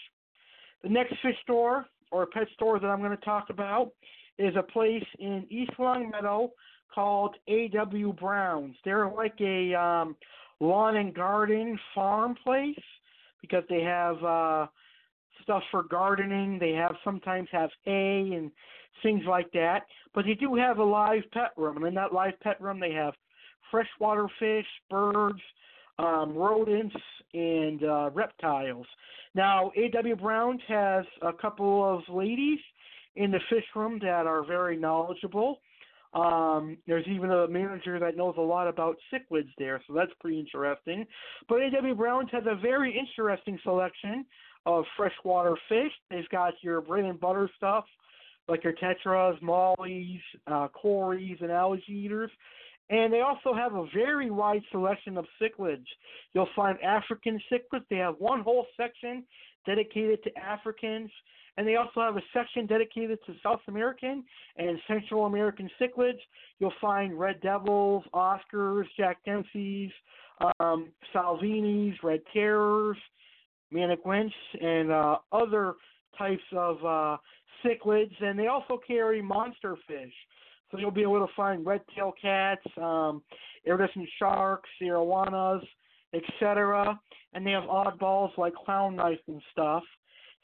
The 0.82 0.88
next 0.88 1.14
fish 1.22 1.36
store 1.42 1.86
or 2.10 2.26
pet 2.26 2.46
store 2.54 2.78
that 2.78 2.86
I'm 2.86 3.00
going 3.00 3.16
to 3.16 3.24
talk 3.24 3.46
about 3.50 3.90
is 4.38 4.54
a 4.56 4.62
place 4.62 5.04
in 5.18 5.46
East 5.48 5.72
Longmeadow 5.78 6.50
called 6.94 7.36
A.W. 7.48 8.12
Brown's. 8.14 8.76
They're 8.84 9.08
like 9.08 9.34
a 9.40 9.74
um, 9.74 10.16
lawn 10.60 10.96
and 10.96 11.14
garden 11.14 11.78
farm 11.94 12.36
place 12.42 12.76
because 13.48 13.64
they 13.68 13.82
have 13.82 14.22
uh, 14.24 14.66
stuff 15.42 15.62
for 15.70 15.82
gardening. 15.82 16.58
They 16.58 16.72
have 16.72 16.94
sometimes 17.04 17.48
have 17.52 17.70
hay 17.84 18.32
and 18.34 18.50
things 19.02 19.22
like 19.28 19.50
that. 19.52 19.82
But 20.14 20.24
they 20.24 20.34
do 20.34 20.54
have 20.54 20.78
a 20.78 20.84
live 20.84 21.22
pet 21.32 21.50
room, 21.56 21.76
and 21.78 21.86
in 21.86 21.94
that 21.94 22.12
live 22.12 22.38
pet 22.40 22.60
room, 22.60 22.80
they 22.80 22.92
have 22.92 23.14
freshwater 23.70 24.28
fish, 24.38 24.66
birds, 24.88 25.40
um, 25.98 26.34
rodents, 26.34 26.96
and 27.32 27.84
uh, 27.84 28.10
reptiles. 28.14 28.86
Now, 29.34 29.72
A.W. 29.76 30.16
Brown 30.16 30.58
has 30.68 31.04
a 31.22 31.32
couple 31.32 31.84
of 31.84 32.02
ladies 32.14 32.60
in 33.16 33.30
the 33.30 33.40
fish 33.50 33.64
room 33.74 33.98
that 34.00 34.26
are 34.26 34.44
very 34.44 34.76
knowledgeable. 34.76 35.58
Um, 36.14 36.78
there's 36.86 37.06
even 37.08 37.30
a 37.30 37.48
manager 37.48 37.98
that 37.98 38.16
knows 38.16 38.34
a 38.38 38.42
lot 38.42 38.68
about 38.68 38.96
cichlids 39.12 39.50
there, 39.58 39.82
so 39.86 39.94
that's 39.94 40.12
pretty 40.20 40.38
interesting. 40.38 41.04
But 41.48 41.62
A.W. 41.62 41.94
Brown's 41.94 42.30
has 42.30 42.44
a 42.46 42.54
very 42.54 42.96
interesting 42.96 43.58
selection 43.64 44.24
of 44.64 44.84
freshwater 44.96 45.56
fish. 45.68 45.90
They've 46.10 46.28
got 46.30 46.54
your 46.62 46.80
bread 46.80 47.04
and 47.04 47.18
butter 47.18 47.50
stuff, 47.56 47.84
like 48.48 48.62
your 48.62 48.74
tetras, 48.74 49.40
mollies, 49.42 50.20
uh, 50.46 50.68
and 50.84 51.50
algae 51.50 51.82
eaters. 51.88 52.30
And 52.90 53.12
they 53.12 53.20
also 53.20 53.54
have 53.54 53.74
a 53.74 53.86
very 53.94 54.30
wide 54.30 54.62
selection 54.70 55.16
of 55.16 55.24
cichlids. 55.40 55.86
You'll 56.32 56.48
find 56.54 56.78
African 56.82 57.40
cichlids. 57.50 57.84
They 57.90 57.96
have 57.96 58.16
one 58.18 58.40
whole 58.40 58.66
section 58.76 59.24
dedicated 59.66 60.22
to 60.24 60.38
Africans, 60.38 61.10
and 61.56 61.66
they 61.66 61.76
also 61.76 62.00
have 62.00 62.16
a 62.16 62.22
section 62.32 62.66
dedicated 62.66 63.18
to 63.26 63.34
South 63.42 63.60
American 63.68 64.24
and 64.56 64.78
Central 64.88 65.26
American 65.26 65.70
cichlids. 65.80 66.18
You'll 66.58 66.72
find 66.80 67.18
red 67.18 67.40
devils, 67.40 68.04
Oscars, 68.12 68.84
Jack 68.96 69.18
Dempsey's, 69.24 69.90
um, 70.60 70.90
Salvinis, 71.14 71.94
red 72.02 72.20
terrors, 72.32 72.96
Managuense, 73.72 74.32
and 74.60 74.90
uh, 74.90 75.18
other 75.32 75.74
types 76.18 76.42
of 76.52 76.84
uh, 76.84 77.16
cichlids, 77.64 78.12
and 78.20 78.38
they 78.38 78.46
also 78.46 78.78
carry 78.86 79.22
monster 79.22 79.76
fish. 79.86 80.12
So 80.70 80.78
you'll 80.78 80.90
be 80.90 81.02
able 81.02 81.24
to 81.24 81.32
find 81.34 81.64
red-tailed 81.64 82.14
cats, 82.20 82.62
um, 82.80 83.22
iridescent 83.64 84.08
sharks, 84.18 84.68
arowanas, 84.82 85.62
etc. 86.12 86.98
And 87.32 87.46
they 87.46 87.52
have 87.52 87.64
oddballs 87.64 88.36
like 88.36 88.54
clown 88.54 88.96
knife 88.96 89.20
and 89.28 89.40
stuff. 89.52 89.82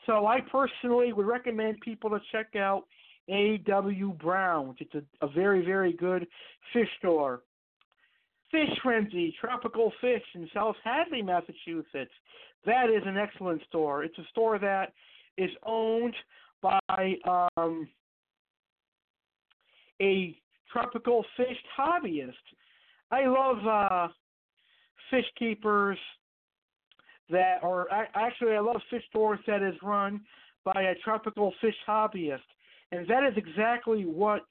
So 0.06 0.27
I 0.27 0.40
personally 0.40 1.12
would 1.12 1.27
recommend 1.27 1.81
people 1.81 2.10
to 2.10 2.20
check 2.32 2.56
out 2.56 2.85
A.W. 3.28 4.14
Brown's. 4.14 4.77
It's 4.81 4.94
a, 4.94 5.02
a 5.24 5.28
very, 5.28 5.64
very 5.64 5.93
good 5.93 6.27
fish 6.72 6.89
store. 6.98 7.43
Fish 8.51 8.70
Frenzy, 8.82 9.35
Tropical 9.40 9.93
Fish 10.01 10.22
in 10.35 10.48
South 10.52 10.74
Hadley, 10.82 11.22
Massachusetts. 11.22 12.10
That 12.66 12.90
is 12.90 13.02
an 13.06 13.16
excellent 13.16 13.62
store. 13.68 14.02
It's 14.02 14.18
a 14.18 14.24
store 14.31 14.59
that 14.59 14.93
is 15.39 15.51
owned 15.64 16.14
by 16.60 17.14
um, 17.56 17.89
a 20.01 20.36
tropical 20.72 21.24
fish 21.36 21.56
hobbyist. 21.78 22.32
I 23.10 23.27
love 23.27 23.66
uh, 23.66 24.09
fish 25.10 25.24
keepers 25.39 25.98
that 27.31 27.59
are 27.62 27.86
actually 28.15 28.52
I 28.52 28.61
love 28.61 28.81
fish 28.90 29.02
stores 29.09 29.40
that 29.47 29.62
is 29.62 29.74
run 29.82 30.20
by 30.65 30.82
a 30.82 30.94
tropical 31.05 31.52
fish 31.61 31.74
hobbyist, 31.89 32.39
and 32.93 33.07
that 33.09 33.24
is 33.24 33.35
exactly 33.36 34.05
what 34.05 34.43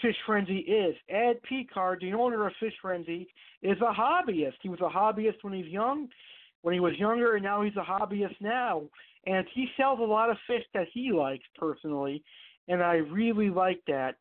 Fish 0.00 0.16
Frenzy 0.26 0.58
is. 0.58 0.96
Ed 1.08 1.42
Picard, 1.42 2.00
the 2.00 2.12
owner 2.12 2.46
of 2.46 2.52
Fish 2.58 2.72
Frenzy, 2.80 3.28
is 3.62 3.78
a 3.80 3.92
hobbyist. 3.92 4.54
He 4.62 4.68
was 4.68 4.80
a 4.80 4.88
hobbyist 4.88 5.42
when 5.42 5.52
he 5.52 5.62
was 5.62 5.70
young, 5.70 6.08
when 6.62 6.74
he 6.74 6.80
was 6.80 6.94
younger, 6.98 7.34
and 7.34 7.44
now 7.44 7.62
he's 7.62 7.76
a 7.76 7.84
hobbyist 7.84 8.40
now. 8.40 8.82
And 9.26 9.46
he 9.54 9.66
sells 9.76 10.00
a 10.00 10.04
lot 10.04 10.30
of 10.30 10.36
fish 10.46 10.64
that 10.74 10.88
he 10.92 11.12
likes 11.12 11.44
personally, 11.56 12.24
and 12.68 12.82
I 12.82 12.94
really 12.94 13.50
like 13.50 13.80
that. 13.86 14.16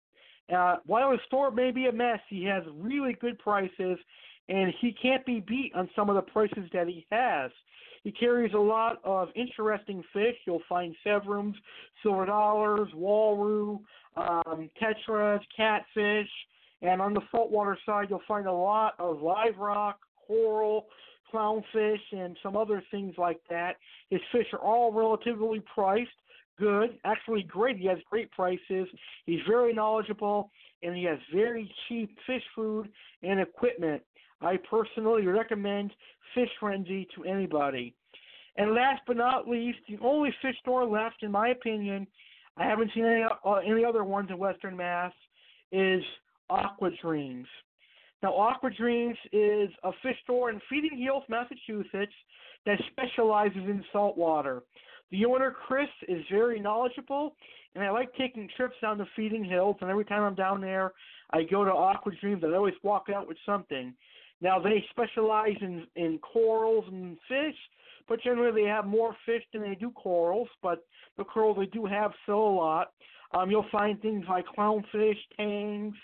Uh, 0.53 0.77
while 0.85 1.11
his 1.11 1.22
store 1.27 1.49
may 1.49 1.72
be 1.72 1.88
a 1.88 1.91
mess, 1.91 2.19
he 2.30 2.43
has 2.45 2.63
really 2.76 3.13
good 3.13 3.39
prices, 3.39 3.97
and 4.49 4.73
he 4.81 4.93
can't 5.01 5.26
be 5.26 5.39
beat 5.39 5.72
on 5.76 5.89
some 5.95 6.09
of 6.09 6.15
the 6.15 6.22
prices 6.22 6.69
that 6.73 6.88
he 6.88 7.05
has. 7.11 7.51
He 8.03 8.11
carries 8.11 8.53
a 8.53 8.60
lot 8.60 8.99
of 9.03 9.30
interesting 9.36 10.03
fish. 10.11 10.36
You'll 10.45 10.64
find 10.68 10.95
severums, 11.06 11.53
silver 12.02 12.26
dollars, 12.26 12.90
walrus, 12.95 13.80
um, 14.15 14.69
tetras, 14.82 15.40
catfish, 15.56 16.30
and 16.82 17.02
on 17.02 17.14
the 17.14 17.22
saltwater 17.32 17.78
side, 17.86 18.07
you'll 18.10 18.22
find 18.28 18.48
a 18.48 18.52
lot 18.52 18.95
of 18.99 19.22
live 19.22 19.57
rock, 19.57 19.99
coral, 20.28 20.88
clownfish, 21.32 22.02
and 22.11 22.36
some 22.41 22.57
other 22.57 22.84
things 22.91 23.14
like 23.18 23.40
that. 23.49 23.78
His 24.10 24.22
fish 24.32 24.48
are 24.53 24.60
all 24.60 24.91
relatively 24.91 25.61
priced, 25.73 26.10
good, 26.57 26.98
actually 27.06 27.44
great. 27.44 27.78
He 27.78 27.86
has 27.88 27.99
great 28.10 28.32
prices. 28.32 28.88
He's 29.26 29.40
very 29.48 29.73
knowledgeable, 29.73 30.52
and 30.84 30.95
he 30.95 31.03
has 31.03 31.19
very 31.34 31.72
cheap 31.88 32.18
fish 32.26 32.44
food 32.56 32.90
and 33.23 33.40
equipment. 33.40 34.02
I 34.41 34.57
personally 34.69 35.26
recommend 35.27 35.91
Fish 36.34 36.49
Frenzy 36.59 37.07
to 37.15 37.23
anybody. 37.23 37.93
And 38.57 38.73
last 38.73 39.01
but 39.07 39.18
not 39.18 39.47
least, 39.47 39.80
the 39.88 39.97
only 40.03 40.34
fish 40.41 40.55
store 40.59 40.85
left, 40.85 41.23
in 41.23 41.31
my 41.31 41.49
opinion, 41.49 42.07
I 42.57 42.65
haven't 42.65 42.91
seen 42.93 43.05
any 43.05 43.23
uh, 43.45 43.53
any 43.55 43.85
other 43.85 44.03
ones 44.03 44.30
in 44.30 44.38
Western 44.38 44.76
Mass, 44.76 45.13
is 45.72 46.03
Aqua 46.49 46.91
Dreams. 47.01 47.47
Now, 48.22 48.35
Aqua 48.35 48.69
Dreams 48.69 49.18
is 49.31 49.69
a 49.84 49.91
fish 50.03 50.18
store 50.23 50.49
in 50.49 50.59
Feeding 50.69 50.99
Hills, 50.99 51.23
Massachusetts, 51.30 52.13
that 52.65 52.77
specializes 52.91 53.63
in 53.63 53.84
saltwater. 53.91 54.61
The 55.11 55.26
owner, 55.26 55.55
Chris, 55.68 55.89
is 56.07 56.23
very 56.31 56.59
knowledgeable, 56.59 57.35
and 57.73 57.84
I 57.84 57.89
like 57.89 58.13
taking 58.15 58.47
trips 58.55 58.76
down 58.81 58.97
to 58.99 59.07
Feeding 59.15 59.43
Hills. 59.43 59.77
And 59.81 59.89
every 59.89 60.05
time 60.05 60.23
I'm 60.23 60.35
down 60.35 60.61
there, 60.61 60.91
I 61.31 61.43
go 61.43 61.63
to 61.63 61.72
Aqua 61.72 62.11
Dreams, 62.22 62.43
and 62.43 62.53
I 62.53 62.57
always 62.57 62.76
walk 62.84 63.07
out 63.13 63.27
with 63.27 63.38
something. 63.45 63.93
Now, 64.41 64.59
they 64.59 64.84
specialize 64.89 65.57
in 65.61 65.85
in 65.95 66.19
corals 66.19 66.85
and 66.88 67.18
fish, 67.27 67.55
but 68.07 68.22
generally 68.22 68.63
they 68.63 68.68
have 68.68 68.85
more 68.85 69.15
fish 69.26 69.43
than 69.53 69.61
they 69.61 69.76
do 69.76 69.91
corals. 69.91 70.49
But 70.61 70.84
the 71.18 71.23
corals 71.23 71.57
they 71.59 71.68
do 71.68 71.85
have 71.85 72.11
sell 72.26 72.39
a 72.39 72.55
lot. 72.55 72.91
Um, 73.34 73.49
you'll 73.49 73.65
find 73.72 74.01
things 74.01 74.26
like 74.27 74.45
clownfish, 74.57 75.18
tangs, 75.38 75.95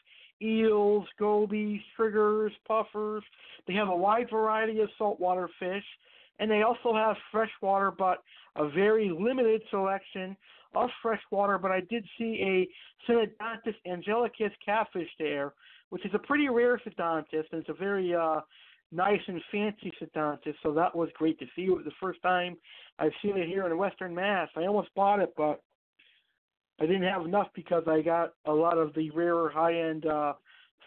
eels, 0.42 1.06
gobies, 1.20 1.82
triggers, 1.96 2.54
puffers. 2.68 3.24
They 3.68 3.74
have 3.74 3.90
a 3.90 3.96
wide 3.96 4.30
variety 4.30 4.80
of 4.80 4.90
saltwater 4.98 5.50
fish, 5.60 5.84
and 6.40 6.50
they 6.50 6.62
also 6.62 6.94
have 6.94 7.18
freshwater, 7.32 7.92
but 7.92 8.24
a 8.56 8.70
very 8.70 9.10
limited 9.10 9.62
selection 9.70 10.38
of 10.76 10.90
freshwater. 11.02 11.58
But 11.58 11.72
I 11.72 11.82
did 11.82 12.06
see 12.18 12.40
a 12.42 13.12
Synodontis 13.12 13.76
angelicus 13.86 14.52
catfish 14.64 15.10
there, 15.20 15.54
which 15.90 16.06
is 16.06 16.12
a 16.14 16.20
pretty 16.20 16.50
rare 16.50 16.80
Synodontis, 16.86 17.46
and 17.52 17.62
it's 17.62 17.70
a 17.70 17.74
very 17.74 18.14
uh, 18.14 18.42
nice 18.92 19.22
and 19.28 19.42
fancy 19.52 19.92
Synodontis. 20.02 20.56
So 20.64 20.74
that 20.74 20.96
was 20.96 21.10
great 21.16 21.40
to 21.40 21.46
see. 21.56 21.64
It 21.64 21.72
was 21.72 21.86
the 21.86 21.92
first 22.02 22.22
time 22.22 22.58
I've 23.00 23.12
seen 23.22 23.38
it 23.38 23.48
here 23.48 23.66
in 23.66 23.78
Western 23.78 24.14
Mass. 24.14 24.50
I 24.56 24.62
almost 24.62 24.94
bought 24.96 25.20
it, 25.20 25.34
but 25.38 25.62
I 26.80 26.86
didn't 26.86 27.04
have 27.04 27.26
enough 27.26 27.48
because 27.56 27.84
I 27.88 28.02
got 28.02 28.34
a 28.46 28.52
lot 28.52 28.78
of 28.78 28.94
the 28.94 29.10
rarer 29.12 29.50
high 29.50 29.80
end 29.80 30.06
uh 30.06 30.34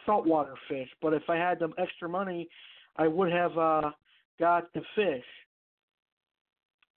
saltwater 0.07 0.55
fish. 0.69 0.89
But 1.03 1.15
if 1.15 1.23
I 1.29 1.37
had 1.37 1.59
some 1.61 1.75
extra 1.79 2.09
money 2.09 2.49
I 2.97 3.09
would 3.09 3.33
have 3.33 3.57
uh 3.59 3.91
got 4.39 4.73
the 4.73 4.83
fish. 4.95 5.25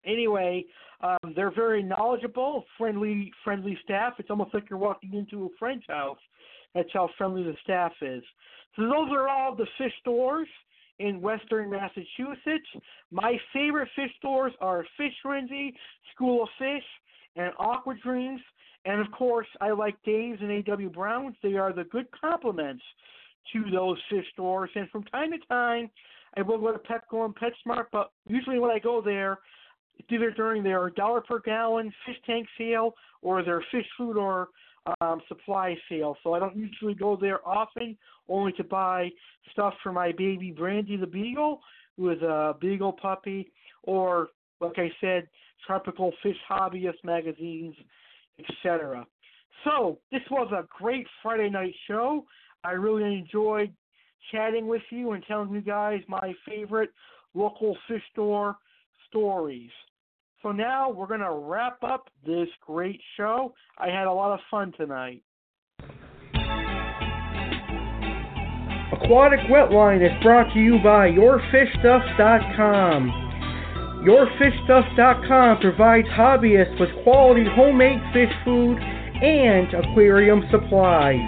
Anyway, 0.05 0.65
um 1.01 1.33
they're 1.35 1.55
very 1.55 1.83
knowledgeable, 1.83 2.65
friendly 2.79 3.33
friendly 3.45 3.79
staff. 3.83 4.15
It's 4.19 4.31
almost 4.31 4.55
like 4.55 4.65
you're 4.69 4.79
walking 4.79 5.15
into 5.15 5.47
a 5.47 5.49
friend's 5.59 5.85
house. 5.89 6.19
That's 6.75 6.89
how 6.93 7.09
friendly 7.19 7.43
the 7.43 7.57
staff 7.63 7.93
is. 8.01 8.23
So 8.77 8.83
those 8.83 9.11
are 9.11 9.29
all 9.29 9.55
the 9.55 9.67
fish 9.79 9.93
stores 10.01 10.49
in 10.99 11.21
western 11.21 11.71
Massachusetts. 11.71 12.67
My 13.11 13.37
favorite 13.53 13.89
fish 13.95 14.11
stores 14.19 14.53
are 14.61 14.85
Fish 14.97 15.13
Frenzy, 15.23 15.75
School 16.15 16.45
of 16.45 16.49
Fish, 16.59 16.85
and 17.37 17.53
Aqua 17.59 17.95
Dreams. 18.03 18.41
And 18.85 19.01
of 19.01 19.11
course, 19.13 19.47
I 19.61 19.71
like 19.71 19.97
Dave's 20.05 20.41
and 20.41 20.51
A.W. 20.51 20.91
Brown's. 20.91 21.37
They 21.43 21.55
are 21.55 21.73
the 21.73 21.85
good 21.85 22.07
complements 22.19 22.83
to 23.53 23.65
those 23.71 23.99
fish 24.11 24.25
stores. 24.33 24.71
And 24.75 24.89
from 24.91 25.05
time 25.05 25.31
to 25.33 25.39
time, 25.49 25.91
I 26.37 26.43
will 26.43 26.59
go 26.59 26.73
to 26.73 26.79
Petco 26.79 27.25
and 27.25 27.35
PetSmart, 27.35 27.87
but 27.93 28.11
usually 28.27 28.59
when 28.59 28.71
I 28.71 28.79
go 28.79 29.03
there, 29.03 29.39
it's 29.99 30.09
either 30.11 30.31
during 30.31 30.63
their 30.63 30.91
dollar 30.91 31.21
per 31.21 31.41
gallon 31.41 31.93
fish 32.07 32.17
tank 32.27 32.49
sale 32.57 32.95
or 33.21 33.45
their 33.45 33.65
fish 33.71 33.87
food 33.97 34.17
or 34.17 34.49
um, 35.01 35.21
supply 35.29 35.77
sale. 35.89 36.17
So 36.23 36.35
I 36.35 36.39
don't 36.39 36.57
usually 36.57 36.95
go 36.95 37.17
there 37.21 37.47
often, 37.47 37.97
only 38.29 38.53
to 38.53 38.65
buy 38.65 39.11
stuff 39.53 39.75
for 39.83 39.93
my 39.93 40.13
baby 40.13 40.51
Brandy 40.51 40.97
the 40.97 41.07
Beagle, 41.07 41.61
who 41.97 42.11
is 42.11 42.23
a 42.23 42.55
Beagle 42.61 42.93
puppy, 42.93 43.51
or 43.83 44.29
like 44.61 44.79
I 44.79 44.91
said, 45.01 45.29
tropical 45.67 46.13
fish 46.23 46.37
hobbyist 46.51 47.05
magazines 47.05 47.75
etc. 48.39 49.07
So, 49.65 49.99
this 50.11 50.23
was 50.31 50.51
a 50.53 50.67
great 50.79 51.07
Friday 51.23 51.51
night 51.51 51.75
show. 51.87 52.25
I 52.65 52.73
really 52.73 53.15
enjoyed 53.15 53.73
chatting 54.31 54.67
with 54.67 54.83
you 54.91 55.13
and 55.13 55.25
telling 55.27 55.51
you 55.51 55.61
guys 55.61 56.01
my 56.09 56.35
favorite 56.47 56.91
local 57.35 57.77
fish 57.89 58.03
store 58.13 58.57
stories. 59.09 59.71
So 60.43 60.51
now 60.51 60.91
we're 60.91 61.07
going 61.07 61.21
to 61.21 61.33
wrap 61.33 61.85
up 61.85 62.09
this 62.27 62.49
great 62.67 63.01
show. 63.17 63.55
I 63.79 63.87
had 63.89 64.07
a 64.07 64.13
lot 64.13 64.33
of 64.33 64.41
fun 64.51 64.73
tonight. 64.77 65.23
Aquatic 68.93 69.41
Wetline 69.51 70.05
is 70.05 70.13
brought 70.23 70.53
to 70.53 70.61
you 70.61 70.79
by 70.83 71.09
YourFishStuff.com. 71.11 74.03
YourFishStuff.com 74.05 75.61
provides 75.61 76.09
hobbyists 76.09 76.81
with 76.81 76.91
quality 77.05 77.45
homemade 77.55 78.01
fish 78.13 78.33
food 78.45 78.79
and 78.79 79.73
aquarium 79.75 80.43
supplies. 80.51 81.21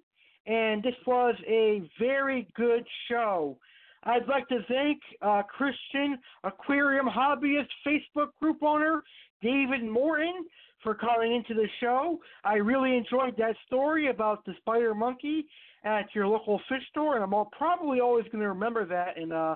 and 0.48 0.82
this 0.82 0.96
was 1.06 1.36
a 1.48 1.88
very 2.00 2.48
good 2.56 2.86
show. 3.10 3.58
I'd 4.04 4.28
like 4.28 4.48
to 4.48 4.60
thank 4.68 5.00
uh, 5.22 5.44
Christian 5.44 6.18
Aquarium 6.44 7.08
Hobbyist 7.08 7.68
Facebook 7.86 8.30
group 8.42 8.64
owner 8.64 9.04
David 9.42 9.84
Morton 9.84 10.46
for 10.86 10.94
calling 10.94 11.34
into 11.34 11.56
the 11.56 11.68
show. 11.82 12.20
I 12.46 12.54
really 12.54 12.96
enjoyed 12.96 13.36
that 13.38 13.56
story 13.66 14.10
about 14.10 14.46
the 14.46 14.54
spider 14.60 14.94
monkey 14.94 15.48
at 15.84 16.06
your 16.14 16.28
local 16.28 16.62
fish 16.70 16.84
store, 16.92 17.16
and 17.16 17.24
I'm 17.24 17.46
probably 17.58 18.00
always 18.00 18.26
going 18.26 18.44
to 18.44 18.48
remember 18.50 18.86
that 18.86 19.18
and 19.18 19.34
uh, 19.34 19.56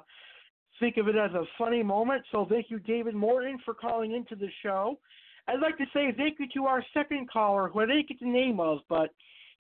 think 0.80 0.98
of 0.98 1.08
it 1.08 1.16
as 1.16 1.32
a 1.32 1.44
funny 1.58 1.84
moment. 1.84 2.24
So 2.32 2.48
thank 2.50 2.70
you, 2.70 2.80
David 2.80 3.14
Morton, 3.14 3.60
for 3.64 3.76
calling 3.76 4.14
into 4.14 4.36
the 4.36 4.50
show. 4.64 5.00
I'd 5.48 5.62
like 5.62 5.78
to 5.78 5.86
say 5.94 6.12
thank 6.18 6.40
you 6.40 6.48
to 6.56 6.66
our 6.66 6.84
second 6.94 7.30
caller, 7.32 7.70
who 7.70 7.80
I 7.80 7.86
didn't 7.86 8.10
get 8.10 8.20
the 8.20 8.26
name 8.26 8.60
of, 8.60 8.80
but 8.90 9.12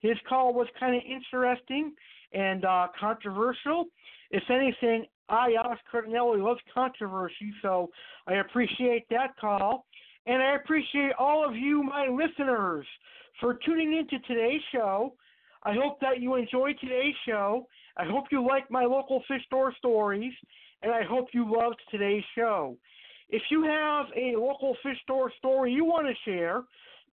his 0.01 0.17
call 0.27 0.53
was 0.53 0.67
kind 0.79 0.95
of 0.95 1.03
interesting 1.03 1.93
and 2.33 2.65
uh, 2.65 2.87
controversial. 2.99 3.85
If 4.31 4.43
anything, 4.49 5.05
I, 5.29 5.55
Alex 5.63 5.81
Cardinale, 5.91 6.43
love 6.43 6.57
controversy, 6.73 7.53
so 7.61 7.89
I 8.27 8.35
appreciate 8.35 9.05
that 9.09 9.37
call. 9.39 9.85
And 10.25 10.41
I 10.41 10.55
appreciate 10.55 11.13
all 11.17 11.47
of 11.47 11.55
you, 11.55 11.81
my 11.83 12.07
listeners, 12.07 12.85
for 13.39 13.55
tuning 13.65 13.97
into 13.97 14.19
today's 14.27 14.61
show. 14.71 15.13
I 15.63 15.73
hope 15.73 15.99
that 16.01 16.21
you 16.21 16.35
enjoyed 16.35 16.77
today's 16.79 17.15
show. 17.25 17.67
I 17.97 18.05
hope 18.05 18.25
you 18.31 18.45
like 18.45 18.69
my 18.71 18.85
local 18.85 19.23
fish 19.27 19.43
store 19.45 19.73
stories, 19.77 20.33
and 20.83 20.91
I 20.91 21.03
hope 21.03 21.27
you 21.33 21.45
loved 21.51 21.81
today's 21.91 22.23
show. 22.35 22.77
if 23.29 23.41
you 23.51 23.63
have 23.63 24.07
a 24.15 24.35
local 24.35 24.75
fish 24.83 24.97
store 25.03 25.31
story 25.37 25.71
you 25.71 25.85
want 25.85 26.07
to 26.07 26.13
share, 26.29 26.63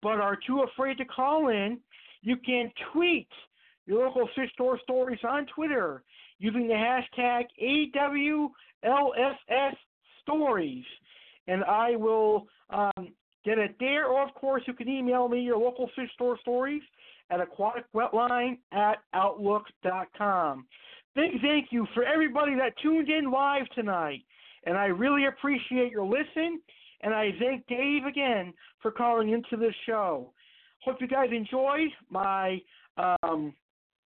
but 0.02 0.20
are 0.20 0.36
too 0.46 0.62
afraid 0.62 0.98
to 0.98 1.04
call 1.04 1.48
in, 1.48 1.78
you 2.22 2.36
can 2.36 2.70
tweet 2.92 3.28
your 3.86 4.06
local 4.06 4.28
fish 4.36 4.52
store 4.52 4.78
stories 4.82 5.20
on 5.28 5.46
Twitter 5.46 6.02
using 6.38 6.68
the 6.68 6.74
hashtag 6.74 7.44
AWLFS 8.84 9.76
stories. 10.22 10.84
And 11.48 11.64
I 11.64 11.96
will 11.96 12.46
um, 12.72 13.08
get 13.44 13.58
it 13.58 13.74
there. 13.78 14.06
Or, 14.06 14.26
of 14.26 14.34
course, 14.34 14.62
you 14.66 14.74
can 14.74 14.88
email 14.88 15.28
me 15.28 15.40
your 15.40 15.58
local 15.58 15.90
fish 15.94 16.10
store 16.14 16.38
stories 16.40 16.82
at 17.30 17.40
aquaticwetline 17.40 18.58
at 18.72 18.98
outlook.com. 19.14 20.66
Big 21.14 21.40
thank 21.42 21.68
you 21.70 21.86
for 21.94 22.04
everybody 22.04 22.54
that 22.54 22.72
tuned 22.82 23.08
in 23.08 23.30
live 23.30 23.68
tonight. 23.74 24.22
And 24.64 24.76
I 24.76 24.86
really 24.86 25.26
appreciate 25.26 25.92
your 25.92 26.04
listen. 26.04 26.60
And 27.02 27.12
I 27.12 27.30
thank 27.38 27.66
Dave 27.66 28.04
again 28.06 28.54
for 28.80 28.90
calling 28.90 29.30
into 29.30 29.56
this 29.56 29.74
show. 29.86 30.32
Hope 30.84 31.00
you 31.00 31.08
guys 31.08 31.30
enjoyed 31.32 31.90
my 32.10 32.60
um, 32.96 33.52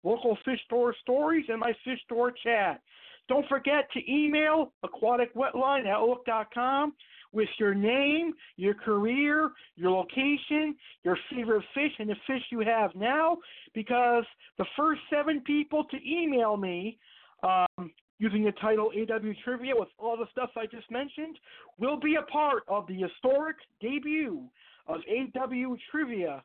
local 0.03 0.37
fish 0.45 0.59
store 0.65 0.95
stories 1.01 1.45
and 1.49 1.59
my 1.59 1.73
fish 1.83 1.99
store 2.05 2.31
chat. 2.31 2.81
Don't 3.27 3.47
forget 3.47 3.89
to 3.93 4.11
email 4.11 4.71
aquaticwetline 4.83 5.81
at 5.81 5.87
outlook.com 5.87 6.93
with 7.35 7.49
your 7.59 7.75
name, 7.75 8.33
your 8.55 8.73
career, 8.73 9.51
your 9.75 9.91
location, 9.91 10.75
your 11.03 11.17
favorite 11.29 11.63
fish, 11.73 11.91
and 11.99 12.09
the 12.09 12.15
fish 12.25 12.41
you 12.49 12.61
have 12.61 12.95
now, 12.95 13.37
because 13.73 14.23
the 14.57 14.65
first 14.77 15.01
seven 15.13 15.41
people 15.41 15.83
to 15.83 15.97
email 16.09 16.55
me 16.55 16.97
um, 17.43 17.91
using 18.17 18.43
the 18.45 18.53
title 18.53 18.89
AW 18.95 19.33
Trivia 19.43 19.73
with 19.75 19.89
all 19.99 20.15
the 20.17 20.25
stuff 20.31 20.49
I 20.55 20.65
just 20.65 20.89
mentioned 20.89 21.37
will 21.77 21.99
be 21.99 22.15
a 22.15 22.23
part 22.23 22.63
of 22.69 22.87
the 22.87 22.95
historic 22.95 23.57
debut 23.81 24.43
of 24.87 25.01
AW 25.09 25.75
Trivia, 25.91 26.41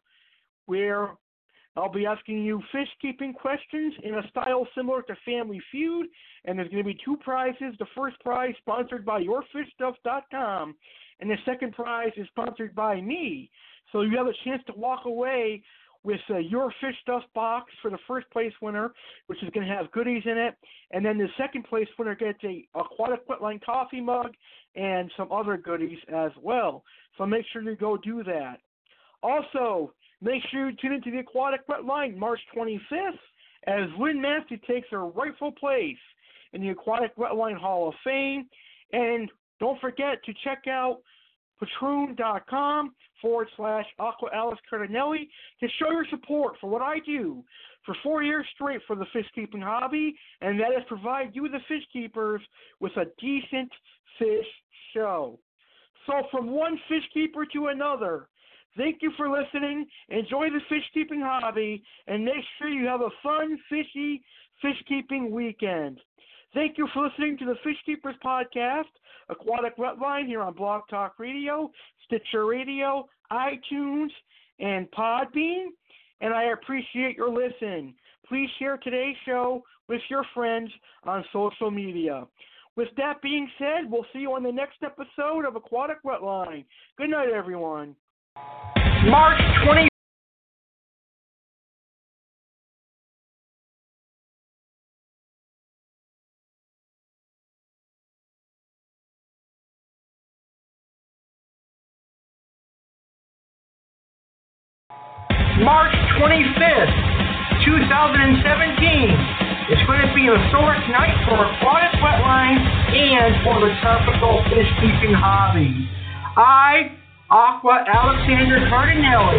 where 0.66 1.10
I'll 1.76 1.92
be 1.92 2.06
asking 2.06 2.44
you 2.44 2.60
fish 2.72 2.88
keeping 3.00 3.32
questions 3.32 3.94
in 4.02 4.14
a 4.14 4.28
style 4.30 4.66
similar 4.74 5.02
to 5.02 5.14
Family 5.24 5.60
Feud, 5.70 6.06
and 6.44 6.58
there's 6.58 6.68
going 6.70 6.82
to 6.82 6.88
be 6.88 6.98
two 7.04 7.16
prizes. 7.18 7.74
The 7.78 7.86
first 7.96 8.18
prize 8.20 8.54
sponsored 8.58 9.04
by 9.04 9.22
YourFishStuff.com, 9.22 10.74
and 11.20 11.30
the 11.30 11.36
second 11.44 11.72
prize 11.72 12.12
is 12.16 12.26
sponsored 12.28 12.74
by 12.74 13.00
me. 13.00 13.50
So 13.92 14.02
you 14.02 14.16
have 14.16 14.26
a 14.26 14.32
chance 14.44 14.62
to 14.66 14.72
walk 14.74 15.04
away 15.04 15.62
with 16.02 16.20
uh, 16.30 16.38
your 16.38 16.72
fish 16.80 16.94
stuff 17.02 17.22
box 17.34 17.72
for 17.82 17.90
the 17.90 17.98
first 18.08 18.28
place 18.30 18.52
winner, 18.62 18.92
which 19.26 19.42
is 19.42 19.50
going 19.50 19.66
to 19.66 19.72
have 19.72 19.90
goodies 19.92 20.22
in 20.24 20.38
it, 20.38 20.54
and 20.92 21.04
then 21.04 21.18
the 21.18 21.28
second 21.36 21.64
place 21.64 21.88
winner 21.98 22.14
gets 22.14 22.38
a 22.44 22.66
aquatic 22.74 23.26
wetline 23.28 23.62
coffee 23.62 24.00
mug 24.00 24.32
and 24.76 25.10
some 25.16 25.30
other 25.30 25.56
goodies 25.56 25.98
as 26.08 26.30
well. 26.40 26.82
So 27.18 27.26
make 27.26 27.44
sure 27.52 27.62
you 27.62 27.76
go 27.76 27.96
do 27.96 28.24
that. 28.24 28.58
Also, 29.22 29.92
make 30.22 30.42
sure 30.50 30.70
you 30.70 30.76
tune 30.76 30.92
into 30.92 31.10
the 31.10 31.18
aquatic 31.18 31.66
wetline 31.68 32.16
March 32.16 32.40
25th 32.56 33.18
as 33.66 33.88
Lynn 33.98 34.20
Massey 34.20 34.60
takes 34.66 34.88
her 34.90 35.06
rightful 35.06 35.52
place 35.52 35.96
in 36.52 36.62
the 36.62 36.70
Aquatic 36.70 37.14
Wetline 37.16 37.58
Hall 37.58 37.88
of 37.88 37.94
Fame. 38.04 38.46
And 38.92 39.30
don't 39.60 39.80
forget 39.80 40.24
to 40.24 40.32
check 40.42 40.64
out 40.66 41.00
patreon.com 41.62 42.94
forward 43.20 43.48
slash 43.56 43.84
Aqua 43.98 44.30
Alex 44.34 44.60
Cardinale 44.68 45.26
to 45.60 45.68
show 45.78 45.90
your 45.90 46.06
support 46.10 46.54
for 46.60 46.70
what 46.70 46.82
I 46.82 46.98
do 47.00 47.44
for 47.84 47.94
four 48.02 48.22
years 48.22 48.46
straight 48.54 48.80
for 48.86 48.96
the 48.96 49.06
fish 49.12 49.26
keeping 49.34 49.60
hobby, 49.60 50.14
and 50.40 50.58
that 50.60 50.72
is 50.72 50.84
provide 50.88 51.30
you, 51.34 51.48
the 51.48 51.60
fish 51.68 51.82
keepers, 51.92 52.40
with 52.78 52.92
a 52.96 53.06
decent 53.20 53.70
fish 54.18 54.46
show. 54.94 55.38
So, 56.06 56.22
from 56.30 56.50
one 56.50 56.78
fish 56.88 57.04
keeper 57.12 57.44
to 57.46 57.66
another, 57.66 58.28
thank 58.76 58.98
you 59.02 59.12
for 59.16 59.28
listening. 59.28 59.86
Enjoy 60.08 60.48
the 60.50 60.60
fish 60.68 60.84
keeping 60.94 61.20
hobby, 61.20 61.82
and 62.06 62.24
make 62.24 62.44
sure 62.58 62.68
you 62.68 62.86
have 62.86 63.00
a 63.00 63.10
fun, 63.22 63.58
fishy 63.68 64.22
fish 64.62 64.82
keeping 64.88 65.30
weekend. 65.30 65.98
Thank 66.52 66.78
you 66.78 66.88
for 66.92 67.06
listening 67.06 67.38
to 67.38 67.44
the 67.44 67.54
Fish 67.62 67.76
Keepers 67.86 68.16
Podcast, 68.24 68.90
Aquatic 69.28 69.76
Wetline 69.76 70.26
here 70.26 70.42
on 70.42 70.52
Blog 70.54 70.82
Talk 70.90 71.14
Radio, 71.18 71.70
Stitcher 72.04 72.44
Radio, 72.44 73.08
iTunes, 73.30 74.08
and 74.58 74.90
Podbean. 74.90 75.66
And 76.20 76.34
I 76.34 76.46
appreciate 76.46 77.16
your 77.16 77.30
listen. 77.30 77.94
Please 78.26 78.48
share 78.58 78.78
today's 78.78 79.16
show 79.24 79.62
with 79.88 80.00
your 80.10 80.24
friends 80.34 80.70
on 81.04 81.24
social 81.32 81.70
media. 81.70 82.26
With 82.76 82.88
that 82.96 83.22
being 83.22 83.48
said, 83.58 83.90
we'll 83.90 84.06
see 84.12 84.20
you 84.20 84.32
on 84.32 84.42
the 84.42 84.52
next 84.52 84.78
episode 84.82 85.44
of 85.44 85.56
Aquatic 85.56 86.02
Wetline. 86.04 86.64
Good 86.98 87.10
night, 87.10 87.28
everyone. 87.28 87.94
March 88.36 89.40
20. 89.64 89.88
March 105.64 105.94
25th, 106.20 106.92
2017. 107.64 109.16
It's 109.72 109.86
going 109.86 110.00
to 110.04 110.12
be 110.14 110.28
a 110.28 110.36
historic 110.36 110.84
night 110.92 111.16
for 111.24 111.40
aquatic 111.40 111.98
wetline 112.00 112.60
and 112.92 113.42
for 113.44 113.60
the 113.64 113.72
tropical 113.80 114.44
fish 114.50 114.68
keeping 114.76 115.14
hobby. 115.14 115.88
I, 116.36 116.99
Aqua 117.30 117.86
Alexander 117.86 118.58
Cardinale, 118.66 119.38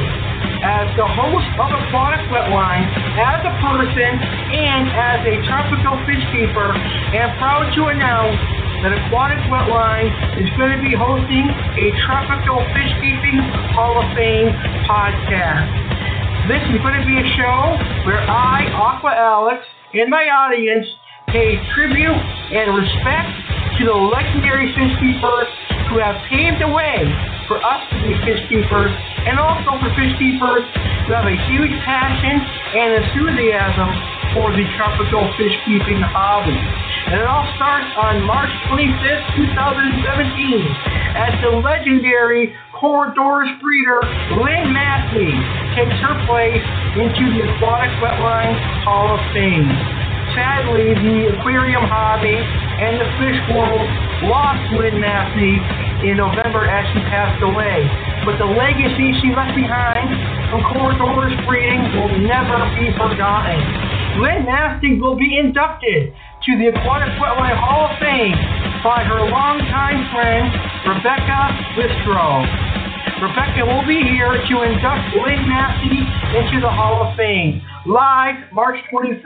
as 0.63 0.87
the 0.95 1.03
host 1.03 1.51
of 1.59 1.75
Aquatic 1.75 2.23
Wetline, 2.31 2.87
as 3.19 3.43
a 3.43 3.51
person 3.59 4.15
and 4.15 4.87
as 4.95 5.19
a 5.27 5.35
tropical 5.43 5.99
fish 6.07 6.23
keeper, 6.31 6.71
am 6.71 7.35
proud 7.35 7.67
to 7.75 7.91
announce 7.91 8.39
that 8.79 8.95
Aquatic 8.95 9.43
Wetline 9.51 10.07
is 10.39 10.47
going 10.55 10.71
to 10.71 10.79
be 10.79 10.95
hosting 10.95 11.51
a 11.51 11.91
Tropical 12.07 12.63
Fish 12.71 12.95
Keeping 13.03 13.43
Hall 13.75 13.99
of 13.99 14.07
Fame 14.15 14.55
podcast. 14.87 15.67
This 16.47 16.63
is 16.71 16.79
going 16.79 16.95
to 16.95 17.03
be 17.03 17.19
a 17.19 17.27
show 17.35 17.75
where 18.07 18.23
I, 18.23 18.71
Aqua 18.71 19.11
Alex, 19.11 19.67
and 19.91 20.07
my 20.07 20.31
audience 20.31 20.87
pay 21.27 21.59
tribute 21.75 22.23
and 22.55 22.71
respect 22.71 23.35
to 23.79 23.81
the 23.83 23.97
legendary 23.99 24.71
fish 24.79 24.95
keepers 25.03 25.51
who 25.89 25.97
have 25.97 26.17
paved 26.29 26.61
the 26.61 26.69
way 26.69 27.07
for 27.47 27.57
us 27.63 27.81
to 27.89 27.95
be 28.03 28.13
fish 28.23 28.41
keepers, 28.47 28.91
and 29.27 29.39
also 29.39 29.77
for 29.81 29.89
fish 29.97 30.13
keepers 30.21 30.63
who 31.07 31.11
have 31.13 31.25
a 31.25 31.37
huge 31.49 31.73
passion 31.83 32.37
and 32.39 32.89
enthusiasm 33.01 33.89
for 34.33 34.51
the 34.55 34.63
tropical 34.77 35.27
fish 35.35 35.55
keeping 35.67 35.99
hobby. 35.99 36.55
And 37.11 37.19
it 37.19 37.27
all 37.27 37.43
starts 37.59 37.91
on 37.99 38.23
March 38.23 38.51
25th, 38.71 39.35
2017, 39.35 40.63
as 41.17 41.33
the 41.43 41.51
legendary 41.59 42.55
Corydoras 42.71 43.59
breeder 43.59 43.99
Lynn 44.39 44.71
Massey 44.71 45.29
takes 45.75 45.97
her 46.01 46.15
place 46.25 46.63
into 46.95 47.23
the 47.35 47.45
Aquatic 47.51 47.91
Wetline 47.99 48.55
Hall 48.87 49.11
of 49.13 49.21
Fame. 49.33 50.10
Sadly, 50.31 50.95
the 50.95 51.35
aquarium 51.35 51.83
hobby 51.83 52.39
and 52.39 52.95
the 52.95 53.09
fish 53.19 53.39
world 53.51 53.83
lost 54.31 54.63
Lynn 54.79 54.95
Massey 55.03 55.59
in 56.07 56.15
November 56.17 56.63
as 56.63 56.87
she 56.95 57.03
passed 57.11 57.43
away. 57.43 57.83
But 58.23 58.39
the 58.39 58.47
legacy 58.47 59.11
she 59.19 59.35
left 59.35 59.53
behind 59.59 60.07
from 60.47 60.63
Corydoras 60.71 61.35
breeding 61.43 61.83
will 61.99 62.15
never 62.23 62.63
be 62.79 62.95
forgotten. 62.95 63.59
Lynn 64.23 64.47
Massey 64.47 64.99
will 64.99 65.19
be 65.19 65.35
inducted 65.35 66.15
to 66.15 66.51
the 66.57 66.71
Aquatic 66.73 67.11
Wetline 67.19 67.57
Hall 67.59 67.91
of 67.91 67.93
Fame 67.99 68.35
by 68.87 69.03
her 69.03 69.27
longtime 69.27 70.09
friend, 70.15 70.47
Rebecca 70.87 71.41
Listro. 71.75 72.47
Rebecca 73.21 73.67
will 73.67 73.85
be 73.85 74.01
here 74.01 74.33
to 74.33 74.55
induct 74.63 75.11
Lynn 75.13 75.43
Massey 75.45 76.01
into 76.39 76.63
the 76.63 76.71
Hall 76.71 77.05
of 77.05 77.15
Fame. 77.15 77.61
Live 77.89 78.53
March 78.53 78.77
25th, 78.93 79.25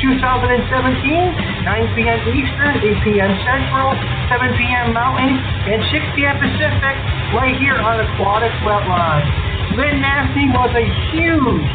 9 0.00 1.92
p.m. 1.92 2.20
Eastern, 2.32 2.80
8 2.80 3.04
p.m. 3.04 3.32
Central, 3.44 3.92
7 4.32 4.48
p.m. 4.56 4.96
Mountain, 4.96 5.36
and 5.68 5.84
6 5.92 6.00
p.m. 6.16 6.40
Pacific, 6.40 6.96
right 7.36 7.52
here 7.60 7.76
on 7.76 8.00
Aquatic 8.00 8.48
Wetline. 8.64 9.28
Lynn 9.76 10.00
Massey 10.00 10.48
was 10.56 10.72
a 10.72 10.88
huge 11.12 11.68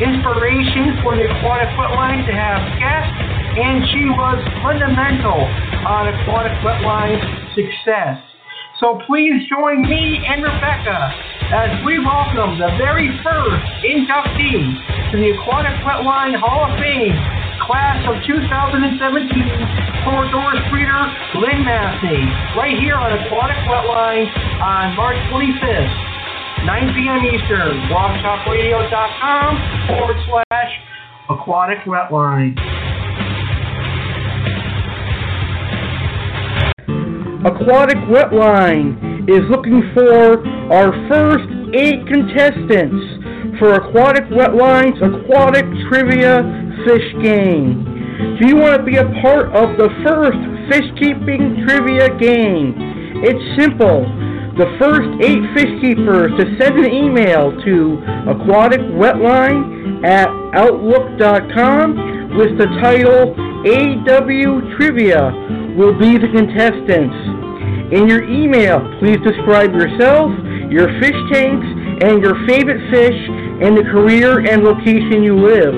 inspiration 0.00 0.96
for 1.04 1.20
the 1.20 1.28
Aquatic 1.28 1.68
Wetline 1.76 2.24
to 2.24 2.32
have 2.32 2.64
guests, 2.80 3.12
and 3.60 3.84
she 3.92 4.08
was 4.08 4.40
fundamental 4.64 5.36
on 5.84 6.08
Aquatic 6.16 6.56
Wetline's 6.64 7.20
success. 7.52 8.24
So 8.80 8.98
please 9.04 9.44
join 9.52 9.84
me 9.84 10.24
and 10.26 10.42
Rebecca 10.42 11.12
as 11.52 11.84
we 11.84 12.00
welcome 12.00 12.56
the 12.58 12.72
very 12.80 13.12
first 13.20 13.62
inductee 13.84 14.64
to 15.12 15.18
the 15.20 15.28
Aquatic 15.36 15.76
Wetline 15.84 16.32
Hall 16.40 16.64
of 16.64 16.72
Fame, 16.80 17.12
class 17.68 18.00
of 18.08 18.16
2017 18.24 18.96
Corydoras 20.08 20.64
Breeder, 20.72 21.04
Lynn 21.36 21.68
Massey, 21.68 22.24
right 22.56 22.72
here 22.80 22.96
on 22.96 23.12
Aquatic 23.20 23.60
Wetline 23.68 24.24
on 24.64 24.96
March 24.96 25.20
25th, 25.28 26.64
9 26.64 26.96
p.m. 26.96 27.28
Eastern, 27.28 27.76
blogtalkradio.com 27.92 29.50
forward 29.92 30.16
slash 30.24 30.72
Aquatic 31.28 31.84
Wetline. 31.84 32.56
Aquatic 37.44 38.00
Wetline 38.08 39.28
is 39.28 39.44
looking 39.50 39.84
for 39.92 40.40
our 40.72 40.88
first 41.12 41.52
eight 41.76 42.00
contestants 42.08 43.21
for 43.58 43.74
Aquatic 43.74 44.24
Wetline's 44.30 45.00
Aquatic 45.02 45.64
Trivia 45.88 46.42
Fish 46.86 47.08
Game. 47.22 47.84
Do 48.38 48.46
you 48.46 48.56
want 48.56 48.78
to 48.78 48.84
be 48.84 48.96
a 48.96 49.08
part 49.20 49.50
of 49.52 49.76
the 49.76 49.88
first 50.06 50.38
fish 50.70 50.86
keeping 50.98 51.64
trivia 51.66 52.08
game? 52.18 52.74
It's 53.22 53.60
simple. 53.60 54.06
The 54.58 54.68
first 54.78 55.08
eight 55.24 55.42
fish 55.56 55.72
keepers 55.80 56.30
to 56.38 56.44
send 56.60 56.78
an 56.78 56.92
email 56.92 57.50
to 57.64 57.98
aquaticwetline 58.30 60.04
at 60.04 60.28
outlook.com 60.54 62.36
with 62.36 62.58
the 62.58 62.66
title 62.82 63.34
AW 63.62 64.76
Trivia 64.76 65.32
will 65.76 65.98
be 65.98 66.18
the 66.18 66.28
contestants. 66.34 67.16
In 67.92 68.08
your 68.08 68.24
email, 68.24 68.80
please 69.00 69.18
describe 69.24 69.72
yourself, 69.72 70.32
your 70.70 70.88
fish 71.00 71.16
tanks, 71.32 71.81
and 72.02 72.20
your 72.20 72.34
favorite 72.46 72.82
fish, 72.90 73.18
and 73.62 73.78
the 73.78 73.86
career 73.86 74.42
and 74.42 74.64
location 74.64 75.22
you 75.22 75.38
live. 75.38 75.74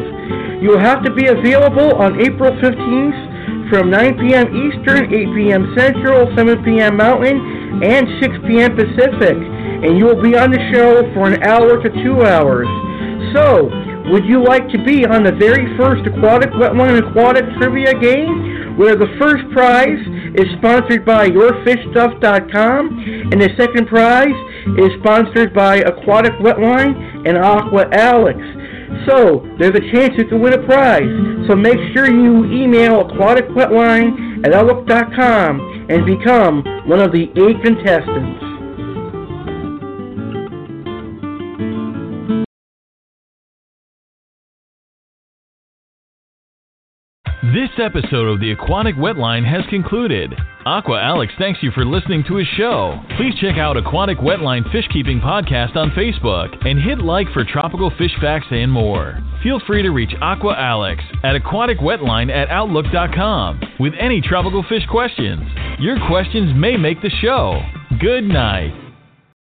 You 0.63 0.71
will 0.71 0.81
have 0.81 1.05
to 1.05 1.13
be 1.13 1.27
available 1.27 2.01
on 2.01 2.21
April 2.21 2.51
15th 2.65 3.69
from 3.69 3.91
9 3.91 4.19
p.m. 4.19 4.49
Eastern, 4.57 5.13
8 5.13 5.35
p.m. 5.37 5.75
Central, 5.77 6.33
7 6.35 6.65
p.m. 6.65 6.97
Mountain, 6.97 7.83
and 7.85 8.09
6 8.23 8.35
p.m. 8.47 8.75
Pacific. 8.77 9.37
And 9.37 9.99
you 9.99 10.07
will 10.07 10.23
be 10.23 10.37
on 10.37 10.51
the 10.51 10.61
show 10.73 11.05
for 11.13 11.29
an 11.29 11.43
hour 11.43 11.83
to 11.83 11.89
two 12.03 12.25
hours. 12.25 12.69
So, 13.37 13.69
would 14.11 14.25
you 14.25 14.45
like 14.45 14.69
to 14.69 14.79
be 14.85 15.07
on 15.07 15.25
the 15.25 15.33
very 15.33 15.77
first 15.77 16.07
Aquatic 16.07 16.51
Wetline 16.51 17.09
Aquatic 17.09 17.45
Trivia 17.57 17.99
game, 17.99 18.77
where 18.77 18.97
the 18.97 19.09
first 19.19 19.45
prize 19.53 19.99
is 20.35 20.47
sponsored 20.59 21.05
by 21.05 21.29
YourFishStuff.com, 21.29 23.31
and 23.33 23.41
the 23.41 23.51
second 23.57 23.89
prize 23.89 24.35
is 24.79 24.91
sponsored 25.01 25.55
by 25.55 25.79
Aquatic 25.79 26.33
Wetline 26.35 27.27
and 27.27 27.39
Aqua 27.39 27.89
Alex. 27.93 28.39
So, 29.07 29.47
there's 29.59 29.75
a 29.75 29.93
chance 29.93 30.15
you 30.17 30.27
can 30.27 30.41
win 30.41 30.53
a 30.53 30.63
prize. 30.67 31.09
So 31.49 31.57
make 31.57 31.79
sure 31.95 32.11
you 32.11 32.45
email 32.45 33.05
aquaticwetline 33.05 34.47
at 34.47 34.55
outlook.com 34.55 35.87
and 35.91 36.07
become 36.07 36.63
one 36.87 37.01
of 37.01 37.13
the 37.13 37.29
eight 37.37 37.63
contestants. 37.63 38.54
This 47.55 47.71
episode 47.79 48.27
of 48.27 48.41
the 48.41 48.51
Aquatic 48.51 48.97
Wetline 48.97 49.49
has 49.49 49.63
concluded. 49.71 50.35
Aqua 50.67 51.01
Alex 51.01 51.33
thanks 51.39 51.63
you 51.63 51.71
for 51.71 51.85
listening 51.85 52.25
to 52.27 52.35
his 52.35 52.49
show. 52.57 52.99
Please 53.17 53.33
check 53.41 53.59
out 53.59 53.77
Aquatic 53.77 54.19
Wetline 54.19 54.69
Fish 54.73 54.89
Keeping 54.93 55.21
Podcast 55.21 55.77
on 55.77 55.93
Facebook 55.93 56.67
and 56.67 56.83
hit 56.83 56.99
like 56.99 57.29
for 57.33 57.45
tropical 57.45 57.93
fish 57.97 58.11
facts 58.21 58.49
and 58.51 58.73
more. 58.73 59.23
Feel 59.45 59.61
free 59.69 59.83
to 59.83 59.91
reach 59.91 60.17
Aqua 60.21 60.57
Alex 60.59 61.05
at 61.23 61.41
aquaticwetline 61.41 62.29
at 62.29 62.51
outlook.com 62.51 63.61
with 63.79 63.93
any 64.01 64.21
tropical 64.21 64.65
fish 64.69 64.85
questions. 64.91 65.45
Your 65.79 66.05
questions 66.09 66.51
may 66.57 66.77
make 66.77 67.01
the 67.03 67.11
show. 67.23 67.63
Good 68.01 68.25
night. 68.25 68.84